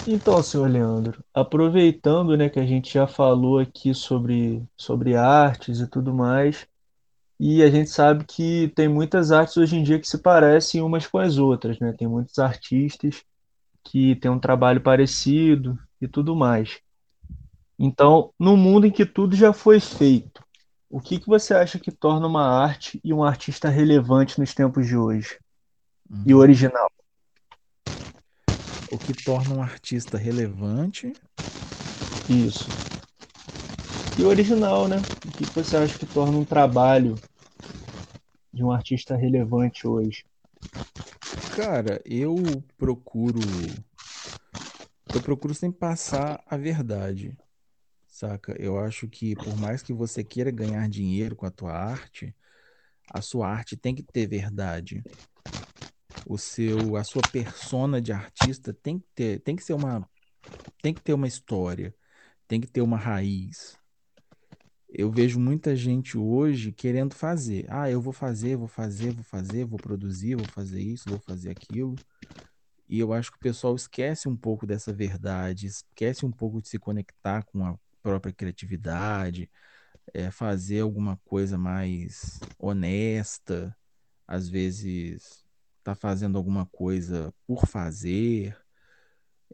então, 0.07 0.41
senhor 0.43 0.69
Leandro, 0.69 1.23
aproveitando, 1.33 2.37
né, 2.37 2.47
que 2.49 2.59
a 2.59 2.65
gente 2.65 2.93
já 2.93 3.07
falou 3.07 3.57
aqui 3.59 3.93
sobre, 3.93 4.63
sobre 4.77 5.15
artes 5.15 5.79
e 5.79 5.87
tudo 5.89 6.13
mais, 6.13 6.67
e 7.39 7.63
a 7.63 7.69
gente 7.71 7.89
sabe 7.89 8.25
que 8.25 8.69
tem 8.75 8.87
muitas 8.89 9.31
artes 9.31 9.57
hoje 9.57 9.77
em 9.77 9.83
dia 9.83 9.99
que 9.99 10.07
se 10.07 10.19
parecem 10.19 10.81
umas 10.81 11.07
com 11.07 11.19
as 11.19 11.37
outras, 11.37 11.79
né? 11.79 11.93
Tem 11.93 12.07
muitos 12.07 12.39
artistas 12.39 13.23
que 13.83 14.15
têm 14.17 14.31
um 14.31 14.39
trabalho 14.39 14.81
parecido 14.81 15.77
e 16.01 16.07
tudo 16.07 16.35
mais. 16.35 16.79
Então, 17.79 18.33
no 18.39 18.55
mundo 18.57 18.87
em 18.87 18.91
que 18.91 19.05
tudo 19.05 19.35
já 19.35 19.53
foi 19.53 19.79
feito, 19.79 20.43
o 20.89 20.99
que 21.01 21.19
que 21.19 21.27
você 21.27 21.53
acha 21.53 21.79
que 21.79 21.91
torna 21.91 22.27
uma 22.27 22.43
arte 22.47 22.99
e 23.03 23.13
um 23.13 23.23
artista 23.23 23.69
relevante 23.69 24.39
nos 24.39 24.53
tempos 24.53 24.87
de 24.87 24.97
hoje? 24.97 25.37
E 26.25 26.33
Uhum. 26.33 26.39
original? 26.39 26.89
O 28.95 28.97
que 28.97 29.13
torna 29.13 29.53
um 29.53 29.61
artista 29.61 30.17
relevante 30.17 31.13
Isso. 32.29 32.65
E 34.17 34.23
original, 34.23 34.87
né? 34.87 34.95
O 34.97 35.31
que 35.33 35.45
que 35.45 35.53
você 35.53 35.75
acha 35.75 35.99
que 35.99 36.05
torna 36.05 36.37
um 36.37 36.45
trabalho 36.45 37.19
de 38.53 38.63
um 38.63 38.71
artista 38.71 39.13
relevante 39.17 39.85
hoje? 39.85 40.23
Cara, 41.57 42.01
eu 42.05 42.63
procuro. 42.77 43.41
Eu 45.13 45.21
procuro 45.21 45.53
sempre 45.53 45.77
passar 45.77 46.41
a 46.47 46.55
verdade, 46.55 47.37
saca? 48.07 48.55
Eu 48.57 48.79
acho 48.79 49.09
que 49.09 49.35
por 49.35 49.57
mais 49.57 49.83
que 49.83 49.91
você 49.91 50.23
queira 50.23 50.51
ganhar 50.51 50.87
dinheiro 50.87 51.35
com 51.35 51.45
a 51.45 51.51
tua 51.51 51.73
arte, 51.73 52.33
a 53.11 53.19
sua 53.19 53.49
arte 53.49 53.75
tem 53.75 53.93
que 53.93 54.03
ter 54.03 54.25
verdade. 54.25 55.03
O 56.25 56.37
seu, 56.39 56.95
a 56.97 57.03
sua 57.05 57.23
persona 57.23 58.01
de 58.01 58.11
artista 58.13 58.73
tem 58.73 58.99
que 58.99 59.07
ter, 59.15 59.39
tem 59.41 59.55
que 59.55 59.63
ser 59.63 59.73
uma, 59.73 60.09
tem 60.81 60.93
que 60.93 61.01
ter 61.01 61.13
uma 61.13 61.27
história, 61.27 61.95
tem 62.47 62.61
que 62.61 62.67
ter 62.67 62.81
uma 62.81 62.97
raiz. 62.97 63.79
Eu 64.87 65.11
vejo 65.11 65.39
muita 65.39 65.75
gente 65.75 66.17
hoje 66.17 66.71
querendo 66.71 67.13
fazer. 67.15 67.65
Ah, 67.69 67.89
eu 67.89 68.01
vou 68.01 68.13
fazer, 68.13 68.55
vou 68.55 68.67
fazer, 68.67 69.11
vou 69.11 69.23
fazer, 69.23 69.65
vou 69.65 69.79
produzir, 69.79 70.35
vou 70.35 70.47
fazer 70.47 70.81
isso, 70.81 71.09
vou 71.09 71.19
fazer 71.19 71.49
aquilo. 71.49 72.01
E 72.89 72.99
eu 72.99 73.13
acho 73.13 73.31
que 73.31 73.37
o 73.37 73.41
pessoal 73.41 73.75
esquece 73.75 74.29
um 74.29 74.37
pouco 74.37 74.67
dessa 74.67 74.93
verdade, 74.93 75.67
esquece 75.67 76.25
um 76.25 76.31
pouco 76.31 76.61
de 76.61 76.69
se 76.69 76.79
conectar 76.79 77.43
com 77.45 77.65
a 77.65 77.77
própria 78.03 78.33
criatividade, 78.33 79.51
é, 80.13 80.31
fazer 80.31 80.81
alguma 80.81 81.17
coisa 81.25 81.57
mais 81.57 82.45
honesta, 82.59 83.77
às 84.27 84.49
vezes 84.49 85.44
tá 85.85 85.95
fazendo 85.95 86.37
alguma 86.39 86.67
coisa 86.67 87.33
por 87.47 87.67
fazer. 87.67 88.57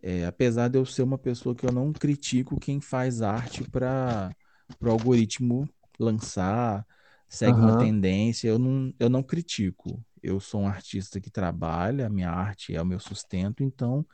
É, 0.02 0.26
apesar 0.26 0.68
de 0.70 0.78
eu 0.80 0.86
ser 0.86 1.04
uma 1.04 1.18
pessoa 1.18 1.56
que 1.56 1.66
eu 1.66 1.72
não 1.72 1.94
critico 1.94 2.58
quem 2.60 2.82
faz 2.82 3.22
arte 3.22 3.64
para 3.64 4.36
o 4.82 4.90
algoritmo 4.90 5.70
lançar, 6.00 6.86
segue 7.30 7.60
uma 7.60 7.74
Aham. 7.74 7.76
tendência, 7.76 8.48
eu 8.50 8.58
não, 8.60 8.94
eu 9.00 9.10
não 9.10 9.22
critico. 9.24 10.04
Eu 10.24 10.40
sou 10.40 10.62
um 10.62 10.68
artista 10.68 11.20
que 11.22 11.30
trabalha, 11.32 12.08
a 12.08 12.10
minha 12.10 12.30
arte 12.32 12.76
é 12.76 12.82
o 12.82 12.86
meu 12.86 13.00
sustento, 13.00 13.64
então 13.64 14.06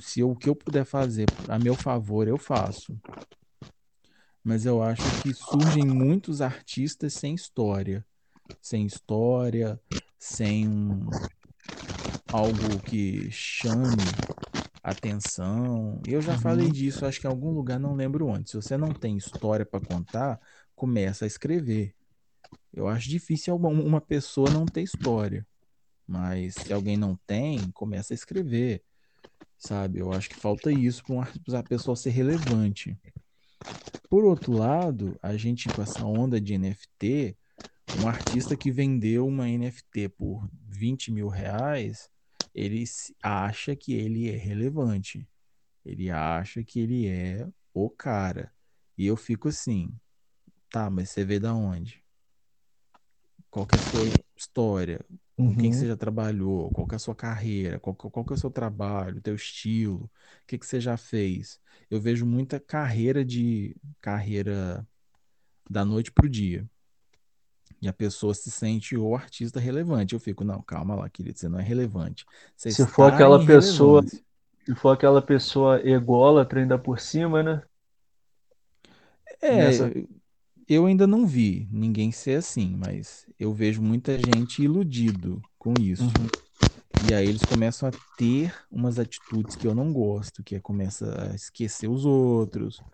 se 0.00 0.20
eu- 0.20 0.30
o 0.30 0.36
que 0.36 0.48
eu 0.48 0.56
puder 0.56 0.84
fazer 0.86 1.32
a 1.48 1.58
meu 1.58 1.76
favor, 1.76 2.28
eu 2.28 2.38
faço. 2.38 3.00
Mas 4.42 4.64
eu 4.66 4.82
acho 4.82 5.12
que 5.12 5.32
surgem 5.34 5.86
muitos 5.86 6.40
artistas 6.40 7.14
sem 7.14 7.34
história, 7.34 8.06
sem 8.60 8.86
história, 8.86 9.80
sem 10.18 10.68
um- 10.68 11.08
algo 12.30 12.80
que 12.80 13.30
chame 13.30 13.96
atenção. 14.82 16.00
Eu 16.06 16.20
já 16.20 16.36
falei 16.36 16.66
Uhum. 16.66 16.72
disso, 16.72 17.06
acho 17.06 17.20
que 17.20 17.26
em 17.26 17.30
algum 17.30 17.50
lugar, 17.52 17.78
não 17.78 17.94
lembro 17.94 18.26
onde. 18.26 18.50
Se 18.50 18.56
você 18.56 18.76
não 18.76 18.92
tem 18.92 19.16
história 19.16 19.66
para 19.66 19.80
contar, 19.84 20.40
começa 20.74 21.24
a 21.24 21.28
escrever. 21.28 21.94
Eu 22.72 22.86
acho 22.88 23.08
difícil 23.08 23.56
uma 23.56 24.00
pessoa 24.00 24.50
não 24.50 24.64
ter 24.66 24.82
história, 24.82 25.46
mas 26.06 26.54
se 26.56 26.72
alguém 26.72 26.96
não 26.96 27.18
tem, 27.26 27.70
começa 27.72 28.12
a 28.12 28.16
escrever, 28.16 28.82
sabe? 29.58 30.00
Eu 30.00 30.12
acho 30.12 30.28
que 30.28 30.36
falta 30.36 30.70
isso 30.72 31.02
para 31.44 31.60
a 31.60 31.62
pessoa 31.62 31.96
ser 31.96 32.10
relevante. 32.10 32.98
Por 34.08 34.24
outro 34.24 34.52
lado, 34.52 35.18
a 35.22 35.36
gente 35.36 35.70
com 35.70 35.82
essa 35.82 36.04
onda 36.04 36.40
de 36.40 36.54
NFT, 36.54 37.36
um 37.92 38.06
artista 38.06 38.56
que 38.56 38.70
vendeu 38.70 39.26
uma 39.26 39.48
NFT 39.48 40.08
por 40.08 40.48
20 40.68 41.10
mil 41.12 41.28
reais, 41.28 42.10
ele 42.54 42.84
acha 43.22 43.76
que 43.76 43.92
ele 43.94 44.28
é 44.30 44.36
relevante. 44.36 45.28
Ele 45.84 46.10
acha 46.10 46.64
que 46.64 46.80
ele 46.80 47.08
é 47.08 47.48
o 47.74 47.90
cara. 47.90 48.52
E 48.98 49.06
eu 49.06 49.16
fico 49.16 49.48
assim, 49.48 49.98
tá, 50.70 50.90
mas 50.90 51.10
você 51.10 51.24
vê 51.24 51.40
da 51.40 51.54
onde? 51.54 52.04
Qual 53.50 53.66
que 53.66 53.74
é 53.76 53.78
a 53.78 53.80
sua 53.80 54.04
história? 54.36 55.04
Com 55.42 55.54
quem 55.56 55.70
que 55.70 55.76
você 55.76 55.86
Uhum. 55.86 55.88
já 55.88 55.96
trabalhou? 55.96 56.70
Qual 56.72 56.86
que 56.86 56.94
é 56.94 56.96
a 56.96 56.98
sua 56.98 57.14
carreira? 57.14 57.78
Qual, 57.80 57.94
qual 57.94 58.24
que 58.24 58.32
é 58.32 58.34
o 58.34 58.38
seu 58.38 58.50
trabalho, 58.50 59.20
teu 59.22 59.34
estilo? 59.34 60.04
O 60.06 60.10
que 60.46 60.58
que 60.58 60.66
você 60.66 60.80
já 60.80 60.96
fez? 60.96 61.60
Eu 61.90 62.00
vejo 62.00 62.26
muita 62.26 62.58
carreira 62.60 63.24
de 63.24 63.76
carreira 64.00 64.86
da 65.70 65.84
noite 65.84 66.12
pro 66.12 66.28
dia. 66.28 66.68
E 67.80 67.88
a 67.88 67.92
pessoa 67.92 68.34
se 68.34 68.50
sente 68.50 68.96
o 68.96 69.14
artista 69.14 69.60
relevante. 69.60 70.14
Eu 70.14 70.20
fico, 70.20 70.44
não, 70.44 70.62
calma 70.62 70.94
lá, 70.94 71.08
querido, 71.10 71.38
você 71.38 71.48
não 71.48 71.58
é 71.60 71.62
relevante. 71.62 72.24
Você 72.56 72.74
Se 72.74 72.86
for 72.86 73.06
aquela 73.06 73.42
pessoa, 73.44 74.04
se 74.64 74.74
for 74.76 74.90
aquela 74.90 75.22
pessoa 75.22 75.80
ególatra 75.88 76.60
ainda 76.60 76.78
por 76.78 77.00
cima, 77.00 77.42
né? 77.42 77.62
Nessa. 79.50 79.90
É, 79.90 80.06
eu 80.68 80.86
ainda 80.86 81.06
não 81.06 81.26
vi 81.26 81.68
ninguém 81.72 82.12
ser 82.12 82.38
assim, 82.38 82.76
mas 82.76 83.26
eu 83.38 83.52
vejo 83.54 83.82
muita 83.82 84.18
gente 84.18 84.62
iludido 84.62 85.44
com 85.58 85.78
isso. 85.80 86.04
Uhum. 86.04 86.30
E 86.98 87.12
aí 87.14 87.28
eles 87.28 87.44
começam 87.44 87.88
a 87.88 87.94
ter 88.16 88.54
umas 88.70 88.98
atitudes 88.98 89.56
que 89.56 89.66
eu 89.66 89.74
não 89.74 89.92
gosto, 89.92 90.44
que 90.44 90.56
é 90.56 90.60
começa 90.60 91.32
a 91.32 91.36
esquecer 91.36 91.88
os 91.88 92.04
outros, 92.06 92.84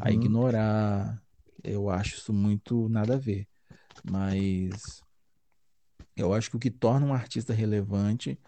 a 0.00 0.12
Uhum. 0.12 0.12
ignorar. 0.12 1.22
Eu 1.64 1.90
acho 1.90 2.16
isso 2.16 2.32
muito 2.34 2.88
nada 2.88 3.14
a 3.16 3.18
ver. 3.18 3.48
Mas 4.02 5.02
eu 6.16 6.32
acho 6.32 6.50
que 6.50 6.56
o 6.56 6.60
que 6.60 6.70
torna 6.70 7.06
um 7.06 7.14
artista 7.14 7.52
relevante 7.52 8.38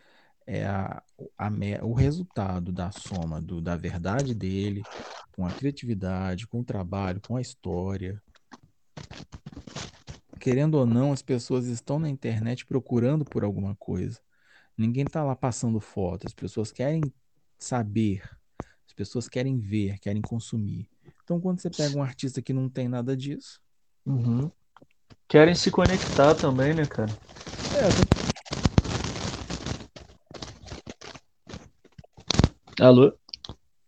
é 0.47 0.65
a, 0.65 1.03
a 1.37 1.51
o 1.83 1.93
resultado 1.93 2.73
da 2.73 2.91
soma 2.93 3.41
do, 3.41 3.61
da 3.61 3.77
verdade 3.77 4.35
dele, 4.35 4.83
com 5.33 5.45
a 5.45 5.51
criatividade, 5.53 6.47
com 6.47 6.61
o 6.61 6.65
trabalho, 6.65 7.21
com 7.21 7.37
a 7.37 7.41
história. 7.41 8.23
Querendo 10.39 10.77
ou 10.77 10.87
não, 10.87 11.13
as 11.13 11.23
pessoas 11.23 11.67
estão 11.67 11.99
na 11.99 12.09
internet 12.09 12.65
procurando 12.65 13.25
por 13.25 13.43
alguma 13.43 13.75
coisa. 13.77 14.21
Ninguém 14.79 15.05
está 15.05 15.25
lá 15.25 15.35
passando 15.35 15.81
foto. 15.81 16.27
As 16.27 16.35
pessoas 16.35 16.71
querem 16.71 17.03
saber, 17.59 18.23
as 18.87 18.93
pessoas 18.95 19.29
querem 19.29 19.59
ver, 19.59 19.99
querem 19.99 20.23
consumir. 20.23 20.89
Então, 21.25 21.41
quando 21.41 21.61
você 21.61 21.69
pega 21.69 21.97
um 21.99 22.03
artista 22.03 22.41
que 22.41 22.53
não 22.53 22.69
tem 22.69 22.89
nada 22.89 23.17
disso, 23.17 23.61
Uhum. 24.07 24.53
Querem 25.29 25.55
se 25.55 25.71
conectar 25.71 26.35
também, 26.35 26.75
né, 26.75 26.87
cara? 26.87 27.17
é, 27.73 28.07
Alô? 32.81 33.13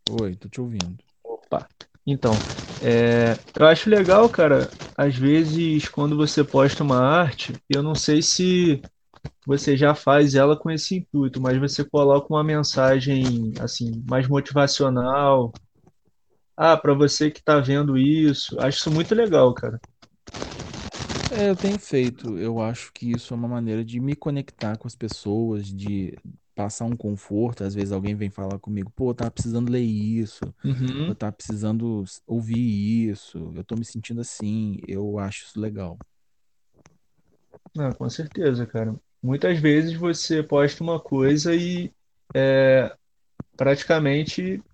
oi, 0.07 0.37
tô 0.37 0.49
te 0.49 0.61
ouvindo. 0.61 1.05
Opa. 1.23 1.69
Então, 2.07 2.45
é, 2.81 3.43
eu 3.55 3.67
acho 3.67 3.91
legal, 3.91 4.29
cara, 4.31 4.75
às 4.97 5.17
vezes 5.17 5.89
quando 5.89 6.17
você 6.17 6.43
posta 6.45 6.83
uma 6.83 6.99
arte, 7.01 7.61
eu 7.69 7.83
não 7.83 7.95
sei 7.95 8.23
se 8.23 8.85
você 9.47 9.77
já 9.77 9.95
faz 9.95 10.35
ela 10.37 10.57
com 10.59 10.71
esse 10.71 10.97
intuito, 10.97 11.41
mas 11.41 11.59
você 11.59 11.85
coloca 11.85 12.29
uma 12.33 12.45
mensagem 12.45 13.55
assim, 13.61 14.03
mais 14.07 14.29
motivacional. 14.29 15.57
Ah, 16.57 16.77
para 16.77 16.93
você 16.95 17.31
que 17.31 17.43
tá 17.43 17.59
vendo 17.61 17.97
isso, 17.97 18.59
acho 18.61 18.79
isso 18.79 18.91
muito 18.93 19.15
legal, 19.15 19.55
cara. 19.55 19.81
É, 21.39 21.49
eu 21.51 21.57
tenho 21.57 21.79
feito. 21.79 22.37
Eu 22.39 22.61
acho 22.61 22.93
que 22.93 23.13
isso 23.13 23.33
é 23.33 23.37
uma 23.37 23.47
maneira 23.49 23.85
de 23.85 24.01
me 24.01 24.17
conectar 24.17 24.77
com 24.77 24.89
as 24.89 24.97
pessoas, 24.97 25.67
de 25.69 26.19
passar 26.55 26.85
um 26.87 26.97
conforto. 26.97 27.63
Às 27.65 27.75
vezes 27.75 27.93
alguém 27.93 28.15
vem 28.17 28.31
falar 28.31 28.59
comigo, 28.59 28.91
pô, 28.91 29.11
eu 29.11 29.15
tava 29.15 29.31
precisando 29.31 29.71
ler 29.71 29.81
isso, 29.83 30.53
eu 31.07 31.15
Uhum. 31.15 31.15
tava 31.15 31.33
precisando 31.33 32.05
ouvir 32.27 33.11
isso, 33.11 33.53
eu 33.57 33.65
tô 33.65 33.77
me 33.77 33.85
sentindo 33.85 34.21
assim. 34.21 34.79
Eu 34.89 35.19
acho 35.19 35.45
isso 35.47 35.61
legal. 35.61 36.01
Ah, 37.79 37.95
com 37.95 38.09
certeza, 38.11 38.67
cara. 38.67 38.95
Muitas 39.23 39.59
vezes 39.61 39.95
você 39.95 40.43
posta 40.43 40.83
uma 40.83 41.01
coisa 41.01 41.55
e 41.55 41.93
é, 42.35 42.95
praticamente. 43.57 44.65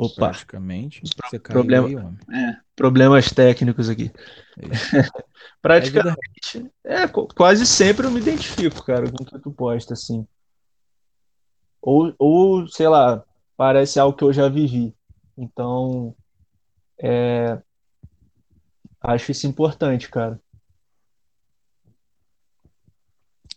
Opa, 0.00 0.30
Praticamente. 0.30 1.02
Você 1.24 1.38
caiu 1.38 1.60
problema, 1.60 1.86
aí, 1.86 1.96
homem. 1.96 2.18
é, 2.32 2.56
problemas 2.74 3.30
técnicos 3.30 3.88
aqui. 3.90 4.10
É. 4.58 4.62
Praticamente, 5.60 6.70
é, 6.84 7.06
qu- 7.06 7.28
quase 7.34 7.66
sempre 7.66 8.06
eu 8.06 8.10
me 8.10 8.20
identifico, 8.20 8.84
cara, 8.84 9.10
com 9.10 9.22
o 9.22 9.26
que 9.26 9.38
tu 9.38 9.52
posta, 9.52 9.92
assim. 9.92 10.26
Ou, 11.82 12.14
ou, 12.18 12.66
sei 12.68 12.88
lá, 12.88 13.22
parece 13.56 13.98
algo 14.00 14.16
que 14.16 14.24
eu 14.24 14.32
já 14.32 14.48
vivi. 14.48 14.94
Então, 15.36 16.14
acho 19.00 19.30
isso 19.32 19.46
importante, 19.46 20.08
cara. 20.08 20.40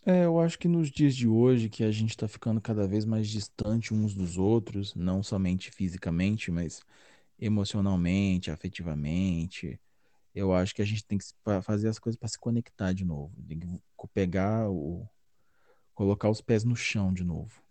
É, 0.05 0.25
eu 0.25 0.39
acho 0.39 0.59
que 0.59 0.67
nos 0.67 0.91
dias 0.91 1.15
de 1.15 1.27
hoje, 1.27 1.69
que 1.69 1.83
a 1.83 1.91
gente 1.91 2.17
tá 2.17 2.27
ficando 2.27 2.59
cada 2.59 2.85
vez 2.87 3.05
mais 3.05 3.27
distante 3.29 3.93
uns 3.93 4.13
dos 4.13 4.37
outros, 4.37 4.93
não 4.95 5.23
somente 5.23 5.71
fisicamente, 5.71 6.51
mas 6.51 6.81
emocionalmente, 7.39 8.51
afetivamente. 8.51 9.79
Eu 10.35 10.53
acho 10.53 10.75
que 10.75 10.81
a 10.81 10.85
gente 10.85 11.05
tem 11.05 11.17
que 11.17 11.25
se- 11.25 11.35
fa- 11.43 11.61
fazer 11.61 11.89
as 11.89 11.99
coisas 11.99 12.17
para 12.19 12.29
se 12.29 12.39
conectar 12.39 12.93
de 12.93 13.05
novo. 13.05 13.33
Tem 13.47 13.59
que 13.59 13.67
co- 13.95 14.07
pegar 14.09 14.69
o, 14.69 15.07
colocar 15.95 16.29
os 16.29 16.41
pés 16.41 16.63
no 16.63 16.75
chão 16.75 17.13
de 17.13 17.23
novo. 17.23 17.61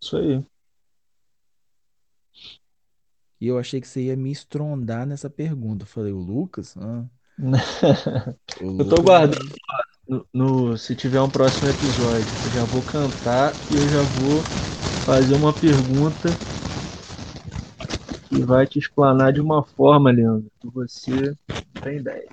Isso 0.00 0.16
aí. 0.16 0.44
E 3.40 3.46
eu 3.48 3.58
achei 3.58 3.80
que 3.80 3.88
você 3.88 4.02
ia 4.04 4.16
me 4.16 4.30
estrondar 4.30 5.06
nessa 5.06 5.28
pergunta. 5.28 5.82
Eu 5.84 5.88
falei, 5.88 6.12
o 6.12 6.18
Lucas? 6.18 6.76
Ah, 6.76 7.06
o 8.60 8.68
Eu 8.78 8.88
tô 8.88 8.96
Lucas 8.96 9.04
guardando 9.04 9.48
vai. 9.68 9.91
No, 10.06 10.26
no- 10.32 10.76
se 10.76 10.94
tiver 10.96 11.20
um 11.20 11.30
próximo 11.30 11.68
episódio. 11.68 12.36
Eu 12.44 12.50
já 12.50 12.64
vou 12.64 12.82
cantar 12.82 13.56
e 13.68 13.74
eu 13.76 13.88
já 13.88 14.02
vou 14.02 14.44
fazer 15.04 15.34
uma 15.34 15.52
pergunta 15.52 16.36
que 18.28 18.42
vai 18.42 18.66
te 18.66 18.78
explanar 18.78 19.32
de 19.32 19.40
uma 19.40 19.62
forma, 19.62 20.10
Leandro, 20.10 20.50
que 20.60 20.68
você 20.68 21.10
não 21.48 21.82
tem 21.82 21.98
ideia. 21.98 22.28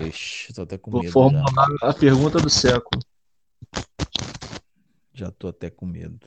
Ixi, 0.00 0.52
tô 0.54 0.62
até 0.62 0.78
com 0.78 0.90
Vou 0.90 1.02
medo 1.02 1.12
já. 1.12 1.12
formular 1.12 1.66
a 1.82 1.92
pergunta 1.92 2.38
do 2.40 2.48
século. 2.50 3.00
Já 5.12 5.30
tô 5.30 5.48
até 5.48 5.68
com 5.70 5.86
medo. 5.86 6.26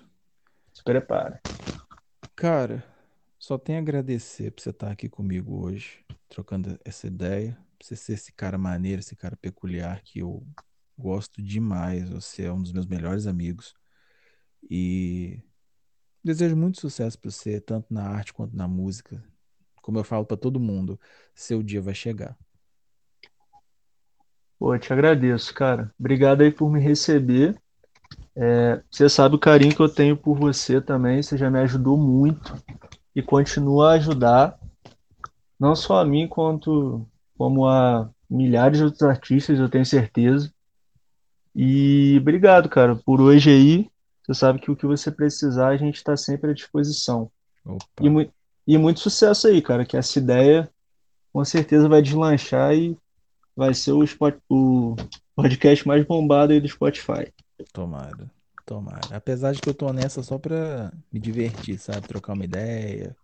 Se 0.73 0.83
prepara. 0.83 1.41
Cara, 2.35 2.83
só 3.39 3.57
tenho 3.57 3.79
a 3.79 3.81
agradecer 3.81 4.51
por 4.51 4.61
você 4.61 4.69
estar 4.69 4.91
aqui 4.91 5.07
comigo 5.09 5.63
hoje, 5.63 6.03
trocando 6.29 6.77
essa 6.83 7.07
ideia. 7.07 7.57
Por 7.77 7.85
você 7.85 7.95
ser 7.95 8.13
esse 8.13 8.31
cara 8.33 8.57
maneiro, 8.57 8.99
esse 8.99 9.15
cara 9.15 9.35
peculiar 9.37 10.01
que 10.03 10.19
eu 10.19 10.45
gosto 11.03 11.41
demais. 11.41 12.09
Você 12.09 12.43
é 12.43 12.53
um 12.53 12.61
dos 12.61 12.71
meus 12.71 12.87
melhores 12.87 13.27
amigos. 13.27 13.75
E 14.69 15.41
desejo 16.23 16.55
muito 16.55 16.79
sucesso 16.79 17.19
para 17.19 17.29
você, 17.29 17.59
tanto 17.59 17.93
na 17.93 18.07
arte 18.07 18.33
quanto 18.33 18.55
na 18.55 18.67
música. 18.67 19.21
Como 19.81 19.99
eu 19.99 20.03
falo 20.05 20.25
para 20.25 20.37
todo 20.37 20.61
mundo, 20.61 20.97
seu 21.35 21.61
dia 21.61 21.81
vai 21.81 21.93
chegar. 21.93 22.37
Pô, 24.57 24.77
te 24.79 24.93
agradeço, 24.93 25.53
cara. 25.53 25.93
Obrigado 25.99 26.41
aí 26.41 26.49
por 26.49 26.71
me 26.71 26.79
receber. 26.79 27.61
É, 28.33 28.81
você 28.89 29.09
sabe 29.09 29.35
o 29.35 29.39
carinho 29.39 29.75
que 29.75 29.81
eu 29.81 29.89
tenho 29.89 30.15
por 30.15 30.37
você 30.37 30.79
também. 30.79 31.21
Você 31.21 31.37
já 31.37 31.51
me 31.51 31.59
ajudou 31.59 31.97
muito 31.97 32.55
e 33.13 33.21
continua 33.21 33.91
a 33.91 33.95
ajudar, 33.95 34.57
não 35.59 35.75
só 35.75 35.99
a 35.99 36.05
mim, 36.05 36.27
quanto 36.27 37.05
como 37.37 37.67
a 37.67 38.09
milhares 38.29 38.77
de 38.77 38.85
outros 38.85 39.03
artistas, 39.03 39.59
eu 39.59 39.69
tenho 39.69 39.85
certeza. 39.85 40.52
E 41.55 42.17
obrigado, 42.19 42.67
cara, 42.69 42.95
por 42.95 43.21
hoje 43.21 43.49
aí. 43.49 43.89
Você 44.25 44.33
sabe 44.33 44.59
que 44.59 44.71
o 44.71 44.75
que 44.75 44.85
você 44.85 45.11
precisar, 45.11 45.69
a 45.69 45.77
gente 45.77 45.95
está 45.95 46.15
sempre 46.15 46.51
à 46.51 46.53
disposição. 46.53 47.29
E, 48.01 48.09
mui- 48.09 48.31
e 48.65 48.77
muito 48.77 48.99
sucesso 48.99 49.47
aí, 49.47 49.61
cara, 49.61 49.85
que 49.85 49.97
essa 49.97 50.17
ideia 50.17 50.69
com 51.31 51.43
certeza 51.43 51.89
vai 51.89 52.01
deslanchar 52.01 52.73
e 52.73 52.97
vai 53.55 53.73
ser 53.73 53.91
o, 53.91 54.03
o 54.49 54.95
podcast 55.35 55.87
mais 55.87 56.05
bombado 56.05 56.53
aí 56.53 56.59
do 56.61 56.67
Spotify. 56.67 57.31
tomara, 57.71 58.29
tomara. 58.65 59.01
Apesar 59.11 59.51
de 59.53 59.59
que 59.61 59.69
eu 59.69 59.73
tô 59.73 59.91
nessa 59.91 60.23
só 60.23 60.37
pra 60.37 60.91
me 61.11 61.19
divertir, 61.19 61.77
sabe? 61.77 62.07
Trocar 62.07 62.33
uma 62.33 62.45
ideia. 62.45 63.15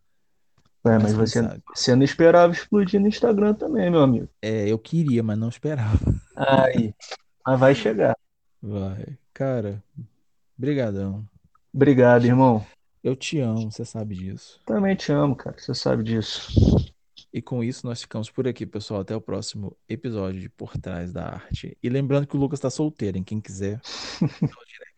É, 0.86 0.98
Mas 0.98 1.14
você, 1.14 1.44
sabe? 1.44 1.62
você 1.76 1.96
não 1.96 2.04
esperava 2.04 2.54
explodir 2.54 3.00
no 3.00 3.08
Instagram 3.08 3.54
também, 3.54 3.90
meu 3.90 4.02
amigo. 4.02 4.30
É, 4.42 4.68
eu 4.68 4.78
queria, 4.80 5.22
mas 5.22 5.38
não 5.38 5.50
esperava. 5.50 6.00
Aí, 6.36 6.94
mas 7.50 7.60
vai 7.60 7.74
chegar. 7.74 8.16
Vai. 8.62 9.18
Cara, 9.34 9.84
brigadão. 10.56 11.28
Obrigado, 11.74 12.26
irmão. 12.26 12.64
Eu 13.04 13.16
te 13.16 13.40
amo, 13.40 13.72
você 13.72 13.84
sabe 13.84 14.16
disso. 14.16 14.60
Também 14.66 14.96
te 14.96 15.12
amo, 15.12 15.36
cara. 15.36 15.58
Você 15.58 15.74
sabe 15.74 16.04
disso. 16.04 16.52
E 17.34 17.42
com 17.42 17.64
isso 17.64 17.88
nós 17.88 18.02
ficamos 18.02 18.30
por 18.30 18.48
aqui, 18.48 18.68
pessoal. 18.68 19.02
Até 19.02 19.16
o 19.16 19.22
próximo 19.22 19.76
episódio 19.88 20.40
de 20.40 20.50
Por 20.50 20.78
Trás 20.78 21.12
da 21.12 21.26
Arte. 21.26 21.76
E 21.82 21.90
lembrando 21.90 22.28
que 22.28 22.38
o 22.38 22.40
Lucas 22.40 22.60
tá 22.60 22.70
solteiro, 22.70 23.18
hein? 23.18 23.24
Quem 23.24 23.42
quiser. 23.42 23.82